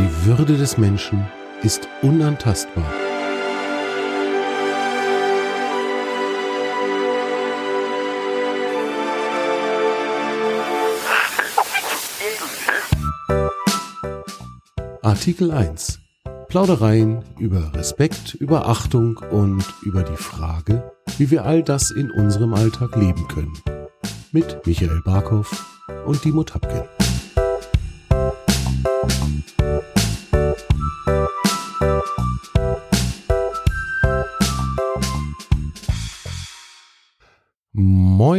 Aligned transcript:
Die 0.00 0.24
Würde 0.24 0.56
des 0.56 0.78
Menschen 0.78 1.26
ist 1.62 1.86
unantastbar. 2.00 2.90
Artikel 15.02 15.50
1. 15.50 15.98
Plaudereien 16.48 17.22
über 17.38 17.74
Respekt, 17.74 18.32
über 18.32 18.68
Achtung 18.68 19.18
und 19.30 19.62
über 19.82 20.02
die 20.02 20.16
Frage, 20.16 20.90
wie 21.18 21.30
wir 21.30 21.44
all 21.44 21.62
das 21.62 21.90
in 21.90 22.10
unserem 22.10 22.54
Alltag 22.54 22.96
leben 22.96 23.28
können. 23.28 23.52
Mit 24.32 24.66
Michael 24.66 25.02
Barkow 25.04 25.46
und 26.06 26.24
Dimo 26.24 26.42
Tapkin. 26.42 26.99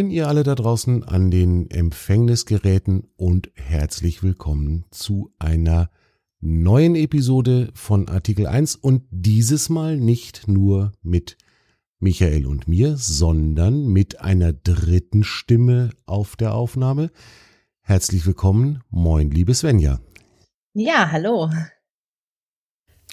Moin 0.01 0.09
ihr 0.09 0.27
alle 0.27 0.41
da 0.41 0.55
draußen 0.55 1.03
an 1.03 1.29
den 1.29 1.69
Empfängnisgeräten 1.69 3.11
und 3.17 3.51
herzlich 3.53 4.23
willkommen 4.23 4.83
zu 4.89 5.31
einer 5.37 5.91
neuen 6.39 6.95
Episode 6.95 7.69
von 7.75 8.09
Artikel 8.09 8.47
1 8.47 8.77
und 8.77 9.03
dieses 9.11 9.69
Mal 9.69 9.97
nicht 9.97 10.47
nur 10.47 10.91
mit 11.03 11.37
Michael 11.99 12.47
und 12.47 12.67
mir, 12.67 12.97
sondern 12.97 13.89
mit 13.89 14.21
einer 14.21 14.53
dritten 14.53 15.23
Stimme 15.23 15.91
auf 16.07 16.35
der 16.35 16.55
Aufnahme. 16.55 17.11
Herzlich 17.81 18.25
willkommen, 18.25 18.81
moin, 18.89 19.29
liebe 19.29 19.53
Svenja. 19.53 20.01
Ja, 20.73 21.11
hallo. 21.11 21.51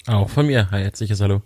Auch 0.07 0.29
von 0.31 0.47
mir, 0.47 0.71
herzliches 0.71 1.21
Hallo. 1.21 1.43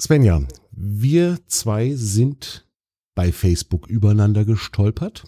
Svenja, 0.00 0.46
wir 0.70 1.38
zwei 1.48 1.92
sind 1.96 2.68
bei 3.14 3.32
Facebook 3.32 3.88
übereinander 3.88 4.44
gestolpert 4.44 5.24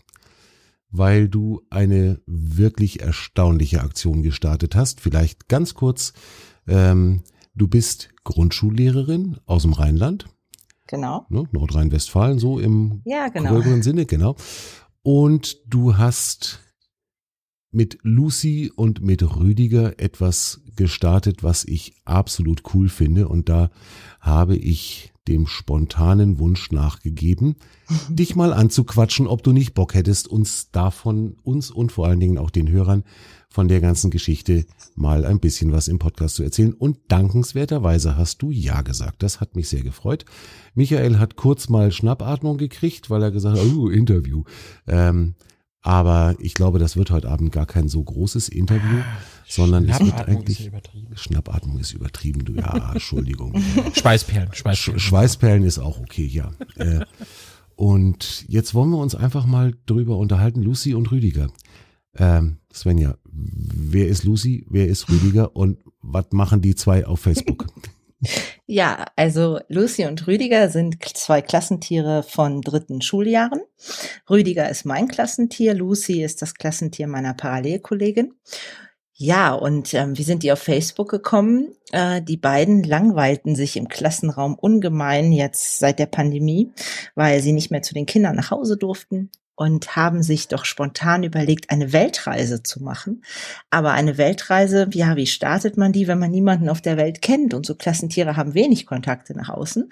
weil 0.97 1.29
du 1.29 1.61
eine 1.71 2.21
wirklich 2.25 3.03
erstaunliche 3.03 3.81
Aktion 3.81 4.23
gestartet 4.23 4.77
hast. 4.77 5.01
Vielleicht 5.01 5.49
ganz 5.49 5.75
kurz, 5.75 6.13
ähm, 6.69 7.25
du 7.53 7.67
bist 7.67 8.11
Grundschullehrerin 8.23 9.39
aus 9.45 9.63
dem 9.63 9.73
Rheinland. 9.73 10.27
Genau. 10.87 11.27
Ne, 11.31 11.49
Nordrhein-Westfalen, 11.51 12.39
so 12.39 12.61
im 12.61 13.03
ja, 13.05 13.27
genau. 13.27 13.51
gröberen 13.51 13.83
Sinne, 13.83 14.07
genau. 14.07 14.37
Und 15.03 15.59
du 15.67 15.97
hast 15.99 16.61
mit 17.73 17.99
Lucy 18.03 18.71
und 18.75 19.03
mit 19.03 19.37
Rüdiger 19.37 19.99
etwas 19.99 20.61
gestartet, 20.77 21.43
was 21.43 21.65
ich 21.65 21.95
absolut 22.05 22.63
cool 22.75 22.89
finde. 22.89 23.29
Und 23.29 23.49
da 23.49 23.71
habe 24.21 24.57
ich 24.57 25.13
dem 25.29 25.47
spontanen 25.47 26.39
Wunsch 26.39 26.71
nachgegeben, 26.71 27.57
dich 28.11 28.37
mal 28.37 28.53
anzuquatschen, 28.53 29.27
ob 29.27 29.43
du 29.43 29.53
nicht 29.53 29.73
Bock 29.73 29.95
hättest, 29.95 30.29
uns 30.29 30.71
davon, 30.71 31.37
uns 31.43 31.71
und 31.71 31.93
vor 31.93 32.07
allen 32.07 32.21
Dingen 32.21 32.37
auch 32.37 32.51
den 32.51 32.71
Hörern 32.71 33.05
von 33.49 33.69
der 33.69 33.81
ganzen 33.81 34.11
Geschichte 34.11 34.67
mal 34.97 35.25
ein 35.25 35.41
bisschen 35.41 35.73
was 35.73 35.89
im 35.89 35.99
Podcast 35.99 36.35
zu 36.35 36.43
erzählen. 36.43 36.75
Und 36.75 36.99
dankenswerterweise 37.09 38.17
hast 38.17 38.43
du 38.43 38.51
Ja 38.51 38.83
gesagt. 38.83 39.23
Das 39.23 39.41
hat 39.41 39.57
mich 39.57 39.69
sehr 39.69 39.83
gefreut. 39.83 40.25
Michael 40.75 41.19
hat 41.19 41.37
kurz 41.37 41.69
mal 41.69 41.93
Schnappatmung 41.93 42.59
gekriegt, 42.59 43.11
weil 43.11 43.23
er 43.23 43.31
gesagt 43.31 43.57
hat, 43.57 43.67
oh, 43.77 43.89
Interview. 43.89 44.43
Ähm, 44.87 45.37
aber 45.81 46.35
ich 46.39 46.55
glaube, 46.55 46.79
das 46.79 46.97
wird 46.97 47.11
heute 47.11 47.31
Abend 47.31 47.53
gar 47.53 47.67
kein 47.67 47.89
so 47.89 48.03
großes 48.03 48.49
Interview, 48.49 49.01
sondern 49.47 49.89
es 49.89 50.01
wird 50.01 50.29
eigentlich. 50.29 50.71
Ist 51.13 51.21
Schnappatmung 51.21 51.79
ist 51.79 51.93
übertrieben, 51.93 52.45
du 52.45 52.55
ja, 52.55 52.91
Entschuldigung. 52.93 53.55
Schweißperlen, 53.95 54.53
Schweißperlen. 54.53 55.01
Schweißperlen 55.01 55.65
ist 55.65 55.79
auch 55.79 56.01
okay, 56.01 56.27
ja. 56.27 56.53
Äh, 56.77 57.05
und 57.77 58.45
jetzt 58.49 58.75
wollen 58.75 58.91
wir 58.91 58.99
uns 58.99 59.15
einfach 59.15 59.47
mal 59.47 59.75
drüber 59.87 60.17
unterhalten, 60.19 60.63
Lucy 60.63 60.95
und 60.95 61.11
Rüdiger. 61.11 61.49
Ähm, 62.17 62.59
Svenja, 62.73 63.17
wer 63.25 64.09
ist 64.09 64.25
Lucy, 64.25 64.67
wer 64.71 64.87
ist 64.87 65.09
Rüdiger 65.09 65.57
und 65.57 65.79
was 66.01 66.27
machen 66.31 66.61
die 66.61 66.75
zwei 66.75 67.07
auf 67.07 67.21
Facebook? 67.21 67.67
Ja, 68.67 69.05
also 69.17 69.61
Lucy 69.69 70.07
und 70.07 70.27
Rüdiger 70.27 70.71
sind 70.71 70.97
zwei 71.15 71.43
Klassentiere 71.43 72.23
von 72.23 72.63
dritten 72.63 73.03
Schuljahren. 73.03 73.61
Rüdiger 74.31 74.71
ist 74.71 74.87
mein 74.87 75.09
Klassentier, 75.09 75.75
Lucy 75.75 76.23
ist 76.23 76.41
das 76.41 76.55
Klassentier 76.55 77.07
meiner 77.07 77.35
Parallelkollegin. 77.35 78.33
Ja, 79.17 79.55
und 79.55 79.95
ähm, 79.95 80.19
wie 80.19 80.25
sind 80.25 80.43
die 80.43 80.51
auf 80.51 80.59
Facebook 80.59 81.09
gekommen? 81.09 81.77
Äh, 81.93 82.21
die 82.21 82.37
beiden 82.37 82.83
langweilten 82.83 83.55
sich 83.55 83.77
im 83.77 83.89
Klassenraum 83.89 84.57
ungemein 84.57 85.31
jetzt 85.31 85.79
seit 85.79 86.01
der 86.01 86.07
Pandemie, 86.07 86.73
weil 87.15 87.41
sie 87.41 87.53
nicht 87.53 87.71
mehr 87.71 87.83
zu 87.83 87.95
den 87.95 88.07
Kindern 88.07 88.35
nach 88.35 88.51
Hause 88.51 88.77
durften 88.77 89.31
und 89.57 89.97
haben 89.97 90.23
sich 90.23 90.49
doch 90.49 90.65
spontan 90.65 91.23
überlegt, 91.23 91.71
eine 91.71 91.93
Weltreise 91.93 92.63
zu 92.63 92.83
machen. 92.83 93.23
Aber 93.71 93.93
eine 93.93 94.19
Weltreise, 94.19 94.89
ja, 94.93 95.17
wie 95.17 95.27
startet 95.27 95.77
man 95.77 95.93
die, 95.93 96.09
wenn 96.09 96.19
man 96.19 96.31
niemanden 96.31 96.69
auf 96.69 96.81
der 96.81 96.97
Welt 96.97 97.23
kennt? 97.23 97.55
Und 97.55 97.65
so 97.65 97.75
Klassentiere 97.75 98.37
haben 98.37 98.55
wenig 98.55 98.87
Kontakte 98.87 99.35
nach 99.37 99.49
außen. 99.49 99.91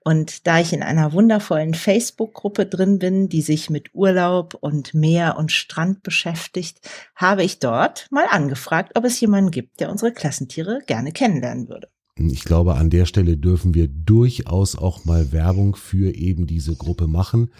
Und 0.00 0.46
da 0.46 0.60
ich 0.60 0.72
in 0.72 0.82
einer 0.82 1.12
wundervollen 1.12 1.74
Facebook-Gruppe 1.74 2.66
drin 2.66 2.98
bin, 2.98 3.28
die 3.28 3.42
sich 3.42 3.68
mit 3.68 3.94
Urlaub 3.94 4.54
und 4.54 4.94
Meer 4.94 5.36
und 5.36 5.52
Strand 5.52 6.02
beschäftigt, 6.02 6.80
habe 7.14 7.44
ich 7.44 7.58
dort 7.58 8.06
mal 8.10 8.26
angefragt, 8.30 8.92
ob 8.96 9.04
es 9.04 9.20
jemanden 9.20 9.50
gibt, 9.50 9.80
der 9.80 9.90
unsere 9.90 10.12
Klassentiere 10.12 10.80
gerne 10.86 11.12
kennenlernen 11.12 11.68
würde. 11.68 11.91
Ich 12.30 12.44
glaube, 12.44 12.74
an 12.74 12.90
der 12.90 13.06
Stelle 13.06 13.36
dürfen 13.36 13.74
wir 13.74 13.88
durchaus 13.88 14.76
auch 14.76 15.04
mal 15.04 15.32
Werbung 15.32 15.76
für 15.76 16.14
eben 16.14 16.46
diese 16.46 16.74
Gruppe 16.74 17.06
machen. 17.06 17.50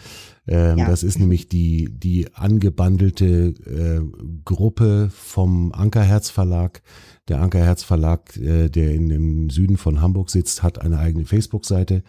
Ähm, 0.47 0.78
ja. 0.78 0.89
Das 0.89 1.03
ist 1.03 1.19
nämlich 1.19 1.49
die, 1.49 1.89
die 1.91 2.34
angebandelte 2.34 3.55
äh, 3.67 4.00
Gruppe 4.45 5.11
vom 5.12 5.73
Ankerherz 5.73 6.31
Verlag. 6.31 6.83
Der 7.28 7.41
Ankerherz 7.41 7.83
Verlag, 7.83 8.37
äh, 8.37 8.69
der 8.69 8.95
in, 8.95 9.11
im 9.11 9.50
Süden 9.50 9.77
von 9.77 10.00
Hamburg 10.00 10.31
sitzt, 10.31 10.62
hat 10.62 10.81
eine 10.81 10.99
eigene 10.99 11.25
Facebook-Seite. 11.25 12.03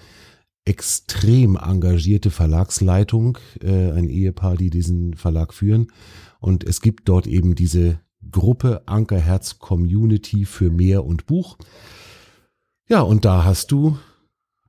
Extrem 0.66 1.58
engagierte 1.58 2.32
Verlagsleitung, 2.32 3.38
äh, 3.62 3.92
ein 3.92 4.10
Ehepaar, 4.10 4.56
die 4.56 4.70
diesen 4.70 5.14
Verlag 5.14 5.54
führen. 5.54 5.88
Und 6.40 6.64
es 6.64 6.82
gibt 6.82 7.08
dort 7.10 7.28
eben 7.28 7.56
diese 7.56 8.00
Gruppe 8.32 8.82
Ankerherz 8.86 9.60
Community 9.60 10.46
für 10.46 10.70
Meer 10.70 11.06
und 11.06 11.26
Buch. 11.26 11.58
Ja, 12.94 13.02
und 13.02 13.26
da 13.26 13.44
hast 13.44 13.72
du 13.72 13.98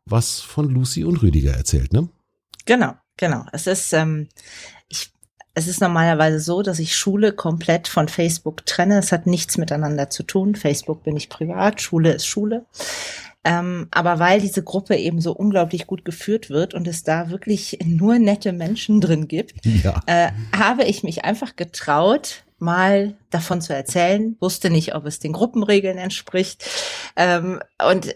was 0.06 0.40
von 0.40 0.70
Lucy 0.70 1.04
und 1.04 1.20
Rüdiger 1.20 1.52
erzählt, 1.52 1.92
ne? 1.92 2.08
Genau, 2.64 2.94
genau. 3.18 3.44
Es 3.52 3.66
ist, 3.66 3.92
ähm, 3.92 4.30
ich, 4.88 5.12
es 5.52 5.68
ist 5.68 5.82
normalerweise 5.82 6.40
so, 6.40 6.62
dass 6.62 6.78
ich 6.78 6.96
Schule 6.96 7.32
komplett 7.32 7.86
von 7.86 8.08
Facebook 8.08 8.64
trenne. 8.64 8.98
Es 8.98 9.12
hat 9.12 9.26
nichts 9.26 9.58
miteinander 9.58 10.08
zu 10.08 10.22
tun. 10.22 10.54
Facebook 10.54 11.02
bin 11.02 11.18
ich 11.18 11.28
privat, 11.28 11.82
Schule 11.82 12.14
ist 12.14 12.24
Schule. 12.24 12.64
Ähm, 13.44 13.88
aber 13.90 14.18
weil 14.18 14.40
diese 14.40 14.62
Gruppe 14.62 14.96
eben 14.96 15.20
so 15.20 15.34
unglaublich 15.34 15.86
gut 15.86 16.06
geführt 16.06 16.48
wird 16.48 16.72
und 16.72 16.88
es 16.88 17.02
da 17.02 17.28
wirklich 17.28 17.78
nur 17.84 18.18
nette 18.18 18.54
Menschen 18.54 19.02
drin 19.02 19.28
gibt, 19.28 19.66
ja. 19.66 20.00
äh, 20.06 20.30
habe 20.56 20.84
ich 20.84 21.02
mich 21.02 21.26
einfach 21.26 21.56
getraut, 21.56 22.43
mal 22.58 23.16
davon 23.30 23.60
zu 23.60 23.74
erzählen, 23.74 24.36
wusste 24.40 24.70
nicht, 24.70 24.94
ob 24.94 25.06
es 25.06 25.18
den 25.18 25.32
Gruppenregeln 25.32 25.98
entspricht 25.98 26.64
ähm, 27.16 27.60
und 27.90 28.08
äh, 28.08 28.14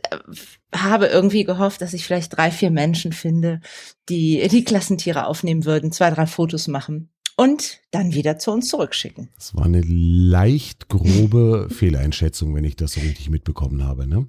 habe 0.74 1.06
irgendwie 1.06 1.44
gehofft, 1.44 1.80
dass 1.80 1.94
ich 1.94 2.04
vielleicht 2.04 2.36
drei, 2.36 2.50
vier 2.50 2.70
Menschen 2.70 3.12
finde, 3.12 3.60
die 4.08 4.46
die 4.48 4.64
Klassentiere 4.64 5.26
aufnehmen 5.26 5.64
würden, 5.64 5.92
zwei, 5.92 6.10
drei 6.10 6.26
Fotos 6.26 6.68
machen 6.68 7.10
und 7.36 7.80
dann 7.92 8.14
wieder 8.14 8.38
zu 8.38 8.50
uns 8.50 8.68
zurückschicken. 8.68 9.30
Das 9.36 9.54
war 9.54 9.64
eine 9.64 9.80
leicht 9.80 10.88
grobe 10.88 11.68
Fehleinschätzung, 11.70 12.54
wenn 12.54 12.64
ich 12.64 12.76
das 12.76 12.92
so 12.92 13.00
richtig 13.00 13.30
mitbekommen 13.30 13.84
habe, 13.84 14.06
ne? 14.06 14.26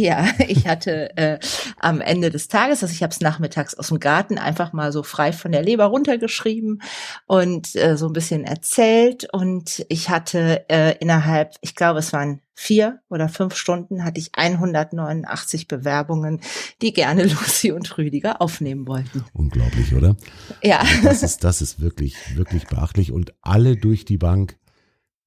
Ja, 0.00 0.26
ich 0.48 0.66
hatte 0.66 1.14
äh, 1.16 1.38
am 1.78 2.00
Ende 2.00 2.30
des 2.30 2.48
Tages, 2.48 2.82
also 2.82 2.92
ich 2.92 3.02
habe 3.02 3.12
es 3.12 3.20
nachmittags 3.20 3.74
aus 3.74 3.88
dem 3.88 4.00
Garten 4.00 4.38
einfach 4.38 4.72
mal 4.72 4.92
so 4.92 5.02
frei 5.02 5.32
von 5.32 5.52
der 5.52 5.62
Leber 5.62 5.84
runtergeschrieben 5.84 6.82
und 7.26 7.76
äh, 7.76 7.98
so 7.98 8.06
ein 8.06 8.14
bisschen 8.14 8.44
erzählt. 8.44 9.28
Und 9.32 9.84
ich 9.88 10.08
hatte 10.08 10.64
äh, 10.70 10.96
innerhalb, 11.00 11.54
ich 11.60 11.74
glaube, 11.74 11.98
es 11.98 12.14
waren 12.14 12.40
vier 12.54 13.00
oder 13.10 13.28
fünf 13.28 13.54
Stunden, 13.56 14.04
hatte 14.04 14.20
ich 14.20 14.30
189 14.34 15.68
Bewerbungen, 15.68 16.40
die 16.80 16.94
gerne 16.94 17.24
Lucy 17.26 17.72
und 17.72 17.98
Rüdiger 17.98 18.40
aufnehmen 18.40 18.86
wollten. 18.86 19.24
Unglaublich, 19.34 19.94
oder? 19.94 20.16
Ja. 20.62 20.78
Also 20.78 21.02
das 21.02 21.22
ist, 21.22 21.44
das 21.44 21.60
ist 21.60 21.80
wirklich, 21.80 22.16
wirklich 22.36 22.66
beachtlich. 22.66 23.12
Und 23.12 23.34
alle 23.42 23.76
durch 23.76 24.06
die 24.06 24.18
Bank 24.18 24.56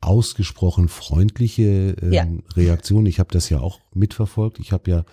ausgesprochen 0.05 0.87
freundliche 0.87 1.95
ähm, 2.01 2.11
ja. 2.11 2.27
Reaktion. 2.55 3.05
Ich 3.05 3.19
habe 3.19 3.31
das 3.31 3.49
ja 3.49 3.59
auch 3.59 3.79
mitverfolgt. 3.93 4.59
Ich 4.59 4.71
habe 4.71 4.89
ja 4.89 5.05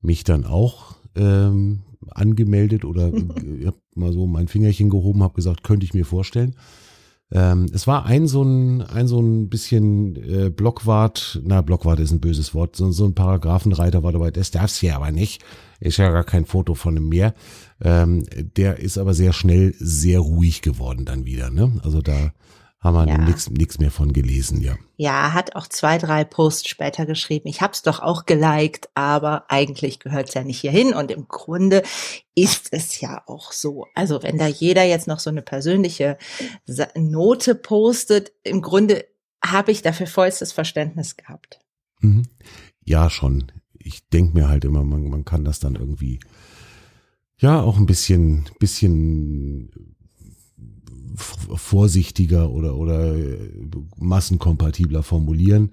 mich 0.00 0.24
dann 0.24 0.44
auch 0.44 0.96
ähm, 1.16 1.82
angemeldet 2.10 2.84
oder 2.84 3.06
habe 3.66 3.76
mal 3.94 4.12
so 4.12 4.26
mein 4.26 4.48
Fingerchen 4.48 4.90
gehoben, 4.90 5.22
habe 5.22 5.34
gesagt, 5.34 5.62
könnte 5.62 5.84
ich 5.84 5.94
mir 5.94 6.04
vorstellen. 6.04 6.54
Ähm, 7.32 7.66
es 7.72 7.88
war 7.88 8.06
ein 8.06 8.28
so 8.28 8.44
ein, 8.44 8.82
ein 8.82 9.08
so 9.08 9.20
ein 9.20 9.48
bisschen 9.48 10.14
äh, 10.16 10.50
Blockwart, 10.50 11.40
na 11.44 11.60
Blockwart 11.60 11.98
ist 11.98 12.12
ein 12.12 12.20
böses 12.20 12.54
Wort, 12.54 12.76
so, 12.76 12.92
so 12.92 13.04
ein 13.04 13.14
Paragraphenreiter 13.14 14.04
war 14.04 14.12
dabei, 14.12 14.30
das 14.30 14.52
darf's 14.52 14.78
hier 14.78 14.94
aber 14.94 15.10
nicht. 15.10 15.42
Ist 15.80 15.96
ja 15.96 16.10
gar 16.10 16.24
kein 16.24 16.44
Foto 16.44 16.74
von 16.74 16.96
einem 16.96 17.08
Meer. 17.08 17.34
Ähm, 17.82 18.24
der 18.56 18.78
ist 18.78 18.96
aber 18.96 19.12
sehr 19.12 19.32
schnell 19.32 19.74
sehr 19.78 20.20
ruhig 20.20 20.62
geworden 20.62 21.04
dann 21.04 21.26
wieder. 21.26 21.50
Ne? 21.50 21.80
Also 21.82 22.00
da 22.00 22.32
haben 22.80 23.06
wir 23.06 23.06
ja. 23.06 23.18
nichts 23.18 23.78
mehr 23.78 23.90
von 23.90 24.12
gelesen, 24.12 24.60
ja. 24.60 24.76
Ja, 24.96 25.32
hat 25.32 25.56
auch 25.56 25.66
zwei, 25.66 25.98
drei 25.98 26.24
Posts 26.24 26.68
später 26.68 27.06
geschrieben. 27.06 27.48
Ich 27.48 27.60
hab's 27.60 27.82
doch 27.82 28.00
auch 28.00 28.26
geliked, 28.26 28.88
aber 28.94 29.50
eigentlich 29.50 29.98
gehört's 29.98 30.34
ja 30.34 30.44
nicht 30.44 30.60
hierhin. 30.60 30.94
Und 30.94 31.10
im 31.10 31.26
Grunde 31.26 31.82
ist 32.34 32.68
es 32.72 33.00
ja 33.00 33.22
auch 33.26 33.52
so. 33.52 33.86
Also 33.94 34.22
wenn 34.22 34.38
da 34.38 34.46
jeder 34.46 34.84
jetzt 34.84 35.08
noch 35.08 35.18
so 35.18 35.30
eine 35.30 35.42
persönliche 35.42 36.18
Note 36.94 37.54
postet, 37.54 38.32
im 38.42 38.62
Grunde 38.62 39.04
habe 39.44 39.72
ich 39.72 39.82
dafür 39.82 40.06
vollstes 40.06 40.52
Verständnis 40.52 41.16
gehabt. 41.16 41.60
Mhm. 42.00 42.24
Ja, 42.84 43.10
schon. 43.10 43.52
Ich 43.78 44.08
denk 44.08 44.34
mir 44.34 44.48
halt 44.48 44.64
immer, 44.64 44.84
man, 44.84 45.08
man 45.08 45.24
kann 45.24 45.44
das 45.44 45.60
dann 45.60 45.76
irgendwie 45.76 46.20
ja 47.38 47.60
auch 47.60 47.76
ein 47.76 47.86
bisschen, 47.86 48.48
bisschen 48.58 49.95
vorsichtiger 51.16 52.50
oder, 52.50 52.76
oder 52.76 53.16
massenkompatibler 53.96 55.02
formulieren. 55.02 55.72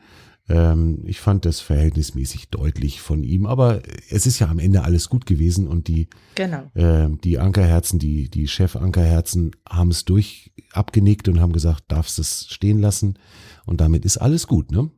Ähm, 0.50 1.04
ich 1.06 1.22
fand 1.22 1.45
das 1.45 1.62
verhältnismäßig 1.62 2.50
deutlich 2.50 3.01
von 3.01 3.24
ihm, 3.24 3.45
aber 3.45 3.81
es 4.10 4.25
ist 4.25 4.40
ja 4.40 4.48
am 4.50 4.60
Ende 4.60 4.84
alles 4.84 5.07
gut 5.07 5.25
gewesen 5.25 5.68
und 5.68 5.88
die, 5.88 6.10
genau. 6.36 6.69
äh, 6.74 7.07
die 7.24 7.40
Ankerherzen, 7.40 7.98
die, 7.98 8.30
die 8.30 8.48
Chef-Ankerherzen 8.48 9.51
haben 9.68 9.92
es 9.92 10.04
durch 10.04 10.51
abgenickt 10.74 11.30
und 11.30 11.40
haben 11.40 11.54
gesagt, 11.54 11.86
darfst 11.88 12.19
es 12.19 12.48
stehen 12.50 12.80
lassen 12.80 13.18
und 13.66 13.80
damit 13.80 14.04
ist 14.04 14.18
alles 14.18 14.48
gut, 14.48 14.72
ne? 14.72 14.89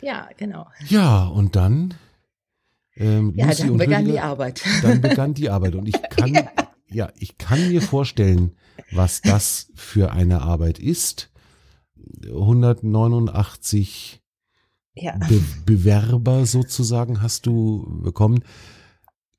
Ja, 0.00 0.28
genau. 0.36 0.66
Ja, 0.88 1.26
und 1.26 1.54
dann 1.54 1.94
ähm, 2.96 3.32
ja, 3.36 3.46
Lucy 3.46 3.62
dann 3.62 3.76
begann 3.76 4.00
Rüdiger, 4.00 4.12
die 4.12 4.20
Arbeit. 4.20 4.62
Dann 4.82 5.00
begann 5.00 5.34
die 5.34 5.50
Arbeit 5.50 5.74
und 5.76 5.88
ich 5.88 6.02
kann, 6.10 6.34
ja. 6.34 6.50
ja, 6.88 7.08
ich 7.16 7.38
kann 7.38 7.68
mir 7.68 7.80
vorstellen, 7.80 8.56
was 8.92 9.20
das 9.20 9.70
für 9.74 10.12
eine 10.12 10.42
Arbeit 10.42 10.78
ist. 10.78 11.30
189 12.26 14.22
ja. 14.94 15.16
Be 15.28 15.40
Bewerber 15.64 16.46
sozusagen 16.46 17.22
hast 17.22 17.46
du 17.46 18.00
bekommen. 18.02 18.40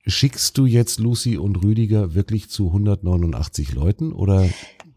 Schickst 0.05 0.57
du 0.57 0.65
jetzt 0.65 0.99
Lucy 0.99 1.37
und 1.37 1.63
Rüdiger 1.63 2.15
wirklich 2.15 2.49
zu 2.49 2.67
189 2.67 3.73
Leuten 3.73 4.13
oder? 4.13 4.47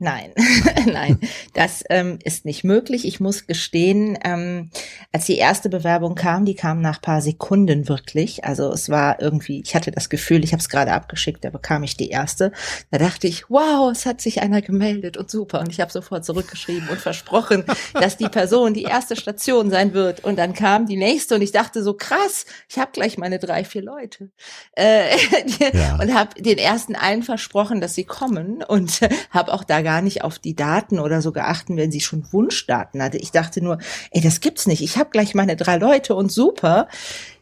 Nein, 0.03 0.33
nein, 0.93 1.21
das 1.55 1.85
ähm, 1.89 2.19
ist 2.25 2.45
nicht 2.45 2.65
möglich. 2.65 3.07
Ich 3.07 3.21
muss 3.21 3.47
gestehen, 3.47 4.19
ähm, 4.25 4.71
als 5.13 5.27
die 5.27 5.37
erste 5.37 5.69
Bewerbung 5.69 6.17
kam, 6.17 6.45
die 6.45 6.57
kam 6.57 6.81
nach 6.81 7.01
paar 7.01 7.21
Sekunden 7.21 7.89
wirklich. 7.89 8.45
Also 8.45 8.73
es 8.73 8.89
war 8.89 9.23
irgendwie, 9.23 9.63
ich 9.65 9.77
hatte 9.77 9.93
das 9.93 10.09
Gefühl, 10.09 10.43
ich 10.43 10.53
habe 10.53 10.61
es 10.61 10.69
gerade 10.69 10.93
abgeschickt, 10.93 11.45
da 11.45 11.51
bekam 11.51 11.85
ich 11.85 11.97
die 11.97 12.09
erste. 12.09 12.51
Da 12.91 12.99
dachte 12.99 13.29
ich, 13.29 13.49
wow, 13.49 13.93
es 13.93 14.05
hat 14.05 14.21
sich 14.21 14.43
einer 14.43 14.61
gemeldet 14.61 15.17
und 15.17 15.31
super. 15.31 15.61
Und 15.61 15.69
ich 15.69 15.81
habe 15.81 15.93
sofort 15.93 16.25
zurückgeschrieben 16.25 16.89
und 16.89 16.99
versprochen, 16.99 17.63
dass 17.95 18.17
die 18.17 18.29
Person 18.29 18.75
die 18.75 18.83
erste 18.83 19.15
Station 19.15 19.71
sein 19.71 19.95
wird. 19.95 20.25
Und 20.25 20.37
dann 20.37 20.53
kam 20.53 20.87
die 20.87 20.97
nächste 20.97 21.37
und 21.37 21.43
ich 21.43 21.53
dachte 21.53 21.81
so 21.85 21.95
krass, 21.95 22.45
ich 22.69 22.81
habe 22.81 22.91
gleich 22.91 23.19
meine 23.19 23.39
drei, 23.39 23.63
vier 23.63 23.83
Leute 23.83 24.33
äh, 24.77 25.17
ja. 25.73 26.01
und 26.01 26.13
habe 26.13 26.43
den 26.43 26.59
ersten 26.59 26.97
allen 26.97 27.23
versprochen, 27.23 27.81
dass 27.81 27.95
sie 27.95 28.05
kommen 28.05 28.65
und 28.65 29.01
äh, 29.03 29.09
habe 29.31 29.53
auch 29.53 29.63
da 29.63 29.81
gar 29.83 29.92
gar 29.93 30.01
nicht 30.01 30.25
auf 30.25 30.39
die 30.39 30.57
Daten 30.57 30.99
oder 30.99 31.21
so 31.21 31.33
geachten, 31.33 31.77
wenn 31.77 31.93
sie 31.93 32.01
schon 32.01 32.27
Wunschdaten 32.33 33.03
hatte. 33.03 33.19
Ich 33.19 33.31
dachte 33.31 33.63
nur, 33.63 33.77
ey, 34.11 34.23
das 34.23 34.41
gibt's 34.41 34.67
nicht. 34.67 34.81
Ich 34.83 34.97
habe 34.97 35.11
gleich 35.11 35.35
meine 35.35 35.55
drei 35.55 35.77
Leute 35.77 36.15
und 36.15 36.33
super. 36.33 36.89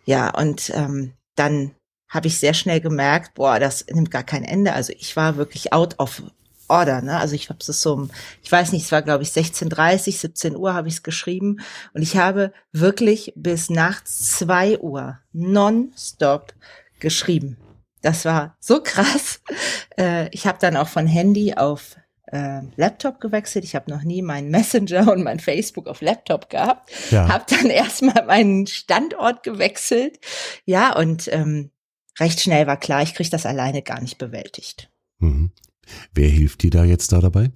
Ja, 0.04 0.30
und 0.36 0.72
ähm, 0.74 1.12
dann 1.36 1.70
habe 2.08 2.26
ich 2.26 2.40
sehr 2.40 2.54
schnell 2.54 2.80
gemerkt, 2.80 3.34
boah, 3.34 3.60
das 3.60 3.86
nimmt 3.88 4.10
gar 4.10 4.24
kein 4.24 4.42
Ende. 4.42 4.72
Also 4.72 4.92
ich 4.98 5.14
war 5.14 5.36
wirklich 5.36 5.72
out 5.72 5.94
of 6.00 6.22
order, 6.66 7.02
ne? 7.02 7.18
Also 7.18 7.36
ich 7.36 7.48
habe 7.50 7.60
es 7.60 7.66
so, 7.66 8.08
ich 8.42 8.50
weiß 8.50 8.72
nicht, 8.72 8.84
es 8.84 8.92
war 8.92 9.02
glaube 9.02 9.22
ich 9.22 9.30
16:30, 9.30 10.18
17 10.18 10.56
Uhr 10.56 10.74
habe 10.74 10.88
ich 10.88 10.94
es 10.94 11.02
geschrieben 11.04 11.60
und 11.94 12.02
ich 12.02 12.16
habe 12.16 12.52
wirklich 12.72 13.32
bis 13.36 13.70
nachts 13.70 14.38
zwei 14.38 14.76
Uhr 14.80 15.20
nonstop 15.32 16.52
geschrieben. 16.98 17.58
Das 18.02 18.24
war 18.24 18.56
so 18.58 18.82
krass. 18.82 19.40
Äh, 19.98 20.28
ich 20.30 20.46
habe 20.46 20.58
dann 20.60 20.76
auch 20.76 20.88
von 20.88 21.06
Handy 21.06 21.54
auf 21.54 21.96
äh, 22.32 22.60
Laptop 22.76 23.20
gewechselt. 23.20 23.64
Ich 23.64 23.74
habe 23.74 23.90
noch 23.90 24.02
nie 24.02 24.22
meinen 24.22 24.50
Messenger 24.50 25.12
und 25.12 25.22
mein 25.22 25.40
Facebook 25.40 25.86
auf 25.88 26.00
Laptop 26.00 26.50
gehabt. 26.50 26.90
Ja. 27.10 27.28
Habe 27.28 27.44
dann 27.48 27.66
erstmal 27.70 28.24
meinen 28.26 28.66
Standort 28.66 29.42
gewechselt. 29.42 30.18
Ja, 30.64 30.96
und 30.96 31.28
ähm, 31.32 31.70
recht 32.18 32.40
schnell 32.40 32.66
war 32.66 32.76
klar, 32.76 33.02
ich 33.02 33.14
kriege 33.14 33.30
das 33.30 33.46
alleine 33.46 33.82
gar 33.82 34.00
nicht 34.00 34.18
bewältigt. 34.18 34.90
Mhm. 35.18 35.50
Wer 36.14 36.28
hilft 36.28 36.62
dir 36.62 36.70
da 36.70 36.84
jetzt 36.84 37.12
da 37.12 37.20
dabei? 37.20 37.50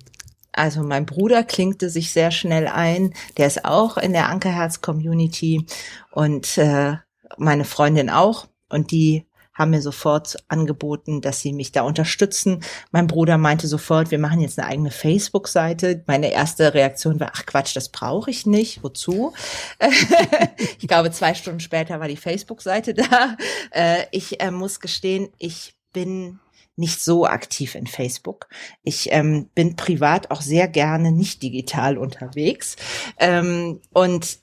Also 0.52 0.82
mein 0.82 1.06
Bruder 1.06 1.42
klinkte 1.42 1.90
sich 1.90 2.12
sehr 2.12 2.30
schnell 2.30 2.68
ein. 2.68 3.12
Der 3.36 3.46
ist 3.46 3.64
auch 3.64 3.96
in 3.96 4.12
der 4.12 4.28
Ankerherz-Community 4.28 5.66
und 6.12 6.58
äh, 6.58 6.96
meine 7.38 7.64
Freundin 7.64 8.08
auch. 8.10 8.46
Und 8.68 8.90
die 8.92 9.26
haben 9.54 9.70
mir 9.70 9.80
sofort 9.80 10.36
angeboten, 10.48 11.20
dass 11.20 11.40
sie 11.40 11.52
mich 11.52 11.72
da 11.72 11.82
unterstützen. 11.82 12.62
Mein 12.90 13.06
Bruder 13.06 13.38
meinte 13.38 13.68
sofort, 13.68 14.10
wir 14.10 14.18
machen 14.18 14.40
jetzt 14.40 14.58
eine 14.58 14.68
eigene 14.68 14.90
Facebook-Seite. 14.90 16.02
Meine 16.06 16.32
erste 16.32 16.74
Reaktion 16.74 17.20
war, 17.20 17.32
ach 17.34 17.46
Quatsch, 17.46 17.76
das 17.76 17.88
brauche 17.88 18.30
ich 18.30 18.46
nicht. 18.46 18.82
Wozu? 18.82 19.32
ich 20.80 20.88
glaube, 20.88 21.10
zwei 21.12 21.34
Stunden 21.34 21.60
später 21.60 22.00
war 22.00 22.08
die 22.08 22.16
Facebook-Seite 22.16 22.94
da. 22.94 23.36
Äh, 23.70 24.04
ich 24.10 24.40
äh, 24.40 24.50
muss 24.50 24.80
gestehen, 24.80 25.28
ich 25.38 25.74
bin 25.92 26.40
nicht 26.76 27.02
so 27.02 27.24
aktiv 27.26 27.74
in 27.74 27.86
Facebook. 27.86 28.48
Ich 28.82 29.12
ähm, 29.12 29.48
bin 29.54 29.76
privat 29.76 30.30
auch 30.30 30.40
sehr 30.40 30.66
gerne 30.68 31.12
nicht 31.12 31.42
digital 31.42 31.96
unterwegs. 31.96 32.76
Ähm, 33.18 33.80
und 33.92 34.38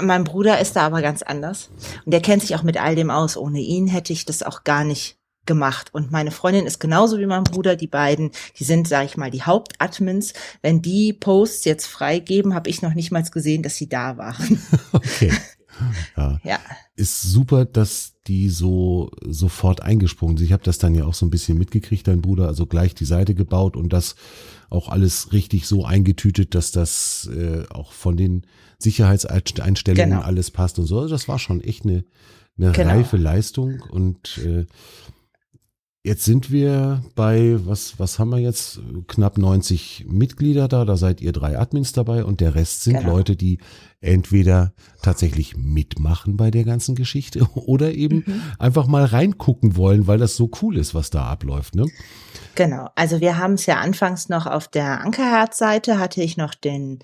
mein 0.00 0.24
Bruder 0.24 0.60
ist 0.60 0.76
da 0.76 0.86
aber 0.86 1.02
ganz 1.02 1.22
anders. 1.22 1.70
Und 2.04 2.12
der 2.12 2.20
kennt 2.20 2.42
sich 2.42 2.54
auch 2.54 2.62
mit 2.62 2.80
all 2.80 2.94
dem 2.94 3.10
aus. 3.10 3.36
Ohne 3.36 3.60
ihn 3.60 3.86
hätte 3.86 4.12
ich 4.12 4.24
das 4.24 4.42
auch 4.42 4.64
gar 4.64 4.84
nicht 4.84 5.18
gemacht. 5.48 5.92
Und 5.92 6.12
meine 6.12 6.30
Freundin 6.30 6.66
ist 6.66 6.78
genauso 6.78 7.18
wie 7.18 7.26
mein 7.26 7.42
Bruder. 7.42 7.74
Die 7.74 7.88
beiden, 7.88 8.30
die 8.58 8.64
sind, 8.64 8.86
sage 8.86 9.06
ich 9.06 9.16
mal, 9.16 9.30
die 9.30 9.42
Hauptadmins. 9.42 10.34
Wenn 10.62 10.82
die 10.82 11.12
Posts 11.12 11.64
jetzt 11.64 11.86
freigeben, 11.86 12.54
habe 12.54 12.70
ich 12.70 12.82
noch 12.82 12.94
nicht 12.94 13.10
mal 13.10 13.22
gesehen, 13.22 13.64
dass 13.64 13.76
sie 13.76 13.88
da 13.88 14.16
waren. 14.16 14.62
Okay. 14.92 15.32
Ja. 16.16 16.40
ja. 16.42 16.58
Ist 16.96 17.22
super, 17.22 17.64
dass 17.64 18.14
die 18.26 18.48
so 18.48 19.10
sofort 19.24 19.82
eingesprungen 19.82 20.36
sind. 20.36 20.46
Ich 20.46 20.52
habe 20.52 20.64
das 20.64 20.78
dann 20.78 20.94
ja 20.94 21.04
auch 21.04 21.14
so 21.14 21.24
ein 21.24 21.30
bisschen 21.30 21.56
mitgekriegt, 21.56 22.08
dein 22.08 22.20
Bruder, 22.20 22.48
also 22.48 22.66
gleich 22.66 22.94
die 22.94 23.04
Seite 23.04 23.34
gebaut 23.34 23.76
und 23.76 23.92
das 23.92 24.16
auch 24.70 24.88
alles 24.88 25.32
richtig 25.32 25.66
so 25.66 25.84
eingetütet, 25.84 26.54
dass 26.54 26.72
das 26.72 27.28
äh, 27.34 27.64
auch 27.70 27.92
von 27.92 28.16
den 28.16 28.42
Sicherheitseinstellungen 28.78 30.10
genau. 30.10 30.22
alles 30.22 30.50
passt 30.50 30.78
und 30.78 30.86
so. 30.86 31.00
Also 31.00 31.14
das 31.14 31.28
war 31.28 31.38
schon 31.38 31.60
echt 31.62 31.84
eine, 31.84 32.04
eine 32.58 32.72
genau. 32.72 32.90
reife 32.90 33.16
Leistung 33.16 33.80
und 33.90 34.38
äh, 34.38 34.66
Jetzt 36.08 36.24
sind 36.24 36.50
wir 36.50 37.02
bei, 37.16 37.56
was, 37.66 37.98
was 37.98 38.18
haben 38.18 38.30
wir 38.30 38.38
jetzt? 38.38 38.80
Knapp 39.08 39.36
90 39.36 40.06
Mitglieder 40.08 40.66
da, 40.66 40.86
da 40.86 40.96
seid 40.96 41.20
ihr 41.20 41.32
drei 41.32 41.58
Admins 41.58 41.92
dabei 41.92 42.24
und 42.24 42.40
der 42.40 42.54
Rest 42.54 42.82
sind 42.82 43.00
genau. 43.00 43.16
Leute, 43.16 43.36
die 43.36 43.58
entweder 44.00 44.72
tatsächlich 45.02 45.58
mitmachen 45.58 46.38
bei 46.38 46.50
der 46.50 46.64
ganzen 46.64 46.94
Geschichte 46.94 47.46
oder 47.54 47.92
eben 47.92 48.24
mhm. 48.24 48.42
einfach 48.58 48.86
mal 48.86 49.04
reingucken 49.04 49.76
wollen, 49.76 50.06
weil 50.06 50.16
das 50.16 50.34
so 50.34 50.50
cool 50.62 50.78
ist, 50.78 50.94
was 50.94 51.10
da 51.10 51.26
abläuft, 51.26 51.74
ne? 51.74 51.84
Genau. 52.54 52.88
Also 52.94 53.20
wir 53.20 53.36
haben 53.36 53.52
es 53.52 53.66
ja 53.66 53.76
anfangs 53.76 54.30
noch 54.30 54.46
auf 54.46 54.66
der 54.66 55.02
Ankerherz-Seite 55.02 55.98
hatte 55.98 56.22
ich 56.22 56.38
noch 56.38 56.54
den 56.54 57.00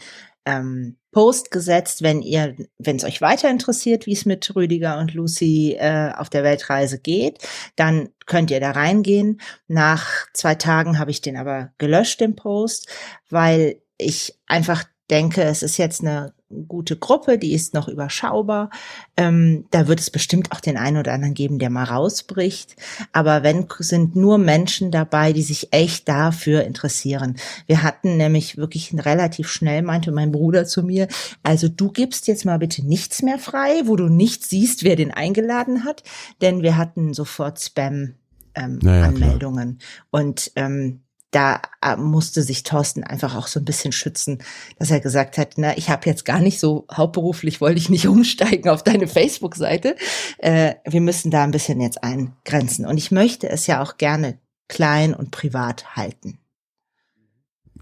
ähm, 0.46 0.96
Post 1.12 1.50
gesetzt, 1.50 2.02
wenn 2.02 2.22
ihr, 2.22 2.56
wenn 2.78 2.96
es 2.96 3.04
euch 3.04 3.20
weiter 3.20 3.48
interessiert, 3.48 4.06
wie 4.06 4.12
es 4.12 4.26
mit 4.26 4.54
Rüdiger 4.56 4.98
und 4.98 5.14
Lucy 5.14 5.76
äh, 5.78 6.12
auf 6.16 6.28
der 6.28 6.42
Weltreise 6.42 6.98
geht, 6.98 7.38
dann 7.76 8.10
könnt 8.26 8.50
ihr 8.50 8.60
da 8.60 8.72
reingehen. 8.72 9.40
Nach 9.68 10.26
zwei 10.32 10.56
Tagen 10.56 10.98
habe 10.98 11.12
ich 11.12 11.20
den 11.20 11.36
aber 11.36 11.72
gelöscht, 11.78 12.20
den 12.20 12.34
Post, 12.34 12.88
weil 13.30 13.80
ich 13.96 14.38
einfach 14.46 14.84
denke, 15.10 15.42
es 15.42 15.62
ist 15.62 15.76
jetzt 15.76 16.00
eine 16.00 16.34
gute 16.68 16.96
Gruppe, 16.96 17.38
die 17.38 17.52
ist 17.52 17.74
noch 17.74 17.88
überschaubar. 17.88 18.70
Ähm, 19.16 19.66
da 19.70 19.88
wird 19.88 20.00
es 20.00 20.10
bestimmt 20.10 20.52
auch 20.52 20.60
den 20.60 20.76
einen 20.76 20.96
oder 20.96 21.12
anderen 21.12 21.34
geben, 21.34 21.58
der 21.58 21.70
mal 21.70 21.84
rausbricht. 21.84 22.76
Aber 23.12 23.42
wenn 23.42 23.66
sind 23.78 24.16
nur 24.16 24.38
Menschen 24.38 24.90
dabei, 24.90 25.32
die 25.32 25.42
sich 25.42 25.72
echt 25.72 26.08
dafür 26.08 26.64
interessieren. 26.64 27.36
Wir 27.66 27.82
hatten 27.82 28.16
nämlich 28.16 28.56
wirklich 28.56 28.94
relativ 29.04 29.48
schnell, 29.48 29.82
meinte 29.82 30.12
mein 30.12 30.32
Bruder 30.32 30.66
zu 30.66 30.82
mir, 30.82 31.08
also 31.42 31.68
du 31.68 31.90
gibst 31.90 32.26
jetzt 32.26 32.44
mal 32.44 32.58
bitte 32.58 32.86
nichts 32.86 33.22
mehr 33.22 33.38
frei, 33.38 33.82
wo 33.84 33.96
du 33.96 34.08
nicht 34.08 34.44
siehst, 34.44 34.84
wer 34.84 34.96
den 34.96 35.10
eingeladen 35.10 35.84
hat, 35.84 36.02
denn 36.40 36.62
wir 36.62 36.76
hatten 36.76 37.14
sofort 37.14 37.60
Spam 37.60 38.14
ähm, 38.54 38.78
naja, 38.82 39.06
Anmeldungen. 39.06 39.78
Klar. 39.78 40.22
Und 40.22 40.52
ähm, 40.56 41.00
da 41.34 41.60
äh, 41.82 41.96
musste 41.96 42.42
sich 42.42 42.62
Thorsten 42.62 43.02
einfach 43.02 43.34
auch 43.34 43.48
so 43.48 43.58
ein 43.58 43.64
bisschen 43.64 43.92
schützen, 43.92 44.38
dass 44.78 44.90
er 44.90 45.00
gesagt 45.00 45.36
hat, 45.36 45.54
na, 45.56 45.76
ich 45.76 45.90
habe 45.90 46.08
jetzt 46.08 46.24
gar 46.24 46.40
nicht 46.40 46.60
so 46.60 46.86
hauptberuflich, 46.92 47.60
wollte 47.60 47.78
ich 47.78 47.88
nicht 47.88 48.06
umsteigen 48.08 48.68
auf 48.68 48.82
deine 48.82 49.08
Facebook-Seite. 49.08 49.96
Äh, 50.38 50.74
wir 50.86 51.00
müssen 51.00 51.30
da 51.30 51.42
ein 51.42 51.50
bisschen 51.50 51.80
jetzt 51.80 52.04
eingrenzen. 52.04 52.86
Und 52.86 52.98
ich 52.98 53.10
möchte 53.10 53.48
es 53.48 53.66
ja 53.66 53.82
auch 53.82 53.96
gerne 53.96 54.38
klein 54.68 55.14
und 55.14 55.30
privat 55.30 55.96
halten. 55.96 56.38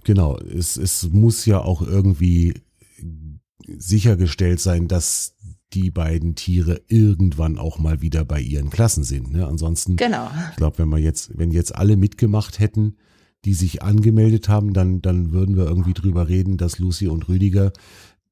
Genau, 0.04 0.36
es, 0.38 0.76
es 0.76 1.08
muss 1.10 1.46
ja 1.46 1.60
auch 1.60 1.82
irgendwie 1.82 2.54
sichergestellt 3.66 4.60
sein, 4.60 4.88
dass 4.88 5.36
die 5.74 5.90
beiden 5.90 6.34
Tiere 6.34 6.82
irgendwann 6.88 7.58
auch 7.58 7.78
mal 7.78 8.02
wieder 8.02 8.24
bei 8.24 8.40
ihren 8.40 8.70
Klassen 8.70 9.04
sind. 9.04 9.32
Ne? 9.32 9.46
Ansonsten, 9.46 9.96
genau. 9.96 10.30
ich 10.50 10.56
glaube, 10.56 10.78
wenn 10.78 10.88
wir 10.88 10.98
jetzt, 10.98 11.36
wenn 11.38 11.50
jetzt 11.50 11.74
alle 11.74 11.96
mitgemacht 11.96 12.58
hätten, 12.58 12.96
die 13.44 13.54
sich 13.54 13.82
angemeldet 13.82 14.48
haben, 14.48 14.72
dann, 14.72 15.02
dann 15.02 15.32
würden 15.32 15.56
wir 15.56 15.64
irgendwie 15.64 15.94
drüber 15.94 16.28
reden, 16.28 16.56
dass 16.56 16.78
Lucy 16.78 17.08
und 17.08 17.28
Rüdiger 17.28 17.72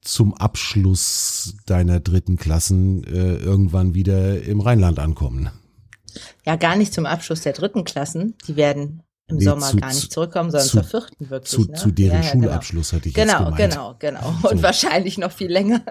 zum 0.02 0.34
Abschluss 0.34 1.56
deiner 1.66 2.00
dritten 2.00 2.36
Klassen 2.36 3.04
äh, 3.04 3.36
irgendwann 3.36 3.94
wieder 3.94 4.42
im 4.42 4.60
Rheinland 4.60 4.98
ankommen. 4.98 5.50
Ja, 6.44 6.56
gar 6.56 6.76
nicht 6.76 6.94
zum 6.94 7.06
Abschluss 7.06 7.42
der 7.42 7.52
dritten 7.52 7.84
Klassen. 7.84 8.34
Die 8.46 8.56
werden 8.56 9.02
im 9.26 9.36
nee, 9.36 9.44
Sommer 9.44 9.66
zu, 9.66 9.76
gar 9.76 9.92
nicht 9.92 10.12
zurückkommen, 10.12 10.50
sondern 10.50 10.68
zu, 10.68 10.80
zur 10.80 10.84
vierten 10.84 11.30
wirklich. 11.30 11.50
Zu, 11.50 11.64
ne? 11.64 11.72
zu 11.74 11.90
deren 11.90 12.16
ja, 12.16 12.22
ja, 12.22 12.30
Schulabschluss 12.30 12.90
genau. 12.90 12.98
hatte 12.98 13.08
ich 13.08 13.14
genau, 13.14 13.32
jetzt 13.32 13.38
gemeint. 13.38 13.56
Genau, 13.58 13.96
genau, 13.98 14.30
genau. 14.30 14.48
Und 14.48 14.56
so. 14.58 14.62
wahrscheinlich 14.62 15.18
noch 15.18 15.32
viel 15.32 15.50
länger. 15.50 15.82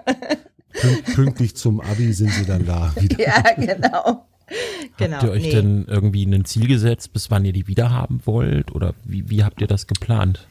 Pünktlich 1.14 1.56
zum 1.56 1.80
Abi 1.80 2.12
sind 2.12 2.30
sie 2.30 2.44
dann 2.44 2.66
da 2.66 2.92
wieder. 3.00 3.18
Ja, 3.18 3.42
genau. 3.56 4.26
Genau, 4.96 5.16
habt 5.16 5.24
ihr 5.24 5.30
euch 5.30 5.44
nee. 5.44 5.50
denn 5.52 5.86
irgendwie 5.88 6.24
ein 6.24 6.44
Ziel 6.44 6.66
gesetzt, 6.66 7.12
bis 7.12 7.30
wann 7.30 7.44
ihr 7.44 7.52
die 7.52 7.66
wieder 7.66 7.90
haben 7.90 8.20
wollt? 8.24 8.72
Oder 8.74 8.94
wie, 9.04 9.30
wie 9.30 9.44
habt 9.44 9.60
ihr 9.60 9.66
das 9.66 9.86
geplant? 9.86 10.46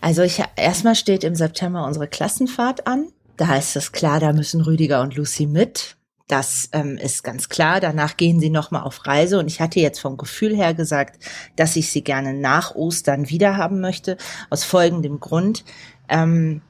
Also 0.00 0.22
ich 0.22 0.42
erstmal 0.56 0.96
steht 0.96 1.22
im 1.22 1.34
September 1.34 1.86
unsere 1.86 2.08
Klassenfahrt 2.08 2.86
an. 2.86 3.08
Da 3.36 3.56
ist 3.56 3.76
es 3.76 3.92
klar, 3.92 4.20
da 4.20 4.32
müssen 4.32 4.60
Rüdiger 4.60 5.02
und 5.02 5.14
Lucy 5.14 5.46
mit. 5.46 5.96
Das 6.28 6.70
ähm, 6.72 6.96
ist 6.96 7.24
ganz 7.24 7.48
klar. 7.48 7.80
Danach 7.80 8.16
gehen 8.16 8.40
sie 8.40 8.50
nochmal 8.50 8.82
auf 8.82 9.06
Reise. 9.06 9.38
Und 9.38 9.48
ich 9.48 9.60
hatte 9.60 9.80
jetzt 9.80 10.00
vom 10.00 10.16
Gefühl 10.16 10.56
her 10.56 10.72
gesagt, 10.74 11.22
dass 11.56 11.76
ich 11.76 11.90
sie 11.90 12.02
gerne 12.02 12.32
nach 12.34 12.74
Ostern 12.74 13.28
wieder 13.28 13.56
haben 13.56 13.80
möchte. 13.80 14.16
Aus 14.48 14.64
folgendem 14.64 15.20
Grund. 15.20 15.64
Ähm, 16.08 16.62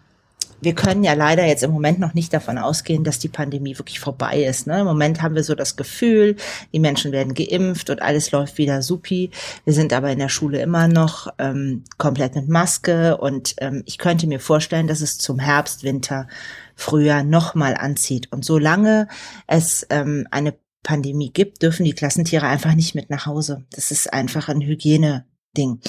wir 0.62 0.74
können 0.74 1.02
ja 1.02 1.14
leider 1.14 1.44
jetzt 1.44 1.64
im 1.64 1.72
Moment 1.72 1.98
noch 1.98 2.14
nicht 2.14 2.32
davon 2.32 2.56
ausgehen, 2.56 3.02
dass 3.02 3.18
die 3.18 3.28
Pandemie 3.28 3.78
wirklich 3.78 3.98
vorbei 3.98 4.44
ist. 4.44 4.66
Ne? 4.66 4.80
Im 4.80 4.86
Moment 4.86 5.20
haben 5.20 5.34
wir 5.34 5.42
so 5.42 5.54
das 5.56 5.76
Gefühl, 5.76 6.36
die 6.72 6.78
Menschen 6.78 7.10
werden 7.10 7.34
geimpft 7.34 7.90
und 7.90 8.00
alles 8.00 8.30
läuft 8.30 8.58
wieder 8.58 8.80
supi. 8.80 9.30
Wir 9.64 9.74
sind 9.74 9.92
aber 9.92 10.10
in 10.12 10.20
der 10.20 10.28
Schule 10.28 10.62
immer 10.62 10.86
noch 10.86 11.28
ähm, 11.38 11.82
komplett 11.98 12.36
mit 12.36 12.48
Maske 12.48 13.16
und 13.16 13.56
ähm, 13.58 13.82
ich 13.86 13.98
könnte 13.98 14.28
mir 14.28 14.38
vorstellen, 14.38 14.86
dass 14.86 15.00
es 15.00 15.18
zum 15.18 15.40
Herbst, 15.40 15.82
Winter, 15.82 16.28
Frühjahr 16.76 17.24
nochmal 17.24 17.76
anzieht. 17.76 18.30
Und 18.30 18.44
solange 18.44 19.08
es 19.48 19.84
ähm, 19.90 20.28
eine 20.30 20.54
Pandemie 20.84 21.32
gibt, 21.32 21.62
dürfen 21.62 21.84
die 21.84 21.94
Klassentiere 21.94 22.46
einfach 22.46 22.74
nicht 22.74 22.94
mit 22.94 23.10
nach 23.10 23.26
Hause. 23.26 23.64
Das 23.70 23.90
ist 23.90 24.12
einfach 24.12 24.48
ein 24.48 24.60
Hygiene-Ding. 24.60 25.80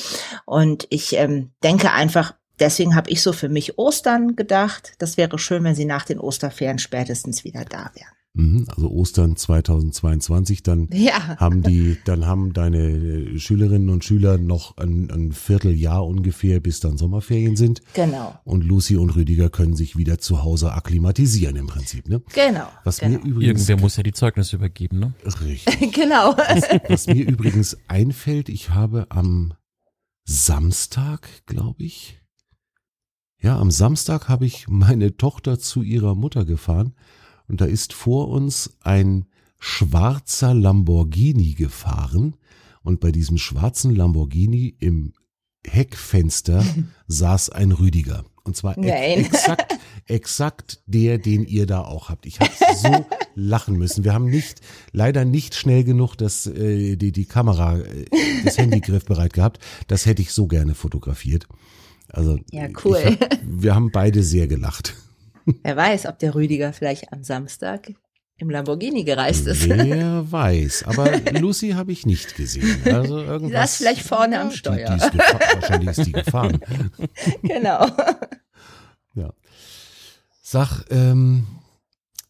Und 0.45 0.87
ich 0.89 1.15
ähm, 1.15 1.51
denke 1.63 1.91
einfach, 1.91 2.33
deswegen 2.59 2.95
habe 2.95 3.09
ich 3.09 3.21
so 3.21 3.33
für 3.33 3.49
mich 3.49 3.77
Ostern 3.77 4.35
gedacht. 4.35 4.93
Das 4.99 5.17
wäre 5.17 5.39
schön, 5.39 5.63
wenn 5.63 5.75
sie 5.75 5.85
nach 5.85 6.05
den 6.05 6.19
Osterferien 6.19 6.79
spätestens 6.79 7.43
wieder 7.43 7.65
da 7.65 7.91
wären. 7.95 8.13
Mhm, 8.35 8.65
also 8.67 8.89
Ostern 8.89 9.35
2022, 9.35 10.63
dann 10.63 10.89
ja. 10.91 11.37
haben 11.37 11.61
die, 11.61 11.99
dann 12.03 12.25
haben 12.25 12.51
deine 12.51 13.37
Schülerinnen 13.37 13.91
und 13.91 14.03
Schüler 14.03 14.39
noch 14.39 14.75
ein, 14.77 15.11
ein, 15.11 15.33
Vierteljahr 15.33 16.03
ungefähr, 16.03 16.59
bis 16.59 16.79
dann 16.79 16.97
Sommerferien 16.97 17.55
sind. 17.55 17.81
Genau. 17.93 18.39
Und 18.43 18.63
Lucy 18.63 18.97
und 18.97 19.11
Rüdiger 19.11 19.51
können 19.51 19.75
sich 19.75 19.97
wieder 19.97 20.17
zu 20.17 20.41
Hause 20.41 20.73
akklimatisieren 20.73 21.55
im 21.57 21.67
Prinzip, 21.67 22.09
ne? 22.09 22.23
Genau. 22.33 22.67
Was 22.83 22.97
genau. 22.97 23.19
mir 23.19 23.23
übrigens. 23.23 23.69
Irgendwer 23.69 23.79
muss 23.81 23.97
ja 23.97 24.03
die 24.03 24.13
Zeugnisse 24.13 24.55
übergeben, 24.55 24.97
ne? 24.97 25.13
Richtig. 25.45 25.91
genau. 25.93 26.35
Was, 26.35 26.63
was 26.89 27.05
mir 27.05 27.27
übrigens 27.27 27.77
einfällt, 27.87 28.49
ich 28.49 28.71
habe 28.71 29.05
am 29.09 29.53
Samstag, 30.25 31.27
glaube 31.45 31.83
ich, 31.83 32.22
ja, 33.43 33.59
am 33.59 33.71
Samstag 33.71 34.29
habe 34.29 34.45
ich 34.45 34.69
meine 34.69 35.17
Tochter 35.17 35.59
zu 35.59 35.83
ihrer 35.83 36.15
Mutter 36.15 36.45
gefahren 36.45 36.93
und 37.49 37.59
da 37.59 37.65
ist 37.65 37.91
vor 37.91 38.29
uns 38.29 38.77
ein 38.81 39.25
schwarzer 39.59 40.53
Lamborghini 40.53 41.53
gefahren 41.53 42.37
und 42.83 43.01
bei 43.01 43.11
diesem 43.11 43.37
schwarzen 43.37 43.93
Lamborghini 43.93 44.75
im 44.79 45.11
Heckfenster 45.67 46.65
saß 47.07 47.49
ein 47.49 47.73
Rüdiger. 47.73 48.23
Und 48.45 48.55
zwar 48.55 48.77
Nein. 48.77 49.25
exakt, 49.25 49.77
exakt 50.05 50.81
der, 50.85 51.17
den 51.17 51.45
ihr 51.45 51.65
da 51.65 51.81
auch 51.81 52.09
habt. 52.09 52.25
Ich 52.25 52.39
habe 52.39 52.51
so 52.75 53.05
lachen 53.35 53.75
müssen. 53.77 54.05
Wir 54.05 54.13
haben 54.13 54.25
nicht, 54.25 54.61
leider 54.91 55.25
nicht 55.25 55.55
schnell 55.55 55.83
genug 55.83 56.15
das, 56.15 56.47
äh, 56.47 56.95
die, 56.95 57.11
die 57.11 57.25
Kamera, 57.25 57.79
äh, 57.79 58.05
das 58.43 58.57
Handy 58.57 58.79
griffbereit 58.79 59.33
gehabt. 59.33 59.59
Das 59.87 60.05
hätte 60.05 60.21
ich 60.21 60.31
so 60.31 60.47
gerne 60.47 60.75
fotografiert. 60.75 61.47
Also 62.13 62.39
ja, 62.51 62.67
cool. 62.85 63.03
Hab, 63.03 63.39
wir 63.43 63.75
haben 63.75 63.91
beide 63.91 64.23
sehr 64.23 64.47
gelacht. 64.47 64.95
Wer 65.63 65.75
weiß, 65.75 66.05
ob 66.05 66.19
der 66.19 66.35
Rüdiger 66.35 66.71
vielleicht 66.71 67.11
am 67.11 67.23
Samstag 67.23 67.91
im 68.37 68.49
Lamborghini 68.49 69.03
gereist 69.03 69.47
ist. 69.47 69.67
Wer 69.67 70.31
weiß, 70.31 70.83
aber 70.83 71.19
Lucy 71.39 71.71
habe 71.71 71.91
ich 71.91 72.05
nicht 72.05 72.35
gesehen. 72.35 72.81
Also 72.85 73.17
irgendwas. 73.19 73.49
Die 73.49 73.53
saß 73.53 73.75
vielleicht 73.77 74.01
vorne 74.01 74.39
am 74.39 74.51
Steuer. 74.51 74.95
Die, 74.95 75.11
die 75.11 75.17
ist 75.17 75.33
wahrscheinlich 75.53 75.89
ist 75.89 76.05
die 76.05 76.11
gefahren. 76.11 76.59
Genau. 77.41 77.87
Ja. 79.15 79.33
Sag, 80.41 80.85
ähm, 80.91 81.47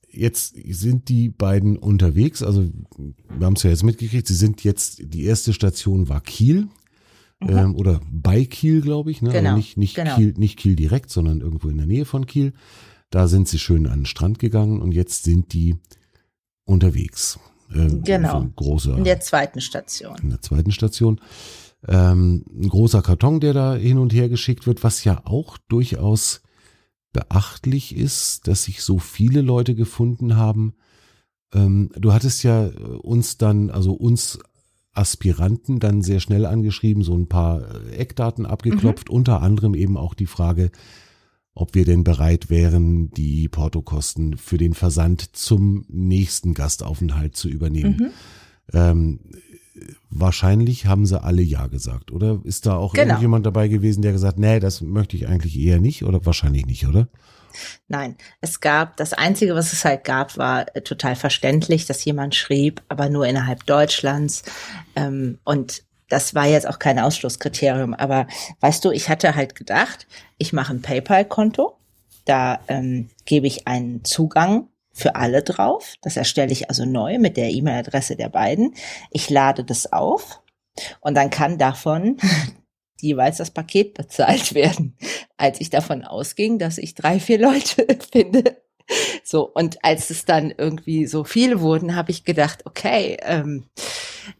jetzt 0.09 0.55
sind 0.55 1.09
die 1.09 1.29
beiden 1.29 1.77
unterwegs. 1.77 2.41
Also 2.41 2.69
wir 2.97 3.45
haben 3.45 3.55
es 3.55 3.63
ja 3.63 3.69
jetzt 3.69 3.83
mitgekriegt. 3.83 4.27
Sie 4.27 4.35
sind 4.35 4.63
jetzt 4.63 5.01
die 5.03 5.25
erste 5.25 5.51
Station 5.53 6.09
war 6.09 6.21
Kiel. 6.21 6.67
Mhm. 7.43 7.57
Ähm, 7.57 7.75
oder 7.75 8.01
bei 8.11 8.45
Kiel, 8.45 8.81
glaube 8.81 9.11
ich. 9.11 9.21
Ne? 9.21 9.31
Genau. 9.31 9.49
Also 9.49 9.57
nicht, 9.57 9.77
nicht, 9.77 9.95
genau. 9.95 10.15
Kiel, 10.15 10.33
nicht 10.37 10.57
Kiel 10.57 10.75
direkt, 10.75 11.09
sondern 11.09 11.41
irgendwo 11.41 11.69
in 11.69 11.77
der 11.77 11.87
Nähe 11.87 12.05
von 12.05 12.25
Kiel. 12.25 12.53
Da 13.09 13.27
sind 13.27 13.47
sie 13.47 13.59
schön 13.59 13.85
an 13.87 13.99
den 13.99 14.05
Strand 14.05 14.39
gegangen 14.39 14.81
und 14.81 14.91
jetzt 14.91 15.23
sind 15.23 15.53
die 15.53 15.75
unterwegs. 16.65 17.39
Ähm, 17.73 18.03
genau. 18.03 18.47
Großer, 18.55 18.97
in 18.97 19.03
der 19.03 19.19
zweiten 19.19 19.61
Station. 19.61 20.17
In 20.21 20.29
der 20.29 20.41
zweiten 20.41 20.71
Station. 20.71 21.19
Ähm, 21.87 22.45
ein 22.49 22.69
großer 22.69 23.01
Karton, 23.01 23.39
der 23.39 23.53
da 23.53 23.75
hin 23.75 23.97
und 23.97 24.13
her 24.13 24.29
geschickt 24.29 24.67
wird, 24.67 24.83
was 24.83 25.03
ja 25.03 25.21
auch 25.25 25.57
durchaus 25.67 26.41
beachtlich 27.11 27.95
ist, 27.95 28.47
dass 28.47 28.63
sich 28.63 28.81
so 28.81 28.97
viele 28.99 29.41
Leute 29.41 29.75
gefunden 29.75 30.35
haben. 30.35 30.75
Ähm, 31.53 31.91
du 31.95 32.13
hattest 32.13 32.43
ja 32.43 32.65
uns 32.65 33.37
dann, 33.37 33.69
also 33.69 33.93
uns 33.93 34.39
Aspiranten 34.93 35.79
dann 35.79 36.01
sehr 36.01 36.19
schnell 36.19 36.45
angeschrieben, 36.45 37.03
so 37.03 37.15
ein 37.15 37.27
paar 37.27 37.63
Eckdaten 37.91 38.45
abgeklopft, 38.45 39.09
mhm. 39.09 39.15
unter 39.15 39.41
anderem 39.41 39.73
eben 39.73 39.97
auch 39.97 40.13
die 40.13 40.27
Frage, 40.27 40.71
ob 41.55 41.75
wir 41.75 41.85
denn 41.85 42.03
bereit 42.03 42.49
wären, 42.49 43.11
die 43.11 43.47
Portokosten 43.47 44.37
für 44.37 44.57
den 44.57 44.73
Versand 44.73 45.35
zum 45.35 45.85
nächsten 45.87 46.53
Gastaufenthalt 46.53 47.35
zu 47.35 47.49
übernehmen. 47.49 47.97
Mhm. 47.99 48.09
Ähm, 48.73 49.19
wahrscheinlich 50.09 50.85
haben 50.85 51.05
sie 51.05 51.21
alle 51.21 51.41
Ja 51.41 51.67
gesagt, 51.67 52.11
oder? 52.11 52.41
Ist 52.43 52.65
da 52.65 52.75
auch 52.75 52.93
genau. 52.93 53.07
irgendjemand 53.07 53.45
dabei 53.45 53.67
gewesen, 53.67 54.01
der 54.01 54.13
gesagt, 54.13 54.39
nee, 54.39 54.59
das 54.59 54.81
möchte 54.81 55.15
ich 55.15 55.27
eigentlich 55.27 55.59
eher 55.59 55.79
nicht, 55.79 56.03
oder 56.03 56.25
wahrscheinlich 56.25 56.65
nicht, 56.65 56.87
oder? 56.87 57.07
Nein, 57.87 58.17
es 58.41 58.59
gab, 58.59 58.97
das 58.97 59.13
Einzige, 59.13 59.55
was 59.55 59.73
es 59.73 59.85
halt 59.85 60.03
gab, 60.03 60.37
war 60.37 60.75
äh, 60.75 60.81
total 60.81 61.15
verständlich, 61.15 61.85
dass 61.85 62.05
jemand 62.05 62.35
schrieb, 62.35 62.81
aber 62.87 63.09
nur 63.09 63.25
innerhalb 63.25 63.65
Deutschlands. 63.65 64.43
Ähm, 64.95 65.39
und 65.43 65.83
das 66.09 66.35
war 66.35 66.45
jetzt 66.45 66.67
auch 66.67 66.79
kein 66.79 66.99
Ausschlusskriterium. 66.99 67.93
Aber 67.93 68.27
weißt 68.59 68.85
du, 68.85 68.91
ich 68.91 69.09
hatte 69.09 69.35
halt 69.35 69.55
gedacht, 69.55 70.07
ich 70.37 70.53
mache 70.53 70.73
ein 70.73 70.81
PayPal-Konto, 70.81 71.77
da 72.25 72.59
ähm, 72.67 73.09
gebe 73.25 73.47
ich 73.47 73.67
einen 73.67 74.03
Zugang 74.03 74.67
für 74.93 75.15
alle 75.15 75.41
drauf. 75.41 75.95
Das 76.01 76.17
erstelle 76.17 76.51
ich 76.51 76.69
also 76.69 76.85
neu 76.85 77.17
mit 77.17 77.35
der 77.35 77.49
E-Mail-Adresse 77.49 78.15
der 78.15 78.29
beiden. 78.29 78.75
Ich 79.09 79.29
lade 79.29 79.63
das 79.63 79.91
auf 79.91 80.41
und 81.01 81.15
dann 81.15 81.29
kann 81.29 81.57
davon 81.57 82.17
jeweils 83.03 83.37
das 83.37 83.51
Paket 83.51 83.93
bezahlt 83.95 84.55
werden, 84.55 84.97
als 85.37 85.61
ich 85.61 85.69
davon 85.69 86.03
ausging, 86.03 86.57
dass 86.57 86.77
ich 86.77 86.95
drei, 86.95 87.19
vier 87.19 87.39
Leute 87.39 87.85
finde. 88.11 88.57
So, 89.23 89.43
und 89.43 89.83
als 89.83 90.09
es 90.09 90.25
dann 90.25 90.53
irgendwie 90.57 91.05
so 91.07 91.23
viele 91.23 91.61
wurden, 91.61 91.95
habe 91.95 92.11
ich 92.11 92.25
gedacht, 92.25 92.65
okay, 92.65 93.17
ähm, 93.21 93.65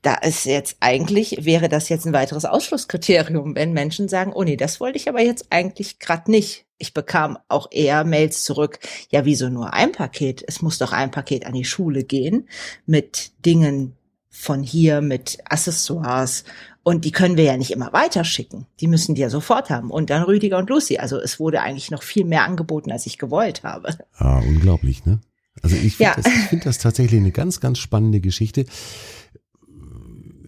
da 0.01 0.15
ist 0.15 0.45
jetzt 0.45 0.77
eigentlich, 0.81 1.45
wäre 1.45 1.69
das 1.69 1.89
jetzt 1.89 2.05
ein 2.05 2.13
weiteres 2.13 2.45
Ausschlusskriterium, 2.45 3.55
wenn 3.55 3.73
Menschen 3.73 4.09
sagen, 4.09 4.33
oh 4.33 4.43
nee, 4.43 4.57
das 4.57 4.79
wollte 4.79 4.97
ich 4.97 5.07
aber 5.07 5.21
jetzt 5.21 5.47
eigentlich 5.49 5.99
gerade 5.99 6.29
nicht. 6.29 6.65
Ich 6.77 6.93
bekam 6.93 7.37
auch 7.47 7.67
eher 7.71 8.03
Mails 8.03 8.43
zurück, 8.43 8.79
ja, 9.09 9.23
wieso 9.23 9.49
nur 9.49 9.73
ein 9.73 9.93
Paket? 9.93 10.43
Es 10.45 10.61
muss 10.61 10.77
doch 10.77 10.91
ein 10.91 11.11
Paket 11.11 11.45
an 11.45 11.53
die 11.53 11.65
Schule 11.65 12.03
gehen 12.03 12.49
mit 12.85 13.31
Dingen 13.45 13.95
von 14.29 14.63
hier, 14.63 15.01
mit 15.01 15.37
Accessoires 15.45 16.43
Und 16.83 17.05
die 17.05 17.11
können 17.11 17.37
wir 17.37 17.45
ja 17.45 17.55
nicht 17.55 17.71
immer 17.71 17.93
weiterschicken. 17.93 18.67
Die 18.81 18.87
müssen 18.87 19.15
die 19.15 19.21
ja 19.21 19.29
sofort 19.29 19.69
haben. 19.69 19.89
Und 19.89 20.09
dann 20.09 20.23
Rüdiger 20.23 20.57
und 20.57 20.69
Lucy. 20.69 20.97
Also 20.97 21.17
es 21.17 21.39
wurde 21.39 21.61
eigentlich 21.61 21.91
noch 21.91 22.03
viel 22.03 22.25
mehr 22.25 22.43
angeboten, 22.43 22.91
als 22.91 23.05
ich 23.05 23.17
gewollt 23.17 23.63
habe. 23.63 23.97
Ah, 24.15 24.39
unglaublich, 24.39 25.05
ne? 25.05 25.21
Also 25.61 25.77
ich 25.77 25.95
finde 25.95 26.11
ja. 26.11 26.15
das, 26.15 26.25
ich 26.25 26.49
find 26.49 26.65
das 26.65 26.79
tatsächlich 26.79 27.21
eine 27.21 27.31
ganz, 27.31 27.61
ganz 27.61 27.79
spannende 27.79 28.19
Geschichte. 28.19 28.65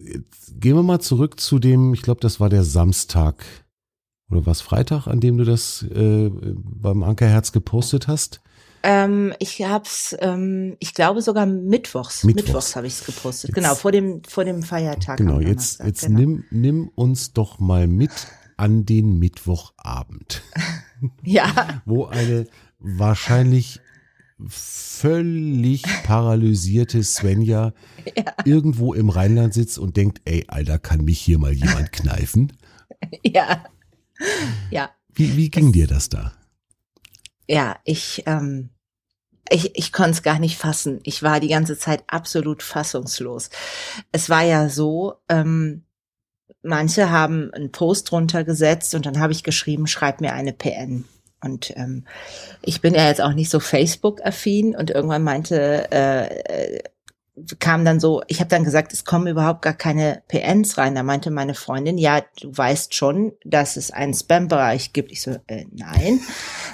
Jetzt 0.02 0.60
gehen 0.60 0.76
wir 0.76 0.82
mal 0.82 1.00
zurück 1.00 1.40
zu 1.40 1.58
dem, 1.58 1.94
ich 1.94 2.02
glaube, 2.02 2.20
das 2.20 2.38
war 2.38 2.50
der 2.50 2.64
Samstag 2.64 3.44
oder 4.30 4.44
was 4.44 4.60
Freitag, 4.60 5.06
an 5.06 5.20
dem 5.20 5.38
du 5.38 5.44
das 5.44 5.82
äh, 5.84 6.30
beim 6.30 7.02
Ankerherz 7.02 7.52
gepostet 7.52 8.08
hast. 8.08 8.40
Ähm, 8.88 9.34
ich 9.40 9.60
hab's, 9.62 10.16
ähm, 10.20 10.76
ich 10.78 10.94
glaube 10.94 11.20
sogar 11.20 11.44
mittwochs. 11.44 12.22
Mittwochs, 12.22 12.46
mittwochs 12.46 12.76
habe 12.76 12.86
ich 12.86 12.92
es 12.92 13.04
gepostet. 13.04 13.48
Jetzt, 13.48 13.56
genau 13.56 13.74
vor 13.74 13.90
dem 13.90 14.22
vor 14.22 14.44
dem 14.44 14.62
Feiertag. 14.62 15.18
Genau. 15.18 15.40
Jetzt 15.40 15.82
jetzt 15.82 16.06
genau. 16.06 16.20
nimm 16.20 16.44
nimm 16.52 16.88
uns 16.94 17.32
doch 17.32 17.58
mal 17.58 17.88
mit 17.88 18.12
an 18.56 18.86
den 18.86 19.18
Mittwochabend. 19.18 20.40
ja. 21.24 21.82
Wo 21.84 22.04
eine 22.04 22.46
wahrscheinlich 22.78 23.80
völlig 24.46 25.82
paralysierte 26.04 27.02
Svenja 27.02 27.72
ja. 28.16 28.34
irgendwo 28.44 28.94
im 28.94 29.08
Rheinland 29.08 29.52
sitzt 29.52 29.80
und 29.80 29.96
denkt, 29.96 30.20
ey, 30.26 30.44
Alter, 30.46 30.78
kann 30.78 31.04
mich 31.04 31.18
hier 31.18 31.38
mal 31.38 31.52
jemand 31.52 31.90
kneifen? 31.92 32.52
Ja. 33.22 33.64
Ja. 34.70 34.90
Wie, 35.12 35.36
wie 35.36 35.50
ging 35.50 35.66
es, 35.66 35.72
dir 35.72 35.86
das 35.86 36.08
da? 36.08 36.32
Ja, 37.46 37.76
ich, 37.84 38.22
ähm, 38.24 38.70
ich, 39.50 39.76
ich 39.76 39.92
konnte 39.92 40.12
es 40.12 40.22
gar 40.22 40.38
nicht 40.38 40.58
fassen. 40.58 41.00
Ich 41.04 41.22
war 41.22 41.40
die 41.40 41.48
ganze 41.48 41.78
Zeit 41.78 42.04
absolut 42.06 42.62
fassungslos. 42.62 43.50
Es 44.12 44.28
war 44.30 44.42
ja 44.42 44.68
so, 44.68 45.14
ähm, 45.28 45.84
manche 46.62 47.10
haben 47.10 47.52
einen 47.52 47.72
Post 47.72 48.10
drunter 48.10 48.44
gesetzt 48.44 48.94
und 48.94 49.06
dann 49.06 49.20
habe 49.20 49.32
ich 49.32 49.44
geschrieben, 49.44 49.86
schreib 49.86 50.20
mir 50.20 50.32
eine 50.32 50.52
PN. 50.52 51.04
Und 51.42 51.76
ähm, 51.76 52.04
ich 52.62 52.80
bin 52.80 52.94
ja 52.94 53.06
jetzt 53.06 53.20
auch 53.20 53.34
nicht 53.34 53.50
so 53.50 53.60
Facebook-affin 53.60 54.74
und 54.74 54.90
irgendwann 54.90 55.22
meinte, 55.22 55.90
äh, 55.92 56.80
kam 57.58 57.84
dann 57.84 58.00
so, 58.00 58.22
ich 58.28 58.40
habe 58.40 58.48
dann 58.48 58.64
gesagt, 58.64 58.92
es 58.92 59.04
kommen 59.04 59.26
überhaupt 59.26 59.60
gar 59.60 59.74
keine 59.74 60.22
PNs 60.28 60.78
rein. 60.78 60.94
Da 60.94 61.02
meinte 61.02 61.30
meine 61.30 61.54
Freundin, 61.54 61.98
ja, 61.98 62.22
du 62.40 62.56
weißt 62.56 62.94
schon, 62.94 63.32
dass 63.44 63.76
es 63.76 63.90
einen 63.90 64.14
Spam-Bereich 64.14 64.94
gibt. 64.94 65.12
Ich 65.12 65.20
so, 65.20 65.36
äh, 65.46 65.66
nein, 65.70 66.20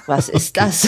was 0.05 0.29
ist 0.29 0.55
das? 0.57 0.87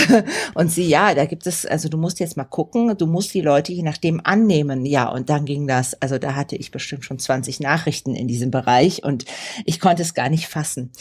Und 0.53 0.72
sie, 0.72 0.88
ja, 0.88 1.13
da 1.13 1.25
gibt 1.25 1.46
es, 1.46 1.65
also 1.65 1.89
du 1.89 1.98
musst 1.98 2.20
jetzt 2.20 2.38
mal 2.38 2.46
gucken, 2.46 2.98
du 2.98 3.05
musst 3.05 3.34
die 3.34 3.41
Leute 3.41 3.74
je 3.74 3.84
nachdem 3.84 4.22
annehmen. 4.24 4.86
Ja, 4.86 5.10
und 5.10 5.29
dann 5.29 5.46
ging 5.46 5.67
das, 5.67 6.01
also 6.01 6.17
da 6.17 6.36
hatte 6.36 6.55
ich 6.55 6.72
bestimmt 6.72 7.03
schon 7.03 7.20
20 7.20 7.60
Nachrichten 7.60 8.15
in 8.15 8.27
diesem 8.27 8.51
Bereich 8.51 9.03
und 9.03 9.25
ich 9.65 9.79
konnte 9.82 10.03
es 10.03 10.13
gar 10.13 10.29
nicht 10.29 10.48
fassen. 10.48 10.91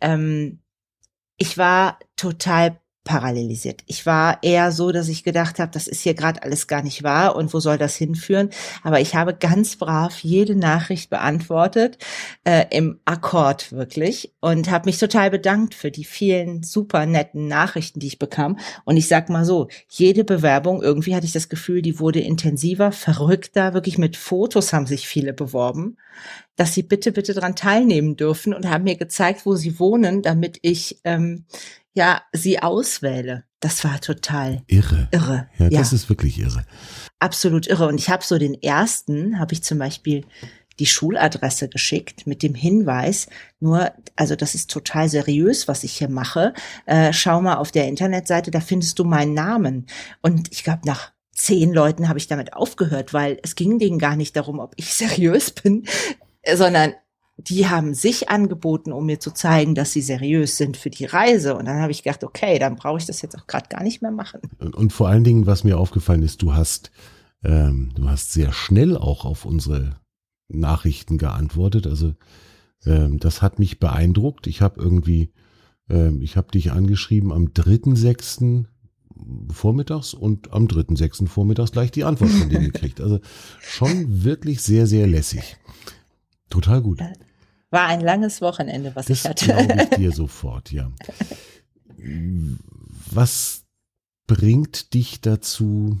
Ähm, 0.00 0.58
ich 1.36 1.56
war 1.56 1.98
total 2.16 2.80
parallelisiert. 3.04 3.82
Ich 3.86 4.06
war 4.06 4.38
eher 4.42 4.72
so, 4.72 4.90
dass 4.90 5.08
ich 5.08 5.24
gedacht 5.24 5.58
habe, 5.58 5.70
das 5.70 5.86
ist 5.86 6.00
hier 6.00 6.14
gerade 6.14 6.42
alles 6.42 6.66
gar 6.66 6.82
nicht 6.82 7.02
wahr 7.02 7.36
und 7.36 7.52
wo 7.52 7.60
soll 7.60 7.78
das 7.78 7.96
hinführen? 7.96 8.50
Aber 8.82 9.00
ich 9.00 9.14
habe 9.14 9.34
ganz 9.34 9.76
brav 9.76 10.18
jede 10.20 10.56
Nachricht 10.56 11.10
beantwortet, 11.10 11.98
äh, 12.44 12.64
im 12.70 12.98
Akkord 13.04 13.72
wirklich 13.72 14.32
und 14.40 14.70
habe 14.70 14.86
mich 14.86 14.98
total 14.98 15.30
bedankt 15.30 15.74
für 15.74 15.90
die 15.90 16.04
vielen 16.04 16.62
super 16.62 17.04
netten 17.04 17.46
Nachrichten, 17.46 18.00
die 18.00 18.06
ich 18.06 18.18
bekam. 18.18 18.58
Und 18.84 18.96
ich 18.96 19.06
sag 19.06 19.28
mal 19.28 19.44
so, 19.44 19.68
jede 19.88 20.24
Bewerbung, 20.24 20.82
irgendwie 20.82 21.14
hatte 21.14 21.26
ich 21.26 21.32
das 21.32 21.50
Gefühl, 21.50 21.82
die 21.82 22.00
wurde 22.00 22.20
intensiver, 22.20 22.90
verrückter, 22.90 23.74
wirklich 23.74 23.98
mit 23.98 24.16
Fotos 24.16 24.72
haben 24.72 24.86
sich 24.86 25.06
viele 25.06 25.34
beworben 25.34 25.98
dass 26.56 26.74
sie 26.74 26.82
bitte, 26.82 27.12
bitte 27.12 27.34
dran 27.34 27.56
teilnehmen 27.56 28.16
dürfen 28.16 28.54
und 28.54 28.70
haben 28.70 28.84
mir 28.84 28.96
gezeigt, 28.96 29.44
wo 29.44 29.56
sie 29.56 29.78
wohnen, 29.78 30.22
damit 30.22 30.58
ich 30.62 31.00
ähm, 31.04 31.46
ja 31.94 32.22
sie 32.32 32.60
auswähle. 32.60 33.44
Das 33.60 33.82
war 33.84 34.00
total 34.00 34.62
irre. 34.66 35.08
Irre. 35.10 35.48
Ja, 35.58 35.70
das 35.70 35.90
ja. 35.90 35.96
ist 35.96 36.08
wirklich 36.10 36.38
irre. 36.38 36.66
Absolut 37.18 37.66
irre. 37.66 37.88
Und 37.88 37.98
ich 37.98 38.10
habe 38.10 38.22
so 38.22 38.36
den 38.36 38.60
ersten, 38.62 39.38
habe 39.38 39.54
ich 39.54 39.62
zum 39.62 39.78
Beispiel 39.78 40.26
die 40.78 40.86
Schuladresse 40.86 41.68
geschickt 41.68 42.26
mit 42.26 42.42
dem 42.42 42.54
Hinweis, 42.54 43.28
nur, 43.60 43.92
also 44.16 44.34
das 44.36 44.54
ist 44.54 44.70
total 44.70 45.08
seriös, 45.08 45.68
was 45.68 45.84
ich 45.84 45.96
hier 45.96 46.08
mache. 46.08 46.52
Äh, 46.86 47.12
schau 47.12 47.40
mal 47.40 47.56
auf 47.56 47.70
der 47.70 47.88
Internetseite, 47.88 48.50
da 48.50 48.60
findest 48.60 48.98
du 48.98 49.04
meinen 49.04 49.34
Namen. 49.34 49.86
Und 50.20 50.52
ich 50.52 50.64
glaube, 50.64 50.80
nach 50.84 51.12
zehn 51.32 51.72
Leuten 51.72 52.08
habe 52.08 52.18
ich 52.18 52.26
damit 52.26 52.54
aufgehört, 52.54 53.12
weil 53.12 53.38
es 53.42 53.54
ging 53.54 53.78
denen 53.78 53.98
gar 53.98 54.16
nicht 54.16 54.36
darum, 54.36 54.58
ob 54.58 54.74
ich 54.76 54.94
seriös 54.94 55.52
bin, 55.52 55.86
sondern 56.54 56.94
die 57.36 57.68
haben 57.68 57.94
sich 57.94 58.28
angeboten, 58.28 58.92
um 58.92 59.06
mir 59.06 59.18
zu 59.18 59.32
zeigen, 59.32 59.74
dass 59.74 59.92
sie 59.92 60.02
seriös 60.02 60.56
sind 60.56 60.76
für 60.76 60.90
die 60.90 61.04
Reise. 61.04 61.56
Und 61.56 61.66
dann 61.66 61.80
habe 61.80 61.90
ich 61.90 62.02
gedacht, 62.04 62.22
okay, 62.22 62.58
dann 62.58 62.76
brauche 62.76 62.98
ich 62.98 63.06
das 63.06 63.22
jetzt 63.22 63.36
auch 63.36 63.46
gerade 63.46 63.68
gar 63.68 63.82
nicht 63.82 64.02
mehr 64.02 64.12
machen. 64.12 64.40
Und, 64.58 64.92
vor 64.92 65.08
allen 65.08 65.24
Dingen, 65.24 65.46
was 65.46 65.64
mir 65.64 65.78
aufgefallen 65.78 66.22
ist, 66.22 66.42
du 66.42 66.54
hast, 66.54 66.92
ähm, 67.42 67.92
du 67.96 68.08
hast 68.08 68.32
sehr 68.32 68.52
schnell 68.52 68.96
auch 68.96 69.24
auf 69.24 69.44
unsere 69.44 69.96
Nachrichten 70.48 71.18
geantwortet. 71.18 71.86
Also 71.86 72.14
ähm, 72.86 73.18
das 73.18 73.42
hat 73.42 73.58
mich 73.58 73.80
beeindruckt. 73.80 74.46
Ich 74.46 74.60
habe 74.60 74.80
irgendwie, 74.80 75.32
ähm, 75.88 76.22
ich 76.22 76.36
habe 76.36 76.52
dich 76.52 76.70
angeschrieben 76.70 77.32
am 77.32 77.46
3.6. 77.46 78.64
vormittags 79.50 80.14
und 80.14 80.52
am 80.52 80.66
3.6. 80.66 81.26
vormittags 81.26 81.72
gleich 81.72 81.90
die 81.90 82.04
Antwort 82.04 82.30
von 82.30 82.48
dir 82.48 82.60
gekriegt. 82.60 83.00
Also 83.00 83.18
schon 83.60 84.22
wirklich 84.22 84.62
sehr, 84.62 84.86
sehr 84.86 85.08
lässig. 85.08 85.56
Total 86.50 86.80
gut. 86.82 87.00
War 87.70 87.86
ein 87.86 88.00
langes 88.00 88.40
Wochenende, 88.40 88.94
was 88.94 89.06
das 89.06 89.20
ich 89.20 89.28
hatte. 89.28 89.46
glaube 89.46 89.82
ich 89.82 89.88
dir 89.96 90.12
sofort, 90.12 90.70
ja. 90.72 90.92
Was 93.10 93.64
bringt 94.26 94.94
dich 94.94 95.20
dazu, 95.20 95.98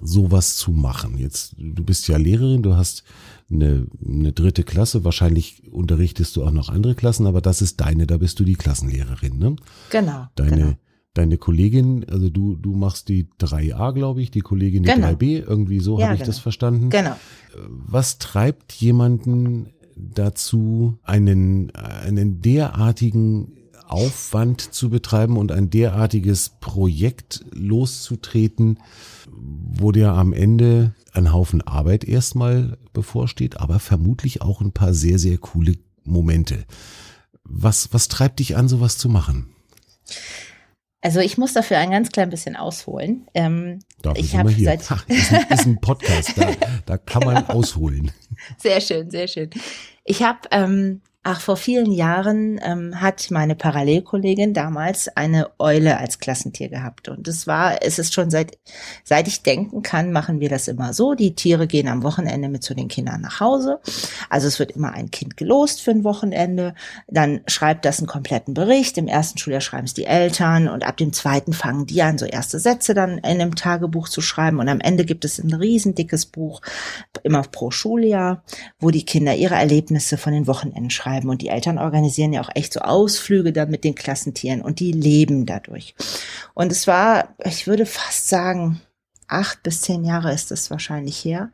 sowas 0.00 0.56
zu 0.56 0.70
machen? 0.70 1.18
Jetzt, 1.18 1.54
du 1.58 1.82
bist 1.82 2.06
ja 2.08 2.16
Lehrerin, 2.16 2.62
du 2.62 2.76
hast 2.76 3.02
eine, 3.50 3.86
eine 4.04 4.32
dritte 4.32 4.64
Klasse, 4.64 5.04
wahrscheinlich 5.04 5.72
unterrichtest 5.72 6.36
du 6.36 6.44
auch 6.44 6.50
noch 6.50 6.68
andere 6.68 6.94
Klassen, 6.94 7.26
aber 7.26 7.40
das 7.40 7.62
ist 7.62 7.80
deine, 7.80 8.06
da 8.06 8.18
bist 8.18 8.38
du 8.40 8.44
die 8.44 8.56
Klassenlehrerin, 8.56 9.38
ne? 9.38 9.56
Genau. 9.90 10.26
Deine, 10.34 10.50
genau. 10.56 10.74
Deine 11.18 11.38
Kollegin, 11.38 12.04
also 12.08 12.30
du, 12.30 12.56
du 12.56 12.74
machst 12.74 13.08
die 13.08 13.26
3a, 13.40 13.92
glaube 13.92 14.22
ich, 14.22 14.30
die 14.30 14.40
Kollegin 14.40 14.82
die 14.82 14.90
genau. 14.90 15.08
3b, 15.08 15.44
irgendwie 15.46 15.80
so 15.80 15.98
ja, 15.98 16.06
habe 16.06 16.14
ich 16.14 16.20
genau. 16.20 16.30
das 16.30 16.38
verstanden. 16.38 16.90
Genau. 16.90 17.16
Was 17.68 18.18
treibt 18.18 18.72
jemanden 18.72 19.70
dazu, 19.96 20.98
einen, 21.02 21.74
einen 21.74 22.40
derartigen 22.42 23.52
Aufwand 23.86 24.60
zu 24.60 24.90
betreiben 24.90 25.36
und 25.36 25.52
ein 25.52 25.70
derartiges 25.70 26.50
Projekt 26.60 27.44
loszutreten, 27.52 28.80
wo 29.30 29.92
dir 29.92 30.12
am 30.12 30.32
Ende 30.32 30.94
ein 31.12 31.32
Haufen 31.32 31.62
Arbeit 31.62 32.04
erstmal 32.04 32.78
bevorsteht, 32.92 33.60
aber 33.60 33.78
vermutlich 33.78 34.42
auch 34.42 34.60
ein 34.60 34.72
paar 34.72 34.92
sehr, 34.92 35.18
sehr 35.18 35.38
coole 35.38 35.76
Momente. 36.04 36.64
Was, 37.44 37.92
was 37.92 38.08
treibt 38.08 38.40
dich 38.40 38.56
an, 38.56 38.68
sowas 38.68 38.98
zu 38.98 39.08
machen? 39.08 39.46
Also 41.06 41.20
ich 41.20 41.38
muss 41.38 41.52
dafür 41.52 41.78
ein 41.78 41.92
ganz 41.92 42.10
klein 42.10 42.30
bisschen 42.30 42.56
ausholen. 42.56 43.28
Ähm, 43.32 43.78
Darf 44.02 44.18
ich 44.18 44.36
habe 44.36 44.50
seit 44.50 44.82
Ach, 44.90 45.08
ist, 45.08 45.32
ein, 45.32 45.46
ist 45.50 45.64
ein 45.64 45.80
Podcast, 45.80 46.32
da, 46.36 46.50
da 46.84 46.98
kann 46.98 47.22
man 47.22 47.46
ausholen. 47.48 48.10
Sehr 48.58 48.80
schön, 48.80 49.08
sehr 49.08 49.28
schön. 49.28 49.50
Ich 50.04 50.24
habe 50.24 50.40
ähm, 50.50 51.02
Ach, 51.28 51.40
vor 51.40 51.56
vielen 51.56 51.90
Jahren 51.90 52.60
ähm, 52.62 53.00
hat 53.00 53.32
meine 53.32 53.56
Parallelkollegin 53.56 54.54
damals 54.54 55.08
eine 55.16 55.50
Eule 55.58 55.98
als 55.98 56.20
Klassentier 56.20 56.68
gehabt. 56.68 57.08
Und 57.08 57.26
es 57.26 57.48
war, 57.48 57.82
es 57.82 57.98
ist 57.98 58.14
schon 58.14 58.30
seit, 58.30 58.56
seit 59.02 59.26
ich 59.26 59.42
denken 59.42 59.82
kann, 59.82 60.12
machen 60.12 60.38
wir 60.38 60.48
das 60.48 60.68
immer 60.68 60.92
so. 60.92 61.14
Die 61.14 61.34
Tiere 61.34 61.66
gehen 61.66 61.88
am 61.88 62.04
Wochenende 62.04 62.48
mit 62.48 62.62
zu 62.62 62.76
den 62.76 62.86
Kindern 62.86 63.22
nach 63.22 63.40
Hause. 63.40 63.80
Also 64.30 64.46
es 64.46 64.60
wird 64.60 64.70
immer 64.70 64.92
ein 64.92 65.10
Kind 65.10 65.36
gelost 65.36 65.82
für 65.82 65.90
ein 65.90 66.04
Wochenende. 66.04 66.76
Dann 67.08 67.40
schreibt 67.48 67.86
das 67.86 67.98
einen 67.98 68.06
kompletten 68.06 68.54
Bericht. 68.54 68.96
Im 68.96 69.08
ersten 69.08 69.38
Schuljahr 69.38 69.60
schreiben 69.60 69.86
es 69.86 69.94
die 69.94 70.06
Eltern 70.06 70.68
und 70.68 70.86
ab 70.86 70.96
dem 70.96 71.12
zweiten 71.12 71.52
fangen 71.52 71.86
die 71.86 72.02
an, 72.02 72.18
so 72.18 72.24
erste 72.24 72.60
Sätze 72.60 72.94
dann 72.94 73.18
in 73.18 73.24
einem 73.24 73.56
Tagebuch 73.56 74.08
zu 74.08 74.20
schreiben. 74.20 74.60
Und 74.60 74.68
am 74.68 74.78
Ende 74.78 75.04
gibt 75.04 75.24
es 75.24 75.40
ein 75.40 75.52
riesendickes 75.52 76.26
Buch, 76.26 76.60
immer 77.24 77.42
pro 77.42 77.72
Schuljahr, 77.72 78.44
wo 78.78 78.92
die 78.92 79.04
Kinder 79.04 79.34
ihre 79.34 79.56
Erlebnisse 79.56 80.18
von 80.18 80.32
den 80.32 80.46
Wochenenden 80.46 80.90
schreiben 80.90 81.15
schreiben. 81.16 81.30
Und 81.30 81.42
die 81.42 81.48
Eltern 81.48 81.78
organisieren 81.78 82.32
ja 82.32 82.40
auch 82.40 82.50
echt 82.54 82.72
so 82.72 82.80
Ausflüge 82.80 83.52
dann 83.52 83.70
mit 83.70 83.84
den 83.84 83.94
Klassentieren 83.94 84.62
und 84.62 84.80
die 84.80 84.92
leben 84.92 85.46
dadurch. 85.46 85.94
Und 86.54 86.72
es 86.72 86.86
war, 86.86 87.34
ich 87.44 87.66
würde 87.66 87.86
fast 87.86 88.28
sagen, 88.28 88.80
acht 89.28 89.62
bis 89.62 89.80
zehn 89.80 90.04
Jahre 90.04 90.32
ist 90.32 90.52
es 90.52 90.70
wahrscheinlich 90.70 91.24
her. 91.24 91.50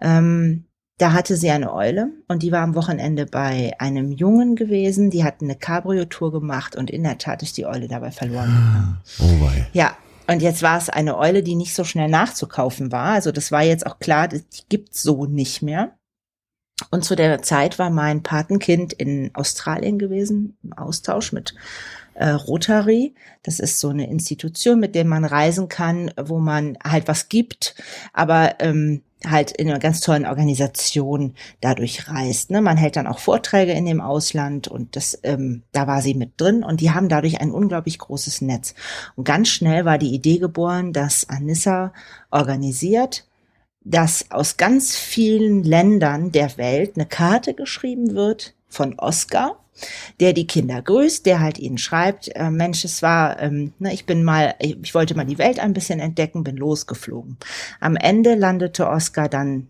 Ähm, 0.00 0.64
da 0.98 1.12
hatte 1.12 1.36
sie 1.36 1.50
eine 1.50 1.74
Eule 1.74 2.08
und 2.26 2.42
die 2.42 2.52
war 2.52 2.62
am 2.62 2.74
Wochenende 2.74 3.26
bei 3.26 3.72
einem 3.78 4.12
Jungen 4.12 4.56
gewesen. 4.56 5.10
Die 5.10 5.24
hatten 5.24 5.44
eine 5.44 5.56
Cabrio-Tour 5.56 6.32
gemacht 6.32 6.74
und 6.74 6.90
in 6.90 7.02
der 7.02 7.18
Tat 7.18 7.42
ist 7.42 7.58
die 7.58 7.66
Eule 7.66 7.86
dabei 7.86 8.10
verloren 8.10 8.98
Oh 9.18 9.44
wei. 9.44 9.66
Ja, 9.74 9.94
und 10.26 10.40
jetzt 10.40 10.62
war 10.62 10.78
es 10.78 10.88
eine 10.88 11.18
Eule, 11.18 11.42
die 11.42 11.54
nicht 11.54 11.74
so 11.74 11.84
schnell 11.84 12.08
nachzukaufen 12.08 12.92
war. 12.92 13.12
Also 13.12 13.30
das 13.30 13.52
war 13.52 13.62
jetzt 13.62 13.86
auch 13.86 13.98
klar, 13.98 14.28
die 14.28 14.40
gibt's 14.70 15.02
so 15.02 15.26
nicht 15.26 15.60
mehr. 15.60 15.92
Und 16.90 17.04
zu 17.04 17.16
der 17.16 17.40
Zeit 17.42 17.78
war 17.78 17.90
mein 17.90 18.22
Patenkind 18.22 18.92
in 18.92 19.30
Australien 19.34 19.98
gewesen, 19.98 20.56
im 20.62 20.74
Austausch 20.74 21.32
mit 21.32 21.54
äh, 22.14 22.28
Rotary. 22.28 23.14
Das 23.42 23.60
ist 23.60 23.80
so 23.80 23.88
eine 23.88 24.10
Institution, 24.10 24.78
mit 24.80 24.94
der 24.94 25.06
man 25.06 25.24
reisen 25.24 25.68
kann, 25.68 26.10
wo 26.20 26.38
man 26.38 26.76
halt 26.84 27.08
was 27.08 27.28
gibt, 27.28 27.76
aber 28.12 28.56
ähm, 28.60 29.02
halt 29.24 29.52
in 29.52 29.68
einer 29.68 29.78
ganz 29.78 30.00
tollen 30.00 30.26
Organisation 30.26 31.34
dadurch 31.60 32.08
reist. 32.08 32.50
Ne? 32.50 32.60
Man 32.60 32.76
hält 32.76 32.96
dann 32.96 33.06
auch 33.06 33.18
Vorträge 33.18 33.72
in 33.72 33.86
dem 33.86 34.00
Ausland 34.00 34.68
und 34.68 34.96
das, 34.96 35.18
ähm, 35.22 35.62
da 35.72 35.86
war 35.86 36.02
sie 36.02 36.14
mit 36.14 36.40
drin 36.40 36.62
und 36.62 36.80
die 36.80 36.90
haben 36.90 37.08
dadurch 37.08 37.40
ein 37.40 37.50
unglaublich 37.50 37.98
großes 37.98 38.42
Netz. 38.42 38.74
Und 39.14 39.24
ganz 39.24 39.48
schnell 39.48 39.84
war 39.84 39.98
die 39.98 40.14
Idee 40.14 40.38
geboren, 40.38 40.92
dass 40.92 41.28
Anissa 41.28 41.92
organisiert, 42.30 43.26
dass 43.86 44.30
aus 44.30 44.56
ganz 44.56 44.96
vielen 44.96 45.62
Ländern 45.62 46.32
der 46.32 46.56
Welt 46.58 46.96
eine 46.96 47.06
Karte 47.06 47.54
geschrieben 47.54 48.14
wird 48.14 48.54
von 48.68 48.98
Oscar 48.98 49.58
der 50.20 50.32
die 50.32 50.46
Kinder 50.46 50.82
grüßt, 50.82 51.26
der 51.26 51.40
halt 51.40 51.58
ihnen 51.58 51.78
schreibt, 51.78 52.34
äh, 52.34 52.50
Mensch, 52.50 52.84
es 52.84 53.02
war, 53.02 53.40
ähm, 53.40 53.72
ne, 53.78 53.92
ich 53.92 54.06
bin 54.06 54.24
mal, 54.24 54.54
ich 54.58 54.94
wollte 54.94 55.14
mal 55.14 55.26
die 55.26 55.38
Welt 55.38 55.60
ein 55.60 55.72
bisschen 55.72 56.00
entdecken, 56.00 56.44
bin 56.44 56.56
losgeflogen. 56.56 57.36
Am 57.80 57.96
Ende 57.96 58.34
landete 58.34 58.88
Oscar 58.88 59.28
dann 59.28 59.68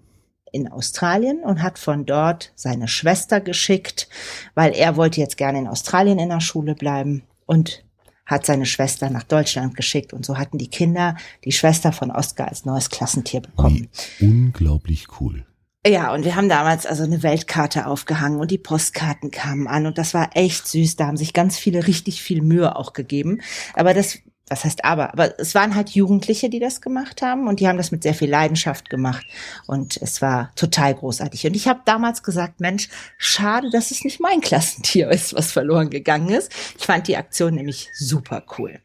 in 0.52 0.70
Australien 0.70 1.40
und 1.40 1.62
hat 1.62 1.78
von 1.78 2.06
dort 2.06 2.52
seine 2.54 2.88
Schwester 2.88 3.40
geschickt, 3.40 4.08
weil 4.54 4.72
er 4.74 4.96
wollte 4.96 5.20
jetzt 5.20 5.36
gerne 5.36 5.58
in 5.58 5.66
Australien 5.66 6.18
in 6.18 6.28
der 6.28 6.40
Schule 6.40 6.74
bleiben 6.74 7.24
und 7.44 7.84
hat 8.26 8.44
seine 8.44 8.66
Schwester 8.66 9.08
nach 9.08 9.22
Deutschland 9.22 9.76
geschickt 9.76 10.12
und 10.12 10.26
so 10.26 10.36
hatten 10.36 10.58
die 10.58 10.68
Kinder 10.68 11.16
die 11.44 11.52
Schwester 11.52 11.92
von 11.92 12.10
Oscar 12.10 12.48
als 12.48 12.64
neues 12.64 12.90
Klassentier 12.90 13.40
bekommen. 13.40 13.88
Wie 14.18 14.26
unglaublich 14.26 15.06
cool. 15.20 15.46
Ja, 15.86 16.12
und 16.12 16.24
wir 16.24 16.34
haben 16.34 16.48
damals 16.48 16.84
also 16.84 17.04
eine 17.04 17.22
Weltkarte 17.22 17.86
aufgehangen 17.86 18.40
und 18.40 18.50
die 18.50 18.58
Postkarten 18.58 19.30
kamen 19.30 19.68
an 19.68 19.86
und 19.86 19.98
das 19.98 20.14
war 20.14 20.30
echt 20.34 20.66
süß. 20.66 20.96
Da 20.96 21.06
haben 21.06 21.16
sich 21.16 21.32
ganz 21.32 21.58
viele 21.58 21.86
richtig 21.86 22.22
viel 22.22 22.42
Mühe 22.42 22.74
auch 22.74 22.92
gegeben. 22.92 23.40
Aber 23.74 23.94
das, 23.94 24.18
was 24.48 24.64
heißt 24.64 24.84
aber? 24.84 25.12
Aber 25.12 25.38
es 25.40 25.54
waren 25.54 25.74
halt 25.74 25.90
Jugendliche, 25.90 26.48
die 26.48 26.60
das 26.60 26.80
gemacht 26.80 27.20
haben 27.20 27.48
und 27.48 27.58
die 27.58 27.66
haben 27.66 27.78
das 27.78 27.90
mit 27.90 28.04
sehr 28.04 28.14
viel 28.14 28.30
Leidenschaft 28.30 28.88
gemacht 28.88 29.26
und 29.66 29.96
es 29.96 30.22
war 30.22 30.52
total 30.54 30.94
großartig. 30.94 31.46
Und 31.46 31.56
ich 31.56 31.66
habe 31.66 31.80
damals 31.84 32.22
gesagt, 32.22 32.60
Mensch, 32.60 32.88
schade, 33.18 33.70
dass 33.70 33.90
es 33.90 34.04
nicht 34.04 34.20
mein 34.20 34.40
Klassentier 34.40 35.10
ist, 35.10 35.34
was 35.34 35.50
verloren 35.50 35.90
gegangen 35.90 36.28
ist. 36.28 36.52
Ich 36.78 36.86
fand 36.86 37.08
die 37.08 37.16
Aktion 37.16 37.54
nämlich 37.54 37.88
super 37.94 38.44
cool 38.58 38.78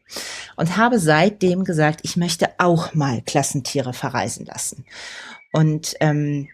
und 0.56 0.76
habe 0.76 0.98
seitdem 0.98 1.64
gesagt, 1.64 2.00
ich 2.02 2.16
möchte 2.16 2.50
auch 2.58 2.94
mal 2.94 3.22
Klassentiere 3.22 3.92
verreisen 3.92 4.46
lassen. 4.46 4.84
Und 5.52 5.94
ähm, 6.00 6.48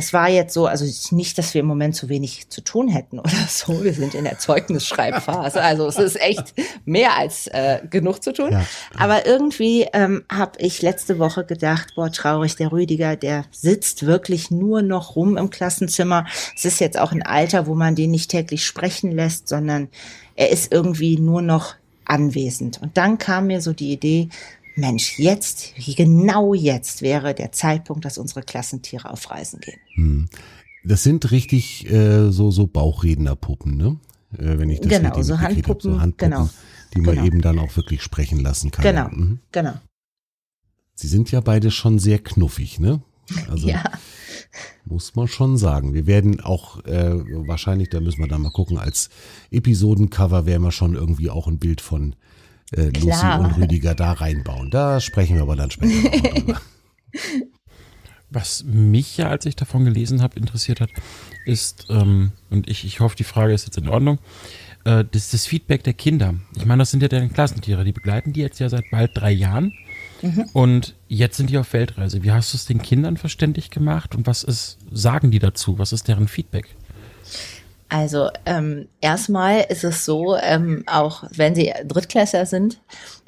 es 0.00 0.12
war 0.12 0.30
jetzt 0.30 0.54
so, 0.54 0.66
also 0.66 0.84
nicht, 1.14 1.36
dass 1.38 1.54
wir 1.54 1.60
im 1.60 1.66
Moment 1.66 1.96
zu 1.96 2.08
wenig 2.08 2.48
zu 2.50 2.60
tun 2.60 2.88
hätten 2.88 3.18
oder 3.18 3.46
so. 3.48 3.82
Wir 3.82 3.92
sind 3.92 4.14
in 4.14 4.24
der 4.24 4.38
Zeugnisschreibphase. 4.38 5.60
Also 5.60 5.88
es 5.88 5.98
ist 5.98 6.20
echt 6.20 6.54
mehr 6.84 7.16
als 7.16 7.48
äh, 7.48 7.80
genug 7.90 8.22
zu 8.22 8.32
tun. 8.32 8.52
Ja. 8.52 8.64
Aber 8.96 9.26
irgendwie 9.26 9.88
ähm, 9.92 10.24
habe 10.30 10.52
ich 10.58 10.82
letzte 10.82 11.18
Woche 11.18 11.44
gedacht, 11.44 11.94
boah, 11.96 12.12
traurig, 12.12 12.54
der 12.54 12.70
Rüdiger, 12.70 13.16
der 13.16 13.44
sitzt 13.50 14.06
wirklich 14.06 14.52
nur 14.52 14.82
noch 14.82 15.16
rum 15.16 15.36
im 15.36 15.50
Klassenzimmer. 15.50 16.26
Es 16.56 16.64
ist 16.64 16.78
jetzt 16.78 16.98
auch 16.98 17.10
ein 17.10 17.22
Alter, 17.22 17.66
wo 17.66 17.74
man 17.74 17.96
den 17.96 18.12
nicht 18.12 18.30
täglich 18.30 18.64
sprechen 18.64 19.10
lässt, 19.10 19.48
sondern 19.48 19.88
er 20.36 20.50
ist 20.50 20.72
irgendwie 20.72 21.18
nur 21.18 21.42
noch 21.42 21.74
anwesend. 22.04 22.80
Und 22.80 22.96
dann 22.96 23.18
kam 23.18 23.48
mir 23.48 23.60
so 23.60 23.72
die 23.72 23.92
Idee, 23.92 24.28
Mensch, 24.78 25.18
jetzt, 25.18 25.74
genau 25.96 26.54
jetzt 26.54 27.02
wäre 27.02 27.34
der 27.34 27.52
Zeitpunkt, 27.52 28.04
dass 28.04 28.16
unsere 28.16 28.42
Klassentiere 28.42 29.10
auf 29.10 29.30
Reisen 29.30 29.60
gehen. 29.60 29.78
Hm. 29.94 30.28
Das 30.84 31.02
sind 31.02 31.30
richtig 31.30 31.90
äh, 31.90 32.30
so, 32.30 32.50
so 32.50 32.66
Bauchrednerpuppen, 32.66 33.76
ne? 33.76 33.98
Äh, 34.32 34.58
wenn 34.58 34.70
ich 34.70 34.80
das 34.80 34.88
genau, 34.88 35.20
so 35.22 35.38
Handpuppen, 35.38 35.94
so 35.94 36.00
Handpuppen, 36.00 36.30
genau, 36.30 36.48
die 36.94 37.00
man 37.00 37.16
genau. 37.16 37.26
eben 37.26 37.40
dann 37.42 37.58
auch 37.58 37.76
wirklich 37.76 38.02
sprechen 38.02 38.40
lassen 38.40 38.70
kann. 38.70 38.82
Genau, 38.82 39.08
mhm. 39.08 39.40
genau. 39.52 39.74
Sie 40.94 41.08
sind 41.08 41.30
ja 41.30 41.40
beide 41.40 41.70
schon 41.70 41.98
sehr 41.98 42.18
knuffig, 42.18 42.78
ne? 42.78 43.02
Also 43.50 43.68
ja. 43.68 43.84
muss 44.84 45.14
man 45.14 45.28
schon 45.28 45.58
sagen. 45.58 45.92
Wir 45.92 46.06
werden 46.06 46.40
auch 46.40 46.84
äh, 46.84 47.12
wahrscheinlich, 47.46 47.90
da 47.90 48.00
müssen 48.00 48.20
wir 48.20 48.28
dann 48.28 48.42
mal 48.42 48.50
gucken, 48.50 48.78
als 48.78 49.10
Episodencover 49.50 50.46
werden 50.46 50.62
wir 50.62 50.72
schon 50.72 50.94
irgendwie 50.94 51.30
auch 51.30 51.46
ein 51.46 51.58
Bild 51.58 51.80
von 51.80 52.16
äh, 52.72 52.88
Lucy 52.88 53.26
und 53.38 53.56
Rüdiger 53.56 53.94
da 53.94 54.12
reinbauen. 54.12 54.70
Da 54.70 55.00
sprechen 55.00 55.36
wir 55.36 55.42
aber 55.42 55.56
dann 55.56 55.70
später 55.70 56.10
drüber. 56.10 56.60
Was 58.30 58.62
mich 58.64 59.16
ja, 59.16 59.28
als 59.28 59.46
ich 59.46 59.56
davon 59.56 59.86
gelesen 59.86 60.20
habe, 60.20 60.38
interessiert 60.38 60.82
hat, 60.82 60.90
ist, 61.46 61.86
ähm, 61.88 62.32
und 62.50 62.68
ich, 62.68 62.84
ich 62.84 63.00
hoffe, 63.00 63.16
die 63.16 63.24
Frage 63.24 63.54
ist 63.54 63.64
jetzt 63.64 63.78
in 63.78 63.88
Ordnung, 63.88 64.18
äh, 64.84 65.04
das 65.10 65.30
das 65.30 65.46
Feedback 65.46 65.82
der 65.82 65.94
Kinder. 65.94 66.34
Ich 66.54 66.66
meine, 66.66 66.82
das 66.82 66.90
sind 66.90 67.02
ja 67.02 67.08
deine 67.08 67.30
Klassentiere, 67.30 67.84
die 67.84 67.92
begleiten 67.92 68.34
die 68.34 68.40
jetzt 68.40 68.60
ja 68.60 68.68
seit 68.68 68.90
bald 68.90 69.12
drei 69.14 69.30
Jahren. 69.30 69.72
Mhm. 70.20 70.50
Und 70.52 70.94
jetzt 71.08 71.36
sind 71.36 71.48
die 71.48 71.58
auf 71.58 71.72
Weltreise. 71.72 72.22
Wie 72.22 72.32
hast 72.32 72.52
du 72.52 72.56
es 72.56 72.66
den 72.66 72.82
Kindern 72.82 73.16
verständlich 73.16 73.70
gemacht 73.70 74.14
und 74.14 74.26
was 74.26 74.44
ist, 74.44 74.78
sagen 74.90 75.30
die 75.30 75.38
dazu? 75.38 75.78
Was 75.78 75.92
ist 75.92 76.08
deren 76.08 76.28
Feedback? 76.28 76.74
Also 77.88 78.28
ähm, 78.44 78.88
erstmal 79.00 79.64
ist 79.68 79.82
es 79.82 80.04
so, 80.04 80.36
ähm, 80.36 80.84
auch 80.86 81.24
wenn 81.34 81.54
sie 81.54 81.72
Drittklässler 81.86 82.44
sind, 82.44 82.80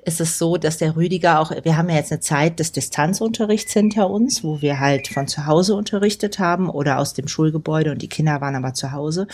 ist 0.05 0.20
es 0.20 0.38
so, 0.38 0.57
dass 0.57 0.79
der 0.79 0.96
Rüdiger 0.96 1.40
auch, 1.40 1.53
wir 1.62 1.77
haben 1.77 1.88
ja 1.88 1.96
jetzt 1.96 2.12
eine 2.12 2.20
Zeit 2.20 2.59
des 2.59 2.73
Distanzunterrichts 2.73 3.73
hinter 3.73 4.11
uns, 4.11 4.44
wo 4.44 4.61
wir 4.61 4.81
halt 4.81 5.09
von 5.09 5.29
zu 5.29 5.46
Hause 5.46 5.75
unterrichtet 5.75 6.38
haben 6.38 6.68
oder 6.70 6.99
aus 6.99 7.14
dem 7.14 7.29
Schulgebäude 7.29 7.90
und 7.90 8.03
die 8.03 8.09
Kinder 8.09 8.40
waren 8.40 8.57
aber 8.57 8.75
zu 8.75 8.92
Hause. 8.92 9.27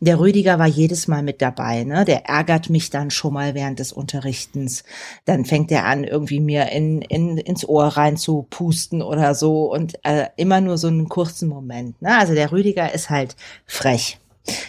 Der 0.00 0.20
Rüdiger 0.20 0.58
war 0.58 0.66
jedes 0.66 1.08
Mal 1.08 1.22
mit 1.22 1.42
dabei, 1.42 1.84
ne? 1.84 2.04
Der 2.04 2.26
ärgert 2.26 2.70
mich 2.70 2.90
dann 2.90 3.10
schon 3.10 3.34
mal 3.34 3.54
während 3.54 3.78
des 3.78 3.92
Unterrichtens. 3.92 4.84
Dann 5.24 5.44
fängt 5.44 5.70
er 5.72 5.86
an, 5.86 6.04
irgendwie 6.04 6.40
mir 6.40 6.70
in, 6.70 7.02
in, 7.02 7.38
ins 7.38 7.68
Ohr 7.68 7.84
rein 7.86 8.16
zu 8.16 8.46
pusten 8.50 9.02
oder 9.02 9.34
so 9.34 9.72
und 9.72 9.94
äh, 10.04 10.26
immer 10.36 10.60
nur 10.60 10.78
so 10.78 10.88
einen 10.88 11.08
kurzen 11.08 11.48
Moment. 11.48 12.00
Ne? 12.02 12.18
Also 12.18 12.34
der 12.34 12.52
Rüdiger 12.52 12.92
ist 12.92 13.10
halt 13.10 13.36
frech. 13.66 14.18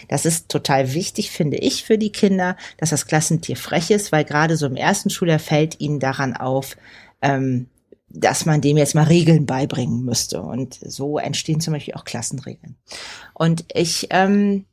Das 0.08 0.26
ist 0.26 0.48
total 0.48 0.94
wichtig, 0.94 1.30
finde 1.30 1.56
ich, 1.56 1.84
für 1.84 1.98
die 1.98 2.12
Kinder, 2.12 2.56
dass 2.78 2.90
das 2.90 3.06
Klassentier 3.06 3.56
frech 3.56 3.90
ist, 3.90 4.12
weil 4.12 4.24
gerade 4.24 4.56
so 4.56 4.66
im 4.66 4.76
ersten 4.76 5.10
Schuljahr 5.10 5.38
fällt 5.38 5.80
ihnen 5.80 6.00
daran 6.00 6.36
auf, 6.36 6.76
ähm, 7.20 7.66
dass 8.08 8.44
man 8.46 8.60
dem 8.60 8.76
jetzt 8.76 8.94
mal 8.94 9.04
Regeln 9.04 9.46
beibringen 9.46 10.04
müsste. 10.04 10.42
Und 10.42 10.78
so 10.84 11.18
entstehen 11.18 11.60
zum 11.60 11.74
Beispiel 11.74 11.94
auch 11.94 12.04
Klassenregeln. 12.04 12.76
Und 13.34 13.64
ich, 13.72 14.08
ähm, 14.10 14.66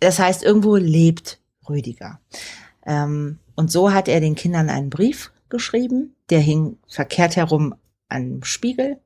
das 0.00 0.18
heißt, 0.18 0.42
irgendwo 0.42 0.76
lebt 0.76 1.38
Rüdiger. 1.68 2.20
Ähm, 2.86 3.38
und 3.54 3.70
so 3.70 3.92
hat 3.92 4.08
er 4.08 4.20
den 4.20 4.34
Kindern 4.34 4.70
einen 4.70 4.90
Brief 4.90 5.30
geschrieben, 5.48 6.14
der 6.30 6.40
hing 6.40 6.78
verkehrt 6.88 7.36
herum 7.36 7.74
einem 8.10 8.44
Spiegel 8.44 8.98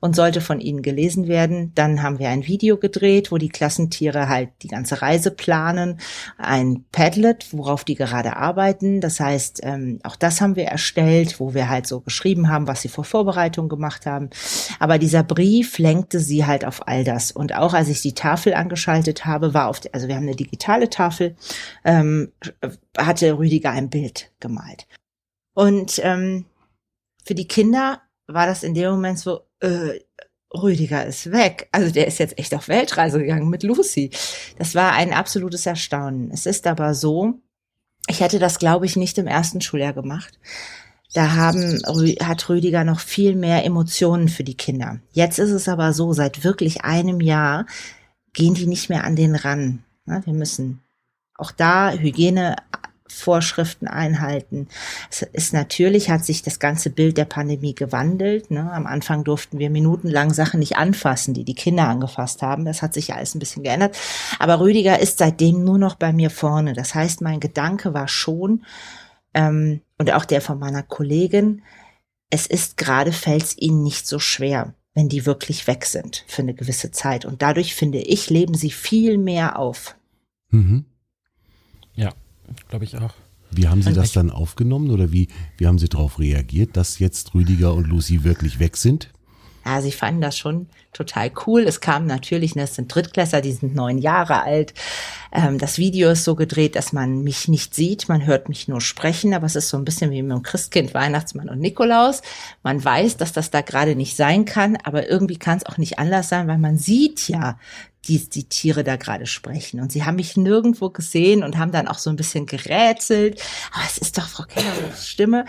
und 0.00 0.16
sollte 0.16 0.40
von 0.40 0.60
ihnen 0.60 0.82
gelesen 0.82 1.28
werden. 1.28 1.72
Dann 1.74 2.02
haben 2.02 2.18
wir 2.18 2.28
ein 2.28 2.46
Video 2.46 2.76
gedreht, 2.76 3.32
wo 3.32 3.38
die 3.38 3.48
Klassentiere 3.48 4.28
halt 4.28 4.50
die 4.62 4.68
ganze 4.68 5.02
Reise 5.02 5.30
planen, 5.30 6.00
ein 6.38 6.84
Padlet, 6.92 7.48
worauf 7.52 7.84
die 7.84 7.94
gerade 7.94 8.36
arbeiten. 8.36 9.00
Das 9.00 9.20
heißt, 9.20 9.60
ähm, 9.62 9.98
auch 10.02 10.16
das 10.16 10.40
haben 10.40 10.56
wir 10.56 10.64
erstellt, 10.64 11.40
wo 11.40 11.54
wir 11.54 11.68
halt 11.68 11.86
so 11.86 12.00
geschrieben 12.00 12.48
haben, 12.48 12.66
was 12.66 12.82
sie 12.82 12.88
vor 12.88 13.04
Vorbereitung 13.04 13.68
gemacht 13.68 14.06
haben. 14.06 14.30
Aber 14.78 14.98
dieser 14.98 15.22
Brief 15.22 15.78
lenkte 15.78 16.20
sie 16.20 16.46
halt 16.46 16.64
auf 16.64 16.86
all 16.86 17.04
das. 17.04 17.32
Und 17.32 17.54
auch 17.54 17.74
als 17.74 17.88
ich 17.88 18.02
die 18.02 18.14
Tafel 18.14 18.54
angeschaltet 18.54 19.24
habe, 19.26 19.54
war 19.54 19.68
auf, 19.68 19.80
also 19.92 20.08
wir 20.08 20.16
haben 20.16 20.24
eine 20.24 20.36
digitale 20.36 20.90
Tafel, 20.90 21.36
ähm, 21.84 22.32
hatte 22.96 23.38
Rüdiger 23.38 23.70
ein 23.70 23.90
Bild 23.90 24.30
gemalt. 24.40 24.86
Und 25.54 26.00
ähm, 26.02 26.46
für 27.24 27.34
die 27.34 27.48
Kinder 27.48 28.02
war 28.26 28.46
das 28.46 28.62
in 28.62 28.74
dem 28.74 28.90
Moment 28.90 29.18
so, 29.18 29.40
äh, 29.60 29.98
Rüdiger 30.54 31.04
ist 31.04 31.32
weg. 31.32 31.68
Also 31.72 31.92
der 31.92 32.06
ist 32.06 32.18
jetzt 32.18 32.38
echt 32.38 32.54
auf 32.54 32.68
Weltreise 32.68 33.18
gegangen 33.18 33.50
mit 33.50 33.62
Lucy. 33.62 34.10
Das 34.56 34.74
war 34.74 34.92
ein 34.92 35.12
absolutes 35.12 35.66
Erstaunen. 35.66 36.30
Es 36.30 36.46
ist 36.46 36.66
aber 36.66 36.94
so, 36.94 37.40
ich 38.06 38.20
hätte 38.20 38.38
das, 38.38 38.58
glaube 38.58 38.86
ich, 38.86 38.96
nicht 38.96 39.18
im 39.18 39.26
ersten 39.26 39.60
Schuljahr 39.60 39.92
gemacht. 39.92 40.38
Da 41.12 41.34
haben, 41.34 41.80
hat 42.20 42.48
Rüdiger 42.48 42.84
noch 42.84 43.00
viel 43.00 43.36
mehr 43.36 43.64
Emotionen 43.64 44.28
für 44.28 44.44
die 44.44 44.56
Kinder. 44.56 45.00
Jetzt 45.12 45.38
ist 45.38 45.50
es 45.50 45.68
aber 45.68 45.92
so, 45.92 46.12
seit 46.12 46.44
wirklich 46.44 46.84
einem 46.84 47.20
Jahr 47.20 47.66
gehen 48.32 48.54
die 48.54 48.66
nicht 48.66 48.88
mehr 48.88 49.04
an 49.04 49.16
den 49.16 49.36
ran. 49.36 49.84
Wir 50.06 50.34
müssen 50.34 50.80
auch 51.36 51.52
da 51.52 51.92
Hygiene 51.92 52.56
Vorschriften 53.06 53.86
einhalten. 53.86 54.68
Es 55.10 55.22
ist 55.22 55.52
natürlich, 55.52 56.08
hat 56.08 56.24
sich 56.24 56.42
das 56.42 56.58
ganze 56.58 56.90
Bild 56.90 57.18
der 57.18 57.26
Pandemie 57.26 57.74
gewandelt. 57.74 58.50
Ne? 58.50 58.72
Am 58.72 58.86
Anfang 58.86 59.24
durften 59.24 59.58
wir 59.58 59.68
minutenlang 59.68 60.32
Sachen 60.32 60.60
nicht 60.60 60.76
anfassen, 60.76 61.34
die 61.34 61.44
die 61.44 61.54
Kinder 61.54 61.86
angefasst 61.86 62.40
haben. 62.40 62.64
Das 62.64 62.80
hat 62.80 62.94
sich 62.94 63.08
ja 63.08 63.16
alles 63.16 63.34
ein 63.34 63.40
bisschen 63.40 63.62
geändert. 63.62 63.96
Aber 64.38 64.60
Rüdiger 64.60 65.00
ist 65.00 65.18
seitdem 65.18 65.64
nur 65.64 65.78
noch 65.78 65.96
bei 65.96 66.12
mir 66.12 66.30
vorne. 66.30 66.72
Das 66.72 66.94
heißt, 66.94 67.20
mein 67.20 67.40
Gedanke 67.40 67.92
war 67.92 68.08
schon, 68.08 68.64
ähm, 69.34 69.82
und 69.98 70.12
auch 70.12 70.24
der 70.24 70.40
von 70.40 70.58
meiner 70.58 70.82
Kollegin, 70.82 71.62
es 72.30 72.46
ist 72.46 72.76
gerade, 72.78 73.12
fällt 73.12 73.60
ihnen 73.60 73.82
nicht 73.82 74.06
so 74.06 74.18
schwer. 74.18 74.74
wenn 74.94 75.08
die 75.08 75.26
wirklich 75.26 75.66
weg 75.66 75.86
sind 75.86 76.24
für 76.28 76.42
eine 76.42 76.54
gewisse 76.54 76.92
Zeit. 76.92 77.24
Und 77.24 77.42
dadurch, 77.42 77.74
finde 77.74 77.98
ich, 77.98 78.30
leben 78.30 78.54
sie 78.54 78.70
viel 78.70 79.18
mehr 79.18 79.58
auf. 79.58 79.96
Mhm. 80.50 80.84
Glaube 82.68 82.84
ich 82.84 82.96
auch. 82.98 83.14
Wie 83.50 83.68
haben 83.68 83.82
Sie 83.82 83.92
das 83.92 84.12
dann 84.12 84.30
aufgenommen 84.30 84.90
oder 84.90 85.12
wie, 85.12 85.28
wie 85.58 85.66
haben 85.66 85.78
Sie 85.78 85.88
darauf 85.88 86.18
reagiert, 86.18 86.76
dass 86.76 86.98
jetzt 86.98 87.34
Rüdiger 87.34 87.72
und 87.74 87.86
Lucy 87.86 88.24
wirklich 88.24 88.58
weg 88.58 88.76
sind? 88.76 89.10
Ja, 89.64 89.80
sie 89.80 89.92
fanden 89.92 90.20
das 90.20 90.36
schon 90.36 90.66
total 90.92 91.32
cool. 91.46 91.62
Es 91.62 91.80
kam 91.80 92.06
natürlich, 92.06 92.54
ne, 92.54 92.62
das 92.62 92.74
sind 92.74 92.94
Drittklässler, 92.94 93.40
die 93.40 93.52
sind 93.52 93.74
neun 93.74 93.96
Jahre 93.96 94.42
alt. 94.42 94.74
Ähm, 95.32 95.56
das 95.58 95.78
Video 95.78 96.10
ist 96.10 96.24
so 96.24 96.34
gedreht, 96.34 96.76
dass 96.76 96.92
man 96.92 97.22
mich 97.22 97.48
nicht 97.48 97.74
sieht, 97.74 98.08
man 98.08 98.26
hört 98.26 98.50
mich 98.50 98.68
nur 98.68 98.82
sprechen, 98.82 99.32
aber 99.32 99.46
es 99.46 99.56
ist 99.56 99.70
so 99.70 99.78
ein 99.78 99.86
bisschen 99.86 100.10
wie 100.10 100.22
mit 100.22 100.32
dem 100.32 100.42
Christkind, 100.42 100.92
Weihnachtsmann 100.92 101.48
und 101.48 101.60
Nikolaus. 101.60 102.20
Man 102.62 102.84
weiß, 102.84 103.16
dass 103.16 103.32
das 103.32 103.50
da 103.50 103.62
gerade 103.62 103.96
nicht 103.96 104.16
sein 104.16 104.44
kann, 104.44 104.76
aber 104.84 105.08
irgendwie 105.08 105.38
kann 105.38 105.56
es 105.56 105.66
auch 105.66 105.78
nicht 105.78 105.98
anders 105.98 106.28
sein, 106.28 106.46
weil 106.46 106.58
man 106.58 106.76
sieht 106.76 107.28
ja, 107.28 107.58
die, 108.08 108.28
die 108.28 108.44
Tiere 108.44 108.84
da 108.84 108.96
gerade 108.96 109.26
sprechen. 109.26 109.80
Und 109.80 109.92
sie 109.92 110.04
haben 110.04 110.16
mich 110.16 110.36
nirgendwo 110.36 110.90
gesehen 110.90 111.42
und 111.42 111.58
haben 111.58 111.72
dann 111.72 111.88
auch 111.88 111.98
so 111.98 112.10
ein 112.10 112.16
bisschen 112.16 112.46
gerätselt. 112.46 113.40
Aber 113.72 113.84
es 113.86 113.98
ist 113.98 114.18
doch 114.18 114.28
Frau 114.28 114.44
Kellerhofs 114.44 115.08
Stimme. 115.08 115.44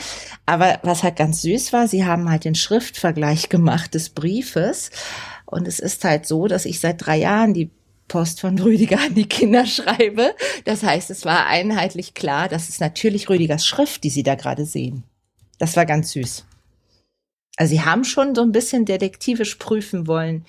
Aber 0.46 0.80
was 0.84 1.04
halt 1.04 1.16
ganz 1.16 1.42
süß 1.42 1.74
war, 1.74 1.88
sie 1.88 2.06
haben 2.06 2.30
halt 2.30 2.46
den 2.46 2.56
Schriftvergleich 2.56 3.50
gemacht 3.50 3.94
des 3.94 4.10
Briefes. 4.10 4.92
Und 5.46 5.68
es 5.68 5.80
ist 5.80 6.04
halt 6.04 6.26
so, 6.26 6.48
dass 6.48 6.66
ich 6.66 6.80
seit 6.80 7.06
drei 7.06 7.18
Jahren 7.18 7.54
die 7.54 7.72
Post 8.08 8.42
von 8.42 8.58
Rüdiger 8.60 9.00
an 9.00 9.16
die 9.16 9.28
Kinder 9.28 9.66
schreibe. 9.66 10.36
Das 10.66 10.84
heißt, 10.84 11.10
es 11.10 11.26
war 11.26 11.48
einheitlich 11.48 12.14
klar, 12.14 12.50
das 12.50 12.70
ist 12.70 12.80
natürlich 12.80 13.30
Rüdigers 13.30 13.66
Schrift, 13.66 14.04
die 14.04 14.10
sie 14.10 14.24
da 14.24 14.36
gerade 14.36 14.66
sehen. 14.66 15.04
Das 15.58 15.76
war 15.76 15.86
ganz 15.86 16.12
süß. 16.12 16.46
Also 17.58 17.72
sie 17.72 17.82
haben 17.82 18.04
schon 18.04 18.36
so 18.36 18.42
ein 18.42 18.52
bisschen 18.52 18.86
detektivisch 18.86 19.56
prüfen 19.56 20.08
wollen, 20.08 20.46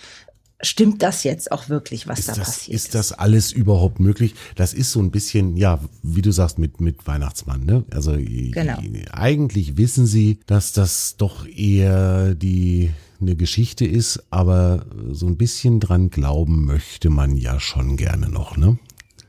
stimmt 0.61 1.03
das 1.03 1.25
jetzt 1.25 1.53
auch 1.53 1.69
wirklich, 1.69 2.07
was 2.07 2.21
ist 2.21 2.29
da 2.29 2.35
das, 2.35 2.49
passiert 2.49 2.75
ist? 2.75 2.85
Ist 2.87 2.95
das 2.95 3.13
alles 3.13 3.53
überhaupt 3.53 4.01
möglich? 4.01 4.35
Das 4.55 4.73
ist 4.73 4.93
so 4.93 5.01
ein 5.01 5.11
bisschen, 5.11 5.57
ja, 5.57 5.81
wie 6.03 6.23
du 6.23 6.33
sagst, 6.33 6.59
mit, 6.59 6.81
mit 6.81 7.07
Weihnachtsmann, 7.07 7.65
ne? 7.65 7.85
Also 7.91 8.13
genau. 8.17 8.79
eigentlich 9.13 9.77
wissen 9.77 10.07
sie, 10.07 10.41
dass 10.47 10.73
das 10.73 11.17
doch 11.17 11.47
eher 11.47 12.35
die 12.35 12.91
eine 13.21 13.37
Geschichte 13.37 13.87
ist, 13.87 14.25
aber 14.31 14.85
so 15.11 15.27
ein 15.27 15.37
bisschen 15.37 15.81
dran 15.81 16.11
glauben 16.11 16.65
möchte 16.65 17.11
man 17.11 17.37
ja 17.37 17.61
schon 17.61 17.97
gerne 17.97 18.29
noch, 18.29 18.57
ne? 18.57 18.79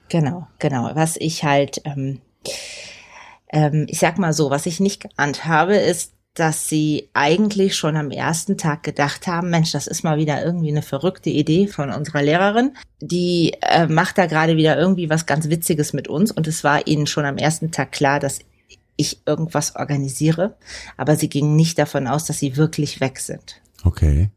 Genau, 0.09 0.47
genau. 0.59 0.91
Was 0.93 1.17
ich 1.17 1.43
halt, 1.43 1.81
ähm, 1.85 2.19
ähm, 3.49 3.85
ich 3.89 3.99
sag 3.99 4.17
mal 4.17 4.33
so, 4.33 4.49
was 4.49 4.65
ich 4.65 4.79
nicht 4.79 5.01
geahnt 5.01 5.45
habe, 5.45 5.75
ist, 5.75 6.13
dass 6.39 6.69
sie 6.69 7.09
eigentlich 7.13 7.75
schon 7.75 7.95
am 7.95 8.11
ersten 8.11 8.57
Tag 8.57 8.83
gedacht 8.83 9.25
haben, 9.25 9.49
Mensch, 9.49 9.71
das 9.71 9.87
ist 9.87 10.03
mal 10.03 10.17
wieder 10.17 10.45
irgendwie 10.45 10.69
eine 10.69 10.83
verrückte 10.83 11.31
Idee 11.31 11.67
von 11.67 11.89
unserer 11.91 12.21
Lehrerin. 12.21 12.75
Die 13.01 13.53
äh, 13.61 13.87
macht 13.87 14.19
da 14.19 14.27
gerade 14.27 14.55
wieder 14.55 14.77
irgendwie 14.77 15.09
was 15.09 15.25
ganz 15.25 15.49
Witziges 15.49 15.93
mit 15.93 16.07
uns 16.07 16.31
und 16.31 16.47
es 16.47 16.63
war 16.63 16.85
ihnen 16.85 17.07
schon 17.07 17.25
am 17.25 17.37
ersten 17.37 17.71
Tag 17.71 17.91
klar, 17.91 18.19
dass 18.19 18.39
ich 18.97 19.21
irgendwas 19.25 19.75
organisiere, 19.75 20.57
aber 20.95 21.15
sie 21.15 21.29
gingen 21.29 21.55
nicht 21.55 21.79
davon 21.79 22.07
aus, 22.07 22.25
dass 22.25 22.39
sie 22.39 22.55
wirklich 22.55 22.99
weg 22.99 23.19
sind. 23.19 23.61
Okay. 23.83 24.29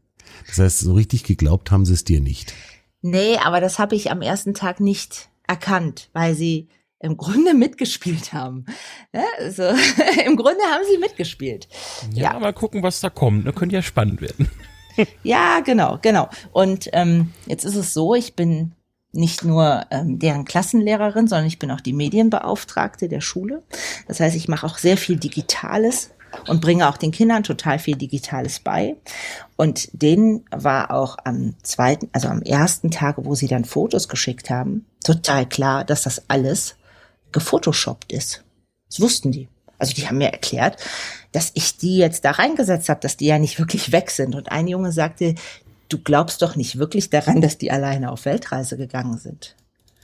Das 0.47 0.57
heißt, 0.57 0.79
so 0.79 0.93
richtig 0.93 1.23
geglaubt 1.23 1.71
haben 1.71 1.85
sie 1.85 1.93
es 1.93 2.03
dir 2.03 2.19
nicht. 2.19 2.53
Nee, 3.01 3.37
aber 3.37 3.61
das 3.61 3.79
habe 3.79 3.95
ich 3.95 4.11
am 4.11 4.21
ersten 4.21 4.53
Tag 4.53 4.79
nicht 4.79 5.29
erkannt, 5.47 6.09
weil 6.13 6.35
sie 6.35 6.67
im 7.01 7.17
Grunde 7.17 7.53
mitgespielt 7.53 8.33
haben. 8.33 8.65
Ja, 9.13 9.23
also, 9.39 9.63
Im 10.25 10.35
Grunde 10.35 10.63
haben 10.63 10.83
sie 10.89 10.97
mitgespielt. 10.97 11.67
Ja, 12.13 12.33
ja, 12.33 12.39
mal 12.39 12.53
gucken, 12.53 12.83
was 12.83 13.01
da 13.01 13.09
kommt. 13.09 13.47
Das 13.47 13.55
könnte 13.55 13.75
ja 13.75 13.81
spannend 13.81 14.21
werden. 14.21 14.49
ja, 15.23 15.61
genau, 15.61 15.99
genau. 16.01 16.29
Und 16.51 16.89
ähm, 16.93 17.31
jetzt 17.47 17.63
ist 17.63 17.75
es 17.75 17.93
so, 17.93 18.13
ich 18.13 18.35
bin 18.35 18.73
nicht 19.13 19.43
nur 19.43 19.85
ähm, 19.91 20.19
deren 20.19 20.45
Klassenlehrerin, 20.45 21.27
sondern 21.27 21.47
ich 21.47 21.59
bin 21.59 21.71
auch 21.71 21.81
die 21.81 21.93
Medienbeauftragte 21.93 23.09
der 23.09 23.21
Schule. 23.21 23.63
Das 24.07 24.19
heißt, 24.19 24.35
ich 24.35 24.47
mache 24.47 24.65
auch 24.65 24.77
sehr 24.77 24.95
viel 24.95 25.17
Digitales 25.17 26.11
und 26.47 26.61
bringe 26.61 26.87
auch 26.87 26.95
den 26.95 27.11
Kindern 27.11 27.43
total 27.43 27.77
viel 27.77 27.97
Digitales 27.97 28.59
bei. 28.59 28.95
Und 29.57 29.89
denen 29.91 30.45
war 30.49 30.91
auch 30.91 31.17
am 31.25 31.55
zweiten, 31.61 32.09
also 32.13 32.29
am 32.29 32.41
ersten 32.41 32.89
Tag, 32.89 33.15
wo 33.17 33.35
sie 33.35 33.47
dann 33.47 33.65
Fotos 33.65 34.07
geschickt 34.07 34.49
haben, 34.49 34.85
total 35.03 35.45
klar, 35.45 35.83
dass 35.83 36.03
das 36.03 36.29
alles 36.29 36.75
gefotoshoppt 37.31 38.11
ist. 38.11 38.43
Das 38.89 38.99
wussten 38.99 39.31
die. 39.31 39.47
Also 39.77 39.93
die 39.93 40.07
haben 40.07 40.19
mir 40.19 40.31
erklärt, 40.31 40.77
dass 41.31 41.51
ich 41.55 41.77
die 41.77 41.97
jetzt 41.97 42.23
da 42.23 42.31
reingesetzt 42.31 42.87
habe, 42.89 42.99
dass 42.99 43.17
die 43.17 43.25
ja 43.25 43.39
nicht 43.39 43.57
wirklich 43.57 43.91
weg 43.91 44.11
sind. 44.11 44.35
Und 44.35 44.51
ein 44.51 44.67
Junge 44.67 44.91
sagte, 44.91 45.33
du 45.89 45.97
glaubst 45.97 46.41
doch 46.41 46.55
nicht 46.55 46.77
wirklich 46.77 47.09
daran, 47.09 47.41
dass 47.41 47.57
die 47.57 47.71
alleine 47.71 48.11
auf 48.11 48.25
Weltreise 48.25 48.77
gegangen 48.77 49.17
sind. 49.17 49.55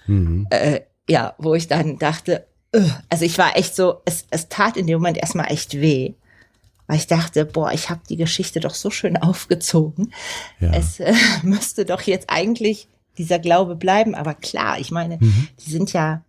Mhm. 0.07 0.47
Äh, 0.49 0.81
ja, 1.07 1.35
wo 1.37 1.53
ich 1.53 1.67
dann 1.67 1.99
dachte, 1.99 2.47
uh, 2.75 2.89
also 3.09 3.23
ich 3.23 3.37
war 3.37 3.55
echt 3.55 3.75
so, 3.75 4.01
es, 4.05 4.25
es 4.31 4.49
tat 4.49 4.77
in 4.77 4.87
dem 4.87 4.97
Moment 4.97 5.17
erstmal 5.17 5.51
echt 5.51 5.79
weh. 5.79 6.13
Weil 6.87 6.97
ich 6.97 7.07
dachte, 7.07 7.45
boah, 7.45 7.71
ich 7.73 7.89
habe 7.89 8.01
die 8.09 8.15
Geschichte 8.15 8.59
doch 8.59 8.73
so 8.73 8.89
schön 8.89 9.17
aufgezogen. 9.21 10.13
Ja. 10.59 10.71
Es 10.71 10.99
äh, 10.99 11.13
müsste 11.43 11.85
doch 11.85 12.01
jetzt 12.01 12.29
eigentlich 12.29 12.87
dieser 13.17 13.39
Glaube 13.39 13.75
bleiben. 13.75 14.15
Aber 14.15 14.33
klar, 14.33 14.79
ich 14.79 14.91
meine, 14.91 15.17
mhm. 15.19 15.49
die 15.59 15.69
sind 15.69 15.93
ja 15.93 16.23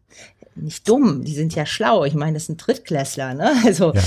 nicht 0.59 0.89
dumm, 0.89 1.25
die 1.25 1.35
sind 1.35 1.55
ja 1.55 1.67
schlau. 1.67 2.05
Ich 2.05 2.15
meine, 2.15 2.35
das 2.35 2.47
sind 2.47 2.65
Drittklässler, 2.65 3.35
ne? 3.35 3.53
Also 3.65 3.95
ja. 3.95 4.03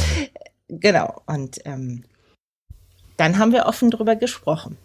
genau. 0.67 1.21
Und 1.25 1.59
ähm, 1.65 2.03
dann 3.17 3.37
haben 3.37 3.51
wir 3.51 3.65
offen 3.65 3.91
drüber 3.91 4.15
gesprochen. 4.15 4.77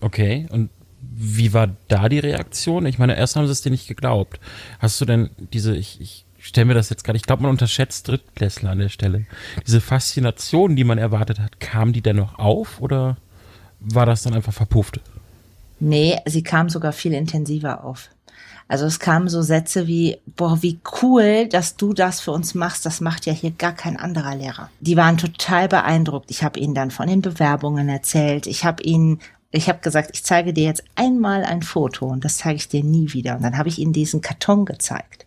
Okay, 0.00 0.46
und 0.50 0.70
wie 1.00 1.52
war 1.52 1.68
da 1.88 2.08
die 2.08 2.18
Reaktion? 2.18 2.86
Ich 2.86 2.98
meine, 2.98 3.16
erst 3.16 3.36
haben 3.36 3.46
sie 3.46 3.52
es 3.52 3.62
dir 3.62 3.70
nicht 3.70 3.88
geglaubt. 3.88 4.40
Hast 4.78 5.00
du 5.00 5.04
denn 5.04 5.30
diese, 5.52 5.76
ich, 5.76 6.00
ich 6.00 6.24
stelle 6.38 6.66
mir 6.66 6.74
das 6.74 6.90
jetzt 6.90 7.06
nicht, 7.06 7.16
ich 7.16 7.22
glaube, 7.22 7.42
man 7.42 7.50
unterschätzt 7.50 8.08
Drittklässler 8.08 8.70
an 8.70 8.78
der 8.78 8.88
Stelle. 8.88 9.26
Diese 9.66 9.80
Faszination, 9.80 10.76
die 10.76 10.84
man 10.84 10.98
erwartet 10.98 11.40
hat, 11.40 11.60
kam 11.60 11.92
die 11.92 12.02
denn 12.02 12.16
noch 12.16 12.38
auf 12.38 12.80
oder 12.80 13.16
war 13.80 14.06
das 14.06 14.22
dann 14.22 14.34
einfach 14.34 14.52
verpufft? 14.52 15.00
Nee, 15.80 16.18
sie 16.26 16.42
kam 16.42 16.68
sogar 16.68 16.92
viel 16.92 17.12
intensiver 17.12 17.84
auf. 17.84 18.10
Also 18.68 18.86
es 18.86 18.98
kamen 18.98 19.28
so 19.28 19.42
Sätze 19.42 19.86
wie, 19.86 20.18
boah, 20.36 20.62
wie 20.62 20.80
cool, 21.02 21.46
dass 21.48 21.76
du 21.76 21.92
das 21.92 22.20
für 22.20 22.32
uns 22.32 22.54
machst. 22.54 22.86
Das 22.86 23.00
macht 23.00 23.26
ja 23.26 23.32
hier 23.32 23.50
gar 23.50 23.72
kein 23.72 23.96
anderer 23.96 24.34
Lehrer. 24.34 24.70
Die 24.80 24.96
waren 24.96 25.18
total 25.18 25.68
beeindruckt. 25.68 26.30
Ich 26.30 26.42
habe 26.42 26.58
ihnen 26.58 26.74
dann 26.74 26.90
von 26.90 27.08
den 27.08 27.20
Bewerbungen 27.22 27.88
erzählt. 27.88 28.46
Ich 28.46 28.64
habe 28.64 28.82
ihnen 28.82 29.20
ich 29.56 29.68
habe 29.68 29.78
gesagt, 29.78 30.10
ich 30.12 30.24
zeige 30.24 30.52
dir 30.52 30.64
jetzt 30.64 30.82
einmal 30.96 31.44
ein 31.44 31.62
Foto 31.62 32.06
und 32.06 32.24
das 32.24 32.38
zeige 32.38 32.56
ich 32.56 32.68
dir 32.68 32.82
nie 32.82 33.12
wieder. 33.12 33.36
Und 33.36 33.44
dann 33.44 33.56
habe 33.56 33.68
ich 33.68 33.78
ihnen 33.78 33.92
diesen 33.92 34.20
Karton 34.20 34.64
gezeigt. 34.64 35.26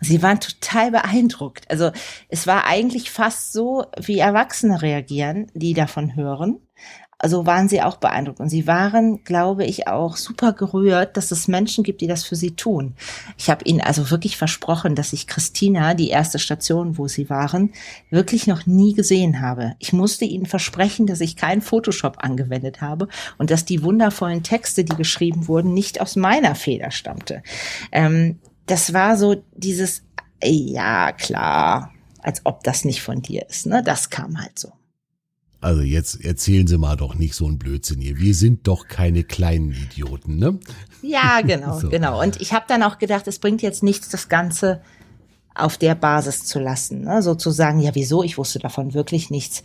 Und 0.00 0.06
sie 0.06 0.22
waren 0.22 0.38
total 0.38 0.92
beeindruckt. 0.92 1.68
Also 1.68 1.90
es 2.28 2.46
war 2.46 2.66
eigentlich 2.66 3.10
fast 3.10 3.52
so, 3.52 3.86
wie 4.00 4.20
Erwachsene 4.20 4.80
reagieren, 4.80 5.48
die 5.54 5.74
davon 5.74 6.14
hören 6.14 6.60
also 7.24 7.46
waren 7.46 7.70
sie 7.70 7.80
auch 7.80 7.96
beeindruckt. 7.96 8.38
Und 8.38 8.50
sie 8.50 8.66
waren, 8.66 9.24
glaube 9.24 9.64
ich, 9.64 9.88
auch 9.88 10.18
super 10.18 10.52
gerührt, 10.52 11.16
dass 11.16 11.30
es 11.30 11.48
Menschen 11.48 11.82
gibt, 11.82 12.02
die 12.02 12.06
das 12.06 12.22
für 12.22 12.36
sie 12.36 12.50
tun. 12.50 12.92
Ich 13.38 13.48
habe 13.48 13.64
ihnen 13.64 13.80
also 13.80 14.10
wirklich 14.10 14.36
versprochen, 14.36 14.94
dass 14.94 15.14
ich 15.14 15.26
Christina, 15.26 15.94
die 15.94 16.10
erste 16.10 16.38
Station, 16.38 16.98
wo 16.98 17.08
sie 17.08 17.30
waren, 17.30 17.72
wirklich 18.10 18.46
noch 18.46 18.66
nie 18.66 18.92
gesehen 18.92 19.40
habe. 19.40 19.72
Ich 19.78 19.94
musste 19.94 20.26
ihnen 20.26 20.44
versprechen, 20.44 21.06
dass 21.06 21.22
ich 21.22 21.34
keinen 21.34 21.62
Photoshop 21.62 22.18
angewendet 22.18 22.82
habe 22.82 23.08
und 23.38 23.50
dass 23.50 23.64
die 23.64 23.82
wundervollen 23.82 24.42
Texte, 24.42 24.84
die 24.84 24.94
geschrieben 24.94 25.48
wurden, 25.48 25.72
nicht 25.72 26.02
aus 26.02 26.16
meiner 26.16 26.54
Feder 26.54 26.90
stammte. 26.90 27.42
Ähm, 27.90 28.38
das 28.66 28.92
war 28.92 29.16
so 29.16 29.42
dieses, 29.56 30.02
ja, 30.42 31.12
klar, 31.12 31.90
als 32.20 32.42
ob 32.44 32.62
das 32.64 32.84
nicht 32.84 33.00
von 33.00 33.22
dir 33.22 33.48
ist. 33.48 33.64
Ne? 33.64 33.82
Das 33.82 34.10
kam 34.10 34.38
halt 34.38 34.58
so. 34.58 34.72
Also 35.64 35.80
jetzt 35.80 36.22
erzählen 36.22 36.66
Sie 36.66 36.76
mal 36.76 36.94
doch 36.94 37.14
nicht 37.14 37.34
so 37.34 37.46
ein 37.46 37.58
Blödsinn 37.58 37.98
hier. 37.98 38.18
Wir 38.18 38.34
sind 38.34 38.66
doch 38.68 38.86
keine 38.86 39.24
kleinen 39.24 39.72
Idioten, 39.72 40.36
ne? 40.36 40.58
Ja, 41.00 41.40
genau, 41.40 41.78
so. 41.80 41.88
genau. 41.88 42.20
Und 42.20 42.38
ich 42.42 42.52
habe 42.52 42.66
dann 42.68 42.82
auch 42.82 42.98
gedacht, 42.98 43.26
es 43.28 43.38
bringt 43.38 43.62
jetzt 43.62 43.82
nichts, 43.82 44.10
das 44.10 44.28
Ganze 44.28 44.82
auf 45.54 45.78
der 45.78 45.94
Basis 45.94 46.44
zu 46.44 46.60
lassen. 46.60 47.04
Ne? 47.04 47.22
Sozusagen, 47.22 47.80
ja, 47.80 47.94
wieso? 47.94 48.22
Ich 48.22 48.36
wusste 48.36 48.58
davon 48.58 48.92
wirklich 48.92 49.30
nichts. 49.30 49.62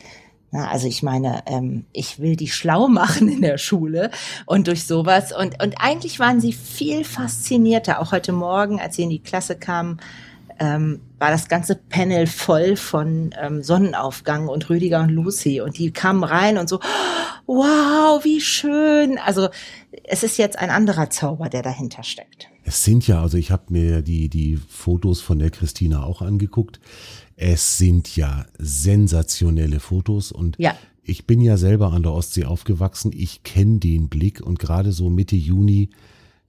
Na, 0.52 0.70
also 0.70 0.88
ich 0.88 1.04
meine, 1.04 1.44
ähm, 1.48 1.86
ich 1.92 2.20
will 2.20 2.38
die 2.38 2.48
schlau 2.48 2.88
machen 2.88 3.28
in 3.28 3.42
der 3.42 3.58
Schule 3.58 4.10
und 4.46 4.68
durch 4.68 4.88
sowas. 4.88 5.34
Und, 5.38 5.62
und 5.62 5.82
eigentlich 5.82 6.18
waren 6.18 6.40
sie 6.40 6.54
viel 6.54 7.04
faszinierter. 7.04 8.00
Auch 8.00 8.14
heute 8.14 8.32
Morgen, 8.32 8.80
als 8.80 8.96
sie 8.96 9.04
in 9.04 9.10
die 9.10 9.22
Klasse 9.22 9.58
kamen, 9.58 10.00
ähm, 10.60 11.00
war 11.18 11.32
das 11.32 11.48
ganze 11.48 11.76
Panel 11.76 12.28
voll 12.28 12.76
von 12.76 13.32
ähm, 13.42 13.64
Sonnenaufgang 13.64 14.48
und 14.48 14.70
Rüdiger 14.70 15.02
und 15.02 15.10
Lucy. 15.10 15.62
Und 15.62 15.78
die 15.78 15.92
kamen 15.92 16.24
rein 16.24 16.58
und 16.58 16.70
so, 16.70 16.80
wow, 17.46 18.24
wie 18.24 18.42
schön. 18.42 19.18
Also 19.18 19.50
es 20.04 20.24
ist 20.24 20.38
jetzt 20.38 20.60
ein 20.60 20.70
anderer 20.70 21.10
Zauber, 21.10 21.50
der 21.50 21.62
dahinter 21.62 22.04
steckt. 22.04 22.48
Es 22.64 22.84
sind 22.84 23.08
ja, 23.08 23.22
also 23.22 23.38
ich 23.38 23.52
habe 23.52 23.64
mir 23.70 24.02
die, 24.02 24.30
die 24.30 24.58
Fotos 24.68 25.22
von 25.22 25.40
der 25.40 25.50
Christina 25.50 26.04
auch 26.04 26.22
angeguckt. 26.22 26.80
Es 27.36 27.78
sind 27.78 28.16
ja 28.16 28.46
sensationelle 28.58 29.80
Fotos 29.80 30.32
und 30.32 30.56
Ja. 30.60 30.76
ich 31.04 31.26
bin 31.26 31.42
ja 31.42 31.58
selber 31.58 31.94
an 31.94 32.04
der 32.04 32.12
Ostsee 32.12 32.46
aufgewachsen. 32.46 33.12
Ich 33.16 33.44
kenne 33.44 33.80
den 33.80 34.10
Blick 34.10 34.42
und 34.42 34.60
gerade 34.60 34.92
so 34.92 35.10
Mitte 35.10 35.36
Juni, 35.38 35.90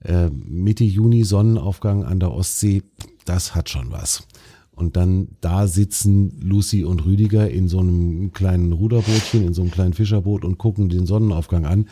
äh, 0.04 0.28
Mitte 0.30 0.84
Juni 0.84 1.24
Sonnenaufgang 1.24 2.04
an 2.04 2.20
der 2.20 2.32
Ostsee, 2.32 2.82
das 3.24 3.54
hat 3.54 3.68
schon 3.68 3.90
was. 3.90 4.26
Und 4.72 4.96
dann 4.96 5.28
da 5.42 5.66
sitzen 5.66 6.40
Lucy 6.40 6.84
und 6.84 7.04
Rüdiger 7.04 7.50
in 7.50 7.68
so 7.68 7.80
einem 7.80 8.32
kleinen 8.32 8.72
Ruderbootchen, 8.72 9.46
in 9.46 9.52
so 9.52 9.60
einem 9.60 9.70
kleinen 9.70 9.92
Fischerboot 9.92 10.42
und 10.42 10.56
gucken 10.56 10.88
den 10.88 11.04
Sonnenaufgang 11.04 11.66
an. 11.66 11.86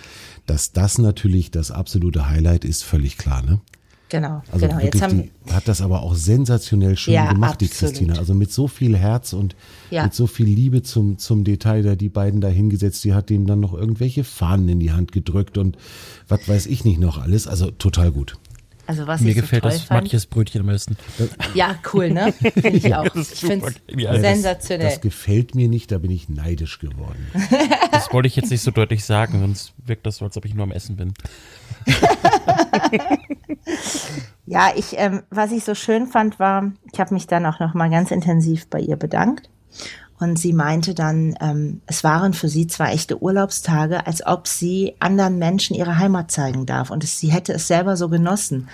Dass 0.46 0.72
das 0.72 0.96
natürlich 0.96 1.50
das 1.50 1.70
absolute 1.70 2.28
Highlight 2.30 2.64
ist, 2.64 2.84
völlig 2.84 3.18
klar, 3.18 3.42
ne? 3.42 3.60
Genau, 4.10 4.42
Also 4.50 4.66
genau. 4.66 4.80
Jetzt 4.80 5.02
haben 5.02 5.24
die 5.46 5.52
hat 5.52 5.68
das 5.68 5.82
aber 5.82 6.00
auch 6.02 6.14
sensationell 6.14 6.96
schön 6.96 7.12
Ja, 7.12 7.30
gemacht, 7.30 7.60
die 7.60 7.66
absolut. 7.66 7.92
Christina. 7.92 8.14
Also 8.18 8.32
mit 8.32 8.50
so 8.50 8.66
viel 8.66 8.96
Herz 8.96 9.34
und 9.34 9.54
Ja. 9.90 10.04
mit 10.04 10.14
so 10.14 10.26
viel 10.26 10.46
Liebe 10.46 10.82
zum, 10.82 11.18
zum 11.18 11.44
Detail 11.44 11.82
da 11.82 11.94
die 11.94 12.08
beiden 12.08 12.40
da 12.40 12.48
hingesetzt. 12.48 13.04
Die 13.04 13.12
hat 13.12 13.28
denen 13.28 13.46
dann 13.46 13.60
noch 13.60 13.74
irgendwelche 13.74 14.24
Fahnen 14.24 14.66
in 14.70 14.80
die 14.80 14.92
Hand 14.92 15.12
gedrückt 15.12 15.58
und 15.58 15.76
was 16.26 16.48
weiß 16.48 16.64
ich 16.66 16.86
nicht 16.86 16.98
noch 17.00 17.18
alles. 17.18 17.46
Also 17.46 17.70
total 17.70 18.10
gut. 18.10 18.38
Also 18.88 19.06
was 19.06 19.20
Mir 19.20 19.28
ich 19.30 19.34
so 19.36 19.42
gefällt 19.42 19.62
toll 19.62 19.70
das 19.72 19.82
fand. 19.82 20.02
manches 20.04 20.26
Brötchen 20.26 20.62
am 20.62 20.66
besten. 20.66 20.96
Ja, 21.54 21.76
cool, 21.92 22.10
ne? 22.10 22.32
Finde 22.32 22.70
ich 22.70 22.94
auch. 22.94 23.04
Ich 23.14 23.28
finde 23.28 23.66
es. 23.68 23.74
Ja, 23.96 24.12
das- 24.12 24.20
sensationell. 24.22 24.88
Das 24.88 25.00
gefällt 25.00 25.54
mir 25.54 25.68
nicht, 25.68 25.92
da 25.92 25.98
bin 25.98 26.10
ich 26.10 26.28
neidisch 26.28 26.78
geworden. 26.80 27.30
Das 27.92 28.12
wollte 28.12 28.28
ich 28.28 28.36
jetzt 28.36 28.50
nicht 28.50 28.62
so 28.62 28.70
deutlich 28.70 29.04
sagen, 29.04 29.40
sonst 29.40 29.72
wirkt 29.84 30.06
das 30.06 30.16
so, 30.18 30.24
als 30.24 30.36
ob 30.36 30.44
ich 30.44 30.54
nur 30.54 30.62
am 30.64 30.70
Essen 30.72 30.96
bin. 30.96 31.12
Ja, 34.46 34.70
ich, 34.74 34.94
ähm, 34.96 35.22
was 35.30 35.52
ich 35.52 35.62
so 35.64 35.74
schön 35.74 36.06
fand, 36.06 36.38
war, 36.38 36.72
ich 36.92 36.98
habe 37.00 37.12
mich 37.12 37.26
dann 37.26 37.44
auch 37.44 37.60
noch 37.60 37.74
mal 37.74 37.90
ganz 37.90 38.10
intensiv 38.10 38.66
bei 38.68 38.80
ihr 38.80 38.96
bedankt. 38.96 39.50
Und 40.20 40.38
sie 40.38 40.52
meinte 40.52 40.94
dann, 40.94 41.36
ähm, 41.40 41.80
es 41.86 42.02
waren 42.02 42.32
für 42.32 42.48
sie 42.48 42.66
zwei 42.66 42.92
echte 42.92 43.22
Urlaubstage, 43.22 44.06
als 44.06 44.26
ob 44.26 44.48
sie 44.48 44.94
anderen 44.98 45.38
Menschen 45.38 45.76
ihre 45.76 45.98
Heimat 45.98 46.30
zeigen 46.30 46.66
darf. 46.66 46.90
Und 46.90 47.04
es, 47.04 47.20
sie 47.20 47.30
hätte 47.30 47.52
es 47.52 47.68
selber 47.68 47.96
so 47.96 48.08
genossen. 48.08 48.68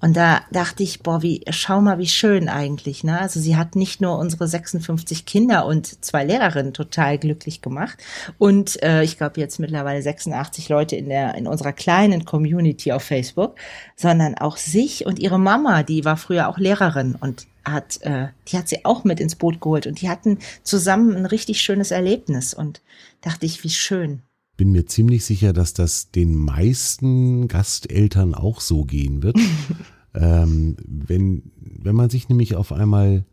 Und 0.00 0.16
da 0.16 0.40
dachte 0.50 0.82
ich, 0.82 1.02
boah, 1.02 1.22
wie, 1.22 1.42
schau 1.50 1.80
mal, 1.80 1.98
wie 1.98 2.08
schön 2.08 2.48
eigentlich. 2.48 3.04
Ne? 3.04 3.18
Also 3.18 3.40
sie 3.40 3.56
hat 3.56 3.76
nicht 3.76 4.00
nur 4.00 4.18
unsere 4.18 4.46
56 4.46 5.26
Kinder 5.26 5.66
und 5.66 6.04
zwei 6.04 6.24
Lehrerinnen 6.24 6.74
total 6.74 7.18
glücklich 7.18 7.62
gemacht. 7.62 7.98
Und 8.38 8.82
äh, 8.82 9.02
ich 9.02 9.16
glaube 9.16 9.40
jetzt 9.40 9.58
mittlerweile 9.58 10.02
86 10.02 10.68
Leute 10.68 10.96
in 10.96 11.08
der 11.08 11.34
in 11.34 11.46
unserer 11.46 11.72
kleinen 11.72 12.24
Community 12.24 12.92
auf 12.92 13.02
Facebook, 13.02 13.56
sondern 13.96 14.36
auch 14.36 14.56
sich 14.56 15.06
und 15.06 15.18
ihre 15.18 15.38
Mama, 15.38 15.82
die 15.82 16.04
war 16.04 16.16
früher 16.16 16.48
auch 16.48 16.58
Lehrerin 16.58 17.16
und 17.18 17.46
hat, 17.64 18.00
äh, 18.02 18.28
die 18.48 18.56
hat 18.58 18.68
sie 18.68 18.84
auch 18.84 19.04
mit 19.04 19.20
ins 19.20 19.36
Boot 19.36 19.60
geholt 19.60 19.86
und 19.86 20.00
die 20.00 20.08
hatten 20.08 20.38
zusammen 20.62 21.16
ein 21.16 21.26
richtig 21.26 21.60
schönes 21.60 21.90
Erlebnis 21.90 22.54
und 22.54 22.82
dachte 23.20 23.46
ich, 23.46 23.62
wie 23.64 23.70
schön. 23.70 24.22
Bin 24.56 24.72
mir 24.72 24.86
ziemlich 24.86 25.24
sicher, 25.24 25.52
dass 25.52 25.72
das 25.74 26.10
den 26.10 26.34
meisten 26.34 27.48
Gasteltern 27.48 28.34
auch 28.34 28.60
so 28.60 28.84
gehen 28.84 29.22
wird. 29.22 29.36
ähm, 30.14 30.76
wenn, 30.86 31.50
wenn 31.56 31.96
man 31.96 32.10
sich 32.10 32.28
nämlich 32.28 32.56
auf 32.56 32.72
einmal 32.72 33.24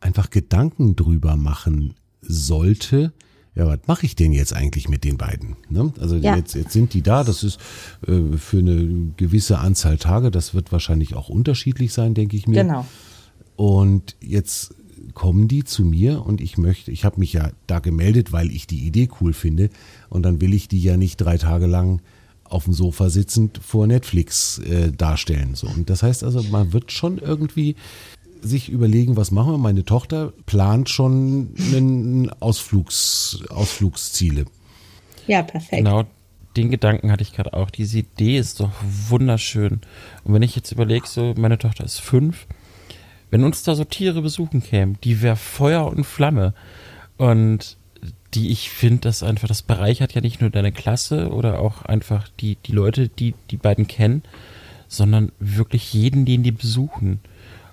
einfach 0.00 0.30
Gedanken 0.30 0.96
drüber 0.96 1.36
machen 1.36 1.94
sollte, 2.20 3.12
ja, 3.54 3.66
was 3.68 3.80
mache 3.86 4.04
ich 4.04 4.16
denn 4.16 4.32
jetzt 4.32 4.52
eigentlich 4.52 4.88
mit 4.88 5.04
den 5.04 5.16
beiden? 5.16 5.56
Ne? 5.68 5.92
Also 6.00 6.16
Ja. 6.16 6.36
jetzt, 6.36 6.54
jetzt 6.54 6.72
sind 6.72 6.92
die 6.92 7.02
da, 7.02 7.22
das 7.22 7.44
ist 7.44 7.60
äh, 8.06 8.36
für 8.36 8.58
eine 8.58 9.12
gewisse 9.16 9.58
Anzahl 9.58 9.96
Tage, 9.96 10.30
das 10.30 10.54
wird 10.54 10.72
wahrscheinlich 10.72 11.14
auch 11.14 11.28
unterschiedlich 11.28 11.92
sein, 11.92 12.14
denke 12.14 12.36
ich 12.36 12.48
mir. 12.48 12.62
Genau. 12.62 12.84
Und 13.56 14.16
jetzt 14.20 14.74
kommen 15.14 15.48
die 15.48 15.64
zu 15.64 15.84
mir 15.84 16.24
und 16.24 16.40
ich 16.40 16.58
möchte, 16.58 16.90
ich 16.90 17.04
habe 17.04 17.20
mich 17.20 17.32
ja 17.32 17.50
da 17.66 17.78
gemeldet, 17.78 18.32
weil 18.32 18.50
ich 18.50 18.66
die 18.66 18.86
Idee 18.86 19.08
cool 19.20 19.32
finde. 19.32 19.70
Und 20.08 20.22
dann 20.22 20.40
will 20.40 20.54
ich 20.54 20.68
die 20.68 20.80
ja 20.80 20.96
nicht 20.96 21.18
drei 21.18 21.38
Tage 21.38 21.66
lang 21.66 22.00
auf 22.44 22.64
dem 22.64 22.72
Sofa 22.72 23.10
sitzend 23.10 23.58
vor 23.58 23.86
Netflix 23.86 24.58
äh, 24.58 24.92
darstellen. 24.92 25.54
So. 25.54 25.66
Und 25.66 25.90
das 25.90 26.02
heißt 26.02 26.24
also, 26.24 26.42
man 26.44 26.72
wird 26.72 26.92
schon 26.92 27.18
irgendwie 27.18 27.76
sich 28.42 28.68
überlegen, 28.68 29.16
was 29.16 29.30
machen 29.30 29.52
wir. 29.52 29.58
Meine 29.58 29.84
Tochter 29.84 30.32
plant 30.46 30.88
schon 30.88 31.54
einen 31.58 32.30
Ausflugs, 32.40 33.40
Ausflugsziele. 33.48 34.44
Ja, 35.26 35.42
perfekt. 35.42 35.84
Genau, 35.84 36.04
den 36.56 36.70
Gedanken 36.70 37.10
hatte 37.10 37.22
ich 37.22 37.32
gerade 37.32 37.54
auch. 37.54 37.70
Diese 37.70 38.00
Idee 38.00 38.38
ist 38.38 38.60
doch 38.60 38.70
wunderschön. 39.08 39.80
Und 40.24 40.34
wenn 40.34 40.42
ich 40.42 40.54
jetzt 40.54 40.72
überlege, 40.72 41.06
so, 41.06 41.34
meine 41.36 41.58
Tochter 41.58 41.84
ist 41.84 42.00
fünf, 42.00 42.46
wenn 43.34 43.42
uns 43.42 43.64
da 43.64 43.74
so 43.74 43.82
Tiere 43.82 44.22
besuchen 44.22 44.62
kämen, 44.62 44.96
die 45.02 45.20
wäre 45.20 45.34
Feuer 45.34 45.88
und 45.88 46.04
Flamme. 46.04 46.54
Und 47.16 47.76
die, 48.32 48.52
ich 48.52 48.70
finde, 48.70 49.00
das 49.00 49.24
einfach, 49.24 49.48
das 49.48 49.62
bereichert 49.62 50.14
ja 50.14 50.20
nicht 50.20 50.40
nur 50.40 50.50
deine 50.50 50.70
Klasse 50.70 51.30
oder 51.30 51.58
auch 51.58 51.82
einfach 51.82 52.28
die, 52.38 52.54
die 52.64 52.70
Leute, 52.70 53.08
die 53.08 53.34
die 53.50 53.56
beiden 53.56 53.88
kennen, 53.88 54.22
sondern 54.86 55.32
wirklich 55.40 55.92
jeden, 55.92 56.24
den 56.26 56.44
die 56.44 56.52
besuchen. 56.52 57.18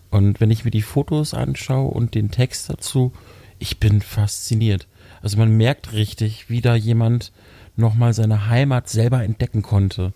Und 0.10 0.42
wenn 0.42 0.50
ich 0.50 0.66
mir 0.66 0.72
die 0.72 0.82
Fotos 0.82 1.36
anschaue 1.36 1.92
und 1.92 2.16
den 2.16 2.32
Text 2.32 2.68
dazu, 2.68 3.14
ich 3.60 3.80
bin 3.80 4.02
fasziniert. 4.02 4.88
Also 5.22 5.38
man 5.38 5.56
merkt 5.56 5.94
richtig, 5.94 6.50
wie 6.50 6.62
da 6.62 6.74
jemand 6.74 7.32
nochmal 7.76 8.16
seine 8.16 8.48
Heimat 8.48 8.90
selber 8.90 9.24
entdecken 9.24 9.62
konnte. 9.62 10.12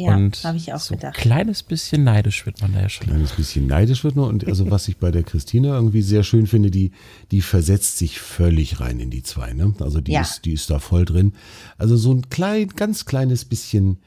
Ja, 0.00 0.14
und 0.14 0.44
habe 0.44 0.56
ich 0.56 0.72
auch 0.72 0.78
so 0.78 0.94
gedacht. 0.94 1.16
Ein 1.16 1.20
kleines 1.20 1.64
bisschen 1.64 2.04
neidisch 2.04 2.46
wird 2.46 2.60
man 2.60 2.72
da 2.72 2.82
ja 2.82 2.88
schon. 2.88 3.08
kleines 3.08 3.32
bisschen 3.32 3.66
neidisch 3.66 4.04
wird 4.04 4.14
nur. 4.14 4.28
Und 4.28 4.46
also 4.46 4.70
was 4.70 4.86
ich 4.86 4.98
bei 4.98 5.10
der 5.10 5.24
Christina 5.24 5.74
irgendwie 5.74 6.02
sehr 6.02 6.22
schön 6.22 6.46
finde, 6.46 6.70
die, 6.70 6.92
die 7.32 7.42
versetzt 7.42 7.98
sich 7.98 8.20
völlig 8.20 8.78
rein 8.78 9.00
in 9.00 9.10
die 9.10 9.24
zwei. 9.24 9.52
Ne? 9.54 9.74
Also 9.80 10.00
die 10.00 10.12
Ja. 10.12 10.20
ist, 10.20 10.44
die 10.44 10.52
ist 10.52 10.70
da 10.70 10.78
voll 10.78 11.04
drin. 11.04 11.32
Also 11.78 11.96
so 11.96 12.12
ein 12.14 12.30
klein, 12.30 12.68
ganz 12.68 13.06
kleines 13.06 13.44
bisschen 13.44 13.98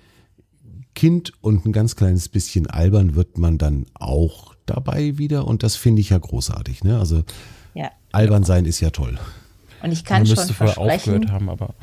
Kind 0.96 1.34
und 1.42 1.66
ein 1.66 1.74
ganz 1.74 1.98
kleines 1.98 2.30
bisschen 2.30 2.68
albern 2.68 3.16
wird 3.16 3.38
man 3.38 3.58
dann 3.58 3.86
auch 3.94 4.56
dabei 4.66 5.18
wieder. 5.18 5.46
Und 5.46 5.62
das 5.62 5.76
finde 5.76 6.00
ich 6.00 6.12
ja 6.12 6.18
großartig. 6.18 6.86
Ne? 6.86 7.00
Also 7.00 7.24
Ja. 7.74 7.92
albern 8.14 8.46
sein 8.46 8.64
ist 8.66 8.80
ja 8.80 8.92
toll. 8.92 9.20
Und 9.84 9.92
ich 9.92 10.06
kann 10.06 10.20
man 10.20 10.28
schon 10.28 10.38
müsste 10.38 10.54
vorher 10.54 10.74
versprechen, 10.76 11.16
aufgehört 11.16 11.32
haben, 11.34 11.50
aber 11.50 11.74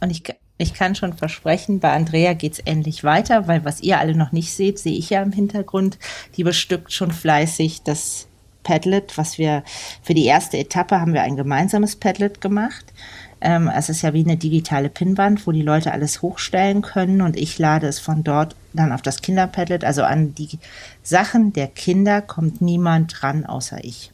Und 0.00 0.10
ich, 0.10 0.24
ich 0.58 0.72
kann 0.72 0.94
schon 0.94 1.12
versprechen, 1.12 1.80
bei 1.80 1.92
Andrea 1.92 2.32
geht's 2.32 2.60
endlich 2.60 3.04
weiter, 3.04 3.46
weil 3.46 3.64
was 3.64 3.80
ihr 3.80 3.98
alle 3.98 4.14
noch 4.14 4.32
nicht 4.32 4.54
seht, 4.54 4.78
sehe 4.78 4.96
ich 4.96 5.10
ja 5.10 5.22
im 5.22 5.32
Hintergrund. 5.32 5.98
Die 6.36 6.44
bestückt 6.44 6.92
schon 6.92 7.10
fleißig 7.10 7.82
das 7.82 8.26
Padlet, 8.62 9.16
was 9.16 9.38
wir 9.38 9.62
für 10.02 10.14
die 10.14 10.24
erste 10.24 10.58
Etappe 10.58 11.00
haben 11.00 11.12
wir 11.12 11.22
ein 11.22 11.36
gemeinsames 11.36 11.96
Padlet 11.96 12.40
gemacht. 12.40 12.92
Ähm, 13.40 13.68
es 13.68 13.90
ist 13.90 14.02
ja 14.02 14.14
wie 14.14 14.24
eine 14.24 14.38
digitale 14.38 14.88
Pinnwand, 14.88 15.46
wo 15.46 15.52
die 15.52 15.62
Leute 15.62 15.92
alles 15.92 16.22
hochstellen 16.22 16.80
können 16.80 17.20
und 17.20 17.36
ich 17.36 17.58
lade 17.58 17.86
es 17.86 18.00
von 18.00 18.24
dort 18.24 18.56
dann 18.72 18.92
auf 18.92 19.02
das 19.02 19.20
Kinderpadlet. 19.20 19.84
Also 19.84 20.02
an 20.04 20.34
die 20.34 20.58
Sachen 21.02 21.52
der 21.52 21.68
Kinder 21.68 22.22
kommt 22.22 22.62
niemand 22.62 23.20
dran 23.20 23.44
außer 23.44 23.84
ich 23.84 24.10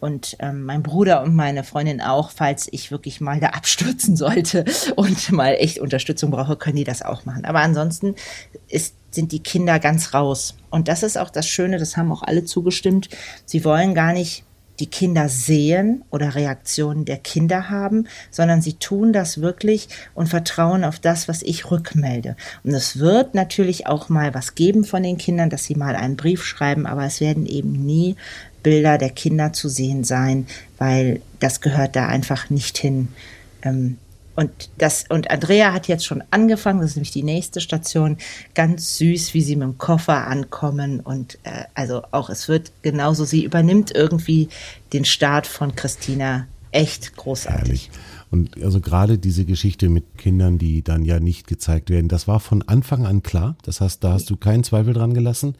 und 0.00 0.36
ähm, 0.40 0.64
mein 0.64 0.82
Bruder 0.82 1.22
und 1.22 1.34
meine 1.34 1.62
Freundin 1.62 2.00
auch, 2.00 2.30
falls 2.30 2.68
ich 2.72 2.90
wirklich 2.90 3.20
mal 3.20 3.38
da 3.38 3.48
abstürzen 3.48 4.16
sollte 4.16 4.64
und 4.96 5.30
mal 5.32 5.54
echt 5.54 5.78
Unterstützung 5.78 6.30
brauche, 6.30 6.56
können 6.56 6.76
die 6.76 6.84
das 6.84 7.02
auch 7.02 7.24
machen. 7.24 7.44
Aber 7.44 7.60
ansonsten 7.60 8.14
ist, 8.68 8.94
sind 9.10 9.32
die 9.32 9.42
Kinder 9.42 9.78
ganz 9.78 10.14
raus. 10.14 10.56
Und 10.70 10.88
das 10.88 11.02
ist 11.02 11.18
auch 11.18 11.30
das 11.30 11.46
Schöne, 11.46 11.78
das 11.78 11.96
haben 11.96 12.12
auch 12.12 12.22
alle 12.22 12.44
zugestimmt. 12.44 13.08
Sie 13.44 13.64
wollen 13.64 13.94
gar 13.94 14.12
nicht 14.12 14.44
die 14.80 14.86
Kinder 14.86 15.28
sehen 15.28 16.02
oder 16.10 16.34
Reaktionen 16.34 17.04
der 17.04 17.18
Kinder 17.18 17.68
haben, 17.68 18.08
sondern 18.30 18.62
sie 18.62 18.74
tun 18.74 19.12
das 19.12 19.40
wirklich 19.40 19.88
und 20.14 20.28
vertrauen 20.28 20.84
auf 20.84 20.98
das, 20.98 21.28
was 21.28 21.42
ich 21.42 21.70
rückmelde. 21.70 22.34
Und 22.64 22.72
es 22.72 22.98
wird 22.98 23.34
natürlich 23.34 23.86
auch 23.86 24.08
mal 24.08 24.34
was 24.34 24.54
geben 24.54 24.84
von 24.84 25.02
den 25.02 25.18
Kindern, 25.18 25.50
dass 25.50 25.64
sie 25.64 25.74
mal 25.74 25.94
einen 25.94 26.16
Brief 26.16 26.44
schreiben, 26.44 26.86
aber 26.86 27.04
es 27.04 27.20
werden 27.20 27.46
eben 27.46 27.72
nie 27.72 28.16
Bilder 28.62 28.98
der 28.98 29.10
Kinder 29.10 29.52
zu 29.52 29.68
sehen 29.68 30.04
sein, 30.04 30.46
weil 30.78 31.20
das 31.38 31.60
gehört 31.60 31.96
da 31.96 32.06
einfach 32.06 32.50
nicht 32.50 32.78
hin. 32.78 33.08
Ähm, 33.62 33.98
und 34.36 34.70
das, 34.78 35.04
und 35.08 35.30
Andrea 35.30 35.72
hat 35.72 35.88
jetzt 35.88 36.06
schon 36.06 36.22
angefangen, 36.30 36.80
das 36.80 36.90
ist 36.90 36.96
nämlich 36.96 37.10
die 37.10 37.22
nächste 37.22 37.60
Station, 37.60 38.16
ganz 38.54 38.96
süß, 38.96 39.34
wie 39.34 39.42
sie 39.42 39.56
mit 39.56 39.68
dem 39.68 39.78
Koffer 39.78 40.26
ankommen 40.26 41.00
und 41.00 41.38
äh, 41.42 41.64
also 41.74 42.02
auch 42.10 42.30
es 42.30 42.48
wird 42.48 42.72
genauso, 42.82 43.24
sie 43.24 43.44
übernimmt 43.44 43.94
irgendwie 43.94 44.48
den 44.92 45.04
Start 45.04 45.46
von 45.46 45.74
Christina 45.74 46.46
echt 46.70 47.16
großartig. 47.16 47.60
Herrlich. 47.62 47.90
Und 48.30 48.62
also 48.62 48.80
gerade 48.80 49.18
diese 49.18 49.44
Geschichte 49.44 49.88
mit 49.88 50.16
Kindern, 50.16 50.56
die 50.56 50.82
dann 50.82 51.04
ja 51.04 51.18
nicht 51.18 51.48
gezeigt 51.48 51.90
werden, 51.90 52.08
das 52.08 52.28
war 52.28 52.38
von 52.38 52.62
Anfang 52.62 53.04
an 53.04 53.22
klar. 53.22 53.56
Das 53.62 53.80
heißt, 53.80 54.04
da 54.04 54.12
hast 54.12 54.30
du 54.30 54.36
keinen 54.36 54.62
Zweifel 54.62 54.94
dran 54.94 55.14
gelassen. 55.14 55.56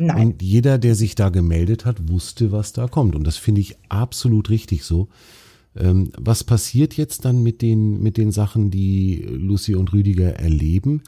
Nein. 0.00 0.26
Und 0.26 0.42
jeder, 0.42 0.78
der 0.78 0.94
sich 0.94 1.14
da 1.14 1.28
gemeldet 1.28 1.84
hat, 1.84 2.08
wusste, 2.08 2.52
was 2.52 2.72
da 2.72 2.88
kommt. 2.88 3.14
Und 3.14 3.26
das 3.26 3.36
finde 3.36 3.60
ich 3.60 3.76
absolut 3.88 4.50
richtig 4.50 4.84
so. 4.84 5.08
Ähm, 5.76 6.10
was 6.18 6.42
passiert 6.44 6.96
jetzt 6.96 7.24
dann 7.24 7.42
mit 7.42 7.62
den, 7.62 8.02
mit 8.02 8.16
den 8.16 8.32
Sachen, 8.32 8.70
die 8.70 9.24
Lucy 9.28 9.74
und 9.74 9.92
Rüdiger 9.92 10.34
erleben? 10.34 11.02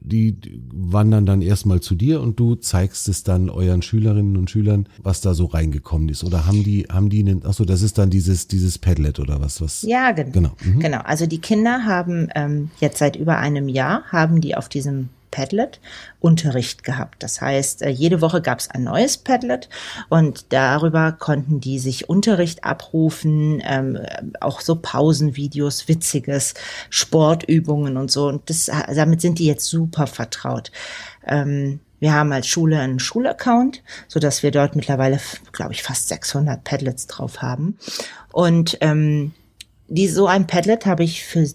die 0.00 0.36
wandern 0.72 1.26
dann 1.26 1.42
erstmal 1.42 1.80
zu 1.80 1.94
dir 1.94 2.20
und 2.20 2.38
du 2.38 2.54
zeigst 2.54 3.08
es 3.08 3.22
dann 3.22 3.50
euren 3.50 3.82
Schülerinnen 3.82 4.36
und 4.36 4.50
Schülern, 4.50 4.88
was 5.02 5.20
da 5.20 5.34
so 5.34 5.46
reingekommen 5.46 6.08
ist. 6.08 6.24
Oder 6.24 6.46
haben 6.46 6.64
die, 6.64 6.86
haben 6.90 7.10
die 7.10 7.20
einen, 7.20 7.44
achso, 7.44 7.64
das 7.64 7.82
ist 7.82 7.98
dann 7.98 8.10
dieses, 8.10 8.48
dieses 8.48 8.78
Padlet 8.78 9.20
oder 9.20 9.40
was, 9.40 9.60
was? 9.60 9.82
Ja, 9.82 10.12
genau. 10.12 10.30
Genau. 10.32 10.52
Mhm. 10.64 10.80
genau. 10.80 10.98
Also 11.04 11.26
die 11.26 11.40
Kinder 11.40 11.84
haben 11.84 12.28
ähm, 12.34 12.70
jetzt 12.80 12.98
seit 12.98 13.16
über 13.16 13.38
einem 13.38 13.68
Jahr 13.68 14.04
haben 14.10 14.40
die 14.40 14.56
auf 14.56 14.68
diesem 14.68 15.08
Padlet 15.36 15.80
Unterricht 16.18 16.82
gehabt. 16.82 17.22
Das 17.22 17.42
heißt, 17.42 17.82
äh, 17.82 17.90
jede 17.90 18.22
Woche 18.22 18.40
gab 18.40 18.58
es 18.58 18.70
ein 18.70 18.84
neues 18.84 19.18
Padlet 19.18 19.68
und 20.08 20.46
darüber 20.48 21.12
konnten 21.12 21.60
die 21.60 21.78
sich 21.78 22.08
Unterricht 22.08 22.64
abrufen, 22.64 23.62
ähm, 23.62 23.98
auch 24.40 24.62
so 24.62 24.76
Pausenvideos, 24.76 25.88
witziges, 25.88 26.54
Sportübungen 26.88 27.98
und 27.98 28.10
so. 28.10 28.28
Und 28.28 28.48
das, 28.48 28.70
damit 28.94 29.20
sind 29.20 29.38
die 29.38 29.44
jetzt 29.44 29.66
super 29.66 30.06
vertraut. 30.06 30.72
Ähm, 31.26 31.80
wir 32.00 32.14
haben 32.14 32.32
als 32.32 32.46
Schule 32.46 32.80
einen 32.80 32.98
Schulaccount, 32.98 33.82
so 34.08 34.18
dass 34.18 34.42
wir 34.42 34.50
dort 34.50 34.74
mittlerweile, 34.74 35.20
glaube 35.52 35.74
ich, 35.74 35.82
fast 35.82 36.08
600 36.08 36.64
Padlets 36.64 37.08
drauf 37.08 37.42
haben. 37.42 37.76
Und 38.32 38.78
ähm, 38.80 39.34
die, 39.88 40.08
so 40.08 40.26
ein 40.26 40.46
Padlet 40.46 40.86
habe 40.86 41.04
ich 41.04 41.24
für 41.24 41.46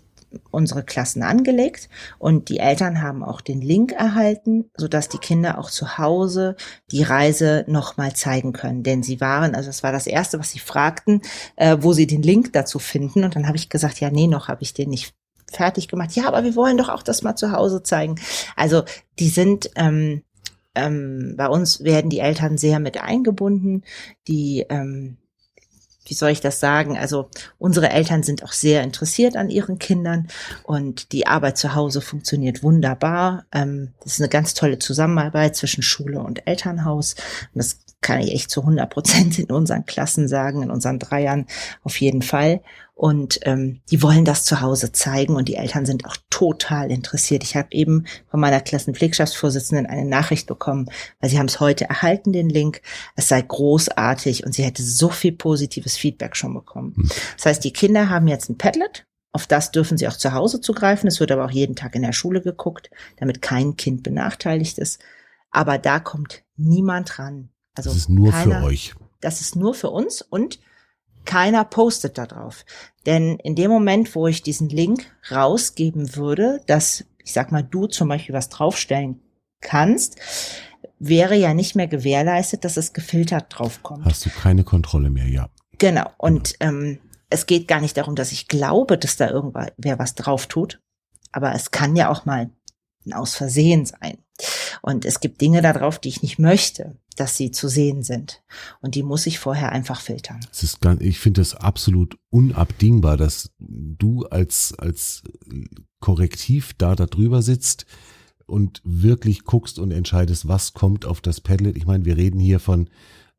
unsere 0.52 0.84
Klassen 0.84 1.24
angelegt 1.24 1.90
und 2.20 2.50
die 2.50 2.60
Eltern 2.60 3.02
haben 3.02 3.24
auch 3.24 3.42
den 3.42 3.62
Link 3.62 3.92
erhalten, 3.92 4.70
so 4.76 4.88
dass 4.88 5.10
die 5.10 5.18
Kinder 5.18 5.58
auch 5.58 5.70
zu 5.70 5.98
Hause 5.98 6.56
die 6.92 7.04
Reise 7.04 7.66
nochmal 7.68 8.14
zeigen 8.14 8.54
können. 8.54 8.84
Denn 8.84 9.04
sie 9.04 9.22
waren, 9.22 9.56
also 9.56 9.70
es 9.70 9.84
war 9.84 9.92
das 9.92 10.08
erste, 10.08 10.40
was 10.40 10.52
sie 10.52 10.60
fragten, 10.60 11.22
äh, 11.56 11.78
wo 11.80 11.94
sie 11.94 12.08
den 12.08 12.22
Link 12.22 12.54
dazu 12.54 12.80
finden. 12.80 13.24
Und 13.24 13.36
dann 13.36 13.48
habe 13.48 13.58
ich 13.58 13.70
gesagt, 13.70 14.00
ja, 14.00 14.10
nee, 14.10 14.28
noch 14.28 14.48
habe 14.48 14.64
ich 14.64 14.74
den 14.74 14.90
nicht 14.90 15.14
fertig 15.52 15.88
gemacht. 15.88 16.16
Ja, 16.16 16.28
aber 16.28 16.44
wir 16.44 16.56
wollen 16.56 16.78
doch 16.78 16.90
auch 16.90 17.04
das 17.04 17.24
mal 17.24 17.36
zu 17.36 17.52
Hause 17.52 17.84
zeigen. 17.84 18.16
Also 18.56 18.84
die 19.20 19.30
sind 19.30 19.70
ähm, 19.76 20.24
ähm, 20.76 21.36
bei 21.38 21.48
uns 21.48 21.84
werden 21.84 22.10
die 22.10 22.20
Eltern 22.20 22.58
sehr 22.58 22.80
mit 22.80 23.02
eingebunden. 23.02 23.84
Die 24.28 24.66
ähm, 24.70 25.18
wie 26.06 26.14
soll 26.14 26.32
ich 26.32 26.42
das 26.42 26.60
sagen? 26.60 26.98
Also 26.98 27.30
unsere 27.60 27.90
Eltern 27.90 28.24
sind 28.24 28.44
auch 28.44 28.52
sehr 28.52 28.84
interessiert 28.84 29.36
an 29.36 29.50
ihren 29.50 29.78
Kindern 29.78 30.28
und 30.64 31.12
die 31.12 31.28
Arbeit 31.28 31.58
zu 31.58 31.76
Hause 31.76 32.02
funktioniert 32.02 32.64
wunderbar. 32.64 33.46
Ähm, 33.52 33.94
das 34.04 34.14
ist 34.14 34.22
eine 34.22 34.30
ganz 34.30 34.54
tolle 34.54 34.80
Zusammenarbeit 34.80 35.56
zwischen 35.56 35.84
Schule 35.84 36.22
und 36.22 36.48
Elternhaus. 36.48 37.16
Und 37.54 37.60
das 37.60 37.78
kann 38.02 38.20
ich 38.20 38.34
echt 38.34 38.50
zu 38.50 38.62
100 38.62 38.90
Prozent 38.90 39.40
in 39.40 39.52
unseren 39.52 39.86
Klassen 39.86 40.28
sagen, 40.28 40.64
in 40.64 40.72
unseren 40.72 41.00
Dreiern 41.00 41.46
auf 41.84 42.00
jeden 42.02 42.22
Fall. 42.22 42.62
Und 42.94 43.40
ähm, 43.44 43.82
die 43.90 44.04
wollen 44.04 44.26
das 44.26 44.46
zu 44.46 44.62
Hause 44.62 44.92
zeigen 44.92 45.36
und 45.36 45.48
die 45.48 45.56
Eltern 45.56 45.88
sind 45.88 46.06
auch 46.06 46.18
total 46.30 46.92
interessiert. 46.92 47.44
Ich 47.44 47.56
habe 47.56 47.70
eben 47.72 48.06
von 48.30 48.40
meiner 48.40 48.62
Klassenpflegschaftsvorsitzenden 48.62 49.88
eine 49.88 50.06
Nachricht 50.06 50.46
bekommen, 50.46 50.88
weil 51.20 51.30
sie 51.30 51.40
haben 51.40 51.48
es 51.48 51.60
heute 51.60 51.90
erhalten, 51.90 52.32
den 52.32 52.50
Link. 52.50 52.82
Es 53.16 53.28
sei 53.28 53.42
großartig 53.42 54.46
und 54.46 54.54
sie 54.54 54.64
hätte 54.64 54.84
so 54.84 55.10
viel 55.10 55.32
positives 55.32 55.98
Feedback 55.98 56.36
schon 56.36 56.54
bekommen. 56.54 56.94
Hm. 56.96 57.10
Das 57.38 57.46
heißt, 57.48 57.64
die 57.64 57.74
Kinder 57.74 58.10
haben 58.10 58.28
jetzt 58.28 58.50
ein 58.50 58.58
Padlet. 58.58 59.06
Auf 59.32 59.48
das 59.48 59.72
dürfen 59.72 59.98
sie 59.98 60.08
auch 60.08 60.18
zu 60.18 60.34
Hause 60.34 60.62
zugreifen. 60.62 61.08
Es 61.08 61.20
wird 61.20 61.32
aber 61.32 61.46
auch 61.46 61.52
jeden 61.52 61.76
Tag 61.76 61.96
in 61.96 62.02
der 62.02 62.14
Schule 62.14 62.42
geguckt, 62.42 62.92
damit 63.18 63.42
kein 63.42 63.78
Kind 63.78 64.04
benachteiligt 64.04 64.78
ist. 64.78 65.00
Aber 65.50 65.78
da 65.78 66.00
kommt 66.00 66.44
niemand 66.56 67.18
ran. 67.18 67.50
Also 67.76 67.90
das 67.90 67.98
ist 67.98 68.10
nur 68.10 68.32
keiner, 68.32 68.60
für 68.60 68.66
euch. 68.66 68.94
Das 69.22 69.42
ist 69.42 69.56
nur 69.56 69.74
für 69.74 69.90
uns 69.90 70.22
und 70.22 70.60
keiner 71.26 71.64
postet 71.64 72.18
da 72.18 72.26
drauf. 72.26 72.66
Denn 73.06 73.38
in 73.38 73.56
dem 73.56 73.72
Moment, 73.72 74.16
wo 74.16 74.28
ich 74.28 74.42
diesen 74.44 74.70
Link 74.70 75.06
rausgeben 75.32 76.16
würde, 76.16 76.62
dass, 76.68 77.06
ich 77.24 77.34
sag 77.34 77.52
mal, 77.52 77.64
du 77.64 77.88
zum 77.88 78.08
Beispiel 78.08 78.34
was 78.34 78.50
draufstellen 78.50 79.22
kannst, 79.60 80.20
wäre 81.00 81.36
ja 81.36 81.54
nicht 81.54 81.76
mehr 81.76 81.88
gewährleistet, 81.88 82.64
dass 82.66 82.78
es 82.78 82.94
gefiltert 82.94 83.48
draufkommt. 83.50 84.06
Hast 84.06 84.26
du 84.26 84.30
keine 84.30 84.64
Kontrolle 84.64 85.10
mehr, 85.10 85.28
ja. 85.28 85.50
Genau. 85.78 86.10
Und 86.18 86.56
ähm, 86.60 87.00
es 87.30 87.46
geht 87.46 87.68
gar 87.68 87.82
nicht 87.82 87.98
darum, 87.98 88.16
dass 88.16 88.32
ich 88.32 88.48
glaube, 88.48 88.98
dass 88.98 89.18
da 89.18 89.30
irgendwer 89.30 89.98
was 89.98 90.16
drauf 90.16 90.48
tut. 90.48 90.80
Aber 91.32 91.56
es 91.56 91.72
kann 91.72 91.96
ja 91.96 92.10
auch 92.10 92.26
mal 92.26 92.52
ein 93.06 93.14
Aus 93.14 93.36
Versehen 93.36 93.86
sein. 93.86 94.18
Und 94.82 95.06
es 95.06 95.20
gibt 95.20 95.42
Dinge 95.42 95.62
darauf, 95.62 96.00
die 96.00 96.10
ich 96.10 96.22
nicht 96.22 96.40
möchte 96.40 96.96
dass 97.16 97.38
sie 97.38 97.52
zu 97.52 97.68
sehen 97.68 98.04
sind. 98.04 98.42
Und 98.82 98.96
die 98.96 99.04
muss 99.04 99.28
ich 99.28 99.40
vorher 99.40 99.72
einfach 99.72 100.02
filtern. 100.02 100.40
Es 100.52 100.64
ist 100.64 100.82
ganz, 100.82 101.02
ich 101.02 101.20
finde 101.20 101.42
es 101.42 101.56
absolut 101.56 102.18
unabdingbar, 102.30 103.18
dass 103.18 103.52
du 103.60 104.26
als, 104.26 104.74
als 104.78 105.24
Korrektiv 106.00 106.74
da 106.78 106.96
darüber 106.96 107.42
sitzt 107.42 107.86
und 108.46 108.82
wirklich 108.84 109.44
guckst 109.44 109.78
und 109.78 109.92
entscheidest, 109.92 110.48
was 110.48 110.74
kommt 110.74 111.06
auf 111.06 111.22
das 111.22 111.42
Padlet. 111.42 111.78
Ich 111.78 111.86
meine, 111.86 112.06
wir 112.06 112.18
reden 112.18 112.40
hier 112.40 112.60
von 112.60 112.90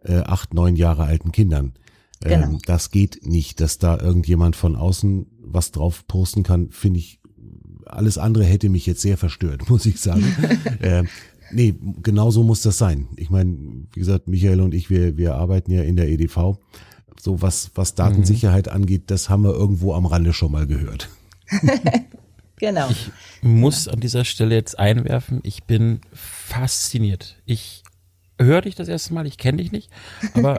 äh, 0.00 0.18
acht, 0.18 0.55
neun 0.55 0.76
Jahre 0.76 1.05
alten 1.05 1.32
Kindern. 1.32 1.74
Ähm, 2.24 2.42
genau. 2.42 2.59
Das 2.66 2.90
geht 2.90 3.26
nicht, 3.26 3.61
dass 3.61 3.78
da 3.78 3.98
irgendjemand 3.98 4.55
von 4.55 4.76
außen 4.76 5.26
was 5.40 5.72
drauf 5.72 6.07
posten 6.07 6.44
kann, 6.44 6.70
finde 6.70 7.00
ich 7.00 7.20
alles 7.93 8.18
andere 8.18 8.45
hätte 8.45 8.68
mich 8.68 8.86
jetzt 8.86 9.03
sehr 9.03 9.16
verstört, 9.16 9.68
muss 9.70 9.86
ich 9.86 10.01
sagen. 10.01 10.24
äh, 10.80 11.05
Nee, 11.53 11.74
genau 12.03 12.30
so 12.30 12.43
muss 12.43 12.62
das 12.62 12.78
sein. 12.78 13.09
Ich 13.16 13.28
meine, 13.28 13.55
wie 13.93 14.01
gesagt, 14.01 14.26
Michael 14.26 14.61
und 14.62 14.72
ich, 14.72 14.88
wir, 14.88 15.18
wir 15.18 15.34
arbeiten 15.34 15.70
ja 15.70 15.82
in 15.82 15.97
der 15.97 16.09
EDV. 16.09 16.57
So 17.20 17.43
was, 17.43 17.70
was 17.74 17.95
Datensicherheit 17.95 18.66
mhm. 18.66 18.72
angeht, 18.72 19.03
das 19.09 19.28
haben 19.28 19.45
wir 19.45 19.53
irgendwo 19.53 19.93
am 19.93 20.07
Rande 20.07 20.32
schon 20.32 20.51
mal 20.51 20.66
gehört. 20.66 21.11
genau. 22.57 22.88
Ich 22.90 23.11
muss 23.43 23.86
an 23.86 24.01
dieser 24.01 24.24
Stelle 24.24 24.55
jetzt 24.55 24.78
einwerfen, 24.78 25.40
ich 25.43 25.64
bin 25.64 26.01
fasziniert. 26.12 27.36
Ich 27.45 27.82
höre 28.40 28.62
dich 28.62 28.74
das 28.74 28.88
erste 28.88 29.12
Mal, 29.12 29.26
ich 29.26 29.36
kenne 29.36 29.59
dich 29.59 29.72
nicht, 29.72 29.90
aber 30.34 30.59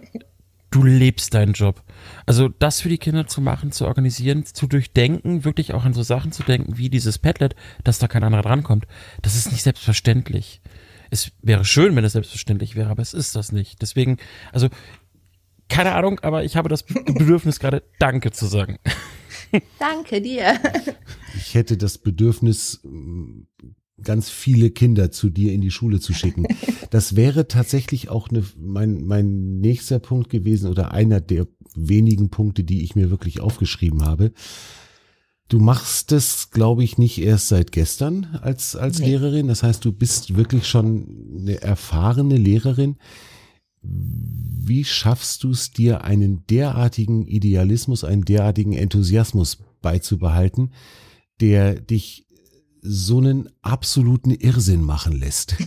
du 0.73 0.83
lebst 0.83 1.33
deinen 1.33 1.53
Job. 1.53 1.83
Also 2.25 2.49
das 2.49 2.81
für 2.81 2.89
die 2.89 2.97
Kinder 2.97 3.27
zu 3.27 3.41
machen, 3.41 3.71
zu 3.71 3.85
organisieren, 3.85 4.45
zu 4.45 4.67
durchdenken, 4.67 5.45
wirklich 5.45 5.73
auch 5.73 5.85
an 5.85 5.93
so 5.93 6.03
Sachen 6.03 6.31
zu 6.31 6.43
denken, 6.43 6.77
wie 6.77 6.89
dieses 6.89 7.17
Padlet, 7.17 7.55
dass 7.83 7.99
da 7.99 8.07
kein 8.07 8.23
anderer 8.23 8.43
drankommt, 8.43 8.87
das 9.21 9.35
ist 9.35 9.51
nicht 9.51 9.63
selbstverständlich 9.63 10.61
es 11.13 11.31
wäre 11.43 11.63
schön, 11.63 11.95
wenn 11.95 12.03
es 12.03 12.13
selbstverständlich 12.13 12.75
wäre, 12.75 12.89
aber 12.89 13.01
es 13.01 13.13
ist 13.13 13.35
das 13.35 13.51
nicht. 13.51 13.81
Deswegen, 13.81 14.17
also, 14.51 14.67
keine 15.69 15.93
Ahnung, 15.93 16.19
aber 16.21 16.43
ich 16.43 16.57
habe 16.57 16.69
das 16.69 16.83
Bedürfnis 16.83 17.59
gerade 17.59 17.83
Danke 17.99 18.31
zu 18.31 18.47
sagen. 18.47 18.79
Danke 19.79 20.21
dir. 20.21 20.59
Ich 21.35 21.53
hätte 21.53 21.77
das 21.77 21.99
Bedürfnis, 21.99 22.81
ganz 24.01 24.29
viele 24.29 24.71
Kinder 24.71 25.11
zu 25.11 25.29
dir 25.29 25.53
in 25.53 25.61
die 25.61 25.71
Schule 25.71 25.99
zu 25.99 26.13
schicken. 26.13 26.47
Das 26.89 27.15
wäre 27.15 27.47
tatsächlich 27.47 28.09
auch 28.09 28.29
eine, 28.29 28.43
mein, 28.55 29.03
mein 29.03 29.59
nächster 29.59 29.97
Punkt 29.97 30.29
gewesen 30.29 30.69
oder 30.69 30.91
einer 30.91 31.21
der 31.21 31.47
wenigen 31.73 32.29
Punkte, 32.29 32.63
die 32.63 32.83
ich 32.83 32.95
mir 32.95 33.09
wirklich 33.09 33.39
aufgeschrieben 33.39 34.05
habe. 34.05 34.31
Du 35.49 35.59
machst 35.59 36.11
es, 36.11 36.51
glaube 36.51 36.83
ich, 36.83 36.99
nicht 36.99 37.19
erst 37.19 37.47
seit 37.47 37.71
gestern 37.71 38.37
als, 38.43 38.75
als 38.75 38.99
nee. 38.99 39.07
Lehrerin. 39.07 39.47
Das 39.47 39.63
heißt, 39.63 39.83
du 39.83 39.91
bist 39.91 40.35
wirklich 40.35 40.67
schon 40.67 41.37
eine 41.39 41.61
erfahrene 41.61 42.37
Lehrerin. 42.37 42.97
Wie 43.81 44.83
schaffst 44.83 45.43
du 45.43 45.49
es 45.49 45.71
dir, 45.71 46.03
einen 46.03 46.45
derartigen 46.45 47.25
Idealismus, 47.25 48.03
einen 48.03 48.23
derartigen 48.23 48.73
Enthusiasmus 48.73 49.57
beizubehalten, 49.81 50.71
der 51.41 51.81
dich 51.81 52.27
so 52.83 53.17
einen 53.17 53.49
absoluten 53.61 54.31
Irrsinn 54.31 54.83
machen 54.83 55.13
lässt? 55.13 55.55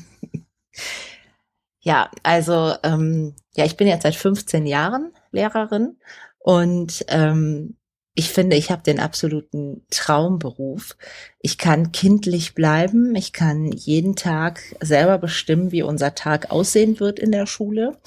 Ja, 1.86 2.10
also 2.24 2.74
ähm, 2.82 3.36
ja, 3.54 3.64
ich 3.64 3.76
bin 3.76 3.86
jetzt 3.86 4.02
seit 4.02 4.16
15 4.16 4.66
Jahren 4.66 5.12
Lehrerin 5.30 5.96
und 6.40 7.04
ähm, 7.06 7.76
ich 8.18 8.30
finde, 8.30 8.56
ich 8.56 8.72
habe 8.72 8.82
den 8.82 8.98
absoluten 8.98 9.86
Traumberuf. 9.90 10.96
Ich 11.40 11.58
kann 11.58 11.92
kindlich 11.92 12.54
bleiben. 12.54 13.14
Ich 13.14 13.32
kann 13.32 13.70
jeden 13.70 14.16
Tag 14.16 14.62
selber 14.80 15.18
bestimmen, 15.18 15.70
wie 15.70 15.82
unser 15.82 16.16
Tag 16.16 16.50
aussehen 16.50 16.98
wird 16.98 17.20
in 17.20 17.30
der 17.30 17.46
Schule. 17.46 18.00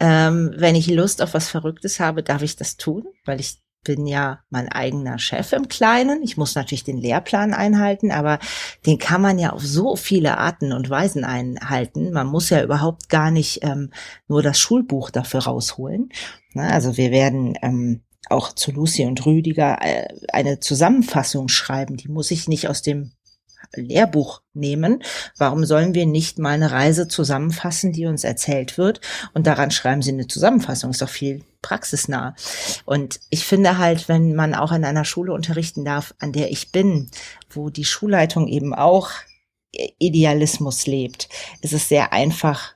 Ähm, 0.00 0.54
wenn 0.56 0.74
ich 0.74 0.86
Lust 0.86 1.20
auf 1.20 1.34
was 1.34 1.50
Verrücktes 1.50 2.00
habe, 2.00 2.22
darf 2.22 2.40
ich 2.40 2.56
das 2.56 2.78
tun, 2.78 3.08
weil 3.26 3.40
ich 3.40 3.58
bin 3.84 4.06
ja 4.06 4.40
mein 4.50 4.68
eigener 4.68 5.18
Chef 5.18 5.52
im 5.52 5.68
Kleinen. 5.68 6.22
Ich 6.22 6.36
muss 6.36 6.54
natürlich 6.54 6.84
den 6.84 6.98
Lehrplan 6.98 7.54
einhalten, 7.54 8.10
aber 8.10 8.38
den 8.86 8.98
kann 8.98 9.22
man 9.22 9.38
ja 9.38 9.50
auf 9.50 9.64
so 9.64 9.96
viele 9.96 10.38
Arten 10.38 10.72
und 10.72 10.90
Weisen 10.90 11.24
einhalten. 11.24 12.12
Man 12.12 12.26
muss 12.26 12.50
ja 12.50 12.62
überhaupt 12.62 13.08
gar 13.08 13.30
nicht 13.30 13.64
ähm, 13.64 13.90
nur 14.26 14.42
das 14.42 14.58
Schulbuch 14.58 15.10
dafür 15.10 15.44
rausholen. 15.44 16.10
Na, 16.54 16.70
also 16.70 16.96
wir 16.96 17.10
werden 17.10 17.56
ähm, 17.62 18.02
auch 18.28 18.52
zu 18.52 18.72
Lucy 18.72 19.04
und 19.04 19.24
Rüdiger 19.24 19.78
äh, 19.80 20.08
eine 20.32 20.60
Zusammenfassung 20.60 21.48
schreiben. 21.48 21.96
Die 21.96 22.08
muss 22.08 22.30
ich 22.30 22.48
nicht 22.48 22.68
aus 22.68 22.82
dem 22.82 23.12
Lehrbuch 23.74 24.42
nehmen. 24.54 25.02
Warum 25.36 25.64
sollen 25.64 25.94
wir 25.94 26.06
nicht 26.06 26.38
mal 26.38 26.54
eine 26.54 26.70
Reise 26.70 27.08
zusammenfassen, 27.08 27.92
die 27.92 28.06
uns 28.06 28.24
erzählt 28.24 28.78
wird? 28.78 29.00
Und 29.34 29.46
daran 29.46 29.70
schreiben 29.70 30.02
sie 30.02 30.12
eine 30.12 30.26
Zusammenfassung. 30.26 30.90
Ist 30.90 31.02
doch 31.02 31.08
viel 31.08 31.44
praxisnah. 31.62 32.34
Und 32.84 33.20
ich 33.30 33.44
finde 33.44 33.78
halt, 33.78 34.08
wenn 34.08 34.34
man 34.34 34.54
auch 34.54 34.72
in 34.72 34.84
einer 34.84 35.04
Schule 35.04 35.32
unterrichten 35.32 35.84
darf, 35.84 36.14
an 36.18 36.32
der 36.32 36.50
ich 36.50 36.72
bin, 36.72 37.10
wo 37.50 37.70
die 37.70 37.84
Schulleitung 37.84 38.48
eben 38.48 38.74
auch 38.74 39.10
Idealismus 39.72 40.86
lebt, 40.86 41.28
ist 41.60 41.72
es 41.72 41.88
sehr 41.88 42.12
einfach, 42.12 42.74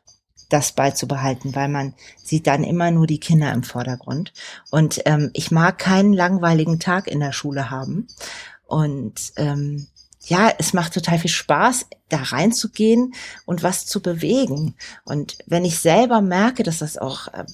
das 0.53 0.73
beizubehalten, 0.73 1.55
weil 1.55 1.69
man 1.69 1.95
sieht 2.23 2.47
dann 2.47 2.63
immer 2.63 2.91
nur 2.91 3.07
die 3.07 3.21
Kinder 3.21 3.53
im 3.53 3.63
Vordergrund. 3.63 4.33
Und 4.71 5.01
ähm, 5.07 5.31
ich 5.33 5.51
mag 5.51 5.79
keinen 5.79 6.13
langweiligen 6.13 6.79
Tag 6.79 7.09
in 7.09 7.21
der 7.21 7.33
Schule 7.33 7.71
haben. 7.71 8.07
Und 8.67 9.33
ähm, 9.37 9.87
ja, 10.25 10.53
es 10.59 10.73
macht 10.73 10.95
total 10.95 11.19
viel 11.19 11.31
Spaß, 11.31 11.87
da 12.09 12.19
reinzugehen 12.19 13.15
und 13.45 13.63
was 13.63 13.87
zu 13.87 14.01
bewegen. 14.01 14.77
Und 15.05 15.39
wenn 15.47 15.65
ich 15.65 15.81
selber 15.81 16.21
merke, 16.21 16.63
dass 16.63 16.79
das 16.79 16.97
auch 16.97 17.29
äh, 17.29 17.45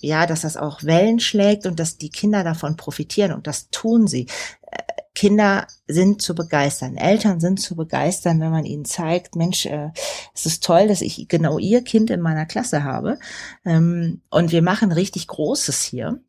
ja, 0.00 0.26
dass 0.26 0.42
das 0.42 0.56
auch 0.56 0.84
Wellen 0.84 1.20
schlägt 1.20 1.66
und 1.66 1.80
dass 1.80 1.98
die 1.98 2.10
Kinder 2.10 2.44
davon 2.44 2.76
profitieren 2.76 3.32
und 3.32 3.46
das 3.46 3.70
tun 3.70 4.06
sie. 4.06 4.26
Äh, 4.70 4.82
Kinder 5.14 5.66
sind 5.88 6.22
zu 6.22 6.36
begeistern, 6.36 6.96
Eltern 6.96 7.40
sind 7.40 7.60
zu 7.60 7.74
begeistern, 7.74 8.40
wenn 8.40 8.52
man 8.52 8.64
ihnen 8.64 8.84
zeigt, 8.84 9.34
Mensch, 9.34 9.66
äh, 9.66 9.90
es 10.32 10.46
ist 10.46 10.62
toll, 10.62 10.86
dass 10.86 11.00
ich 11.00 11.26
genau 11.28 11.58
ihr 11.58 11.82
Kind 11.82 12.10
in 12.10 12.20
meiner 12.20 12.46
Klasse 12.46 12.84
habe 12.84 13.18
ähm, 13.64 14.22
und 14.30 14.52
wir 14.52 14.62
machen 14.62 14.92
richtig 14.92 15.26
Großes 15.26 15.82
hier, 15.82 16.20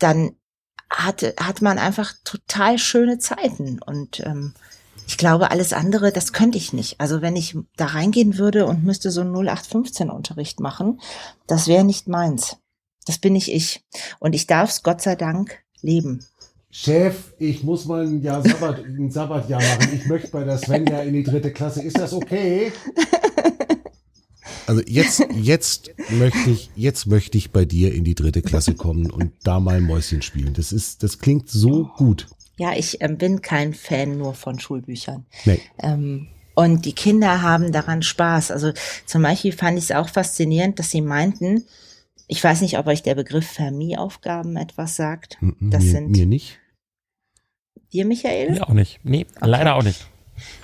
dann 0.00 0.32
hat, 0.90 1.22
hat 1.38 1.62
man 1.62 1.78
einfach 1.78 2.14
total 2.24 2.78
schöne 2.78 3.18
Zeiten 3.18 3.80
und 3.80 4.20
ähm, 4.20 4.54
ich 5.06 5.18
glaube, 5.18 5.50
alles 5.50 5.72
andere, 5.72 6.12
das 6.12 6.32
könnte 6.32 6.58
ich 6.58 6.72
nicht. 6.72 7.00
Also 7.00 7.22
wenn 7.22 7.36
ich 7.36 7.56
da 7.76 7.86
reingehen 7.86 8.38
würde 8.38 8.66
und 8.66 8.84
müsste 8.84 9.10
so 9.10 9.22
0815 9.22 10.10
Unterricht 10.10 10.60
machen, 10.60 11.00
das 11.46 11.68
wäre 11.68 11.84
nicht 11.84 12.08
meins. 12.08 12.56
Das 13.06 13.18
bin 13.18 13.34
nicht 13.34 13.52
ich. 13.52 13.84
Und 14.18 14.34
ich 14.34 14.46
darf 14.46 14.70
es 14.70 14.82
Gott 14.82 15.02
sei 15.02 15.14
Dank 15.14 15.62
leben. 15.82 16.24
Chef, 16.70 17.34
ich 17.38 17.62
muss 17.62 17.84
mal 17.84 18.04
ein 18.04 18.22
Jahr 18.22 18.42
Sabbat, 18.42 18.84
ein 18.84 19.10
Sabbatjahr 19.10 19.60
machen. 19.60 19.90
Ich 19.94 20.06
möchte 20.06 20.28
bei 20.28 20.42
der 20.42 20.58
Svenja 20.58 21.02
in 21.02 21.12
die 21.12 21.22
dritte 21.22 21.52
Klasse. 21.52 21.82
Ist 21.82 21.98
das 21.98 22.12
okay? 22.12 22.72
Also 24.66 24.80
jetzt, 24.86 25.22
jetzt 25.34 25.90
möchte 26.10 26.50
ich, 26.50 26.70
jetzt 26.74 27.06
möchte 27.06 27.36
ich 27.36 27.50
bei 27.50 27.66
dir 27.66 27.92
in 27.92 28.04
die 28.04 28.14
dritte 28.14 28.40
Klasse 28.40 28.74
kommen 28.74 29.10
und 29.10 29.32
da 29.42 29.60
mal 29.60 29.80
Mäuschen 29.80 30.22
spielen. 30.22 30.54
Das 30.54 30.72
ist, 30.72 31.02
das 31.02 31.18
klingt 31.18 31.50
so 31.50 31.90
gut. 31.96 32.28
Ja, 32.56 32.72
ich 32.74 33.00
ähm, 33.00 33.18
bin 33.18 33.42
kein 33.42 33.74
Fan 33.74 34.16
nur 34.18 34.34
von 34.34 34.58
Schulbüchern. 34.60 35.26
Nee. 35.44 35.60
Ähm, 35.82 36.28
und 36.54 36.84
die 36.84 36.92
Kinder 36.92 37.42
haben 37.42 37.72
daran 37.72 38.02
Spaß. 38.02 38.50
Also 38.50 38.72
zum 39.06 39.22
Beispiel 39.22 39.52
fand 39.52 39.78
ich 39.78 39.84
es 39.84 39.92
auch 39.92 40.08
faszinierend, 40.08 40.78
dass 40.78 40.90
sie 40.90 41.00
meinten, 41.00 41.64
ich 42.28 42.42
weiß 42.42 42.60
nicht, 42.60 42.78
ob 42.78 42.86
euch 42.86 43.02
der 43.02 43.16
Begriff 43.16 43.46
Fermi-Aufgaben 43.46 44.56
etwas 44.56 44.96
sagt. 44.96 45.38
Das 45.60 45.84
mir, 45.84 45.90
sind 45.90 46.10
mir 46.10 46.26
nicht. 46.26 46.58
Dir, 47.92 48.04
Michael? 48.04 48.52
Mir 48.52 48.68
auch 48.68 48.72
nicht. 48.72 49.00
Nee, 49.02 49.26
okay. 49.36 49.48
leider 49.48 49.74
auch 49.74 49.82
nicht. 49.82 50.06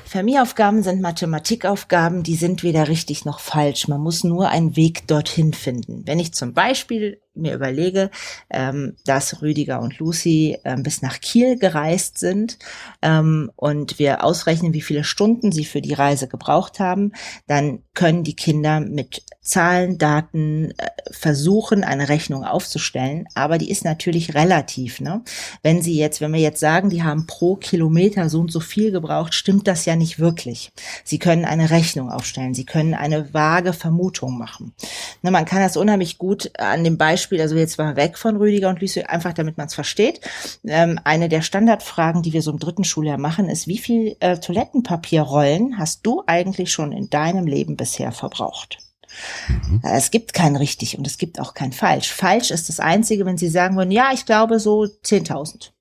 Fermi-Aufgaben 0.05 0.82
sind 0.82 1.01
Mathematikaufgaben, 1.01 2.24
die 2.24 2.34
sind 2.34 2.64
weder 2.64 2.88
richtig 2.88 3.24
noch 3.24 3.38
falsch. 3.38 3.86
Man 3.86 4.01
muss 4.01 4.24
nur 4.24 4.49
einen 4.49 4.74
Weg 4.74 5.07
dorthin 5.07 5.53
finden. 5.53 6.03
Wenn 6.07 6.18
ich 6.18 6.34
zum 6.34 6.53
Beispiel 6.53 7.20
mir 7.35 7.55
überlege, 7.55 8.11
ähm, 8.51 8.97
dass 9.05 9.43
Rüdiger 9.43 9.81
und 9.81 9.99
Lucy 9.99 10.59
ähm, 10.64 10.83
bis 10.83 11.03
nach 11.03 11.20
Kiel 11.20 11.59
gereist 11.59 12.18
sind 12.18 12.59
ähm, 13.03 13.51
und 13.57 13.99
wir 13.99 14.24
ausrechnen, 14.24 14.72
wie 14.72 14.81
viele 14.81 15.05
Stunden 15.05 15.53
sie 15.53 15.64
für 15.64 15.81
die 15.81 15.95
Reise 15.95 16.28
gebraucht 16.28 16.81
haben, 16.81 17.12
dann 17.47 17.83
können 17.95 18.24
die 18.24 18.37
Kinder 18.37 18.81
mit 18.81 19.22
Zahlen, 19.43 19.97
Daten 19.97 20.72
äh, 20.72 20.89
versuchen, 21.11 21.83
eine 21.83 22.09
Rechnung 22.09 22.45
aufzustellen. 22.45 23.26
Aber 23.35 23.59
die 23.59 23.70
ist 23.70 23.85
natürlich 23.85 24.35
relativ. 24.35 25.01
Ne? 25.01 25.22
Wenn 25.62 25.83
sie 25.83 25.97
jetzt, 25.97 26.20
wenn 26.20 26.33
wir 26.33 26.41
jetzt 26.41 26.61
sagen, 26.61 26.91
die 26.91 27.03
haben 27.03 27.26
pro 27.26 27.57
Kilometer 27.57 28.28
so 28.28 28.41
und 28.41 28.53
so 28.53 28.61
viel 28.61 28.93
gebraucht, 28.93 29.35
stimmt 29.35 29.66
das 29.66 29.87
ja 29.87 29.97
nicht 29.97 30.18
wirklich. 30.18 30.72
Sie 31.05 31.18
können 31.18 31.45
eine 31.45 31.70
Rechnung 31.70 32.11
aufstellen. 32.11 32.55
Sie 32.55 32.66
können 32.66 32.95
eine 32.95 33.33
vage 33.33 33.72
Vermutung 33.72 34.37
machen. 34.37 34.74
Ne, 35.22 35.31
man 35.31 35.47
kann 35.47 35.61
das 35.61 35.76
unheimlich 35.76 36.18
gut 36.18 36.51
an 36.59 36.85
dem 36.85 36.99
Beispiel 36.99 37.20
Beispiel, 37.21 37.41
also 37.43 37.55
jetzt 37.55 37.77
mal 37.77 37.97
weg 37.97 38.16
von 38.16 38.37
Rüdiger 38.37 38.71
und 38.71 38.81
Lucy, 38.81 39.03
einfach 39.03 39.35
damit 39.35 39.59
man 39.59 39.66
es 39.66 39.75
versteht. 39.75 40.21
Ähm, 40.64 40.99
eine 41.05 41.29
der 41.29 41.43
Standardfragen, 41.43 42.23
die 42.23 42.33
wir 42.33 42.41
so 42.41 42.51
im 42.51 42.59
dritten 42.59 42.85
Schuljahr 42.85 43.18
machen, 43.18 43.51
ist, 43.51 43.66
wie 43.66 43.79
viel 43.79 44.16
äh, 44.21 44.39
Toilettenpapierrollen 44.39 45.79
hast 45.79 46.07
du 46.07 46.23
eigentlich 46.27 46.73
schon 46.73 46.93
in 46.93 47.11
deinem 47.11 47.47
Leben 47.47 47.77
bisher 47.77 48.11
verbraucht? 48.12 48.79
Mhm. 49.49 49.83
Äh, 49.85 49.99
es 49.99 50.11
gibt 50.11 50.33
kein 50.33 50.57
richtig 50.57 50.97
und 50.97 51.07
es 51.07 51.18
gibt 51.18 51.41
auch 51.41 51.53
kein 51.53 51.73
falsch. 51.73 52.11
Falsch 52.11 52.51
ist 52.51 52.71
das 52.71 52.81
Einzige, 52.81 53.27
wenn 53.27 53.37
Sie 53.37 53.49
sagen 53.49 53.77
würden, 53.77 53.91
ja, 53.91 54.11
ich 54.14 54.25
glaube 54.25 54.59
so 54.59 54.85
10.000. 54.85 55.73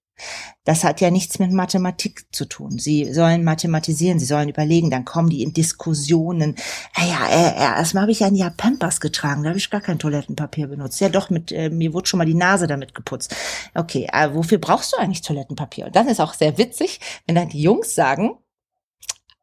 Das 0.63 0.83
hat 0.83 1.01
ja 1.01 1.09
nichts 1.09 1.39
mit 1.39 1.51
Mathematik 1.51 2.25
zu 2.31 2.45
tun. 2.45 2.77
Sie 2.77 3.11
sollen 3.13 3.43
mathematisieren, 3.43 4.19
sie 4.19 4.25
sollen 4.25 4.49
überlegen, 4.49 4.89
dann 4.89 5.05
kommen 5.05 5.29
die 5.29 5.41
in 5.41 5.53
Diskussionen. 5.53 6.55
Ja, 6.97 7.05
ja, 7.05 7.27
äh, 7.27 7.49
äh, 7.49 7.77
erstmal 7.79 8.03
habe 8.03 8.11
ich 8.11 8.19
ja 8.19 8.27
ein 8.27 8.35
Jahr 8.35 8.51
Pampers 8.51 8.99
getragen, 8.99 9.43
da 9.43 9.49
habe 9.49 9.57
ich 9.57 9.69
gar 9.69 9.81
kein 9.81 9.99
Toilettenpapier 9.99 10.67
benutzt. 10.67 10.99
Ja, 11.01 11.09
doch, 11.09 11.29
mit 11.29 11.51
äh, 11.51 11.69
mir 11.69 11.93
wurde 11.93 12.07
schon 12.07 12.17
mal 12.17 12.25
die 12.25 12.35
Nase 12.35 12.67
damit 12.67 12.93
geputzt. 12.93 13.35
Okay, 13.73 14.07
äh, 14.11 14.33
wofür 14.33 14.59
brauchst 14.59 14.93
du 14.93 14.97
eigentlich 14.97 15.21
Toilettenpapier? 15.21 15.87
Und 15.87 15.95
dann 15.95 16.07
ist 16.07 16.19
auch 16.19 16.33
sehr 16.33 16.57
witzig, 16.57 16.99
wenn 17.25 17.35
dann 17.35 17.49
die 17.49 17.61
Jungs 17.61 17.95
sagen, 17.95 18.37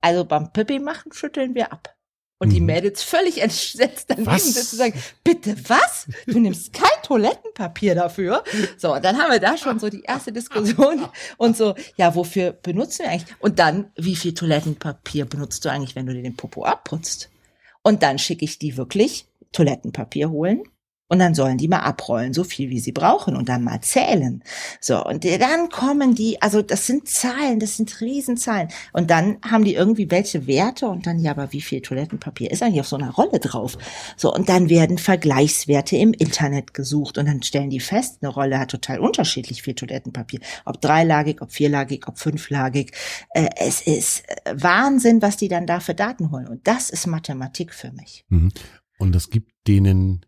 also 0.01 0.25
beim 0.25 0.53
Pippi 0.53 0.79
machen 0.79 1.13
schütteln 1.13 1.55
wir 1.55 1.73
ab. 1.73 1.96
Und 2.39 2.51
die 2.51 2.61
mhm. 2.61 2.67
Mädels 2.67 3.03
völlig 3.03 3.41
entsetzt 3.41 4.11
daneben 4.11 4.39
sitzen 4.39 4.75
und 4.75 4.79
sagen, 4.79 5.03
bitte 5.25 5.57
was? 5.69 6.07
Du 6.27 6.39
nimmst 6.39 6.73
kein 6.73 7.03
Toilettenpapier 7.03 7.95
dafür? 7.95 8.45
So, 8.77 8.95
und 8.95 9.05
dann 9.05 9.17
haben 9.17 9.33
wir 9.33 9.41
da 9.41 9.57
schon 9.57 9.79
so 9.79 9.89
die 9.89 10.03
erste 10.03 10.33
Diskussion 10.33 11.09
und 11.39 11.57
so, 11.57 11.75
ja, 11.97 12.15
wofür 12.15 12.53
benutzen 12.53 13.05
wir 13.05 13.11
eigentlich? 13.11 13.35
Und 13.39 13.59
dann, 13.59 13.91
wie 13.97 14.17
viel 14.17 14.35
Toilettenpapier 14.35 15.25
benutzt 15.25 15.65
du 15.65 15.71
eigentlich, 15.71 15.97
wenn 15.97 16.07
du 16.07 16.13
dir 16.13 16.23
den 16.23 16.37
Popo 16.37 16.65
abputzt? 16.65 17.31
Und 17.83 18.03
dann 18.03 18.19
schicke 18.19 18.45
ich 18.45 18.59
die 18.59 18.77
wirklich 18.77 19.27
Toilettenpapier 19.53 20.29
holen 20.31 20.65
und 21.09 21.19
dann 21.21 21.35
sollen 21.35 21.59
die 21.59 21.69
mal 21.69 21.81
abrollen, 21.81 22.35
so 22.35 22.43
viel 22.43 22.71
wie 22.71 22.81
sie 22.81 22.93
brauchen 22.93 23.37
und 23.37 23.49
dann 23.49 23.63
mal 23.63 23.81
zählen. 23.81 24.43
So, 24.81 25.05
und 25.05 25.25
dann 25.25 25.69
kommen 25.69 26.15
die, 26.15 26.43
also 26.43 26.63
das 26.63 26.87
sind 26.87 27.09
Zahlen, 27.09 27.61
das 27.61 27.77
sind 27.77 28.01
Riesenzahlen. 28.01 28.69
Und 28.93 29.11
dann 29.11 29.39
haben 29.49 29.65
die 29.65 29.75
irgendwie 29.75 30.11
welche 30.11 30.47
Werte 30.47 30.89
und 30.89 31.07
dann, 31.07 31.21
ja, 31.21 31.31
aber 31.31 31.53
wie 31.53 31.61
viel 31.61 31.81
Toilettenpapier 31.81 32.51
ist 32.51 32.63
eigentlich 32.63 32.81
auf 32.81 32.89
so 32.89 32.97
einer 32.97 33.13
Rolle 33.13 33.39
drauf? 33.39 33.79
So, 34.17 34.35
und 34.35 34.49
dann 34.49 34.69
werden 34.69 34.99
Vergleichswerte 34.99 35.97
im 35.97 36.13
Internet 36.13 36.75
gesucht 36.75 37.19
und 37.19 37.27
dann 37.27 37.43
stellen 37.43 37.71
die 37.71 37.81
fest, 37.81 38.19
eine 38.21 38.33
Rolle 38.33 38.59
hat 38.59 38.71
total 38.71 38.99
unterschiedlich 38.99 39.63
viel 39.63 39.75
Toilettenpapier. 39.75 40.41
Ob 40.65 40.81
dreilagig, 40.81 41.41
ob 41.41 41.53
vierlagig, 41.53 42.09
ob 42.09 42.19
fünflagig. 42.19 42.93
Äh, 43.31 43.49
es 43.59 43.81
ist 43.83 44.25
Wahnsinn, 44.53 45.23
was 45.23 45.37
die 45.37 45.49
dann 45.49 45.67
da 45.67 45.79
für 45.79 45.95
Daten 45.95 46.33
holen. 46.33 46.49
Und 46.49 46.67
das 46.67 46.91
ist 46.91 47.07
Mathematik 47.07 47.73
für 47.73 47.93
mich. 47.93 48.25
Mhm. 48.29 48.51
Und 48.99 49.15
das 49.15 49.31
gibt 49.31 49.53
denen 49.69 50.26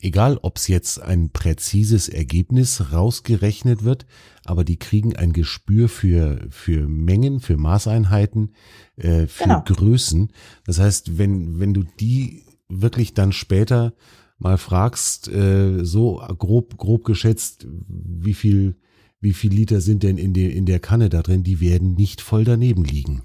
egal 0.00 0.38
ob 0.42 0.56
es 0.56 0.68
jetzt 0.68 1.00
ein 1.00 1.30
präzises 1.30 2.08
Ergebnis 2.08 2.92
rausgerechnet 2.92 3.84
wird, 3.84 4.06
aber 4.44 4.64
die 4.64 4.78
kriegen 4.78 5.16
ein 5.16 5.32
Gespür 5.32 5.88
für, 5.88 6.46
für 6.50 6.88
Mengen, 6.88 7.40
für 7.40 7.56
Maßeinheiten, 7.56 8.54
äh, 8.96 9.26
für 9.26 9.44
genau. 9.44 9.62
Größen. 9.64 10.32
Das 10.64 10.78
heißt, 10.78 11.18
wenn, 11.18 11.60
wenn 11.60 11.74
du 11.74 11.84
die 12.00 12.44
wirklich 12.68 13.14
dann 13.14 13.32
später 13.32 13.94
mal 14.38 14.58
fragst, 14.58 15.28
äh, 15.28 15.84
so 15.84 16.22
grob, 16.38 16.76
grob 16.76 17.04
geschätzt, 17.04 17.66
wie 17.88 18.34
viel, 18.34 18.76
wie 19.20 19.32
viel 19.32 19.52
Liter 19.52 19.80
sind 19.80 20.02
denn 20.02 20.16
in 20.16 20.32
der, 20.32 20.52
in 20.52 20.66
der 20.66 20.78
Kanne 20.80 21.08
da 21.08 21.22
drin, 21.22 21.42
die 21.42 21.60
werden 21.60 21.94
nicht 21.94 22.20
voll 22.20 22.44
daneben 22.44 22.84
liegen. 22.84 23.22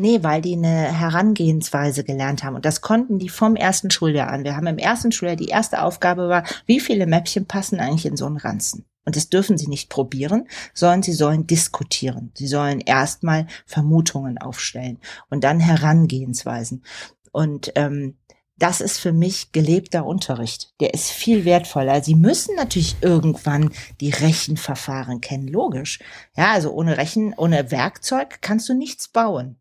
Nee, 0.00 0.22
weil 0.22 0.40
die 0.40 0.54
eine 0.54 0.98
Herangehensweise 0.98 2.04
gelernt 2.04 2.42
haben. 2.42 2.56
Und 2.56 2.64
das 2.64 2.80
konnten 2.80 3.18
die 3.18 3.28
vom 3.28 3.54
ersten 3.54 3.90
Schuljahr 3.90 4.30
an. 4.30 4.44
Wir 4.44 4.56
haben 4.56 4.66
im 4.66 4.78
ersten 4.78 5.12
Schuljahr, 5.12 5.36
die 5.36 5.48
erste 5.48 5.82
Aufgabe 5.82 6.30
war, 6.30 6.44
wie 6.64 6.80
viele 6.80 7.06
Mäppchen 7.06 7.44
passen 7.44 7.80
eigentlich 7.80 8.06
in 8.06 8.16
so 8.16 8.24
einen 8.24 8.38
Ranzen? 8.38 8.86
Und 9.04 9.16
das 9.16 9.28
dürfen 9.28 9.58
sie 9.58 9.66
nicht 9.66 9.90
probieren, 9.90 10.48
sondern 10.72 11.02
sie 11.02 11.12
sollen 11.12 11.46
diskutieren. 11.46 12.32
Sie 12.34 12.46
sollen 12.46 12.80
erstmal 12.80 13.46
Vermutungen 13.66 14.38
aufstellen 14.38 15.00
und 15.28 15.44
dann 15.44 15.60
Herangehensweisen. 15.60 16.82
Und 17.30 17.70
ähm, 17.74 18.16
das 18.56 18.80
ist 18.80 18.98
für 18.98 19.12
mich 19.12 19.52
gelebter 19.52 20.06
Unterricht. 20.06 20.72
Der 20.80 20.94
ist 20.94 21.10
viel 21.10 21.44
wertvoller. 21.44 22.02
Sie 22.02 22.14
müssen 22.14 22.54
natürlich 22.56 22.96
irgendwann 23.02 23.70
die 24.00 24.10
Rechenverfahren 24.10 25.20
kennen, 25.20 25.48
logisch. 25.48 25.98
Ja, 26.36 26.52
also 26.52 26.72
ohne 26.72 26.96
Rechen, 26.96 27.34
ohne 27.36 27.70
Werkzeug 27.70 28.38
kannst 28.40 28.66
du 28.70 28.74
nichts 28.74 29.08
bauen. 29.08 29.60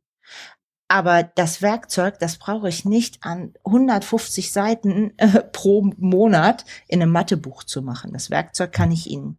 Aber 0.92 1.22
das 1.24 1.62
Werkzeug, 1.62 2.18
das 2.20 2.38
brauche 2.38 2.68
ich 2.68 2.84
nicht 2.84 3.20
an 3.24 3.54
150 3.64 4.52
Seiten 4.52 5.14
äh, 5.18 5.44
pro 5.44 5.92
Monat 5.98 6.66
in 6.88 7.02
einem 7.02 7.12
Mathebuch 7.12 7.64
zu 7.64 7.84
machen. 7.84 8.12
Das 8.12 8.32
Werkzeug 8.32 8.72
kann 8.72 8.92
ich 8.92 9.08
Ihnen 9.08 9.38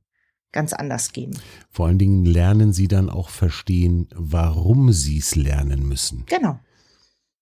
ganz 0.52 0.72
anders 0.72 1.12
geben. 1.12 1.32
Vor 1.68 1.88
allen 1.88 1.98
Dingen 1.98 2.24
lernen 2.24 2.72
Sie 2.72 2.86
dann 2.86 3.10
auch 3.10 3.30
verstehen, 3.30 4.08
warum 4.14 4.92
Sie 4.92 5.18
es 5.18 5.34
lernen 5.34 5.86
müssen. 5.86 6.24
Genau. 6.26 6.60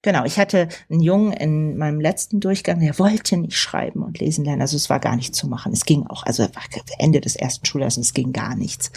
Genau, 0.02 0.24
ich 0.24 0.38
hatte 0.38 0.68
einen 0.88 1.00
Jungen 1.00 1.32
in 1.32 1.76
meinem 1.76 2.00
letzten 2.00 2.38
Durchgang, 2.38 2.78
der 2.78 2.96
wollte 3.00 3.36
nicht 3.36 3.58
schreiben 3.58 4.04
und 4.04 4.20
lesen 4.20 4.44
lernen. 4.44 4.62
Also 4.62 4.76
es 4.76 4.88
war 4.88 5.00
gar 5.00 5.16
nicht 5.16 5.34
zu 5.34 5.48
machen. 5.48 5.72
Es 5.72 5.84
ging 5.84 6.06
auch, 6.06 6.22
also 6.22 6.46
Ende 6.98 7.20
des 7.20 7.34
ersten 7.34 7.66
Schuljahres, 7.66 7.96
es 7.96 8.14
ging 8.14 8.32
gar 8.32 8.54
nichts. 8.54 8.92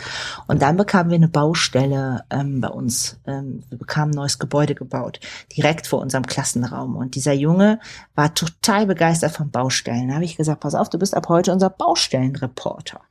Und 0.45 0.61
dann 0.61 0.77
bekamen 0.77 1.09
wir 1.09 1.15
eine 1.15 1.27
Baustelle 1.27 2.23
ähm, 2.29 2.61
bei 2.61 2.67
uns. 2.67 3.19
Ähm, 3.25 3.63
wir 3.69 3.79
bekamen 3.79 4.13
ein 4.13 4.15
neues 4.15 4.37
Gebäude 4.37 4.75
gebaut, 4.75 5.19
direkt 5.57 5.87
vor 5.87 6.01
unserem 6.01 6.27
Klassenraum. 6.27 6.95
Und 6.95 7.15
dieser 7.15 7.33
Junge 7.33 7.79
war 8.13 8.35
total 8.35 8.85
begeistert 8.85 9.31
von 9.31 9.49
Baustellen. 9.49 10.09
Da 10.09 10.15
habe 10.15 10.25
ich 10.25 10.37
gesagt, 10.37 10.59
pass 10.59 10.75
auf, 10.75 10.89
du 10.89 10.99
bist 10.99 11.15
ab 11.15 11.29
heute 11.29 11.51
unser 11.51 11.71
Baustellenreporter. 11.71 13.01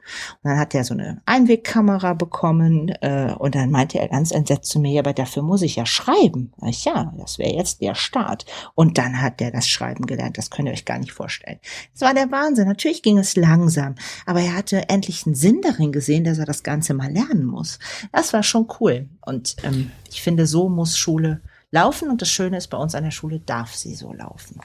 Und 0.42 0.50
dann 0.50 0.58
hat 0.58 0.74
er 0.74 0.84
so 0.84 0.94
eine 0.94 1.22
Einwegkamera 1.26 2.14
bekommen 2.14 2.88
äh, 3.00 3.34
und 3.38 3.54
dann 3.54 3.70
meinte 3.70 3.98
er 3.98 4.08
ganz 4.08 4.30
entsetzt 4.30 4.70
zu 4.70 4.80
mir, 4.80 4.92
ja, 4.92 5.00
aber 5.00 5.12
dafür 5.12 5.42
muss 5.42 5.62
ich 5.62 5.76
ja 5.76 5.86
schreiben. 5.86 6.52
Ich, 6.66 6.84
ja, 6.84 7.12
das 7.18 7.38
wäre 7.38 7.54
jetzt 7.54 7.80
der 7.80 7.94
Start. 7.94 8.46
Und 8.74 8.98
dann 8.98 9.20
hat 9.20 9.40
der 9.40 9.50
das 9.50 9.68
Schreiben 9.68 10.06
gelernt. 10.06 10.38
Das 10.38 10.50
könnt 10.50 10.68
ihr 10.68 10.72
euch 10.72 10.84
gar 10.84 10.98
nicht 10.98 11.12
vorstellen. 11.12 11.58
Es 11.94 12.00
war 12.00 12.14
der 12.14 12.30
Wahnsinn. 12.30 12.68
Natürlich 12.68 13.02
ging 13.02 13.18
es 13.18 13.36
langsam, 13.36 13.94
aber 14.26 14.40
er 14.40 14.56
hatte 14.56 14.88
endlich 14.88 15.26
einen 15.26 15.34
Sinn 15.34 15.60
darin 15.62 15.92
gesehen, 15.92 16.24
dass 16.24 16.38
er 16.38 16.46
das 16.46 16.62
Ganze 16.62 16.94
mal 16.94 17.12
lernen 17.12 17.44
muss. 17.44 17.78
Das 18.12 18.32
war 18.32 18.42
schon 18.42 18.68
cool. 18.80 19.08
Und 19.20 19.56
ähm, 19.64 19.90
ich 20.08 20.22
finde, 20.22 20.46
so 20.46 20.68
muss 20.68 20.96
Schule 20.96 21.40
laufen. 21.70 22.10
Und 22.10 22.22
das 22.22 22.30
Schöne 22.30 22.56
ist, 22.56 22.68
bei 22.68 22.78
uns 22.78 22.94
an 22.94 23.04
der 23.04 23.10
Schule 23.10 23.40
darf 23.40 23.74
sie 23.74 23.94
so 23.94 24.12
laufen. 24.12 24.60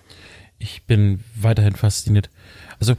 Ich 0.58 0.86
bin 0.86 1.24
weiterhin 1.36 1.76
fasziniert. 1.76 2.30
Also 2.80 2.96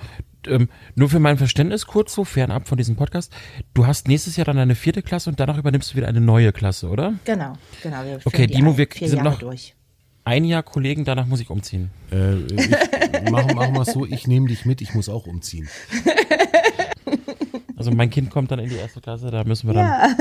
ähm, 0.47 0.69
nur 0.95 1.09
für 1.09 1.19
mein 1.19 1.39
Verständnis 1.39 1.87
kurz 1.87 2.15
so 2.15 2.25
fernab 2.25 2.69
von 2.69 2.79
diesem 2.79 2.97
Podcast. 2.97 3.33
Du 3.75 3.87
hast 3.87 4.09
nächstes 4.09 4.37
Jahr 4.37 4.45
dann 4.45 4.59
eine 4.59 4.75
vierte 4.75 5.03
Klasse 5.03 5.31
und 5.31 5.41
danach 5.41 5.59
übernimmst 5.59 5.93
du 5.93 5.97
wieder 5.97 6.09
eine 6.09 6.21
neue 6.21 6.53
Klasse, 6.53 6.89
oder? 6.89 7.15
Genau, 7.25 7.55
genau. 7.83 8.05
Wir 8.05 8.21
okay, 8.25 8.47
Dimo, 8.47 8.77
wir 8.77 8.89
sind 8.93 9.13
Jahre 9.13 9.25
noch 9.25 9.39
durch 9.39 9.77
ein 10.27 10.45
Jahr 10.45 10.65
Kollegen, 10.65 11.05
danach 11.05 11.27
muss 11.27 11.41
ich 11.41 11.51
umziehen. 11.51 11.91
Äh, 12.11 12.39
ich, 12.39 12.69
mach, 13.31 13.47
mach 13.55 13.71
mal 13.71 13.85
so, 13.85 14.05
ich 14.05 14.27
nehme 14.27 14.49
dich 14.49 14.65
mit, 14.65 14.83
ich 14.83 14.93
muss 14.93 15.09
auch 15.09 15.27
umziehen. 15.27 15.69
Also 17.77 17.91
mein 17.91 18.11
Kind 18.11 18.31
kommt 18.31 18.51
dann 18.51 18.59
in 18.59 18.71
die 18.71 18.77
erste 18.77 19.01
Klasse, 19.01 19.31
da 19.31 19.45
müssen 19.45 19.69
wir 19.69 19.75
dann. 19.75 19.87
Ja. 19.87 20.17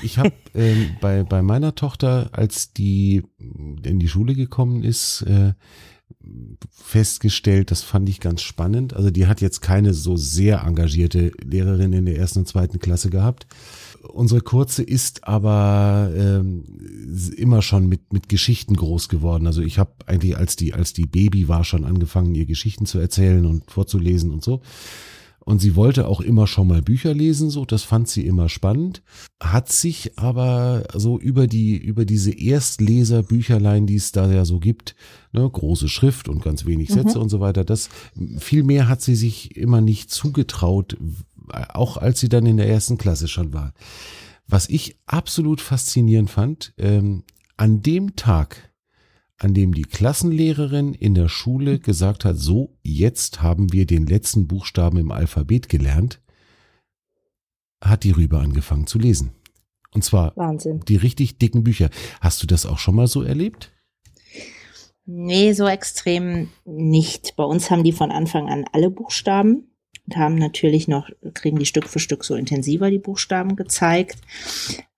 Ich 0.00 0.16
habe 0.16 0.32
ähm, 0.54 0.96
bei, 1.00 1.24
bei 1.24 1.42
meiner 1.42 1.74
Tochter, 1.74 2.30
als 2.30 2.72
die 2.72 3.24
in 3.38 3.98
die 3.98 4.08
Schule 4.08 4.34
gekommen 4.34 4.84
ist, 4.84 5.22
äh, 5.22 5.54
festgestellt, 6.70 7.70
das 7.70 7.82
fand 7.82 8.08
ich 8.08 8.20
ganz 8.20 8.42
spannend. 8.42 8.94
Also 8.94 9.10
die 9.10 9.26
hat 9.26 9.40
jetzt 9.40 9.60
keine 9.60 9.94
so 9.94 10.16
sehr 10.16 10.62
engagierte 10.62 11.32
Lehrerin 11.42 11.92
in 11.92 12.06
der 12.06 12.16
ersten 12.16 12.40
und 12.40 12.48
zweiten 12.48 12.78
Klasse 12.78 13.10
gehabt. 13.10 13.46
Unsere 14.08 14.40
Kurze 14.40 14.82
ist 14.82 15.24
aber 15.24 16.10
ähm, 16.16 16.64
immer 17.36 17.62
schon 17.62 17.88
mit 17.88 18.12
mit 18.12 18.28
Geschichten 18.28 18.74
groß 18.74 19.08
geworden. 19.08 19.46
Also 19.46 19.60
ich 19.60 19.78
habe 19.78 19.92
eigentlich 20.06 20.36
als 20.36 20.56
die 20.56 20.72
als 20.72 20.92
die 20.92 21.06
Baby 21.06 21.48
war 21.48 21.64
schon 21.64 21.84
angefangen, 21.84 22.34
ihr 22.34 22.46
Geschichten 22.46 22.86
zu 22.86 22.98
erzählen 22.98 23.44
und 23.44 23.70
vorzulesen 23.70 24.30
und 24.30 24.44
so. 24.44 24.62
Und 25.48 25.60
sie 25.60 25.76
wollte 25.76 26.06
auch 26.08 26.20
immer 26.20 26.46
schon 26.46 26.68
mal 26.68 26.82
Bücher 26.82 27.14
lesen, 27.14 27.48
so, 27.48 27.64
das 27.64 27.82
fand 27.82 28.06
sie 28.06 28.26
immer 28.26 28.50
spannend, 28.50 29.00
hat 29.40 29.72
sich 29.72 30.18
aber 30.18 30.84
so 30.92 31.18
über 31.18 31.46
die, 31.46 31.74
über 31.74 32.04
diese 32.04 32.32
Erstleser-Bücherlein, 32.32 33.86
die 33.86 33.94
es 33.94 34.12
da 34.12 34.30
ja 34.30 34.44
so 34.44 34.58
gibt, 34.58 34.94
ne, 35.32 35.48
große 35.48 35.88
Schrift 35.88 36.28
und 36.28 36.42
ganz 36.42 36.66
wenig 36.66 36.90
Sätze 36.90 37.16
mhm. 37.16 37.22
und 37.22 37.28
so 37.30 37.40
weiter, 37.40 37.64
das, 37.64 37.88
viel 38.36 38.62
mehr 38.62 38.88
hat 38.88 39.00
sie 39.00 39.14
sich 39.14 39.56
immer 39.56 39.80
nicht 39.80 40.10
zugetraut, 40.10 40.98
auch 41.48 41.96
als 41.96 42.20
sie 42.20 42.28
dann 42.28 42.44
in 42.44 42.58
der 42.58 42.68
ersten 42.68 42.98
Klasse 42.98 43.26
schon 43.26 43.54
war. 43.54 43.72
Was 44.48 44.68
ich 44.68 44.98
absolut 45.06 45.62
faszinierend 45.62 46.28
fand, 46.28 46.74
ähm, 46.76 47.22
an 47.56 47.80
dem 47.80 48.16
Tag, 48.16 48.67
an 49.38 49.54
dem 49.54 49.72
die 49.72 49.82
Klassenlehrerin 49.82 50.94
in 50.94 51.14
der 51.14 51.28
Schule 51.28 51.78
gesagt 51.78 52.24
hat, 52.24 52.36
so, 52.36 52.76
jetzt 52.82 53.40
haben 53.40 53.72
wir 53.72 53.86
den 53.86 54.06
letzten 54.06 54.48
Buchstaben 54.48 54.98
im 54.98 55.12
Alphabet 55.12 55.68
gelernt, 55.68 56.20
hat 57.80 58.02
die 58.02 58.10
Rübe 58.10 58.40
angefangen 58.40 58.88
zu 58.88 58.98
lesen. 58.98 59.30
Und 59.92 60.02
zwar 60.04 60.36
Wahnsinn. 60.36 60.80
die 60.86 60.96
richtig 60.96 61.38
dicken 61.38 61.64
Bücher. 61.64 61.88
Hast 62.20 62.42
du 62.42 62.46
das 62.46 62.66
auch 62.66 62.78
schon 62.78 62.96
mal 62.96 63.06
so 63.06 63.22
erlebt? 63.22 63.72
Nee, 65.06 65.52
so 65.54 65.66
extrem 65.66 66.50
nicht. 66.66 67.34
Bei 67.36 67.44
uns 67.44 67.70
haben 67.70 67.84
die 67.84 67.92
von 67.92 68.10
Anfang 68.10 68.48
an 68.48 68.66
alle 68.72 68.90
Buchstaben 68.90 69.70
und 70.06 70.16
haben 70.16 70.34
natürlich 70.34 70.88
noch, 70.88 71.08
kriegen 71.32 71.58
die 71.58 71.64
Stück 71.64 71.88
für 71.88 71.98
Stück 71.98 72.24
so 72.24 72.34
intensiver 72.34 72.90
die 72.90 72.98
Buchstaben 72.98 73.56
gezeigt. 73.56 74.18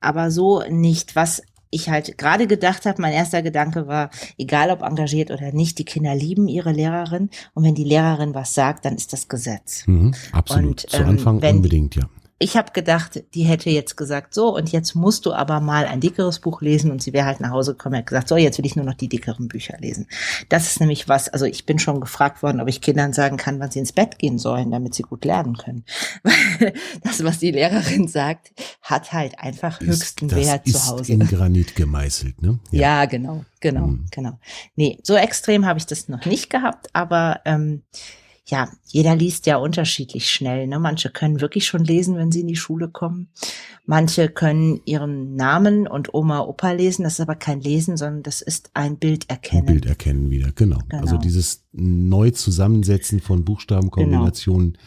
Aber 0.00 0.30
so 0.30 0.64
nicht. 0.68 1.14
Was 1.14 1.42
ich 1.70 1.88
halt 1.88 2.18
gerade 2.18 2.46
gedacht 2.46 2.86
habe, 2.86 3.00
mein 3.00 3.12
erster 3.12 3.42
Gedanke 3.42 3.86
war, 3.86 4.10
egal 4.36 4.70
ob 4.70 4.82
engagiert 4.82 5.30
oder 5.30 5.52
nicht, 5.52 5.78
die 5.78 5.84
Kinder 5.84 6.14
lieben 6.14 6.48
ihre 6.48 6.72
Lehrerin 6.72 7.30
und 7.54 7.64
wenn 7.64 7.74
die 7.74 7.84
Lehrerin 7.84 8.34
was 8.34 8.54
sagt, 8.54 8.84
dann 8.84 8.96
ist 8.96 9.12
das 9.12 9.28
Gesetz. 9.28 9.86
Mhm, 9.86 10.14
absolut. 10.32 10.84
Und, 10.84 10.90
Zu 10.90 11.04
Anfang 11.04 11.40
ähm, 11.42 11.56
unbedingt, 11.56 11.96
ja 11.96 12.02
ich 12.42 12.56
habe 12.56 12.72
gedacht, 12.72 13.22
die 13.34 13.42
hätte 13.42 13.68
jetzt 13.68 13.98
gesagt, 13.98 14.32
so, 14.32 14.56
und 14.56 14.72
jetzt 14.72 14.94
musst 14.94 15.26
du 15.26 15.34
aber 15.34 15.60
mal 15.60 15.84
ein 15.84 16.00
dickeres 16.00 16.38
Buch 16.38 16.62
lesen 16.62 16.90
und 16.90 17.02
sie 17.02 17.12
wäre 17.12 17.26
halt 17.26 17.38
nach 17.40 17.50
Hause 17.50 17.72
gekommen 17.72 17.96
und 17.96 17.98
hat 17.98 18.06
gesagt, 18.06 18.28
so, 18.28 18.36
jetzt 18.38 18.56
will 18.56 18.64
ich 18.64 18.76
nur 18.76 18.86
noch 18.86 18.94
die 18.94 19.10
dickeren 19.10 19.46
Bücher 19.46 19.76
lesen. 19.78 20.06
Das 20.48 20.66
ist 20.66 20.80
nämlich 20.80 21.06
was, 21.06 21.28
also 21.28 21.44
ich 21.44 21.66
bin 21.66 21.78
schon 21.78 22.00
gefragt 22.00 22.42
worden, 22.42 22.62
ob 22.62 22.68
ich 22.68 22.80
Kindern 22.80 23.12
sagen 23.12 23.36
kann, 23.36 23.60
wann 23.60 23.70
sie 23.70 23.78
ins 23.78 23.92
Bett 23.92 24.18
gehen 24.18 24.38
sollen, 24.38 24.70
damit 24.70 24.94
sie 24.94 25.02
gut 25.02 25.26
lernen 25.26 25.58
können. 25.58 25.84
Weil 26.22 26.72
das, 27.02 27.22
was 27.22 27.40
die 27.40 27.50
Lehrerin 27.50 28.08
sagt, 28.08 28.52
hat 28.80 29.12
halt 29.12 29.38
einfach 29.38 29.78
höchsten 29.78 30.30
ist, 30.30 30.36
Wert 30.36 30.66
zu 30.66 30.86
Hause. 30.86 31.12
In 31.12 31.26
Granit 31.26 31.76
gemeißelt, 31.76 32.40
ne? 32.40 32.58
Ja, 32.70 32.80
ja 32.80 33.04
genau, 33.04 33.44
genau, 33.60 33.88
mhm. 33.88 34.06
genau. 34.10 34.38
Nee, 34.76 34.98
so 35.02 35.14
extrem 35.14 35.66
habe 35.66 35.78
ich 35.78 35.84
das 35.84 36.08
noch 36.08 36.24
nicht 36.24 36.48
gehabt, 36.48 36.88
aber 36.94 37.40
ähm, 37.44 37.82
ja, 38.50 38.68
jeder 38.84 39.16
liest 39.16 39.46
ja 39.46 39.56
unterschiedlich 39.56 40.30
schnell. 40.30 40.66
Ne? 40.66 40.78
Manche 40.78 41.10
können 41.10 41.40
wirklich 41.40 41.66
schon 41.66 41.84
lesen, 41.84 42.16
wenn 42.16 42.32
sie 42.32 42.40
in 42.40 42.48
die 42.48 42.56
Schule 42.56 42.88
kommen. 42.88 43.28
Manche 43.86 44.28
können 44.28 44.80
ihren 44.84 45.34
Namen 45.36 45.86
und 45.86 46.14
Oma, 46.14 46.40
Opa 46.40 46.72
lesen. 46.72 47.04
Das 47.04 47.14
ist 47.14 47.20
aber 47.20 47.36
kein 47.36 47.60
Lesen, 47.60 47.96
sondern 47.96 48.22
das 48.22 48.42
ist 48.42 48.70
ein 48.74 48.98
Bild 48.98 49.30
erkennen. 49.30 49.62
Ein 49.62 49.74
Bild 49.74 49.86
erkennen 49.86 50.30
wieder, 50.30 50.52
genau. 50.52 50.78
genau. 50.88 51.02
Also 51.02 51.16
dieses 51.16 51.64
Neuzusammensetzen 51.72 53.20
von 53.20 53.44
Buchstabenkombinationen. 53.44 54.72
Genau 54.72 54.82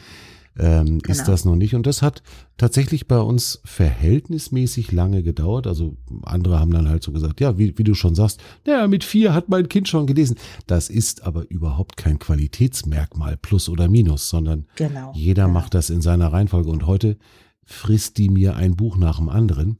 ähm, 0.57 0.99
genau. 0.99 1.11
ist 1.11 1.27
das 1.27 1.45
noch 1.45 1.55
nicht. 1.55 1.73
Und 1.75 1.87
das 1.87 2.01
hat 2.01 2.21
tatsächlich 2.57 3.07
bei 3.07 3.19
uns 3.19 3.61
verhältnismäßig 3.65 4.91
lange 4.91 5.23
gedauert. 5.23 5.65
Also 5.65 5.97
andere 6.23 6.59
haben 6.59 6.71
dann 6.71 6.89
halt 6.89 7.03
so 7.03 7.11
gesagt, 7.11 7.41
ja, 7.41 7.57
wie, 7.57 7.77
wie 7.77 7.83
du 7.83 7.95
schon 7.95 8.15
sagst, 8.15 8.39
ja, 8.65 8.87
mit 8.87 9.03
vier 9.03 9.33
hat 9.33 9.49
mein 9.49 9.67
Kind 9.67 9.87
schon 9.87 10.05
gelesen. 10.05 10.37
Das 10.67 10.89
ist 10.89 11.23
aber 11.23 11.49
überhaupt 11.49 11.97
kein 11.97 12.19
Qualitätsmerkmal, 12.19 13.37
plus 13.37 13.67
oder 13.67 13.87
minus, 13.87 14.29
sondern 14.29 14.65
genau. 14.75 15.11
jeder 15.15 15.45
genau. 15.45 15.53
macht 15.53 15.73
das 15.73 15.89
in 15.89 16.01
seiner 16.01 16.31
Reihenfolge. 16.31 16.69
Und 16.69 16.85
heute 16.85 17.17
frisst 17.65 18.17
die 18.17 18.29
mir 18.29 18.55
ein 18.55 18.75
Buch 18.75 18.97
nach 18.97 19.17
dem 19.17 19.29
anderen. 19.29 19.77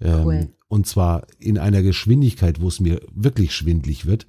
Ähm, 0.00 0.24
cool. 0.24 0.48
Und 0.68 0.86
zwar 0.86 1.26
in 1.38 1.58
einer 1.58 1.82
Geschwindigkeit, 1.82 2.60
wo 2.60 2.68
es 2.68 2.78
mir 2.78 3.00
wirklich 3.12 3.54
schwindlig 3.54 4.06
wird. 4.06 4.26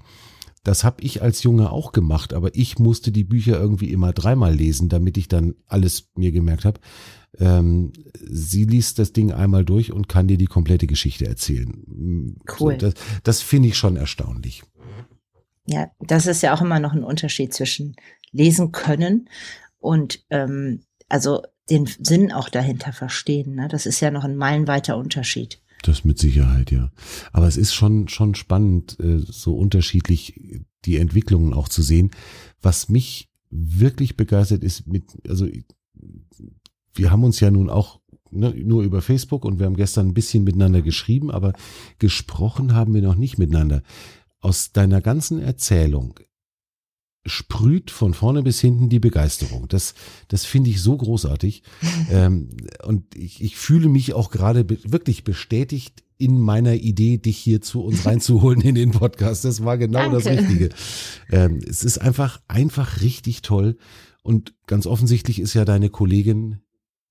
Das 0.64 0.84
habe 0.84 1.03
ich 1.03 1.22
als 1.22 1.41
Junge 1.43 1.72
auch 1.72 1.91
gemacht, 1.91 2.34
aber 2.34 2.55
ich 2.55 2.78
musste 2.78 3.12
die 3.12 3.24
Bücher 3.24 3.59
irgendwie 3.59 3.91
immer 3.91 4.14
dreimal 4.14 4.53
lesen, 4.53 4.89
damit 4.89 5.18
ich 5.18 5.28
dann 5.28 5.55
alles 5.68 6.09
mir 6.16 6.32
gemerkt 6.32 6.66
habe. 6.66 6.80
Ähm, 7.39 7.93
sie 8.20 8.66
liest 8.66 8.99
das 8.99 9.14
Ding 9.14 9.32
einmal 9.32 9.66
durch 9.66 9.91
und 9.91 10.07
kann 10.07 10.28
dir 10.28 10.38
die 10.38 10.45
komplette 10.45 10.86
Geschichte 10.86 11.26
erzählen. 11.26 12.38
Cool. 12.59 12.74
So, 12.74 12.78
das 12.78 12.93
das 13.24 13.41
finde 13.41 13.70
ich 13.70 13.78
schon 13.78 13.95
erstaunlich. 13.95 14.64
Ja, 15.66 15.89
das 15.99 16.28
ist 16.28 16.41
ja 16.43 16.53
auch 16.53 16.62
immer 16.62 16.80
noch 16.80 16.93
ein 16.93 17.03
Unterschied 17.03 17.53
zwischen 17.53 17.95
lesen 18.32 18.72
können 18.72 19.30
und 19.80 20.26
ähm, 20.30 20.82
also 21.09 21.41
den 21.70 21.86
Sinn 21.86 22.32
auch 22.32 22.49
dahinter 22.49 22.93
verstehen. 22.93 23.55
Ne? 23.55 23.68
Das 23.68 23.86
ist 23.86 23.99
ja 23.99 24.12
noch 24.12 24.24
ein 24.24 24.36
meilenweiter 24.36 24.97
Unterschied. 24.97 25.62
Das 25.84 26.06
mit 26.06 26.20
Sicherheit, 26.20 26.72
ja. 26.72 26.92
Aber 27.32 27.48
es 27.48 27.58
ist 27.58 27.74
schon, 27.74 28.08
schon 28.08 28.36
spannend, 28.36 29.00
äh, 29.00 29.20
so 29.20 29.56
unterschiedlich 29.56 30.62
die 30.86 30.98
Entwicklungen 30.98 31.54
auch 31.54 31.70
zu 31.70 31.82
sehen. 31.82 32.12
Was 32.62 32.90
mich 32.90 33.30
wirklich 33.50 34.16
begeistert 34.16 34.64
ist 34.64 34.88
mit, 34.88 35.18
also 35.28 35.48
wir 36.94 37.12
haben 37.12 37.24
uns 37.24 37.40
ja 37.40 37.52
nun 37.52 37.70
auch 37.70 38.00
ne, 38.32 38.52
nur 38.52 38.84
über 38.84 39.02
Facebook 39.02 39.46
und 39.46 39.60
wir 39.60 39.66
haben 39.66 39.76
gestern 39.76 40.08
ein 40.08 40.14
bisschen 40.14 40.44
miteinander 40.44 40.82
geschrieben, 40.82 41.32
aber 41.32 41.54
gesprochen 42.00 42.74
haben 42.74 42.94
wir 42.94 43.02
noch 43.02 43.16
nicht 43.16 43.38
miteinander. 43.38 43.84
Aus 44.40 44.72
deiner 44.72 45.02
ganzen 45.02 45.40
Erzählung 45.40 46.20
sprüht 47.26 47.92
von 47.92 48.14
vorne 48.14 48.42
bis 48.42 48.60
hinten 48.60 48.90
die 48.90 49.00
Begeisterung. 49.00 49.68
Das, 49.68 49.94
das 50.28 50.46
finde 50.46 50.70
ich 50.72 50.82
so 50.82 50.98
großartig. 50.98 51.64
ähm, 52.12 52.50
und 52.84 53.16
ich, 53.16 53.44
ich 53.44 53.56
fühle 53.58 53.90
mich 53.90 54.14
auch 54.14 54.32
gerade 54.32 54.64
be 54.64 54.78
wirklich 54.84 55.24
bestätigt 55.24 56.04
in 56.18 56.40
meiner 56.40 56.74
Idee, 56.76 57.18
dich 57.18 57.38
hier 57.38 57.62
zu 57.62 57.82
uns 57.84 58.06
reinzuholen 58.06 58.62
in 58.62 58.76
den 58.76 58.92
Podcast. 58.92 59.46
Das 59.46 59.64
war 59.64 59.78
genau 59.78 60.00
Danke. 60.00 60.18
das 60.18 60.26
Richtige. 60.28 60.70
Ähm, 61.32 61.60
es 61.68 61.84
ist 61.84 61.98
einfach, 62.00 62.42
einfach 62.48 63.02
richtig 63.02 63.42
toll. 63.42 63.78
Und 64.24 64.54
ganz 64.68 64.86
offensichtlich 64.86 65.40
ist 65.40 65.54
ja 65.56 65.66
deine 65.66 65.90
Kollegin 65.90 66.62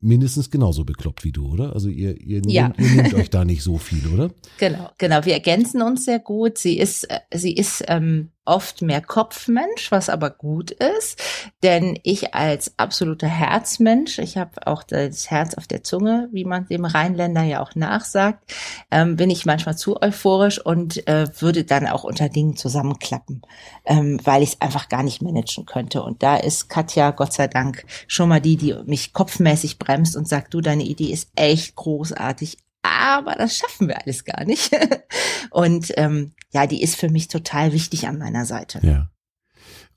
mindestens 0.01 0.51
genauso 0.51 0.85
bekloppt 0.85 1.25
wie 1.25 1.33
du, 1.33 1.53
oder? 1.53 1.75
Also 1.75 1.89
ihr, 1.89 2.19
ihr, 2.21 2.41
Ja. 2.47 2.69
nehmt, 2.69 2.81
ihr 2.81 3.03
nehmt 3.03 3.15
euch 3.15 3.31
da 3.31 3.45
nicht 3.45 3.63
so 3.63 3.79
viel, 3.79 4.07
oder? 4.09 4.31
Genau, 4.59 4.91
genau. 4.97 5.25
Wir 5.25 5.35
ergänzen 5.35 5.83
uns 5.83 6.05
sehr 6.05 6.19
gut. 6.21 6.57
Sie 6.57 6.79
ist, 6.79 7.05
äh, 7.11 7.19
sie 7.35 7.53
ist 7.53 7.85
ähm, 7.89 8.31
oft 8.51 8.83
mehr 8.83 9.01
Kopfmensch, 9.01 9.93
was 9.93 10.09
aber 10.09 10.29
gut 10.29 10.73
ist, 10.73 11.23
denn 11.63 11.99
ich 12.03 12.35
als 12.35 12.75
absoluter 12.79 13.29
Herzmensch, 13.29 14.19
ich 14.19 14.37
habe 14.37 14.67
auch 14.67 14.83
das 14.83 15.31
Herz 15.31 15.55
auf 15.55 15.69
der 15.69 15.85
Zunge, 15.85 16.29
wie 16.33 16.45
man 16.45 16.67
dem 16.67 16.85
Rheinländer 16.85 17.45
ja 17.45 17.63
auch 17.63 17.77
nachsagt, 17.77 18.53
ähm, 18.91 19.17
bin 19.17 19.31
ich 19.31 19.47
manchmal 19.47 19.79
zu 19.79 20.03
euphorisch 20.03 20.61
und 20.61 21.07
äh, 21.07 21.29
würde 21.41 21.65
dann 21.65 21.87
auch 21.87 22.03
unter 22.03 22.29
Dingen 22.29 22.57
zusammenklappen, 22.57 23.43
ähm, 23.85 24.21
weil 24.25 24.43
ich 24.43 24.55
es 24.55 24.61
einfach 24.61 24.89
gar 24.89 25.05
nicht 25.05 25.23
managen 25.23 25.65
könnte. 25.65 26.03
Und 26.03 26.25
da 26.25 26.37
ist 26.37 26.69
Katja, 26.69 27.13
Gott 27.13 27.33
sei 27.33 27.47
Dank, 27.47 27.85
schon 28.09 28.29
mal 28.29 28.41
die, 28.41 28.57
die 28.57 28.75
mich 28.85 29.13
kopfmäßig 29.13 29.79
bremst 29.79 30.17
und 30.17 30.27
sagt, 30.27 30.53
du, 30.55 30.61
deine 30.61 30.83
Idee 30.83 31.13
ist 31.13 31.31
echt 31.37 31.77
großartig, 31.77 32.59
aber 32.83 33.35
das 33.35 33.57
schaffen 33.57 33.89
wir 33.89 34.01
alles 34.03 34.25
gar 34.25 34.45
nicht. 34.45 34.71
Und 35.51 35.93
ähm, 35.97 36.33
ja, 36.53 36.67
die 36.67 36.83
ist 36.83 36.97
für 36.97 37.09
mich 37.11 37.29
total 37.29 37.73
wichtig 37.73 38.07
an 38.09 38.19
meiner 38.19 38.45
Seite. 38.45 38.81
Ja. 38.83 39.11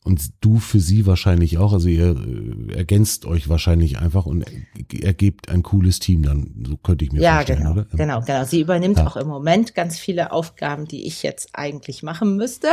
Und 0.05 0.31
du 0.41 0.59
für 0.59 0.81
sie 0.81 1.05
wahrscheinlich 1.05 1.57
auch. 1.59 1.71
Also 1.71 1.87
ihr 1.87 2.13
äh, 2.17 2.73
ergänzt 2.75 3.23
euch 3.25 3.47
wahrscheinlich 3.47 3.99
einfach 3.99 4.25
und 4.25 4.43
ergebt 4.91 5.47
ein 5.47 5.63
cooles 5.63 5.99
Team 5.99 6.23
dann. 6.23 6.65
So 6.67 6.75
könnte 6.75 7.05
ich 7.05 7.13
mir 7.13 7.21
Ja, 7.21 7.35
vorstellen, 7.35 7.59
genau, 7.59 7.71
oder? 7.71 7.85
genau, 7.95 8.19
genau. 8.21 8.43
Sie 8.43 8.59
übernimmt 8.59 8.97
Ja. 8.97 9.07
auch 9.07 9.15
im 9.15 9.29
Moment 9.29 9.75
ganz 9.75 9.97
viele 9.97 10.33
Aufgaben, 10.33 10.89
die 10.89 11.07
ich 11.07 11.23
jetzt 11.23 11.51
eigentlich 11.53 12.03
machen 12.03 12.35
müsste, 12.35 12.67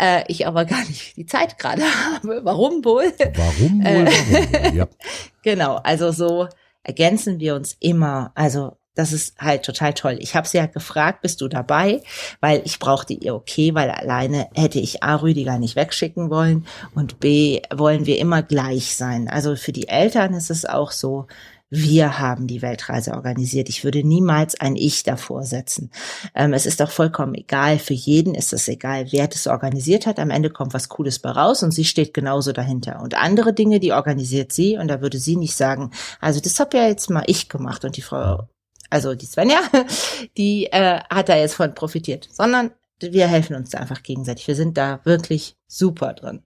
äh, 0.00 0.24
ich 0.28 0.46
aber 0.46 0.64
gar 0.64 0.82
nicht 0.86 1.14
die 1.18 1.26
Zeit 1.26 1.58
gerade 1.58 1.82
habe. 2.14 2.40
Warum 2.42 2.82
wohl? 2.86 3.12
Warum 3.36 3.84
wohl? 3.84 4.06
Warum 4.06 4.62
wohl? 4.72 4.74
Ja. 4.74 4.88
Genau, 5.44 5.74
also 5.76 6.10
so 6.12 6.48
ergänzen 6.84 7.38
wir 7.40 7.54
uns 7.56 7.76
immer. 7.80 8.30
Also 8.36 8.76
das 8.94 9.12
ist 9.12 9.38
halt 9.38 9.62
total 9.62 9.94
toll. 9.94 10.16
Ich 10.20 10.36
habe 10.36 10.46
sie 10.46 10.58
ja 10.58 10.66
gefragt, 10.66 11.22
bist 11.22 11.40
du 11.40 11.48
dabei? 11.48 12.02
Weil 12.40 12.62
ich 12.64 12.78
brauchte 12.78 13.14
ihr 13.14 13.34
okay, 13.34 13.74
weil 13.74 13.90
alleine 13.90 14.48
hätte 14.54 14.78
ich 14.78 15.02
A, 15.02 15.16
Rüdiger 15.16 15.58
nicht 15.58 15.76
wegschicken 15.76 16.30
wollen 16.30 16.66
und 16.94 17.20
B, 17.20 17.62
wollen 17.74 18.06
wir 18.06 18.18
immer 18.18 18.42
gleich 18.42 18.94
sein. 18.96 19.28
Also 19.28 19.56
für 19.56 19.72
die 19.72 19.88
Eltern 19.88 20.34
ist 20.34 20.50
es 20.50 20.66
auch 20.66 20.90
so, 20.90 21.26
wir 21.74 22.18
haben 22.18 22.48
die 22.48 22.60
Weltreise 22.60 23.14
organisiert. 23.14 23.70
Ich 23.70 23.82
würde 23.82 24.06
niemals 24.06 24.60
ein 24.60 24.76
Ich 24.76 25.04
davor 25.04 25.44
setzen. 25.44 25.90
Ähm, 26.34 26.52
es 26.52 26.66
ist 26.66 26.82
auch 26.82 26.90
vollkommen 26.90 27.34
egal. 27.34 27.78
Für 27.78 27.94
jeden 27.94 28.34
ist 28.34 28.52
es 28.52 28.68
egal, 28.68 29.06
wer 29.10 29.26
das 29.26 29.46
organisiert 29.46 30.06
hat. 30.06 30.20
Am 30.20 30.28
Ende 30.28 30.50
kommt 30.50 30.74
was 30.74 30.90
Cooles 30.90 31.18
bei 31.18 31.30
raus 31.30 31.62
und 31.62 31.70
sie 31.70 31.86
steht 31.86 32.12
genauso 32.12 32.52
dahinter. 32.52 33.00
Und 33.00 33.14
andere 33.14 33.54
Dinge, 33.54 33.80
die 33.80 33.92
organisiert 33.92 34.52
sie 34.52 34.76
und 34.76 34.88
da 34.88 35.00
würde 35.00 35.18
sie 35.18 35.36
nicht 35.36 35.56
sagen, 35.56 35.92
also 36.20 36.40
das 36.40 36.60
habe 36.60 36.76
ja 36.76 36.88
jetzt 36.88 37.08
mal 37.08 37.24
ich 37.26 37.48
gemacht 37.48 37.86
und 37.86 37.96
die 37.96 38.02
Frau, 38.02 38.48
also 38.92 39.14
die 39.14 39.26
Svenja, 39.26 39.58
die 40.36 40.66
äh, 40.66 41.00
hat 41.10 41.28
da 41.28 41.36
jetzt 41.36 41.54
von 41.54 41.74
profitiert, 41.74 42.28
sondern 42.30 42.70
wir 43.00 43.26
helfen 43.26 43.56
uns 43.56 43.70
da 43.70 43.78
einfach 43.78 44.02
gegenseitig. 44.02 44.46
Wir 44.46 44.54
sind 44.54 44.76
da 44.76 45.00
wirklich 45.04 45.56
super 45.66 46.12
drin. 46.12 46.42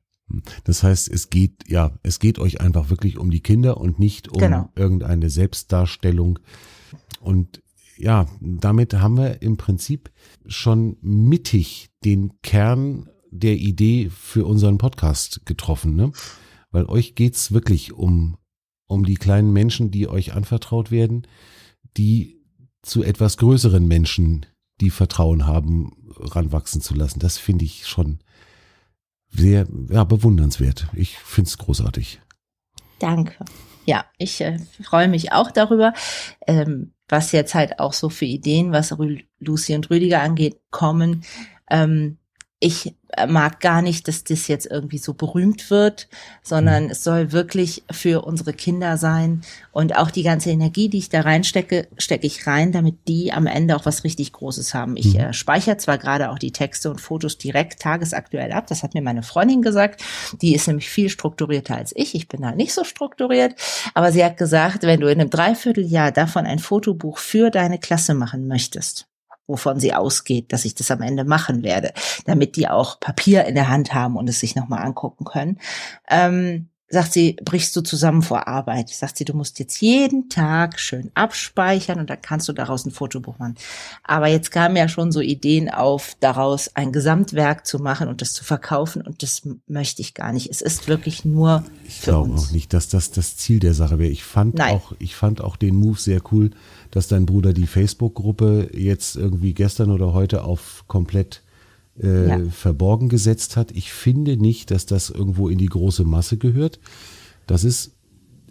Das 0.65 0.83
heißt, 0.83 1.09
es 1.09 1.29
geht, 1.31 1.69
ja, 1.69 1.93
es 2.03 2.19
geht 2.19 2.39
euch 2.39 2.61
einfach 2.61 2.91
wirklich 2.91 3.19
um 3.19 3.31
die 3.31 3.41
Kinder 3.43 3.77
und 3.77 3.99
nicht 3.99 4.29
um 4.29 4.39
Genau. 4.39 4.71
irgendeine 4.75 5.29
Selbstdarstellung. 5.31 6.39
Und 7.21 7.63
ja, 7.97 8.27
damit 8.41 8.95
haben 8.95 9.17
wir 9.17 9.43
im 9.43 9.57
Prinzip 9.57 10.11
schon 10.47 10.97
mittig 11.01 11.91
den 12.05 12.33
Kern 12.43 13.09
der 13.31 13.57
Idee 13.57 14.11
für 14.11 14.47
unseren 14.47 14.79
Podcast 14.79 15.45
getroffen, 15.47 15.95
ne? 15.95 16.13
Weil 16.71 16.87
euch 16.87 17.15
geht's 17.15 17.53
wirklich 17.53 17.93
um, 17.93 18.37
um 18.87 19.05
die 19.05 19.15
kleinen 19.15 19.53
Menschen, 19.53 19.91
die 19.91 20.09
euch 20.09 20.35
anvertraut 20.35 20.91
werden, 20.91 21.27
die 21.97 22.36
zu 22.87 23.03
etwas 23.03 23.37
größeren 23.37 23.87
Menschen, 23.87 24.47
die 24.81 24.91
Vertrauen 24.91 25.47
haben, 25.47 25.93
ranwachsen 26.19 26.81
zu 26.81 26.95
lassen. 26.95 27.21
Das 27.21 27.39
finde 27.39 27.65
ich 27.65 27.87
schon 27.87 28.21
sehr 29.29 29.67
ja, 29.91 30.05
bewundernswert. 30.05 30.89
Ich 30.95 31.19
finde 31.19 31.49
es 31.49 31.59
großartig. 31.59 32.21
Danke. 32.99 33.45
Ja, 33.85 34.05
ich 34.19 34.41
äh, 34.41 34.59
freue 34.83 35.09
mich 35.09 35.33
auch 35.33 35.51
darüber, 35.51 35.93
ähm, 36.47 36.93
was 37.09 37.33
jetzt 37.33 37.55
halt 37.55 37.79
auch 37.79 37.93
so 37.93 38.09
für 38.09 38.25
Ideen, 38.25 38.73
was 38.73 38.95
Lucy 39.39 39.75
und 39.75 39.91
Rüdiger 39.91 40.23
angeht, 40.23 40.61
kommen. 40.71 41.25
Ähm, 41.71 42.19
ich 42.67 42.95
äh, 43.11 43.27
mag 43.29 43.61
gar 43.61 43.81
nicht, 43.81 44.09
dass 44.09 44.25
das 44.25 44.49
jetzt 44.49 44.67
irgendwie 44.67 44.99
so 44.99 45.15
berühmt 45.15 45.71
wird, 45.71 46.09
sondern 46.43 46.91
es 46.91 47.05
soll 47.05 47.31
wirklich 47.31 47.85
für 47.91 48.23
unsere 48.25 48.53
Kinder 48.53 48.97
sein. 48.97 49.43
Und 49.71 49.97
auch 49.97 50.11
die 50.11 50.25
ganze 50.25 50.51
Energie, 50.51 50.89
die 50.89 50.99
ich 50.99 51.09
da 51.09 51.21
reinstecke, 51.21 51.87
stecke 51.97 52.27
ich 52.27 52.47
rein, 52.49 52.73
damit 52.73 52.97
die 53.07 53.33
am 53.33 53.47
Ende 53.47 53.77
auch 53.77 53.87
was 53.87 54.03
richtig 54.03 54.33
Großes 54.33 54.75
haben. 54.75 54.97
Ich 54.97 55.15
Mhm. 55.15 55.21
äh, 55.21 55.33
speichere 55.33 55.77
zwar 55.77 55.99
gerade 55.99 56.31
auch 56.31 56.41
die 56.41 56.51
Texte 56.51 56.91
und 56.91 57.01
Fotos 57.01 57.39
direkt 57.39 57.81
tagesaktuell 57.81 58.51
ab, 58.51 58.67
das 58.67 58.83
hat 58.83 58.95
mir 58.95 59.03
meine 59.03 59.23
Freundin 59.23 59.63
gesagt, 59.63 60.03
die 60.43 60.55
ist 60.55 60.67
nämlich 60.67 60.89
viel 60.89 61.09
strukturierter 61.09 61.77
als 61.77 61.93
ich, 61.95 62.15
ich 62.17 62.27
bin 62.27 62.43
da 62.43 62.53
nicht 62.53 62.75
so 62.75 62.83
strukturiert, 62.83 63.55
aber 63.95 64.11
sie 64.11 64.25
hat 64.25 64.37
gesagt, 64.37 64.83
wenn 64.83 65.01
du 65.01 65.07
in 65.07 65.21
einem 65.21 65.31
Dreivierteljahr 65.31 66.11
davon 66.11 66.47
ein 66.47 66.59
Fotobuch 66.59 67.19
für 67.19 67.51
deine 67.51 67.79
Klasse 67.79 68.15
machen 68.15 68.49
möchtest, 68.49 69.07
wovon 69.47 69.81
sie 69.81 69.95
ausgeht, 69.95 70.53
dass 70.53 70.65
ich 70.65 70.75
das 70.75 70.91
am 70.91 71.03
Ende 71.03 71.25
machen 71.25 71.63
werde, 71.63 71.93
damit 72.25 72.57
die 72.57 72.69
auch 72.69 73.01
Papier 73.01 73.45
in 73.45 73.55
der 73.55 73.69
Hand 73.69 73.95
haben 73.95 74.17
und 74.17 74.29
es 74.29 74.41
sich 74.41 74.57
nochmal 74.57 74.83
angucken 74.85 75.25
können. 75.25 75.59
Ähm, 76.09 76.69
sagt 76.89 77.13
sie, 77.13 77.37
brichst 77.45 77.75
du 77.75 77.81
zusammen 77.81 78.23
vor 78.23 78.47
Arbeit. 78.47 78.91
Sagt 78.91 79.17
sie, 79.17 79.25
du 79.25 79.35
musst 79.35 79.59
jetzt 79.59 79.81
jeden 79.81 80.29
Tag 80.29 80.79
schön 80.79 81.11
abspeichern 81.15 81.99
und 81.99 82.09
dann 82.11 82.21
kannst 82.23 82.49
du 82.49 82.53
daraus 82.53 82.87
ein 82.87 82.93
Fotobuch 82.93 83.39
machen. 83.39 83.57
Aber 84.05 84.29
jetzt 84.29 84.53
kamen 84.53 84.77
ja 84.77 84.89
schon 84.89 85.11
so 85.11 85.21
Ideen 85.21 85.69
auf, 85.69 86.17
daraus 86.21 86.71
ein 86.77 86.93
Gesamtwerk 86.93 87.67
zu 87.67 87.79
machen 87.81 88.07
und 88.09 88.23
das 88.23 88.33
zu 88.33 88.45
verkaufen 88.45 89.03
und 89.03 89.23
das 89.23 89.43
möchte 89.67 90.01
ich 90.01 90.15
gar 90.15 90.33
nicht. 90.33 90.49
Es 90.49 90.61
ist 90.61 90.87
wirklich 90.87 91.25
nur 91.25 91.65
Ich 91.87 92.03
glaube 92.03 92.31
uns. 92.31 92.49
auch 92.49 92.53
nicht, 92.53 92.73
dass 92.73 92.89
das 92.89 93.11
das 93.11 93.37
Ziel 93.37 93.59
der 93.59 93.75
Sache 93.75 93.99
wäre. 93.99 94.11
Ich 94.11 94.23
fand 94.23 94.55
Nein. 94.55 94.75
auch, 94.75 94.93
ich 95.01 95.17
fand 95.17 95.41
auch 95.41 95.57
den 95.57 95.75
Move 95.75 95.99
sehr 95.99 96.21
cool, 96.31 96.51
dass 96.93 97.09
dein 97.09 97.27
Bruder 97.27 97.53
die 97.53 97.67
Facebook-Gruppe 97.67 98.71
jetzt 98.73 99.17
irgendwie 99.17 99.55
gestern 99.55 99.91
oder 99.91 100.13
heute 100.13 100.45
auf 100.45 100.85
komplett 100.87 101.43
äh, 102.03 102.29
Ja. 102.29 102.41
verborgen 102.51 103.09
gesetzt 103.09 103.57
hat. 103.57 103.73
Ich 103.73 103.93
finde 103.93 104.37
nicht, 104.37 104.71
dass 104.71 104.87
das 104.87 105.11
irgendwo 105.11 105.49
in 105.49 105.59
die 105.59 105.67
große 105.67 106.05
Masse 106.05 106.37
gehört. 106.37 106.79
Das 107.47 107.65
ist 107.65 107.93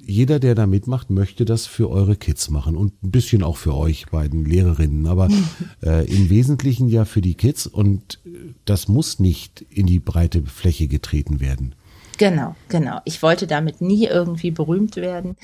jeder, 0.07 0.39
der 0.39 0.53
da 0.53 0.67
mitmacht, 0.67 1.09
möchte 1.09 1.45
das 1.45 1.65
für 1.65 1.89
eure 1.89 2.15
Kids 2.15 2.49
machen 2.51 2.77
und 2.77 3.03
ein 3.03 3.09
bisschen 3.09 3.41
auch 3.41 3.57
für 3.57 3.73
euch 3.75 4.05
beiden 4.11 4.45
Lehrerinnen, 4.45 5.07
aber 5.07 5.29
äh, 5.83 6.05
im 6.05 6.29
Wesentlichen 6.29 6.87
ja 6.87 7.05
für 7.05 7.21
die 7.21 7.33
Kids 7.33 7.65
und 7.65 8.19
äh, 8.25 8.53
das 8.65 8.87
muss 8.87 9.19
nicht 9.19 9.61
in 9.69 9.87
die 9.87 9.99
breite 9.99 10.43
Fläche 10.43 10.87
getreten 10.87 11.39
werden. 11.39 11.73
Genau, 12.17 12.55
genau. 12.69 13.01
Ich 13.03 13.21
wollte 13.23 13.45
damit 13.45 13.81
nie 13.81 14.05
irgendwie 14.05 14.51
berühmt 14.51 14.95
werden. 14.95 15.35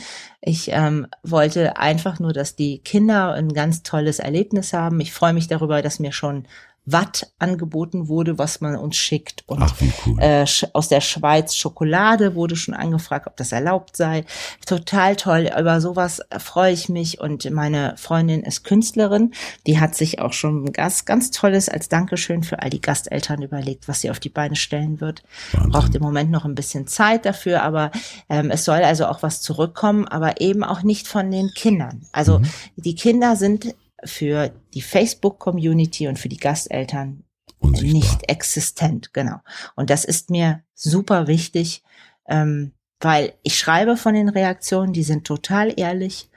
Ich 0.42 0.70
ähm, 0.72 1.06
wollte 1.22 1.78
einfach 1.78 2.20
nur, 2.20 2.32
dass 2.32 2.56
die 2.56 2.78
Kinder 2.80 3.34
ein 3.34 3.52
ganz 3.54 3.84
tolles 3.84 4.20
Erlebnis 4.20 4.72
haben. 4.72 5.02
Ich 5.02 5.12
freue 5.12 5.34
mich 5.34 5.48
darüber, 5.50 5.82
dass 5.82 6.00
mir 6.00 6.14
schon 6.14 6.46
Watt 6.86 7.32
angeboten 7.38 8.08
wurde, 8.08 8.40
was 8.40 8.60
man 8.60 8.76
uns 8.76 8.96
schickt. 8.98 9.44
Und 9.46 9.62
Ach, 9.62 9.74
cool. 10.06 10.20
äh, 10.20 10.46
aus 10.74 10.88
der 10.90 11.02
Schweiz 11.02 11.56
Schokolade 11.56 12.34
wurde 12.36 12.56
schon 12.56 12.74
angefragt, 12.74 13.28
ob 13.28 13.38
das 13.38 13.52
erlaubt 13.52 13.96
sei. 13.96 14.26
Total 14.66 15.16
toll. 15.16 15.50
Über 15.58 15.80
sowas 15.80 16.22
freue 16.40 16.74
ich 16.74 16.90
mich. 16.90 17.20
Und 17.22 17.50
meine 17.52 17.94
Freundin 17.98 18.42
ist 18.42 18.64
Künstlerin. 18.64 19.32
Die 19.68 19.80
hat 19.80 19.94
sich 19.96 20.20
auch 20.20 20.34
schon 20.34 20.74
ganz, 20.74 21.06
ganz 21.06 21.30
Tolles 21.30 21.70
als 21.70 21.88
Dankeschön 21.88 22.42
für 22.44 22.62
all 22.64 22.72
die 22.72 22.82
Gasteltern 22.82 23.44
überlegt, 23.44 23.88
was 23.88 24.02
sie 24.02 24.10
auf 24.10 24.20
die 24.20 24.30
Beine 24.30 24.56
stellen 24.56 25.00
wird. 25.02 25.22
Wahnsinn. 25.52 25.72
Braucht 25.72 25.96
im 25.96 26.02
Moment 26.02 26.32
noch 26.32 26.46
ein 26.46 26.56
bisschen 26.56 26.88
Zeit 26.88 27.26
dafür, 27.26 27.62
aber 27.62 27.92
ähm, 28.28 28.50
es 28.50 28.66
soll 28.66 28.84
also 28.84 29.06
auch 29.06 29.22
was 29.22 29.42
zurückkommen, 29.42 30.08
aber 30.08 30.42
eben 30.42 30.64
auch 30.64 30.82
nicht 30.82 31.08
von 31.08 31.30
den 31.30 31.50
Kindern. 31.56 32.02
Also 32.12 32.40
Mhm. 32.40 32.46
die 32.78 32.96
Kinder 32.96 33.36
sind 33.36 33.76
für 34.04 34.52
die 34.74 34.82
Facebook-Community 34.82 36.08
und 36.08 36.18
für 36.20 36.30
die 36.30 36.38
Gasteltern 36.38 37.24
Unsichtbar. 37.60 37.94
nicht 37.94 38.30
existent, 38.30 39.14
genau. 39.14 39.38
Und 39.76 39.90
das 39.90 40.06
ist 40.06 40.30
mir 40.30 40.64
super 40.74 41.28
wichtig, 41.28 41.84
ähm, 42.28 42.72
weil 43.00 43.34
ich 43.44 43.58
schreibe 43.58 43.98
von 43.98 44.14
den 44.14 44.30
Reaktionen, 44.30 44.94
die 44.94 45.04
sind 45.04 45.26
total 45.26 45.74
ehrlich, 45.78 46.30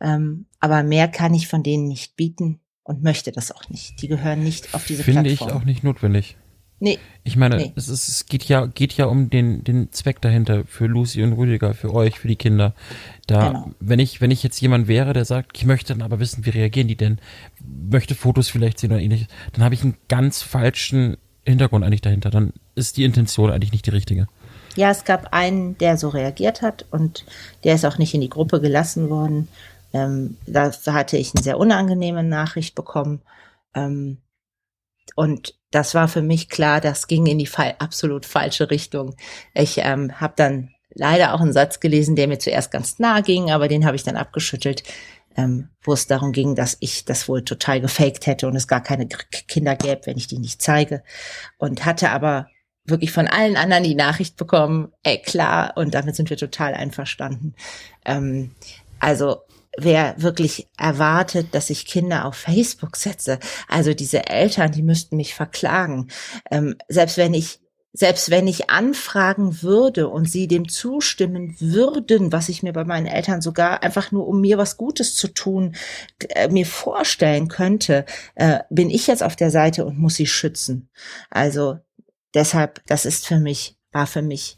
ähm, 0.00 0.46
aber 0.60 0.82
mehr 0.82 1.08
kann 1.08 1.34
ich 1.34 1.48
von 1.48 1.62
denen 1.62 1.88
nicht 1.88 2.16
bieten 2.16 2.60
und 2.82 3.02
möchte 3.02 3.32
das 3.32 3.52
auch 3.52 3.68
nicht. 3.68 4.00
Die 4.02 4.08
gehören 4.08 4.42
nicht 4.42 4.74
auf 4.74 4.86
diese 4.86 5.02
Finde 5.04 5.30
ich 5.30 5.38
Plattform. 5.38 5.60
auch 5.60 5.64
nicht 5.64 5.84
notwendig. 5.84 6.36
Nee, 6.80 6.98
Ich 7.24 7.36
meine, 7.36 7.56
Nee. 7.56 7.72
es, 7.76 7.88
ist, 7.88 8.08
es 8.08 8.26
geht 8.26 8.44
ja, 8.44 8.66
geht 8.66 8.92
ja 8.94 9.06
um 9.06 9.30
den, 9.30 9.64
den 9.64 9.90
Zweck 9.92 10.20
dahinter 10.20 10.62
für 10.66 10.86
Lucy 10.86 11.22
und 11.24 11.32
Rüdiger, 11.32 11.74
für 11.74 11.92
euch, 11.92 12.18
für 12.18 12.28
die 12.28 12.36
Kinder. 12.36 12.74
Da, 13.26 13.48
Genau. 13.48 13.70
wenn 13.80 13.98
ich, 13.98 14.20
wenn 14.20 14.30
ich 14.30 14.42
jetzt 14.44 14.60
jemand 14.60 14.86
wäre, 14.86 15.12
der 15.12 15.24
sagt, 15.24 15.56
ich 15.58 15.64
möchte 15.66 15.92
dann 15.92 16.02
aber 16.02 16.20
wissen, 16.20 16.46
wie 16.46 16.50
reagieren 16.50 16.86
die 16.88 16.96
denn, 16.96 17.18
möchte 17.90 18.14
Fotos 18.14 18.48
vielleicht 18.48 18.78
sehen 18.78 18.92
oder 18.92 19.00
ähnliches, 19.00 19.26
dann 19.52 19.64
habe 19.64 19.74
ich 19.74 19.82
einen 19.82 19.96
ganz 20.08 20.42
falschen 20.42 21.16
Hintergrund 21.44 21.84
eigentlich 21.84 22.00
dahinter. 22.02 22.30
Dann 22.30 22.52
ist 22.74 22.96
die 22.96 23.04
Intention 23.04 23.50
eigentlich 23.50 23.72
nicht 23.72 23.86
die 23.86 23.90
richtige. 23.90 24.26
Ja, 24.76 24.90
es 24.90 25.04
gab 25.04 25.32
einen, 25.32 25.76
der 25.78 25.98
so 25.98 26.08
reagiert 26.10 26.62
hat 26.62 26.86
und 26.92 27.24
der 27.64 27.74
ist 27.74 27.84
auch 27.84 27.98
nicht 27.98 28.14
in 28.14 28.20
die 28.20 28.28
Gruppe 28.30 28.60
gelassen 28.60 29.10
worden. 29.10 29.48
Ähm, 29.92 30.36
da 30.46 30.70
hatte 30.86 31.16
ich 31.16 31.34
eine 31.34 31.42
sehr 31.42 31.58
unangenehme 31.58 32.22
Nachricht 32.22 32.74
bekommen. 32.76 33.20
Ähm, 33.74 34.18
und 35.14 35.54
das 35.70 35.94
war 35.94 36.08
für 36.08 36.22
mich 36.22 36.48
klar, 36.48 36.80
das 36.80 37.06
ging 37.06 37.26
in 37.26 37.38
die 37.38 37.46
fa 37.46 37.74
absolut 37.78 38.24
falsche 38.24 38.70
Richtung. 38.70 39.16
Ich 39.54 39.78
ähm, 39.78 40.20
habe 40.20 40.34
dann 40.36 40.70
leider 40.94 41.34
auch 41.34 41.40
einen 41.40 41.52
Satz 41.52 41.80
gelesen, 41.80 42.16
der 42.16 42.28
mir 42.28 42.38
zuerst 42.38 42.70
ganz 42.70 42.98
nah 42.98 43.20
ging, 43.20 43.50
aber 43.50 43.68
den 43.68 43.84
habe 43.84 43.96
ich 43.96 44.02
dann 44.02 44.16
abgeschüttelt, 44.16 44.82
ähm, 45.36 45.68
wo 45.82 45.92
es 45.92 46.06
darum 46.06 46.32
ging, 46.32 46.54
dass 46.54 46.76
ich 46.80 47.04
das 47.04 47.28
wohl 47.28 47.44
total 47.44 47.80
gefaked 47.80 48.26
hätte 48.26 48.48
und 48.48 48.56
es 48.56 48.66
gar 48.66 48.82
keine 48.82 49.06
Kinder 49.06 49.76
gäbe, 49.76 50.02
wenn 50.06 50.16
ich 50.16 50.26
die 50.26 50.38
nicht 50.38 50.60
zeige. 50.62 51.02
Und 51.58 51.84
hatte 51.84 52.10
aber 52.10 52.48
wirklich 52.84 53.12
von 53.12 53.28
allen 53.28 53.56
anderen 53.56 53.84
die 53.84 53.94
Nachricht 53.94 54.36
bekommen, 54.36 54.92
ey 55.02 55.20
klar, 55.20 55.74
und 55.76 55.94
damit 55.94 56.16
sind 56.16 56.30
wir 56.30 56.36
total 56.36 56.74
einverstanden. 56.74 57.54
Ähm, 58.04 58.52
also 58.98 59.42
wer 59.78 60.14
wirklich 60.20 60.68
erwartet, 60.76 61.54
dass 61.54 61.70
ich 61.70 61.86
Kinder 61.86 62.24
auf 62.24 62.36
Facebook 62.36 62.96
setze, 62.96 63.38
also 63.68 63.94
diese 63.94 64.26
Eltern, 64.28 64.72
die 64.72 64.82
müssten 64.82 65.16
mich 65.16 65.34
verklagen. 65.34 66.08
Ähm, 66.50 66.76
selbst 66.88 67.16
wenn 67.16 67.34
ich 67.34 67.60
selbst 67.94 68.30
wenn 68.30 68.46
ich 68.46 68.70
anfragen 68.70 69.62
würde 69.62 70.08
und 70.08 70.30
sie 70.30 70.46
dem 70.46 70.68
zustimmen 70.68 71.56
würden, 71.58 72.32
was 72.32 72.48
ich 72.48 72.62
mir 72.62 72.72
bei 72.72 72.84
meinen 72.84 73.06
Eltern 73.06 73.40
sogar 73.40 73.82
einfach 73.82 74.12
nur, 74.12 74.28
um 74.28 74.40
mir 74.40 74.58
was 74.58 74.76
Gutes 74.76 75.14
zu 75.14 75.28
tun, 75.28 75.74
äh, 76.28 76.48
mir 76.48 76.66
vorstellen 76.66 77.48
könnte, 77.48 78.04
äh, 78.34 78.60
bin 78.70 78.90
ich 78.90 79.06
jetzt 79.06 79.22
auf 79.22 79.36
der 79.36 79.50
Seite 79.50 79.84
und 79.86 79.98
muss 79.98 80.16
sie 80.16 80.26
schützen. 80.26 80.90
Also 81.30 81.78
deshalb, 82.34 82.82
das 82.86 83.06
ist 83.06 83.26
für 83.26 83.40
mich, 83.40 83.76
war 83.90 84.06
für 84.06 84.22
mich 84.22 84.57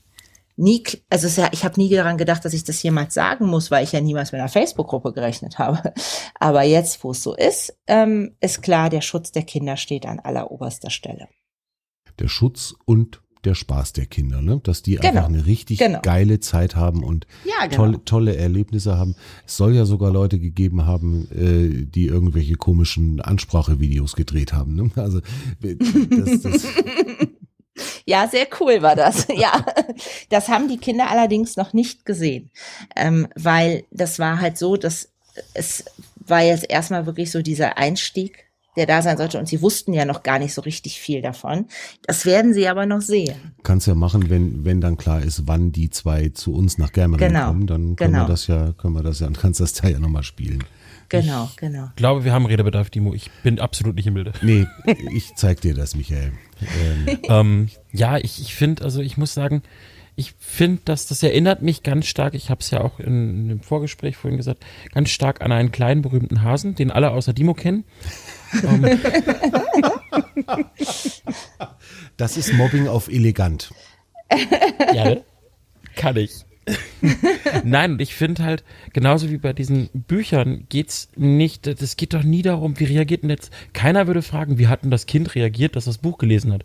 nie, 0.61 0.83
also 1.09 1.43
ich 1.53 1.65
habe 1.65 1.81
nie 1.81 1.89
daran 1.91 2.19
gedacht, 2.19 2.45
dass 2.45 2.53
ich 2.53 2.65
das 2.65 2.83
jemals 2.83 3.15
sagen 3.15 3.47
muss, 3.47 3.71
weil 3.71 3.85
ich 3.85 3.93
ja 3.93 4.01
niemals 4.01 4.33
mit 4.33 4.41
einer 4.41 4.49
Facebook-Gruppe 4.49 5.13
gerechnet 5.13 5.59
habe. 5.59 5.93
Aber 6.39 6.63
jetzt, 6.63 7.03
wo 7.03 7.11
es 7.13 7.23
so 7.23 7.35
ist, 7.35 7.77
ähm, 7.87 8.37
ist 8.41 8.63
klar, 8.63 8.91
der 8.91 9.01
Schutz 9.01 9.33
der 9.33 9.43
Kinder 9.43 9.77
steht 9.77 10.07
an 10.07 10.21
alleroberster 10.21 10.91
Stelle 10.91 11.29
der 12.21 12.29
Schutz 12.29 12.75
und 12.85 13.23
der 13.45 13.55
Spaß 13.55 13.95
der 13.95 14.05
Kinder, 14.05 14.43
ne? 14.43 14.61
dass 14.63 14.83
die 14.83 14.97
genau. 14.97 15.09
einfach 15.09 15.25
eine 15.25 15.47
richtig 15.47 15.79
genau. 15.79 16.01
geile 16.03 16.41
Zeit 16.41 16.77
haben 16.77 17.03
und 17.03 17.27
ja, 17.47 17.67
genau. 17.67 17.77
tolle, 17.77 18.05
tolle 18.05 18.37
Erlebnisse 18.37 18.99
haben. 18.99 19.15
Es 19.47 19.57
soll 19.57 19.75
ja 19.75 19.87
sogar 19.87 20.13
Leute 20.13 20.39
gegeben 20.39 20.85
haben, 20.85 21.27
äh, 21.31 21.87
die 21.87 22.05
irgendwelche 22.05 22.57
komischen 22.57 23.23
Ansprachevideos 23.23 24.15
gedreht 24.15 24.53
haben. 24.53 24.75
Ne? 24.75 24.91
Also 24.97 25.21
das, 25.61 26.43
das 26.43 26.67
Ja, 28.07 28.29
sehr 28.29 28.47
cool 28.61 28.83
war 28.83 28.97
das. 28.97 29.27
Ja, 29.41 29.65
das 30.29 30.49
haben 30.49 30.69
die 30.69 30.77
Kinder 30.77 31.09
allerdings 31.09 31.57
noch 31.57 31.73
nicht 31.73 32.05
gesehen, 32.05 32.51
ähm, 32.95 33.27
weil 33.35 33.85
das 33.91 34.19
war 34.19 34.41
halt 34.41 34.59
so, 34.59 34.77
dass 34.77 35.09
es 35.55 35.85
war 36.17 36.43
jetzt 36.43 36.69
erstmal 36.69 37.07
wirklich 37.07 37.31
so 37.31 37.41
dieser 37.41 37.79
Einstieg 37.79 38.51
der 38.77 38.87
da 38.87 39.03
sein 39.03 39.17
sollte. 39.17 39.39
Und 39.39 39.47
sie 39.47 39.63
wussten 39.63 39.93
ja 39.93 40.05
noch 40.05 40.23
gar 40.23 40.39
nicht 40.39 40.55
so 40.55 40.63
richtig 40.63 41.01
viel 41.01 41.23
davon. 41.23 41.67
Das 42.07 42.25
werden 42.25 42.55
sie 42.55 42.69
aber 42.69 42.87
noch 42.87 43.01
sehen. 43.01 43.35
Kannst 43.63 43.87
ja 43.87 43.95
machen, 43.95 44.31
wenn, 44.31 44.65
wenn 44.65 44.81
dann 44.81 44.97
klar 44.97 45.23
ist, 45.23 45.47
wann 45.47 45.73
die 45.73 45.91
zwei 45.91 46.29
zu 46.31 46.55
uns 46.55 46.79
nach 46.79 46.93
Germering 46.93 47.29
genau. 47.29 47.49
kommen, 47.49 47.67
dann 47.67 47.97
können 47.97 48.13
genau. 48.13 48.25
wir 48.25 48.29
das 48.29 48.47
ja, 48.47 48.73
können 48.73 48.95
wir 48.95 49.03
das 49.03 49.21
ja, 49.21 49.27
dann 49.27 49.37
kannst 49.37 49.61
das 49.61 49.81
ja 49.83 49.99
nochmal 49.99 50.23
spielen. 50.23 50.65
Genau, 51.11 51.49
ich 51.51 51.57
genau. 51.57 51.87
Ich 51.91 51.97
glaube, 51.97 52.25
wir 52.25 52.33
haben 52.33 52.47
Redebedarf, 52.47 52.91
Timo. 52.91 53.15
Ich 53.15 53.31
bin 53.43 53.59
absolut 53.59 53.97
nicht 53.97 54.07
im 54.07 54.15
Bilde. 54.15 54.33
Nee, 54.43 54.67
ich 55.13 55.35
zeig 55.35 55.61
dir 55.61 55.75
das, 55.75 55.95
Michael. 55.97 56.33
Ähm, 56.81 57.19
ähm, 57.25 57.69
ja, 57.93 58.17
ich, 58.19 58.41
ich 58.41 58.55
finde, 58.55 58.85
also 58.85 59.01
ich 59.01 59.17
muss 59.17 59.35
sagen, 59.35 59.63
ich 60.17 60.35
finde, 60.39 60.83
dass 60.85 61.07
das 61.07 61.23
erinnert 61.23 61.63
mich 61.63 61.83
ganz 61.83 62.07
stark, 62.07 62.35
ich 62.35 62.51
habe 62.51 62.61
es 62.61 62.71
ja 62.71 62.81
auch 62.83 63.01
in, 63.01 63.37
in 63.37 63.49
dem 63.49 63.61
Vorgespräch 63.61 64.17
vorhin 64.17 64.37
gesagt, 64.37 64.65
ganz 64.93 65.11
stark 65.11 65.41
an 65.41 65.51
einen 65.51 65.73
kleinen 65.73 66.03
berühmten 66.03 66.43
Hasen, 66.43 66.75
den 66.75 66.91
alle 66.91 67.11
außer 67.11 67.33
Dimo 67.33 67.55
kennen. 67.55 67.85
Um, 68.63 68.85
das 72.17 72.37
ist 72.37 72.53
Mobbing 72.53 72.89
auf 72.89 73.09
elegant. 73.09 73.73
Ja, 74.95 75.17
kann 75.97 76.17
ich. 76.17 76.45
Nein, 77.65 77.93
und 77.93 78.01
ich 78.01 78.15
finde 78.15 78.45
halt, 78.45 78.65
genauso 78.93 79.31
wie 79.31 79.39
bei 79.39 79.53
diesen 79.53 79.89
Büchern 79.93 80.67
geht's 80.69 81.09
nicht, 81.17 81.67
das 81.67 81.97
geht 81.97 82.15
doch 82.15 82.23
nie 82.23 82.43
darum, 82.43 82.79
wie 82.79 82.85
reagiert 82.85 83.23
denn 83.23 83.31
jetzt, 83.31 83.53
keiner 83.73 84.07
würde 84.07 84.23
fragen, 84.23 84.59
wie 84.59 84.69
hat 84.69 84.83
denn 84.83 84.91
das 84.91 85.07
Kind 85.07 85.35
reagiert, 85.35 85.77
das 85.77 85.85
das 85.85 85.99
Buch 85.99 86.19
gelesen 86.19 86.53
hat. 86.53 86.65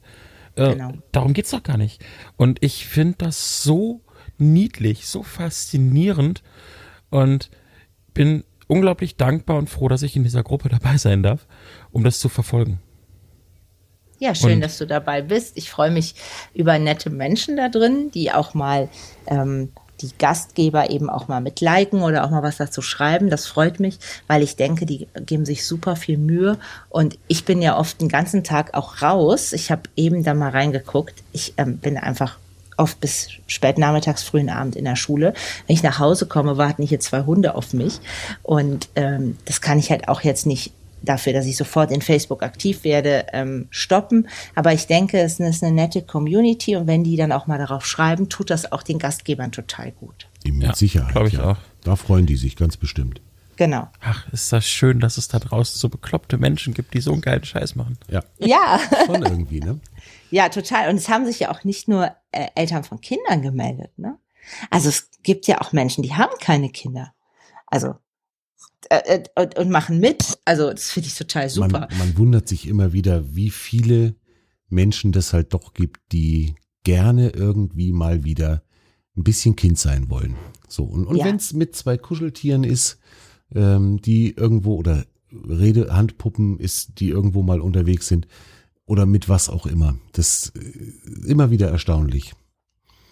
Äh, 0.56 0.74
genau. 0.74 0.93
Darum 1.12 1.34
geht's 1.34 1.51
doch 1.51 1.64
gar 1.64 1.78
nicht. 1.78 2.03
Und 2.38 2.64
ich 2.64 2.86
finde 2.86 3.16
das 3.20 3.64
so 3.64 4.01
niedlich, 4.38 5.08
so 5.08 5.24
faszinierend 5.24 6.43
und 7.10 7.49
bin 8.14 8.43
unglaublich 8.68 9.16
dankbar 9.16 9.58
und 9.58 9.70
froh, 9.70 9.88
dass 9.88 10.01
ich 10.01 10.16
in 10.16 10.24
dieser 10.24 10.43
Gruppe 10.43 10.70
dabei 10.70 10.97
sein 10.97 11.24
darf, 11.24 11.47
um 11.91 12.03
das 12.03 12.20
zu 12.20 12.30
verfolgen. 12.30 12.80
Ja, 14.20 14.34
schön, 14.34 14.53
und, 14.53 14.62
dass 14.62 14.78
du 14.78 14.88
dabei 14.88 15.22
bist. 15.22 15.58
Ich 15.58 15.70
freue 15.70 15.91
mich 15.91 16.16
über 16.53 16.80
nette 16.80 17.10
Menschen 17.10 17.58
da 17.58 17.68
drin, 17.68 18.12
die 18.14 18.32
auch 18.32 18.53
mal 18.53 18.89
ähm, 19.28 19.72
die 20.02 20.12
Gastgeber 20.18 20.89
eben 20.89 21.10
auch 21.10 21.28
mal 21.28 21.41
mit 21.41 21.62
liken 21.62 22.02
oder 22.02 22.26
auch 22.26 22.30
mal 22.30 22.43
was 22.43 22.58
dazu 22.58 22.82
schreiben. 22.82 23.30
Das 23.30 23.48
freut 23.48 23.80
mich, 23.80 24.00
weil 24.28 24.43
ich 24.43 24.56
denke, 24.56 24.86
die 24.86 25.08
geben 25.26 25.46
sich 25.46 25.66
super 25.66 25.96
viel 25.96 26.18
Mühe. 26.18 26.58
Und 26.89 27.18
ich 27.28 27.46
bin 27.46 27.62
ja 27.62 27.78
oft 27.78 28.02
den 28.02 28.10
ganzen 28.10 28.43
Tag 28.43 28.74
auch 28.74 29.02
raus. 29.02 29.54
Ich 29.54 29.72
habe 29.72 29.84
eben 29.96 30.24
da 30.24 30.34
mal 30.34 30.50
reingeguckt. 30.50 31.24
Ich 31.32 31.54
ähm, 31.58 31.78
bin 31.78 31.98
einfach 31.98 32.38
oft 32.78 33.00
bis 33.00 33.30
spät 33.48 33.78
nachmittags, 33.78 34.24
frühen 34.24 34.50
Abend 34.50 34.76
in 34.76 34.86
der 34.86 34.96
Schule. 34.96 35.34
Wenn 35.68 35.76
ich 35.76 35.84
nach 35.84 36.00
Hause 36.00 36.26
komme, 36.26 36.58
warten 36.58 36.84
hier 36.84 37.00
zwei 37.00 37.22
Hunde 37.24 37.56
auf 37.56 37.74
mich. 37.74 38.00
Und 38.43 38.89
ähm, 38.96 39.38
das 39.46 39.62
kann 39.62 39.80
ich 39.80 39.91
halt 39.91 40.08
auch 40.08 40.22
jetzt 40.22 40.46
nicht 40.46 40.74
dafür, 41.06 41.34
dass 41.34 41.45
ich 41.45 41.58
sofort 41.58 41.91
in 41.91 42.01
Facebook 42.01 42.43
aktiv 42.43 42.84
werde, 42.84 43.28
ähm, 43.34 43.68
stoppen. 43.70 44.28
Aber 44.56 44.74
ich 44.74 44.88
denke, 44.88 45.20
es 45.20 45.39
ist 45.39 45.64
eine 45.64 45.74
nette 45.74 46.01
Community 46.01 46.76
und 46.76 46.88
wenn 46.88 47.03
die 47.03 47.16
dann 47.16 47.32
auch 47.32 47.47
mal 47.47 47.58
darauf 47.58 47.86
schreiben, 47.86 48.30
tut 48.30 48.49
das 48.49 48.72
auch 48.72 48.84
den 48.84 48.99
Gastgebern 48.99 49.51
total 49.51 49.91
gut. 49.91 50.28
Mit 50.43 50.64
ja, 50.64 50.76
Sicherheit. 50.76 51.12
Glaube 51.12 51.28
ich 51.28 51.36
ja. 51.36 51.51
auch. 51.51 51.58
Da 51.84 51.95
freuen 51.95 52.26
die 52.26 52.36
sich 52.36 52.56
ganz 52.56 52.78
bestimmt. 52.78 53.22
Genau. 53.58 53.88
Ach, 54.01 54.32
ist 54.34 54.51
das 54.51 54.68
schön, 54.68 54.99
dass 54.99 55.18
es 55.18 55.28
da 55.28 55.39
draußen 55.39 55.80
so 55.80 55.88
bekloppte 55.89 56.38
Menschen 56.38 56.74
gibt, 56.74 56.93
die 56.93 56.99
so 56.99 57.14
einen 57.14 57.22
geilen 57.22 57.43
Scheiß 57.43 57.76
machen. 57.76 57.97
Ja. 58.10 58.22
Ja. 58.38 58.80
Schon 59.06 59.24
irgendwie, 59.24 59.60
ne? 59.60 59.80
Ja, 60.30 60.49
total. 60.49 60.89
Und 60.89 60.97
es 60.97 61.08
haben 61.08 61.26
sich 61.26 61.39
ja 61.39 61.51
auch 61.51 61.64
nicht 61.64 61.88
nur 61.88 62.12
äh, 62.32 62.47
Eltern 62.56 62.84
von 62.84 62.99
Kindern 62.99 63.41
gemeldet, 63.41 63.97
ne? 63.97 64.18
Also 64.70 64.89
es 64.89 65.10
gibt 65.24 65.47
ja 65.47 65.62
auch 65.62 65.72
Menschen, 65.72 66.03
die 66.03 66.14
haben 66.14 66.34
keine 66.39 66.70
Kinder. 66.70 67.14
Also 67.68 67.95
äh, 68.90 69.20
äh, 69.20 69.24
und, 69.36 69.58
und 69.58 69.70
machen 69.70 70.00
mit. 70.00 70.38
Also 70.46 70.70
das 70.72 70.92
finde 70.92 71.08
ich 71.08 71.16
total 71.16 71.50
super. 71.50 71.88
Man, 71.90 71.98
man 71.98 72.18
wundert 72.18 72.48
sich 72.48 72.68
immer 72.68 72.94
wieder, 72.94 73.36
wie 73.36 73.50
viele 73.50 74.16
Menschen 74.70 75.12
das 75.12 75.34
halt 75.34 75.54
doch 75.54 75.74
gibt, 75.74 76.12
die 76.12 76.56
gerne 76.84 77.30
irgendwie 77.30 77.92
mal 77.92 78.24
wieder 78.24 78.64
ein 79.18 79.24
bisschen 79.24 79.56
Kind 79.56 79.80
sein 79.80 80.10
wollen. 80.10 80.36
So, 80.68 80.84
und, 80.84 81.06
und 81.06 81.18
ja. 81.18 81.26
wenn 81.26 81.38
es 81.38 81.54
mit 81.54 81.76
zwei 81.76 81.98
Kuscheltieren 81.98 82.64
ist, 82.64 83.00
ähm, 83.54 84.02
die 84.02 84.32
irgendwo 84.32 84.76
oder 84.76 85.06
Redehandpuppen 85.32 86.60
ist, 86.60 87.00
die 87.00 87.10
irgendwo 87.10 87.44
mal 87.44 87.62
unterwegs 87.62 88.08
sind, 88.08 88.28
oder 88.86 89.06
mit 89.06 89.30
was 89.30 89.50
auch 89.50 89.66
immer. 89.66 89.98
Das 90.14 90.52
ist 90.54 90.56
äh, 90.56 91.32
immer 91.32 91.50
wieder 91.50 91.70
erstaunlich. 91.70 92.34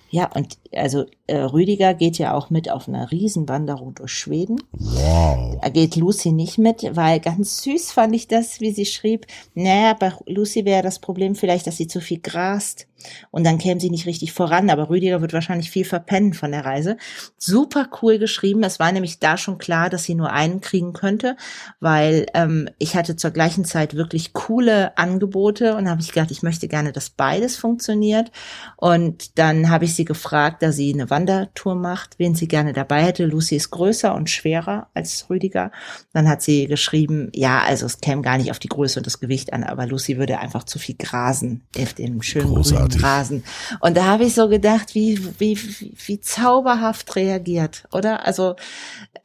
Ja, 0.10 0.32
und 0.32 0.60
also 0.72 1.08
äh, 1.28 1.38
Rüdiger 1.38 1.94
geht 1.94 2.18
ja 2.18 2.34
auch 2.34 2.50
mit 2.50 2.70
auf 2.70 2.88
einer 2.88 3.12
Riesenwanderung 3.12 3.94
durch 3.96 4.12
Schweden. 4.12 4.62
Wow. 4.74 5.58
Da 5.62 5.70
geht 5.70 5.96
Lucy 5.96 6.32
nicht 6.32 6.58
mit, 6.58 6.84
weil 6.96 7.20
ganz 7.20 7.62
süß 7.64 7.92
fand 7.92 8.14
ich 8.14 8.28
das, 8.28 8.60
wie 8.60 8.72
sie 8.72 8.86
schrieb. 8.86 9.26
Naja, 9.54 9.94
bei 9.94 10.12
Lucy 10.26 10.66
wäre 10.66 10.84
das 10.84 11.00
Problem 11.00 11.36
vielleicht, 11.36 11.66
dass 11.66 11.78
sie 11.78 11.88
zu 11.88 12.02
viel 12.02 12.20
grast 12.20 12.88
und 13.32 13.46
dann 13.46 13.58
käme 13.58 13.80
sie 13.80 13.90
nicht 13.90 14.06
richtig 14.06 14.34
voran. 14.34 14.70
Aber 14.70 14.90
Rüdiger 14.90 15.22
wird 15.22 15.34
wahrscheinlich 15.34 15.70
viel 15.70 15.86
verpennen 15.86 16.34
von 16.34 16.52
der 16.52 16.66
Reise. 16.66 16.98
Super 17.38 17.90
cool 18.02 18.20
geschrieben. 18.20 18.64
Es 18.64 18.80
war 18.80 18.92
nämlich 18.92 19.20
da 19.20 19.38
schon 19.38 19.58
klar, 19.58 19.90
dass 19.90 20.04
sie 20.04 20.16
nur 20.16 20.32
einen 20.32 20.62
kriegen 20.62 20.94
könnte, 20.94 21.36
weil 21.80 22.26
ähm, 22.34 22.70
ich 22.80 22.96
hatte 22.96 23.16
zur 23.16 23.32
gleichen 23.32 23.66
Zeit 23.66 23.96
wirklich 23.96 24.34
coole 24.34 24.98
Angebote 24.98 25.76
und 25.76 25.90
habe 25.90 26.02
ich 26.02 26.12
gedacht, 26.12 26.32
ich 26.32 26.44
möchte 26.44 26.68
gerne, 26.68 26.92
dass 26.92 27.10
beides 27.10 27.56
funktioniert. 27.56 28.32
Und 28.78 29.38
dann 29.38 29.70
habe 29.70 29.86
ich 29.86 29.96
sie 29.96 30.06
gefragt, 30.06 30.64
da 30.64 30.72
sie 30.72 30.94
eine 30.94 31.10
Wandertour 31.14 31.76
macht, 31.76 32.18
wen 32.18 32.34
sie 32.34 32.48
gerne 32.48 32.74
dabei 32.74 33.04
hätte. 33.04 33.26
Lucy 33.26 33.56
ist 33.56 33.70
größer 33.70 34.16
und 34.16 34.32
schwerer 34.32 34.88
als 34.96 35.30
Rüdiger. 35.30 35.72
Dann 36.12 36.28
hat 36.28 36.42
sie 36.42 36.66
geschrieben, 36.66 37.30
ja, 37.36 37.62
also 37.62 37.86
es 37.86 38.02
käme 38.02 38.24
gar 38.24 38.40
nicht 38.40 38.50
auf 38.50 38.58
die 38.58 38.68
Größe 38.68 39.00
und 39.00 39.06
das 39.06 39.20
Gewicht 39.20 39.54
an, 39.54 39.64
aber 39.64 39.86
Lucy 39.86 40.18
würde 40.18 40.40
einfach 40.40 40.64
zu 40.64 40.80
viel 40.80 40.96
grasen 40.98 41.62
auf 41.80 41.94
dem 41.94 42.24
schönen 42.24 42.56
grünen 42.56 42.92
Rasen. 43.00 43.44
Und 43.80 43.96
da 43.96 44.06
habe 44.06 44.26
ich 44.26 44.34
so 44.34 44.50
gedacht, 44.50 44.96
wie, 44.96 45.24
wie, 45.38 45.56
wie, 45.56 45.94
wie 46.04 46.20
zauberhaft 46.20 47.16
reagiert, 47.16 47.84
oder? 47.92 48.26
Also 48.26 48.56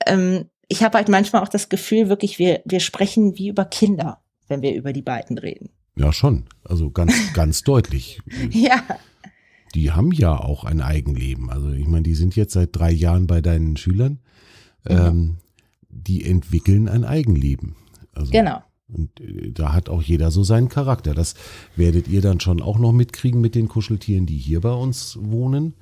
ähm, 0.07 0.51
ich 0.69 0.83
habe 0.83 0.99
halt 0.99 1.09
manchmal 1.09 1.43
auch 1.43 1.49
das 1.49 1.71
Gefühl, 1.71 2.11
wirklich, 2.11 2.39
wir, 2.39 2.61
wir 2.67 2.81
sprechen 2.81 3.39
wie 3.39 3.49
über 3.49 3.65
Kinder, 3.65 4.21
wenn 4.47 4.61
wir 4.61 4.75
über 4.75 4.93
die 4.93 5.03
beiden 5.03 5.39
reden. 5.39 5.71
Ja, 5.97 6.13
schon. 6.13 6.45
Also 6.65 6.91
ganz, 6.91 7.15
ganz 7.33 7.63
deutlich. 7.63 8.21
Ja. 8.51 8.83
Die 9.75 9.93
haben 9.93 10.13
ja 10.13 10.37
auch 10.37 10.65
ein 10.65 10.81
Eigenleben. 10.81 11.51
Also 11.51 11.71
ich 11.73 11.87
meine, 11.87 12.03
die 12.03 12.15
sind 12.15 12.37
jetzt 12.37 12.53
seit 12.53 12.75
drei 12.77 12.91
Jahren 12.91 13.27
bei 13.27 13.41
deinen 13.41 13.77
Schülern. 13.77 14.19
Mhm. 14.89 14.97
Ähm, 14.97 15.37
die 15.89 16.25
entwickeln 16.25 16.89
ein 16.89 17.05
Eigenleben. 17.05 17.77
Also, 18.15 18.31
Genau. 18.31 18.63
Und 18.89 19.21
äh, 19.21 19.51
da 19.53 19.73
hat 19.73 19.89
auch 19.89 20.03
jeder 20.03 20.31
so 20.31 20.43
seinen 20.43 20.69
Charakter. 20.69 21.15
Das 21.15 21.35
werdet 21.77 22.09
ihr 22.09 22.23
dann 22.23 22.41
schon 22.41 22.63
auch 22.63 22.79
noch 22.79 22.93
mitkriegen 22.93 23.41
mit 23.41 23.55
den 23.55 23.69
Kuscheltieren, 23.69 24.27
die 24.27 24.39
hier 24.39 24.61
bei 24.61 24.73
uns 24.73 25.19
wohnen. 25.21 25.75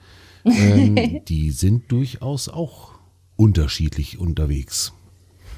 Ähm, 0.45 1.23
die 1.29 1.51
sind 1.51 1.91
durchaus 1.93 2.49
auch 2.49 2.93
unterschiedlich 3.37 4.19
unterwegs. 4.19 4.93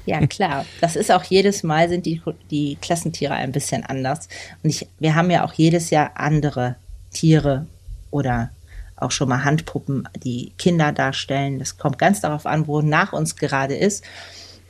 Ja, 0.05 0.25
klar. 0.25 0.65
Das 0.81 0.95
ist 0.95 1.11
auch 1.11 1.23
jedes 1.23 1.63
Mal 1.63 1.89
sind 1.89 2.05
die, 2.05 2.21
die 2.49 2.77
Klassentiere 2.81 3.33
ein 3.33 3.51
bisschen 3.51 3.83
anders. 3.83 4.27
Und 4.63 4.69
ich, 4.71 4.87
wir 4.99 5.15
haben 5.15 5.29
ja 5.29 5.45
auch 5.45 5.53
jedes 5.53 5.89
Jahr 5.89 6.11
andere 6.15 6.75
Tiere 7.11 7.67
oder 8.11 8.49
auch 8.95 9.11
schon 9.11 9.29
mal 9.29 9.43
Handpuppen, 9.43 10.07
die 10.23 10.51
Kinder 10.57 10.91
darstellen. 10.91 11.59
Das 11.59 11.77
kommt 11.77 11.97
ganz 11.97 12.21
darauf 12.21 12.45
an, 12.45 12.67
wo 12.67 12.81
nach 12.81 13.13
uns 13.13 13.35
gerade 13.35 13.75
ist. 13.75 14.03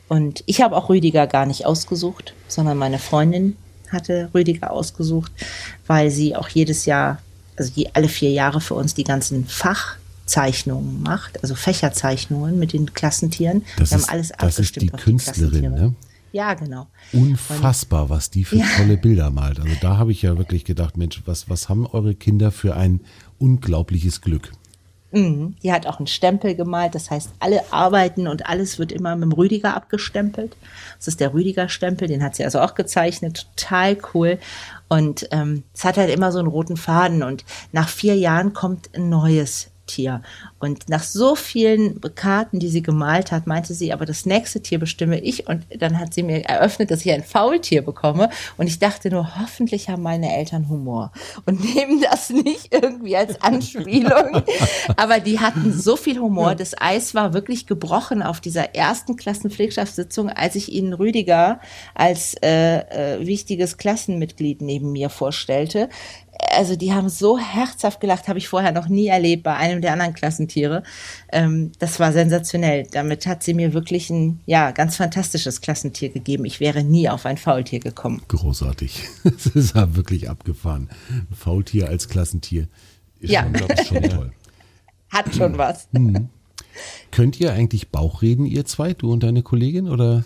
Und 0.08 0.44
ich 0.46 0.62
habe 0.62 0.76
auch 0.76 0.90
Rüdiger 0.90 1.28
gar 1.28 1.46
nicht 1.46 1.66
ausgesucht, 1.66 2.34
sondern 2.48 2.78
meine 2.78 3.00
Freundin 3.00 3.58
hatte 3.92 4.30
Rüdiger 4.34 4.72
ausgesucht, 4.72 5.32
weil 5.88 6.12
sie 6.12 6.36
auch 6.36 6.50
jedes 6.50 6.86
Jahr, 6.86 7.20
also 7.58 7.72
je, 7.74 7.90
alle 7.94 8.08
vier 8.08 8.32
Jahre 8.32 8.62
für 8.62 8.76
uns 8.76 8.94
die 8.94 9.04
ganzen 9.04 9.48
Fachzeichnungen 9.48 11.02
macht, 11.02 11.42
also 11.42 11.56
Fächerzeichnungen 11.56 12.60
mit 12.60 12.74
den 12.74 12.94
Klassentieren. 12.94 13.64
Das 13.78 13.92
Wir 13.92 13.98
ist, 13.98 14.08
haben 14.08 14.14
alles 14.14 14.32
das 14.38 14.60
ist 14.60 14.82
die 14.82 14.88
Künstlerin, 14.88 15.50
Klassentiere. 15.50 15.72
ne? 15.90 15.96
Ja, 16.32 16.54
genau. 16.54 16.88
Unfassbar, 17.12 18.10
was 18.10 18.30
die 18.30 18.46
für 18.46 18.58
Ja. 18.58 18.66
tolle 18.78 18.98
Bilder 18.98 19.32
malt. 19.32 19.60
Also 19.60 19.74
da 19.82 19.98
habe 19.98 20.12
ich 20.12 20.22
ja 20.22 20.38
wirklich 20.38 20.64
gedacht, 20.66 20.98
Mensch, 20.98 21.22
was, 21.26 21.50
was 21.50 21.70
haben 21.70 21.88
eure 21.88 22.16
Kinder 22.16 22.52
für 22.52 22.76
ein 22.76 23.02
unglaubliches 23.40 24.22
Glück? 24.22 24.52
Mhm. 25.12 25.56
Die 25.64 25.74
hat 25.74 25.88
auch 25.88 25.98
einen 25.98 26.06
Stempel 26.08 26.54
gemalt, 26.54 26.94
das 26.94 27.10
heißt, 27.10 27.32
alle 27.40 27.74
Arbeiten 27.74 28.28
und 28.28 28.46
alles 28.46 28.78
wird 28.78 28.92
immer 28.92 29.16
mit 29.16 29.24
dem 29.24 29.32
Rüdiger 29.32 29.76
abgestempelt. 29.76 30.56
Das 30.98 31.08
ist 31.08 31.20
der 31.20 31.34
Rüdiger-Stempel, 31.34 32.08
den 32.08 32.24
hat 32.24 32.36
sie 32.36 32.44
also 32.44 32.60
auch 32.60 32.76
gezeichnet, 32.76 33.48
total 33.56 33.98
cool. 34.14 34.38
Und 34.88 35.28
ähm, 35.32 35.64
es 35.74 35.84
hat 35.84 35.98
halt 35.98 36.12
immer 36.12 36.32
so 36.32 36.38
einen 36.38 36.48
roten 36.48 36.78
Faden 36.78 37.24
und 37.24 37.44
nach 37.72 37.90
vier 37.90 38.16
Jahren 38.18 38.54
kommt 38.54 38.90
ein 38.96 39.10
neues 39.10 39.70
Tier. 39.90 40.22
Und 40.60 40.88
nach 40.88 41.04
so 41.04 41.36
vielen 41.36 42.00
Karten, 42.16 42.60
die 42.60 42.70
sie 42.70 42.84
gemalt 42.84 43.32
hat, 43.32 43.48
meinte 43.48 43.74
sie, 43.74 43.92
aber 43.92 44.06
das 44.06 44.26
nächste 44.26 44.62
Tier 44.62 44.80
bestimme 44.80 45.20
ich. 45.20 45.48
Und 45.48 45.66
dann 45.78 46.00
hat 46.00 46.14
sie 46.14 46.24
mir 46.24 46.46
eröffnet, 46.46 46.92
dass 46.92 47.06
ich 47.06 47.12
ein 47.12 47.24
Faultier 47.24 47.82
bekomme. 47.82 48.30
Und 48.58 48.68
ich 48.68 48.80
dachte 48.80 49.10
nur, 49.10 49.40
hoffentlich 49.40 49.90
haben 49.90 50.04
meine 50.04 50.36
Eltern 50.36 50.70
Humor 50.70 51.12
und 51.46 51.64
nehmen 51.76 52.02
das 52.02 52.30
nicht 52.30 52.74
irgendwie 52.74 53.18
als 53.18 53.42
Anspielung. 53.42 54.44
aber 54.96 55.20
die 55.20 55.40
hatten 55.40 55.74
so 55.74 55.96
viel 55.96 56.20
Humor. 56.20 56.56
Das 56.56 56.80
Eis 56.80 57.16
war 57.16 57.34
wirklich 57.34 57.66
gebrochen 57.66 58.22
auf 58.22 58.40
dieser 58.40 58.76
ersten 58.76 59.16
Klassenpflegschaftssitzung, 59.16 60.30
als 60.30 60.56
ich 60.56 60.72
ihnen 60.72 60.94
Rüdiger 60.94 61.60
als 61.96 62.36
äh, 62.44 62.80
äh, 62.80 63.26
wichtiges 63.26 63.78
Klassenmitglied 63.78 64.62
neben 64.62 64.92
mir 64.92 65.10
vorstellte 65.10 65.90
also 66.52 66.76
die 66.76 66.94
haben 66.94 67.10
so 67.10 67.38
herzhaft 67.38 68.00
gelacht, 68.00 68.28
habe 68.28 68.40
ich 68.40 68.48
vorher 68.48 68.72
noch 68.72 68.88
nie 68.88 69.08
erlebt 69.08 69.44
bei 69.44 69.56
einem 69.56 69.82
der 69.82 69.94
anderen 69.94 70.14
Klassentiere. 70.14 70.84
Ähm, 71.32 71.72
das 71.80 72.00
war 72.00 72.12
sensationell. 72.12 72.88
Damit 72.92 73.28
hat 73.28 73.44
sie 73.44 73.54
mir 73.54 73.74
wirklich 73.74 74.10
ein 74.10 74.40
ja 74.46 74.72
ganz 74.72 74.96
fantastisches 74.96 75.62
Klassentier 75.62 76.10
gegeben. 76.10 76.46
Ich 76.46 76.60
wäre 76.60 76.84
nie 76.84 77.10
auf 77.10 77.26
ein 77.26 77.38
Faultier 77.38 77.80
gekommen. 77.80 78.22
Großartig. 78.28 79.04
Das 79.24 79.46
ist 79.48 79.76
ja 79.76 79.96
wirklich 79.96 80.30
abgefahren. 80.30 80.90
Ein 81.10 81.36
Faultier 81.36 81.88
als 81.90 82.08
Klassentier 82.10 82.68
ist 83.20 83.32
Ja. 83.32 83.44
schon, 83.44 83.68
ich, 83.78 83.88
schon 83.88 84.04
toll. 84.04 84.32
Hat 85.12 85.36
schon 85.36 85.58
was. 85.58 85.88
Könnt 87.12 87.40
ihr 87.40 87.54
eigentlich 87.54 87.90
Bauchreden, 87.90 88.46
ihr 88.46 88.66
zwei, 88.66 88.94
du 88.94 89.12
und 89.12 89.24
deine 89.24 89.44
Kollegin? 89.44 89.88
Oder 89.90 90.24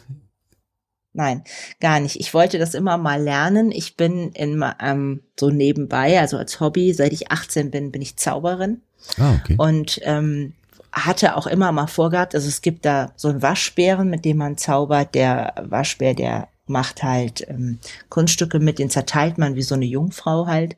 Nein, 1.13 1.43
gar 1.79 1.99
nicht. 1.99 2.19
Ich 2.19 2.33
wollte 2.33 2.57
das 2.57 2.73
immer 2.73 2.97
mal 2.97 3.21
lernen. 3.21 3.71
Ich 3.71 3.95
bin 3.95 4.31
in 4.31 4.63
ähm, 4.81 5.21
so 5.39 5.51
nebenbei, 5.51 6.19
also 6.19 6.37
als 6.37 6.59
Hobby, 6.59 6.91
seit 6.93 7.13
ich 7.13 7.31
18 7.31 7.69
bin, 7.69 7.91
bin 7.91 8.01
ich 8.01 8.17
Zauberin. 8.17 8.81
Ah, 9.17 9.35
okay. 9.35 9.55
und 9.57 9.99
ähm, 10.03 10.53
hatte 10.93 11.35
auch 11.35 11.47
immer 11.47 11.71
mal 11.71 11.87
vorgehabt, 11.87 12.35
also 12.35 12.47
es 12.47 12.61
gibt 12.61 12.85
da 12.85 13.11
so 13.15 13.27
einen 13.27 13.41
Waschbären, 13.41 14.09
mit 14.09 14.25
dem 14.25 14.37
man 14.37 14.57
zaubert. 14.57 15.15
Der 15.15 15.53
Waschbär, 15.61 16.13
der 16.13 16.47
macht 16.67 17.03
halt 17.03 17.45
ähm, 17.49 17.79
Kunststücke 18.09 18.59
mit, 18.59 18.79
den 18.79 18.89
zerteilt 18.89 19.37
man 19.37 19.55
wie 19.55 19.63
so 19.63 19.75
eine 19.75 19.85
Jungfrau 19.85 20.47
halt, 20.47 20.77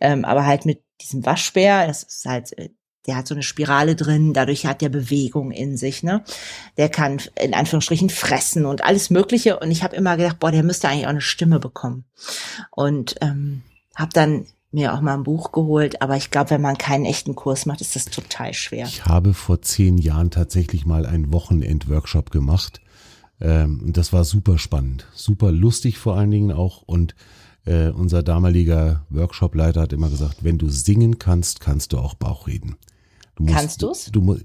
ähm, 0.00 0.24
aber 0.24 0.46
halt 0.46 0.64
mit 0.64 0.82
diesem 1.02 1.26
Waschbär, 1.26 1.86
das 1.86 2.04
ist 2.04 2.24
halt, 2.26 2.56
äh, 2.58 2.70
der 3.06 3.16
hat 3.16 3.28
so 3.28 3.34
eine 3.34 3.42
Spirale 3.42 3.96
drin, 3.96 4.32
dadurch 4.32 4.66
hat 4.66 4.80
der 4.80 4.88
Bewegung 4.88 5.50
in 5.50 5.76
sich, 5.76 6.02
ne? 6.02 6.24
Der 6.76 6.88
kann 6.88 7.20
in 7.40 7.54
Anführungsstrichen 7.54 8.10
fressen 8.10 8.66
und 8.66 8.84
alles 8.84 9.10
Mögliche. 9.10 9.58
Und 9.58 9.70
ich 9.70 9.82
habe 9.82 9.96
immer 9.96 10.16
gedacht, 10.16 10.38
boah, 10.38 10.50
der 10.50 10.62
müsste 10.62 10.88
eigentlich 10.88 11.06
auch 11.06 11.10
eine 11.10 11.20
Stimme 11.20 11.60
bekommen. 11.60 12.04
Und 12.70 13.16
ähm, 13.20 13.62
habe 13.94 14.12
dann 14.12 14.46
mir 14.72 14.92
auch 14.92 15.00
mal 15.00 15.14
ein 15.14 15.22
Buch 15.22 15.52
geholt, 15.52 16.02
aber 16.02 16.16
ich 16.16 16.30
glaube, 16.30 16.50
wenn 16.50 16.60
man 16.60 16.76
keinen 16.76 17.06
echten 17.06 17.34
Kurs 17.34 17.66
macht, 17.66 17.80
ist 17.80 17.96
das 17.96 18.06
total 18.06 18.52
schwer. 18.52 18.86
Ich 18.86 19.06
habe 19.06 19.32
vor 19.32 19.62
zehn 19.62 19.96
Jahren 19.96 20.30
tatsächlich 20.30 20.84
mal 20.84 21.06
einen 21.06 21.32
Wochenend-Workshop 21.32 22.30
gemacht. 22.30 22.80
Ähm, 23.40 23.80
das 23.86 24.12
war 24.12 24.24
super 24.24 24.58
spannend, 24.58 25.06
super 25.14 25.52
lustig 25.52 25.98
vor 25.98 26.16
allen 26.16 26.30
Dingen 26.30 26.52
auch. 26.52 26.82
Und 26.82 27.14
äh, 27.64 27.88
unser 27.88 28.22
damaliger 28.22 29.06
Workshopleiter 29.10 29.82
hat 29.82 29.92
immer 29.92 30.10
gesagt, 30.10 30.44
wenn 30.44 30.58
du 30.58 30.68
singen 30.68 31.18
kannst, 31.18 31.60
kannst 31.60 31.92
du 31.92 31.98
auch 31.98 32.14
Bauchreden. 32.14 32.76
Du 33.36 33.46
Kannst 33.46 33.82
du's? 33.82 34.06
Du, 34.12 34.20
mu- 34.22 34.38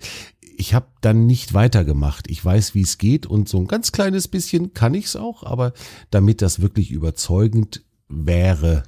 ich 0.58 0.74
habe 0.74 0.88
dann 1.02 1.26
nicht 1.26 1.54
weitergemacht. 1.54 2.30
Ich 2.30 2.44
weiß, 2.44 2.76
wie 2.76 2.82
es 2.82 2.98
geht 2.98 3.26
und 3.26 3.50
so 3.50 3.58
ein 3.58 3.68
ganz 3.68 3.92
kleines 3.92 4.28
bisschen 4.28 4.74
kann 4.74 4.94
ich's 4.94 5.16
auch, 5.16 5.44
aber 5.44 5.74
damit 6.12 6.42
das 6.42 6.60
wirklich 6.62 6.92
überzeugend 6.92 7.84
wäre, 8.10 8.84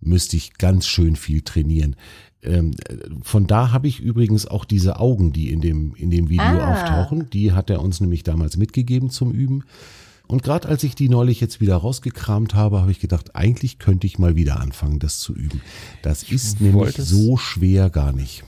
müsste 0.00 0.36
ich 0.36 0.54
ganz 0.54 0.86
schön 0.86 1.16
viel 1.16 1.42
trainieren. 1.42 1.96
Ähm, 2.42 2.72
äh, 2.88 2.96
von 3.22 3.46
da 3.46 3.72
habe 3.72 3.88
ich 3.88 4.00
übrigens 4.00 4.46
auch 4.46 4.64
diese 4.64 4.98
Augen, 5.00 5.32
die 5.32 5.50
in 5.50 5.60
dem, 5.60 5.94
in 5.94 6.10
dem 6.10 6.28
Video 6.28 6.44
Ah. 6.44 6.72
auftauchen. 6.72 7.28
Die 7.30 7.52
hat 7.52 7.70
er 7.70 7.80
uns 7.82 8.00
nämlich 8.00 8.22
damals 8.22 8.56
mitgegeben 8.56 9.10
zum 9.10 9.32
Üben. 9.32 9.64
Und 10.28 10.42
gerade 10.42 10.68
als 10.68 10.82
ich 10.82 10.94
die 10.96 11.08
neulich 11.08 11.40
jetzt 11.40 11.60
wieder 11.60 11.76
rausgekramt 11.76 12.54
habe, 12.54 12.80
habe 12.80 12.90
ich 12.90 12.98
gedacht, 13.00 13.36
eigentlich 13.36 13.78
könnte 13.78 14.06
ich 14.08 14.18
mal 14.18 14.34
wieder 14.34 14.58
anfangen, 14.60 14.98
das 14.98 15.18
zu 15.20 15.34
üben. 15.34 15.60
Das 16.02 16.24
ist 16.24 16.60
nämlich 16.60 16.98
es- 16.98 17.08
so 17.08 17.36
schwer 17.36 17.90
gar 17.90 18.12
nicht. 18.12 18.42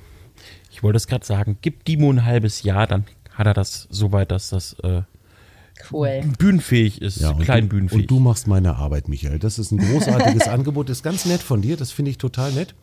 Ich 0.79 0.83
wollte 0.85 0.97
es 0.97 1.09
gerade 1.09 1.27
sagen, 1.27 1.59
gib 1.61 1.85
Dimo 1.87 2.09
ein 2.09 2.25
halbes 2.25 2.63
Jahr, 2.63 2.87
dann 2.87 3.05
hat 3.35 3.49
er 3.49 3.53
das 3.55 3.89
so 3.91 4.13
weit, 4.13 4.31
dass 4.31 4.51
das 4.51 4.75
äh, 4.85 5.03
Cool. 5.93 6.23
bühnenfähig 6.39 7.03
ist, 7.03 7.21
Ja, 7.21 7.31
und, 7.31 7.43
klein 7.43 7.69
bühnenfähig. 7.69 8.03
und 8.03 8.11
du 8.13 8.21
machst 8.21 8.47
meine 8.47 8.77
Arbeit, 8.77 9.09
Michael. 9.09 9.41
Das 9.41 9.59
ist 9.59 9.73
ein 9.73 9.79
großartiges 9.79 10.47
Angebot. 10.49 10.89
Das 10.89 10.99
ist 10.99 11.03
ganz 11.03 11.25
nett 11.25 11.41
von 11.43 11.63
dir. 11.63 11.77
Das 11.77 11.91
finde 11.91 12.13
ich 12.13 12.19
total 12.19 12.53
nett. 12.53 12.77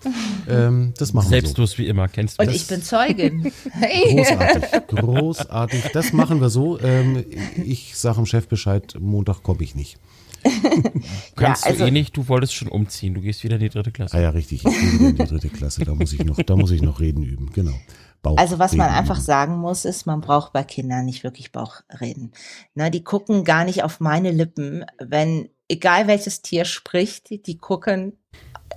Ähm, 0.49 0.93
das 0.97 1.13
machen 1.13 1.25
wir 1.31 1.39
so. 1.39 1.45
Selbstlos 1.45 1.77
wie 1.77 1.87
immer, 1.87 2.09
kennst 2.09 2.37
du 2.37 2.41
Und 2.43 2.47
das? 2.49 2.55
ich 2.57 2.67
bin 2.67 2.81
Zeugin. 2.81 3.51
Hey. 3.71 4.13
Großartig, 4.15 4.87
großartig. 4.87 5.83
Das 5.93 6.11
machen 6.11 6.41
wir 6.41 6.49
so. 6.49 6.77
Ähm, 6.81 7.23
ich 7.63 7.95
sage 7.95 8.15
dem 8.17 8.25
Chef 8.25 8.49
Bescheid, 8.49 8.95
Montag 8.99 9.41
komme 9.41 9.63
ich 9.63 9.73
nicht. 9.73 9.97
Kannst 11.35 11.65
Ja, 11.65 11.71
also- 11.71 11.83
du 11.83 11.87
eh 11.87 11.91
nicht, 11.91 12.15
du 12.15 12.27
wolltest 12.27 12.53
schon 12.53 12.67
umziehen, 12.67 13.13
du 13.13 13.21
gehst 13.21 13.43
wieder 13.43 13.55
in 13.55 13.61
die 13.61 13.69
dritte 13.69 13.91
Klasse. 13.91 14.15
Ah 14.17 14.21
ja, 14.21 14.29
richtig. 14.29 14.65
Ich 14.65 14.71
gehe 14.79 14.91
wieder 14.93 15.09
in 15.09 15.15
die 15.17 15.25
dritte 15.25 15.49
Klasse. 15.49 15.83
Da 15.85 15.93
muss 15.95 16.13
ich 16.13 16.23
noch, 16.23 16.37
da 16.37 16.55
muss 16.55 16.71
ich 16.71 16.81
noch 16.81 16.99
reden 16.99 17.23
üben. 17.23 17.51
Genau. 17.53 17.73
Bauch 18.21 18.37
Also 18.37 18.57
was 18.59 18.73
man 18.73 18.89
einfach 18.89 19.17
üben. 19.17 19.25
sagen 19.25 19.57
muss, 19.57 19.85
ist, 19.85 20.05
man 20.05 20.21
braucht 20.21 20.53
bei 20.53 20.63
Kindern 20.63 21.05
nicht 21.05 21.23
wirklich 21.23 21.51
Bauchreden. 21.51 22.31
Na, 22.73 22.89
die 22.89 23.03
gucken 23.03 23.43
gar 23.43 23.65
nicht 23.65 23.83
auf 23.83 23.99
meine 23.99 24.31
Lippen, 24.31 24.85
wenn, 24.99 25.49
egal 25.67 26.07
welches 26.07 26.41
Tier 26.41 26.65
spricht, 26.65 27.29
die, 27.29 27.41
die 27.41 27.57
gucken 27.57 28.13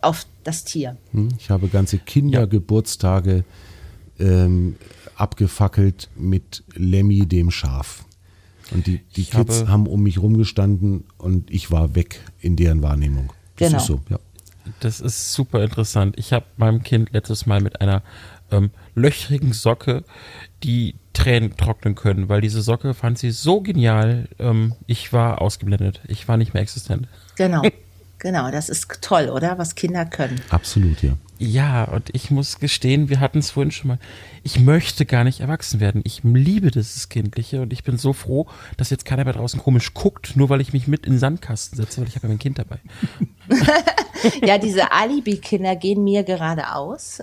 auf 0.02 0.26
das 0.44 0.64
Tier. 0.64 0.96
Hm, 1.12 1.28
Ich 1.38 1.50
habe 1.50 1.68
ganze 1.68 1.98
Kindergeburtstage 1.98 3.44
ähm, 4.18 4.76
abgefackelt 5.16 6.08
mit 6.16 6.62
Lemmy 6.74 7.26
dem 7.26 7.50
Schaf. 7.50 8.04
Und 8.70 8.86
die, 8.86 9.00
die 9.16 9.24
Kids 9.24 9.60
habe- 9.60 9.68
haben 9.68 9.86
um 9.86 10.02
mich 10.02 10.18
rumgestanden 10.20 11.04
und 11.16 11.50
ich 11.50 11.70
war 11.70 11.94
weg 11.94 12.20
in 12.40 12.56
deren 12.56 12.82
Wahrnehmung. 12.82 13.32
Das 13.56 13.68
Genau. 13.68 13.78
ist 13.80 13.86
so, 13.86 14.00
ja. 14.10 14.18
Das 14.80 15.00
ist 15.00 15.32
super 15.32 15.62
interessant. 15.64 16.16
Ich 16.18 16.32
habe 16.34 16.44
meinem 16.58 16.82
Kind 16.82 17.10
letztes 17.12 17.46
Mal 17.46 17.60
mit 17.62 17.80
einer 17.80 18.02
ähm, 18.50 18.70
löchrigen 18.94 19.52
Socke 19.54 20.04
die 20.62 20.94
Tränen 21.14 21.56
trocknen 21.56 21.94
können, 21.94 22.28
weil 22.28 22.40
diese 22.42 22.60
Socke 22.62 22.92
fand 22.94 23.18
sie 23.18 23.30
so 23.30 23.60
genial. 23.62 24.28
Ähm, 24.38 24.74
ich 24.86 25.12
war 25.12 25.40
ausgeblendet. 25.40 26.00
Ich 26.06 26.28
war 26.28 26.36
nicht 26.36 26.52
mehr 26.52 26.62
existent. 26.62 27.08
Genau. 27.36 27.62
Genau, 28.18 28.50
das 28.50 28.68
ist 28.68 28.88
toll, 29.00 29.28
oder? 29.30 29.58
Was 29.58 29.74
Kinder 29.74 30.04
können. 30.04 30.40
Absolut, 30.50 31.02
ja. 31.02 31.12
Ja, 31.38 31.84
und 31.84 32.10
ich 32.14 32.32
muss 32.32 32.58
gestehen, 32.58 33.08
wir 33.08 33.20
hatten 33.20 33.38
es 33.38 33.52
vorhin 33.52 33.70
schon 33.70 33.88
mal. 33.88 33.98
Ich 34.42 34.58
möchte 34.58 35.06
gar 35.06 35.22
nicht 35.22 35.38
erwachsen 35.38 35.78
werden. 35.78 36.00
Ich 36.04 36.24
liebe 36.24 36.72
dieses 36.72 37.08
Kindliche 37.08 37.62
und 37.62 37.72
ich 37.72 37.84
bin 37.84 37.96
so 37.96 38.12
froh, 38.12 38.48
dass 38.76 38.90
jetzt 38.90 39.04
keiner 39.04 39.24
mehr 39.24 39.34
draußen 39.34 39.60
komisch 39.60 39.94
guckt, 39.94 40.36
nur 40.36 40.48
weil 40.48 40.60
ich 40.60 40.72
mich 40.72 40.88
mit 40.88 41.06
in 41.06 41.12
den 41.12 41.18
Sandkasten 41.20 41.76
setze, 41.76 42.00
weil 42.00 42.08
ich 42.08 42.16
habe 42.16 42.26
ja 42.26 42.30
mein 42.30 42.40
Kind 42.40 42.58
dabei. 42.58 42.80
Ja, 44.44 44.58
diese 44.58 44.92
Alibi-Kinder 44.92 45.76
gehen 45.76 46.04
mir 46.04 46.22
gerade 46.22 46.74
aus. 46.74 47.22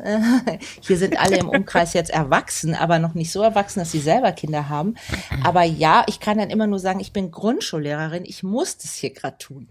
Hier 0.81 0.97
sind 0.97 1.19
alle 1.19 1.37
im 1.37 1.49
Umkreis 1.49 1.93
jetzt 1.93 2.11
erwachsen, 2.11 2.75
aber 2.75 2.99
noch 2.99 3.13
nicht 3.13 3.31
so 3.31 3.41
erwachsen, 3.41 3.79
dass 3.79 3.91
sie 3.91 3.99
selber 3.99 4.31
Kinder 4.31 4.69
haben. 4.69 4.95
Aber 5.43 5.63
ja, 5.63 6.03
ich 6.07 6.19
kann 6.19 6.37
dann 6.37 6.49
immer 6.49 6.67
nur 6.67 6.79
sagen, 6.79 6.99
ich 6.99 7.13
bin 7.13 7.31
Grundschullehrerin, 7.31 8.25
ich 8.25 8.43
muss 8.43 8.77
das 8.77 8.95
hier 8.95 9.13
gerade 9.13 9.37
tun. 9.37 9.67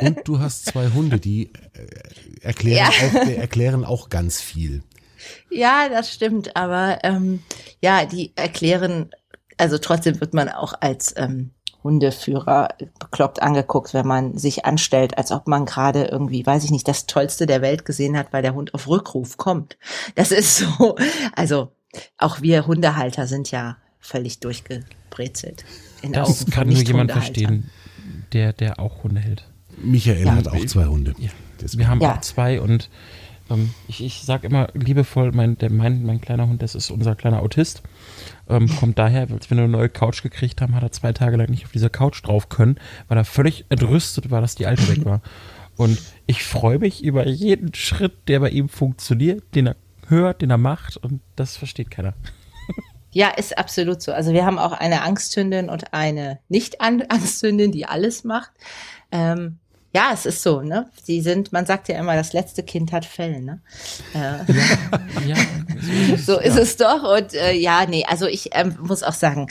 Und 0.00 0.20
du 0.24 0.38
hast 0.40 0.66
zwei 0.66 0.88
Hunde, 0.88 1.18
die 1.18 1.52
äh, 1.52 2.44
erklären, 2.44 2.90
ja. 3.00 3.20
auch, 3.20 3.28
erklären 3.28 3.84
auch 3.84 4.08
ganz 4.08 4.40
viel. 4.40 4.82
Ja, 5.50 5.88
das 5.88 6.12
stimmt, 6.12 6.56
aber 6.56 6.98
ähm, 7.02 7.42
ja, 7.80 8.04
die 8.04 8.32
erklären, 8.36 9.10
also 9.56 9.78
trotzdem 9.78 10.20
wird 10.20 10.34
man 10.34 10.48
auch 10.48 10.74
als 10.80 11.14
ähm, 11.16 11.50
Hundeführer 11.84 12.70
bekloppt 12.98 13.42
angeguckt, 13.42 13.92
wenn 13.92 14.06
man 14.06 14.38
sich 14.38 14.64
anstellt, 14.64 15.18
als 15.18 15.30
ob 15.30 15.46
man 15.46 15.66
gerade 15.66 16.06
irgendwie, 16.06 16.44
weiß 16.44 16.64
ich 16.64 16.70
nicht, 16.70 16.88
das 16.88 17.06
Tollste 17.06 17.46
der 17.46 17.60
Welt 17.60 17.84
gesehen 17.84 18.16
hat, 18.16 18.32
weil 18.32 18.42
der 18.42 18.54
Hund 18.54 18.72
auf 18.74 18.88
Rückruf 18.88 19.36
kommt. 19.36 19.76
Das 20.14 20.32
ist 20.32 20.56
so, 20.56 20.96
also 21.36 21.72
auch 22.18 22.40
wir 22.40 22.66
Hundehalter 22.66 23.26
sind 23.26 23.50
ja 23.50 23.76
völlig 24.00 24.40
durchgebrezelt. 24.40 25.64
das 26.10 26.46
kann 26.46 26.68
nur 26.68 26.82
jemand 26.82 27.12
verstehen, 27.12 27.70
der, 28.32 28.52
der 28.54 28.80
auch 28.80 29.04
Hunde 29.04 29.20
hält. 29.20 29.44
Michael 29.76 30.24
ja, 30.24 30.34
hat 30.34 30.48
auch 30.48 30.64
zwei 30.66 30.86
Hunde. 30.86 31.14
Ja. 31.18 31.30
Wir 31.76 31.88
haben 31.88 32.00
ja. 32.00 32.16
auch 32.16 32.20
zwei 32.20 32.60
und 32.60 32.90
ähm, 33.50 33.70
ich, 33.88 34.02
ich 34.02 34.22
sage 34.22 34.46
immer 34.46 34.68
liebevoll, 34.74 35.32
mein, 35.32 35.56
der, 35.58 35.70
mein, 35.70 36.04
mein 36.04 36.20
kleiner 36.20 36.48
Hund, 36.48 36.62
das 36.62 36.74
ist 36.74 36.90
unser 36.90 37.14
kleiner 37.14 37.42
Autist. 37.42 37.82
Ähm, 38.48 38.68
kommt 38.76 38.98
daher, 38.98 39.28
als 39.30 39.50
wir 39.50 39.56
eine 39.56 39.68
neue 39.68 39.88
Couch 39.88 40.22
gekriegt 40.22 40.60
haben, 40.60 40.74
hat 40.74 40.82
er 40.82 40.92
zwei 40.92 41.12
Tage 41.12 41.36
lang 41.36 41.50
nicht 41.50 41.64
auf 41.64 41.72
dieser 41.72 41.90
Couch 41.90 42.22
drauf 42.24 42.48
können, 42.48 42.76
weil 43.08 43.16
er 43.16 43.24
völlig 43.24 43.64
entrüstet 43.68 44.30
war, 44.30 44.40
dass 44.40 44.54
die 44.54 44.66
alte 44.66 44.88
weg 44.88 45.04
war. 45.04 45.22
Und 45.76 46.00
ich 46.26 46.44
freue 46.44 46.78
mich 46.78 47.02
über 47.02 47.26
jeden 47.26 47.74
Schritt, 47.74 48.28
der 48.28 48.40
bei 48.40 48.50
ihm 48.50 48.68
funktioniert, 48.68 49.42
den 49.54 49.68
er 49.68 49.76
hört, 50.08 50.42
den 50.42 50.50
er 50.50 50.58
macht 50.58 50.96
und 50.96 51.20
das 51.36 51.56
versteht 51.56 51.90
keiner. 51.90 52.14
Ja, 53.10 53.28
ist 53.28 53.56
absolut 53.56 54.02
so. 54.02 54.12
Also 54.12 54.32
wir 54.32 54.44
haben 54.44 54.58
auch 54.58 54.72
eine 54.72 55.02
Angsthündin 55.02 55.70
und 55.70 55.94
eine 55.94 56.40
Nicht-Angsthündin, 56.48 57.70
die 57.70 57.86
alles 57.86 58.24
macht. 58.24 58.50
Ähm, 59.12 59.60
ja, 59.94 60.10
es 60.12 60.26
ist 60.26 60.42
so, 60.42 60.60
ne? 60.60 60.86
Sie 61.02 61.20
sind, 61.20 61.52
man 61.52 61.66
sagt 61.66 61.88
ja 61.88 61.98
immer, 61.98 62.16
das 62.16 62.32
letzte 62.32 62.64
Kind 62.64 62.92
hat 62.92 63.04
Fell, 63.04 63.40
ne? 63.40 63.60
Äh, 64.12 64.52
ja, 64.52 65.36
ja, 65.36 66.16
so 66.18 66.38
ist 66.38 66.56
ja. 66.56 66.62
es 66.62 66.76
doch. 66.76 67.16
Und 67.16 67.32
äh, 67.34 67.52
ja, 67.52 67.86
nee, 67.86 68.04
also 68.08 68.26
ich 68.26 68.50
ähm, 68.52 68.76
muss 68.80 69.04
auch 69.04 69.12
sagen, 69.12 69.46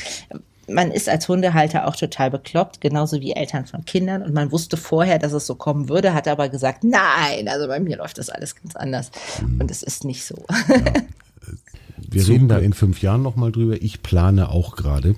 man 0.68 0.92
ist 0.92 1.08
als 1.08 1.28
Hundehalter 1.30 1.88
auch 1.88 1.96
total 1.96 2.30
bekloppt, 2.30 2.82
genauso 2.82 3.22
wie 3.22 3.32
Eltern 3.34 3.66
von 3.66 3.86
Kindern. 3.86 4.22
Und 4.22 4.34
man 4.34 4.52
wusste 4.52 4.76
vorher, 4.76 5.18
dass 5.18 5.32
es 5.32 5.48
so 5.48 5.56
kommen 5.56 5.88
würde, 5.88 6.14
hat 6.14 6.28
aber 6.28 6.50
gesagt, 6.50 6.84
nein, 6.84 7.48
also 7.48 7.68
bei 7.68 7.80
mir 7.80 7.98
läuft 7.98 8.18
das 8.18 8.30
alles 8.30 8.56
ganz 8.56 8.76
anders. 8.76 9.12
Mhm. 9.42 9.62
Und 9.62 9.72
es 9.72 9.82
ist 9.82 10.04
nicht 10.04 10.26
so. 10.26 10.46
Ja. 10.70 10.76
Wir 12.10 12.28
reden 12.28 12.48
da 12.48 12.60
in 12.60 12.74
fünf 12.74 13.02
Jahren 13.02 13.24
nochmal 13.24 13.52
drüber. 13.52 13.82
Ich 13.82 14.04
plane 14.04 14.50
auch 14.50 14.76
gerade, 14.76 15.16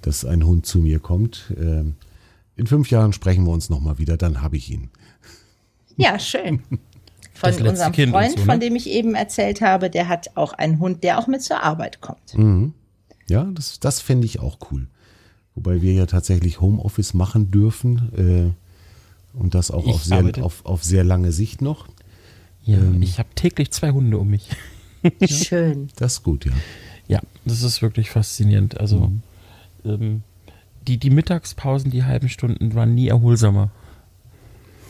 dass 0.00 0.24
ein 0.24 0.44
Hund 0.44 0.66
zu 0.66 0.78
mir 0.78 0.98
kommt. 0.98 1.52
Ähm, 1.56 1.94
in 2.56 2.66
fünf 2.66 2.90
Jahren 2.90 3.12
sprechen 3.12 3.44
wir 3.44 3.52
uns 3.52 3.70
nochmal 3.70 3.98
wieder, 3.98 4.16
dann 4.16 4.42
habe 4.42 4.56
ich 4.56 4.70
ihn. 4.70 4.90
Ja, 5.96 6.18
schön. 6.18 6.62
Von 7.34 7.66
unserem 7.66 7.92
kind 7.92 8.12
Freund, 8.12 8.32
so, 8.32 8.40
ne? 8.40 8.44
von 8.44 8.60
dem 8.60 8.76
ich 8.76 8.88
eben 8.88 9.14
erzählt 9.14 9.60
habe, 9.60 9.90
der 9.90 10.08
hat 10.08 10.36
auch 10.36 10.52
einen 10.52 10.78
Hund, 10.78 11.02
der 11.02 11.18
auch 11.18 11.26
mit 11.26 11.42
zur 11.42 11.62
Arbeit 11.62 12.00
kommt. 12.00 12.36
Mhm. 12.36 12.74
Ja, 13.28 13.44
das, 13.52 13.80
das 13.80 14.00
fände 14.00 14.26
ich 14.26 14.40
auch 14.40 14.58
cool. 14.70 14.86
Wobei 15.54 15.82
wir 15.82 15.92
ja 15.92 16.06
tatsächlich 16.06 16.60
Homeoffice 16.60 17.14
machen 17.14 17.50
dürfen 17.50 18.54
äh, 19.34 19.38
und 19.38 19.54
das 19.54 19.70
auch 19.70 19.86
auf 19.86 20.04
sehr, 20.04 20.24
auf, 20.42 20.64
auf 20.64 20.84
sehr 20.84 21.04
lange 21.04 21.32
Sicht 21.32 21.62
noch. 21.62 21.88
Ja, 22.62 22.78
ähm, 22.78 23.02
ich 23.02 23.18
habe 23.18 23.28
täglich 23.34 23.70
zwei 23.70 23.90
Hunde 23.90 24.18
um 24.18 24.28
mich. 24.28 24.48
Schön. 25.24 25.88
Das 25.96 26.14
ist 26.14 26.22
gut, 26.22 26.44
ja. 26.44 26.52
Ja, 27.08 27.20
das 27.44 27.62
ist 27.62 27.82
wirklich 27.82 28.10
faszinierend. 28.10 28.78
Also 28.78 29.08
mhm. 29.08 29.22
ähm, 29.84 30.22
die, 30.86 30.98
die 30.98 31.10
Mittagspausen, 31.10 31.90
die 31.90 32.04
halben 32.04 32.28
Stunden, 32.28 32.74
waren 32.74 32.94
nie 32.94 33.08
erholsamer. 33.08 33.70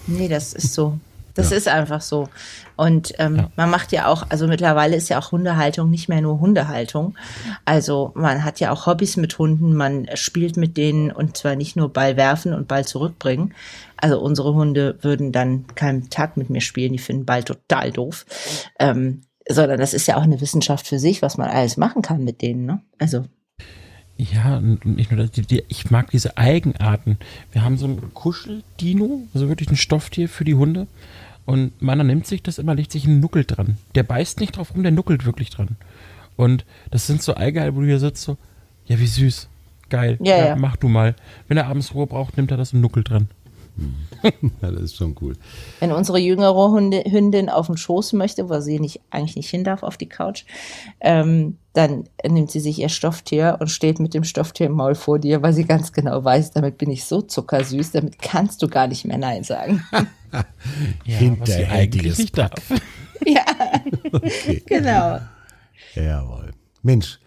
Nee, 0.06 0.28
das 0.28 0.52
ist 0.52 0.74
so. 0.74 0.98
Das 1.34 1.50
ja. 1.50 1.56
ist 1.56 1.68
einfach 1.68 2.00
so. 2.00 2.28
Und 2.76 3.14
ähm, 3.18 3.36
ja. 3.36 3.50
man 3.56 3.70
macht 3.70 3.92
ja 3.92 4.06
auch, 4.06 4.26
also 4.28 4.46
mittlerweile 4.46 4.96
ist 4.96 5.08
ja 5.08 5.18
auch 5.18 5.32
Hundehaltung 5.32 5.88
nicht 5.88 6.08
mehr 6.08 6.20
nur 6.20 6.40
Hundehaltung. 6.40 7.14
Also 7.64 8.12
man 8.14 8.44
hat 8.44 8.60
ja 8.60 8.70
auch 8.70 8.86
Hobbys 8.86 9.16
mit 9.16 9.38
Hunden, 9.38 9.74
man 9.74 10.08
spielt 10.14 10.56
mit 10.56 10.76
denen 10.76 11.10
und 11.10 11.36
zwar 11.36 11.56
nicht 11.56 11.76
nur 11.76 11.92
Ball 11.92 12.16
werfen 12.16 12.52
und 12.52 12.68
Ball 12.68 12.84
zurückbringen. 12.84 13.54
Also 13.96 14.20
unsere 14.20 14.54
Hunde 14.54 14.98
würden 15.00 15.32
dann 15.32 15.66
keinen 15.74 16.10
Tag 16.10 16.36
mit 16.36 16.50
mir 16.50 16.60
spielen, 16.60 16.92
die 16.92 16.98
finden 16.98 17.24
Ball 17.24 17.44
total 17.44 17.92
doof. 17.92 18.26
Ähm, 18.78 19.22
sondern 19.48 19.78
das 19.80 19.94
ist 19.94 20.06
ja 20.06 20.16
auch 20.16 20.22
eine 20.22 20.40
Wissenschaft 20.40 20.86
für 20.86 20.98
sich, 20.98 21.22
was 21.22 21.36
man 21.36 21.48
alles 21.48 21.76
machen 21.76 22.02
kann 22.02 22.24
mit 22.24 22.42
denen. 22.42 22.66
Ne? 22.66 22.80
Also 22.98 23.24
ja, 24.22 24.58
und 24.58 24.84
nicht 24.84 25.10
nur 25.10 25.20
das, 25.20 25.30
die, 25.32 25.42
die, 25.42 25.64
ich 25.68 25.90
mag 25.90 26.10
diese 26.10 26.36
Eigenarten. 26.36 27.18
Wir 27.52 27.64
haben 27.64 27.76
so 27.76 27.86
ein 27.86 28.14
Kuscheldino, 28.14 29.22
also 29.34 29.48
wirklich 29.48 29.70
ein 29.70 29.76
Stofftier 29.76 30.28
für 30.28 30.44
die 30.44 30.54
Hunde. 30.54 30.86
Und 31.44 31.80
meiner 31.82 32.04
nimmt 32.04 32.26
sich 32.26 32.42
das 32.42 32.58
immer, 32.58 32.74
legt 32.74 32.92
sich 32.92 33.06
einen 33.06 33.20
Nuckel 33.20 33.44
dran. 33.44 33.76
Der 33.94 34.04
beißt 34.04 34.38
nicht 34.40 34.56
drauf 34.56 34.74
rum, 34.74 34.82
der 34.82 34.92
nuckelt 34.92 35.24
wirklich 35.24 35.50
dran. 35.50 35.76
Und 36.36 36.64
das 36.90 37.06
sind 37.06 37.22
so 37.22 37.36
Eigenheiten, 37.36 37.74
wo 37.76 37.80
du 37.80 37.86
hier 37.86 37.98
sitzt, 37.98 38.22
so, 38.22 38.36
ja, 38.86 38.98
wie 39.00 39.06
süß. 39.06 39.48
Geil. 39.88 40.16
Ja, 40.22 40.36
ja, 40.36 40.46
ja. 40.48 40.56
Mach 40.56 40.76
du 40.76 40.88
mal. 40.88 41.14
Wenn 41.48 41.56
er 41.56 41.66
abends 41.66 41.94
Ruhe 41.94 42.06
braucht, 42.06 42.36
nimmt 42.36 42.50
er 42.50 42.56
das 42.56 42.72
im 42.72 42.80
Nuckel 42.80 43.02
dran. 43.02 43.28
ja, 44.22 44.70
das 44.70 44.82
ist 44.82 44.96
schon 44.96 45.16
cool. 45.20 45.34
Wenn 45.80 45.92
unsere 45.92 46.18
jüngere 46.18 46.70
Hunde, 46.70 47.02
Hündin 47.04 47.48
auf 47.48 47.66
den 47.66 47.76
Schoß 47.76 48.12
möchte, 48.12 48.48
wo 48.48 48.60
sie 48.60 48.78
nicht, 48.78 49.00
eigentlich 49.10 49.36
nicht 49.36 49.50
hin 49.50 49.64
darf 49.64 49.82
auf 49.82 49.96
die 49.96 50.08
Couch, 50.08 50.44
ähm, 51.00 51.56
dann 51.72 52.04
nimmt 52.26 52.50
sie 52.50 52.60
sich 52.60 52.78
ihr 52.78 52.90
Stofftier 52.90 53.56
und 53.60 53.68
steht 53.68 53.98
mit 53.98 54.14
dem 54.14 54.24
Stofftier 54.24 54.66
im 54.66 54.72
Maul 54.72 54.94
vor 54.94 55.18
dir, 55.18 55.42
weil 55.42 55.54
sie 55.54 55.64
ganz 55.64 55.92
genau 55.92 56.22
weiß, 56.22 56.52
damit 56.52 56.78
bin 56.78 56.90
ich 56.90 57.04
so 57.04 57.22
zuckersüß, 57.22 57.92
damit 57.92 58.18
kannst 58.20 58.62
du 58.62 58.68
gar 58.68 58.86
nicht 58.86 59.04
mehr 59.06 59.18
Nein 59.18 59.42
sagen. 59.42 59.82
ja, 60.32 61.16
Hinterhältiges 61.16 62.18
nicht 62.18 62.36
darf. 62.36 62.52
ja, 63.26 63.44
okay. 64.12 64.62
genau. 64.66 65.18
Jawohl. 65.94 66.50
Mensch, 66.82 67.18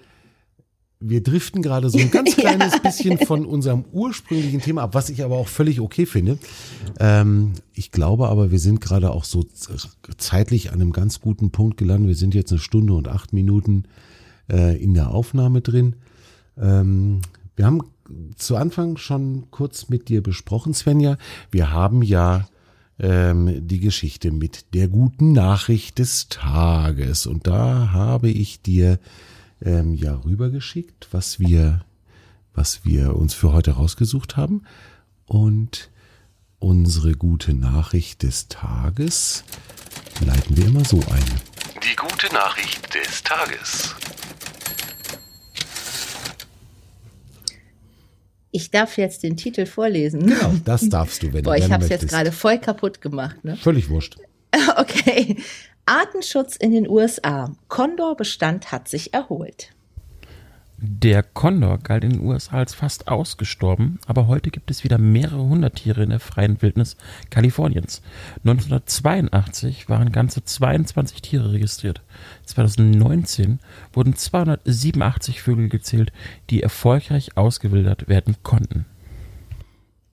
wir 1.10 1.22
driften 1.22 1.62
gerade 1.62 1.90
so 1.90 1.98
ein 1.98 2.12
ganz 2.12 2.36
kleines 2.38 2.74
ja. 2.74 2.80
bisschen 2.80 3.18
von 3.20 3.46
unserem 3.46 3.86
ursprünglichen 3.92 4.62
Thema 4.62 4.84
ab, 4.84 4.94
was 4.94 5.10
ich 5.10 5.24
aber 5.24 5.36
auch 5.36 5.48
völlig 5.48 5.80
okay 5.80 6.06
finde. 6.06 6.38
Ähm, 7.00 7.54
ich 7.74 7.92
glaube 7.92 8.28
aber, 8.30 8.52
wir 8.52 8.60
sind 8.60 8.82
gerade 8.82 9.12
auch 9.12 9.24
so 9.24 9.46
zeitlich 10.18 10.72
an 10.72 10.82
einem 10.82 10.92
ganz 10.92 11.22
guten 11.22 11.52
Punkt 11.52 11.78
gelandet. 11.78 12.10
Wir 12.10 12.16
sind 12.16 12.34
jetzt 12.34 12.52
eine 12.52 12.60
Stunde 12.60 12.94
und 12.94 13.08
acht 13.08 13.34
Minuten 13.34 13.84
äh, 14.52 14.82
in 14.82 14.94
der 14.94 15.12
Aufnahme 15.12 15.62
drin. 15.62 15.96
Ähm, 16.58 17.22
wir 17.56 17.66
haben 17.66 17.82
zu 18.36 18.56
Anfang 18.56 18.98
schon 18.98 19.46
kurz 19.52 19.90
mit 19.90 20.10
dir 20.10 20.22
besprochen, 20.22 20.74
Svenja. 20.74 21.18
Wir 21.52 21.72
haben 21.72 22.02
ja 22.02 22.48
ähm, 23.00 23.68
die 23.68 23.80
Geschichte 23.80 24.32
mit 24.32 24.74
der 24.74 24.88
guten 24.88 25.32
Nachricht 25.34 26.00
des 26.00 26.30
Tages. 26.30 27.26
Und 27.26 27.48
da 27.48 27.92
habe 27.92 28.30
ich 28.30 28.62
dir 28.62 29.00
ähm, 29.62 29.94
ja 29.94 30.16
rübergeschickt, 30.24 31.08
was 31.12 31.40
wir, 31.40 31.86
was 32.54 32.86
wir 32.86 33.16
uns 33.16 33.34
für 33.34 33.54
heute 33.54 33.72
rausgesucht 33.72 34.38
haben. 34.38 34.64
Und 35.26 35.90
unsere 36.60 37.14
gute 37.14 37.54
Nachricht 37.54 38.24
des 38.24 38.48
Tages 38.48 39.44
leiten 40.26 40.58
wir 40.58 40.68
immer 40.68 40.86
so 40.86 40.98
ein. 41.00 41.26
Die 41.84 41.96
gute 41.96 42.34
Nachricht 42.34 42.94
des 42.94 43.24
Tages. 43.24 43.96
Ich 48.52 48.72
darf 48.72 48.98
jetzt 48.98 49.24
den 49.24 49.36
Titel 49.36 49.66
vorlesen. 49.66 50.28
Genau, 50.28 50.54
das 50.64 50.88
darfst 50.88 51.22
du, 51.24 51.34
wenn 51.34 51.44
Boah, 51.44 51.58
du 51.58 51.66
ich 51.66 51.72
habe 51.72 51.84
es 51.84 51.90
jetzt 51.90 52.08
gerade 52.08 52.32
voll 52.32 52.58
kaputt 52.58 53.02
gemacht. 53.02 53.44
Ne? 53.44 53.58
Völlig 53.58 53.90
wurscht. 53.90 54.18
Okay. 54.78 55.38
Artenschutz 55.86 56.56
in 56.56 56.72
den 56.72 56.90
USA. 56.90 57.52
Kondorbestand 57.68 58.72
hat 58.72 58.88
sich 58.88 59.14
erholt. 59.14 59.72
Der 60.78 61.24
Kondor 61.24 61.78
galt 61.78 62.04
in 62.04 62.10
den 62.10 62.26
USA 62.26 62.58
als 62.58 62.74
fast 62.74 63.08
ausgestorben, 63.08 64.00
aber 64.08 64.28
heute 64.28 64.50
gibt 64.50 64.70
es 64.72 64.84
wieder 64.84 64.98
mehrere 64.98 65.44
hundert 65.44 65.76
Tiere 65.76 66.04
in 66.04 66.10
der 66.10 66.20
freien 66.20 66.62
Wildnis 66.62 66.98
Kaliforniens. 67.30 68.02
1982 68.40 69.88
waren 69.88 70.12
ganze 70.12 70.44
22 70.44 71.22
Tiere 71.22 71.54
registriert. 71.54 72.02
2019 72.46 73.60
wurden 73.94 74.16
287 74.16 75.42
Vögel 75.42 75.70
gezählt, 75.70 76.12
die 76.50 76.62
erfolgreich 76.62 77.38
ausgewildert 77.38 78.10
werden 78.10 78.36
konnten. 78.44 78.86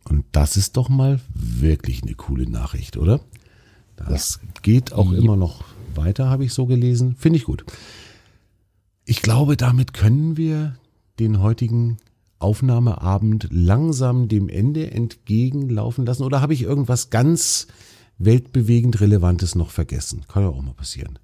Und 0.05 0.27
das 0.33 0.57
ist 0.57 0.77
doch 0.77 0.89
mal 0.89 1.21
wirklich 1.35 2.03
eine 2.03 2.15
coole 2.15 2.49
Nachricht, 2.49 2.97
oder? 2.97 3.21
Das 4.09 4.41
geht 4.63 4.93
auch 4.93 5.13
immer 5.13 5.37
noch 5.37 5.65
weiter, 5.95 6.29
habe 6.29 6.45
ich 6.45 6.53
so 6.53 6.67
gelesen. 6.67 7.17
Finde 7.17 7.39
ich 7.39 7.45
gut. 7.45 7.65
Ich 9.05 9.23
glaube, 9.23 9.57
damit 9.57 9.93
können 9.93 10.37
wir 10.37 10.77
den 11.19 11.41
heutigen 11.41 11.99
Aufnahmeabend 12.39 13.49
langsam 13.51 14.29
dem 14.29 14.49
Ende 14.49 14.91
entgegenlaufen 14.91 16.05
lassen. 16.07 16.25
Oder 16.25 16.41
habe 16.41 16.55
ich 16.55 16.63
irgendwas 16.63 17.11
ganz 17.11 17.69
weltbewegend 18.19 19.01
Relevantes 19.01 19.55
noch 19.55 19.71
vergessen. 19.71 20.25
Kann 20.29 20.43
ja 20.43 20.49
auch 20.49 20.63
mal 20.63 20.75
passieren. 20.75 21.19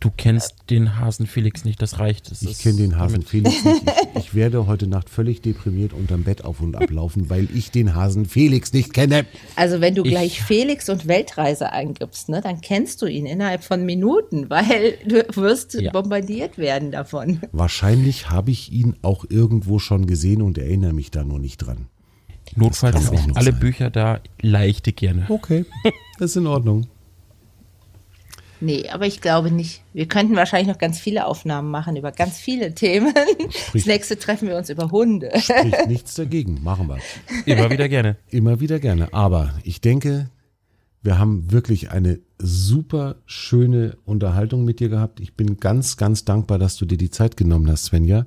Du 0.00 0.10
kennst 0.16 0.54
den 0.70 0.98
Hasen 0.98 1.26
Felix 1.26 1.66
nicht, 1.66 1.82
das 1.82 1.98
reicht. 1.98 2.30
Das 2.30 2.40
Ich 2.40 2.58
kenne 2.60 2.78
den 2.78 2.96
Hasen 2.98 3.20
Felix 3.20 3.62
nicht. 3.62 3.82
Ich, 4.14 4.18
ich 4.20 4.34
werde 4.34 4.66
heute 4.66 4.86
Nacht 4.86 5.10
völlig 5.10 5.42
deprimiert 5.42 5.92
unterm 5.92 6.22
Bett 6.24 6.42
auf 6.42 6.60
und 6.62 6.74
ablaufen, 6.74 7.28
weil 7.28 7.48
ich 7.54 7.70
den 7.70 7.94
Hasen 7.94 8.24
Felix 8.24 8.72
nicht 8.72 8.94
kenne. 8.94 9.26
Also 9.56 9.82
wenn 9.82 9.94
du 9.94 10.02
Ich- 10.02 10.10
gleich 10.10 10.40
Felix 10.42 10.88
und 10.88 11.06
Weltreise 11.06 11.72
eingibst, 11.72 12.30
ne, 12.30 12.40
dann 12.40 12.62
kennst 12.62 13.02
du 13.02 13.06
ihn 13.06 13.26
innerhalb 13.26 13.62
von 13.62 13.84
Minuten, 13.84 14.48
weil 14.48 14.94
du 15.06 15.22
wirst 15.36 15.74
Ja. 15.74 15.92
bombardiert 15.92 16.56
werden 16.56 16.92
davon. 16.92 17.40
Wahrscheinlich 17.52 18.30
habe 18.30 18.50
ich 18.52 18.72
ihn 18.72 18.96
auch 19.02 19.26
irgendwo 19.28 19.78
schon 19.78 20.06
gesehen 20.06 20.40
und 20.40 20.56
erinnere 20.56 20.94
mich 20.94 21.10
da 21.10 21.24
nur 21.24 21.38
nicht 21.38 21.58
dran. 21.58 21.88
Notfalls 22.56 22.94
Das 22.96 23.04
kann 23.04 23.14
auch 23.14 23.18
sind 23.20 23.28
noch 23.30 23.36
alle 23.36 23.50
sein. 23.52 23.60
Bücher 23.60 23.90
da, 23.90 24.20
leichte 24.40 24.94
gerne. 24.94 25.26
Okay, 25.28 25.66
das 26.18 26.30
ist 26.30 26.36
in 26.36 26.46
Ordnung. 26.46 26.86
Nee, 28.60 28.88
aber 28.90 29.06
ich 29.06 29.20
glaube 29.22 29.50
nicht. 29.50 29.82
Wir 29.94 30.06
könnten 30.06 30.36
wahrscheinlich 30.36 30.68
noch 30.68 30.78
ganz 30.78 30.98
viele 30.98 31.26
Aufnahmen 31.26 31.70
machen 31.70 31.96
über 31.96 32.12
ganz 32.12 32.38
viele 32.38 32.74
Themen. 32.74 33.14
Das 33.72 33.86
nächste 33.86 34.18
treffen 34.18 34.48
wir 34.48 34.56
uns 34.56 34.68
über 34.68 34.90
Hunde. 34.90 35.30
Spricht 35.40 35.86
nichts 35.86 36.14
dagegen. 36.14 36.62
Machen 36.62 36.88
wir. 36.88 36.98
Immer 37.46 37.70
wieder 37.70 37.88
gerne. 37.88 38.16
Immer 38.28 38.60
wieder 38.60 38.78
gerne. 38.78 39.12
Aber 39.12 39.54
ich 39.64 39.80
denke, 39.80 40.28
wir 41.02 41.18
haben 41.18 41.50
wirklich 41.50 41.90
eine 41.90 42.20
super 42.38 43.16
schöne 43.24 43.96
Unterhaltung 44.04 44.64
mit 44.64 44.80
dir 44.80 44.88
gehabt. 44.88 45.20
Ich 45.20 45.34
bin 45.34 45.58
ganz, 45.58 45.96
ganz 45.96 46.24
dankbar, 46.24 46.58
dass 46.58 46.76
du 46.76 46.84
dir 46.84 46.98
die 46.98 47.10
Zeit 47.10 47.36
genommen 47.36 47.70
hast, 47.70 47.86
Svenja. 47.86 48.26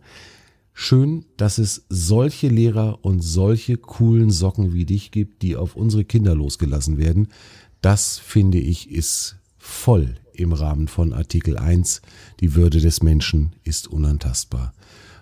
Schön, 0.73 1.25
dass 1.37 1.59
es 1.59 1.85
solche 1.89 2.47
Lehrer 2.47 2.99
und 3.03 3.21
solche 3.21 3.77
coolen 3.77 4.31
Socken 4.31 4.73
wie 4.73 4.85
dich 4.85 5.11
gibt, 5.11 5.43
die 5.43 5.55
auf 5.55 5.75
unsere 5.75 6.03
Kinder 6.03 6.33
losgelassen 6.33 6.97
werden. 6.97 7.27
Das 7.81 8.17
finde 8.17 8.57
ich 8.57 8.89
ist 8.89 9.35
voll 9.57 10.15
im 10.35 10.53
Rahmen 10.53 10.87
von 10.87 11.13
Artikel 11.13 11.57
1. 11.57 12.01
Die 12.39 12.55
Würde 12.55 12.79
des 12.79 13.01
Menschen 13.01 13.53
ist 13.63 13.87
unantastbar. 13.87 14.73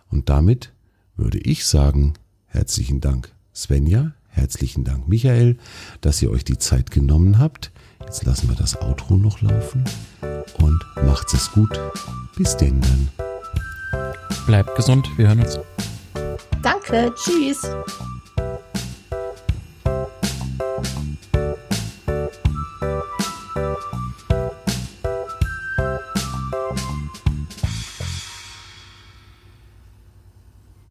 Und 0.10 0.30
damit 0.30 0.72
würde 1.16 1.40
ich 1.40 1.66
sagen, 1.66 2.14
herzlichen 2.46 3.02
Dank 3.02 3.34
Svenja, 3.54 4.14
herzlichen 4.28 4.84
Dank 4.84 5.08
Michael, 5.08 5.58
dass 6.02 6.22
ihr 6.22 6.32
euch 6.32 6.44
die 6.44 6.58
Zeit 6.58 6.92
genommen 6.92 7.38
habt. 7.38 7.72
Jetzt 8.02 8.26
lassen 8.26 8.50
wir 8.50 8.56
das 8.56 8.82
Outro 8.82 9.16
noch 9.16 9.42
laufen 9.42 9.84
und 10.58 10.84
macht's 11.06 11.34
es 11.34 11.52
gut. 11.52 11.80
Bis 12.38 12.58
denn 12.58 12.82
dann. 12.82 13.10
Bleibt 14.48 14.76
gesund, 14.76 15.08
wir 15.18 15.28
hören 15.28 15.42
uns. 15.42 15.60
Danke, 16.62 17.14
tschüss. 17.16 17.62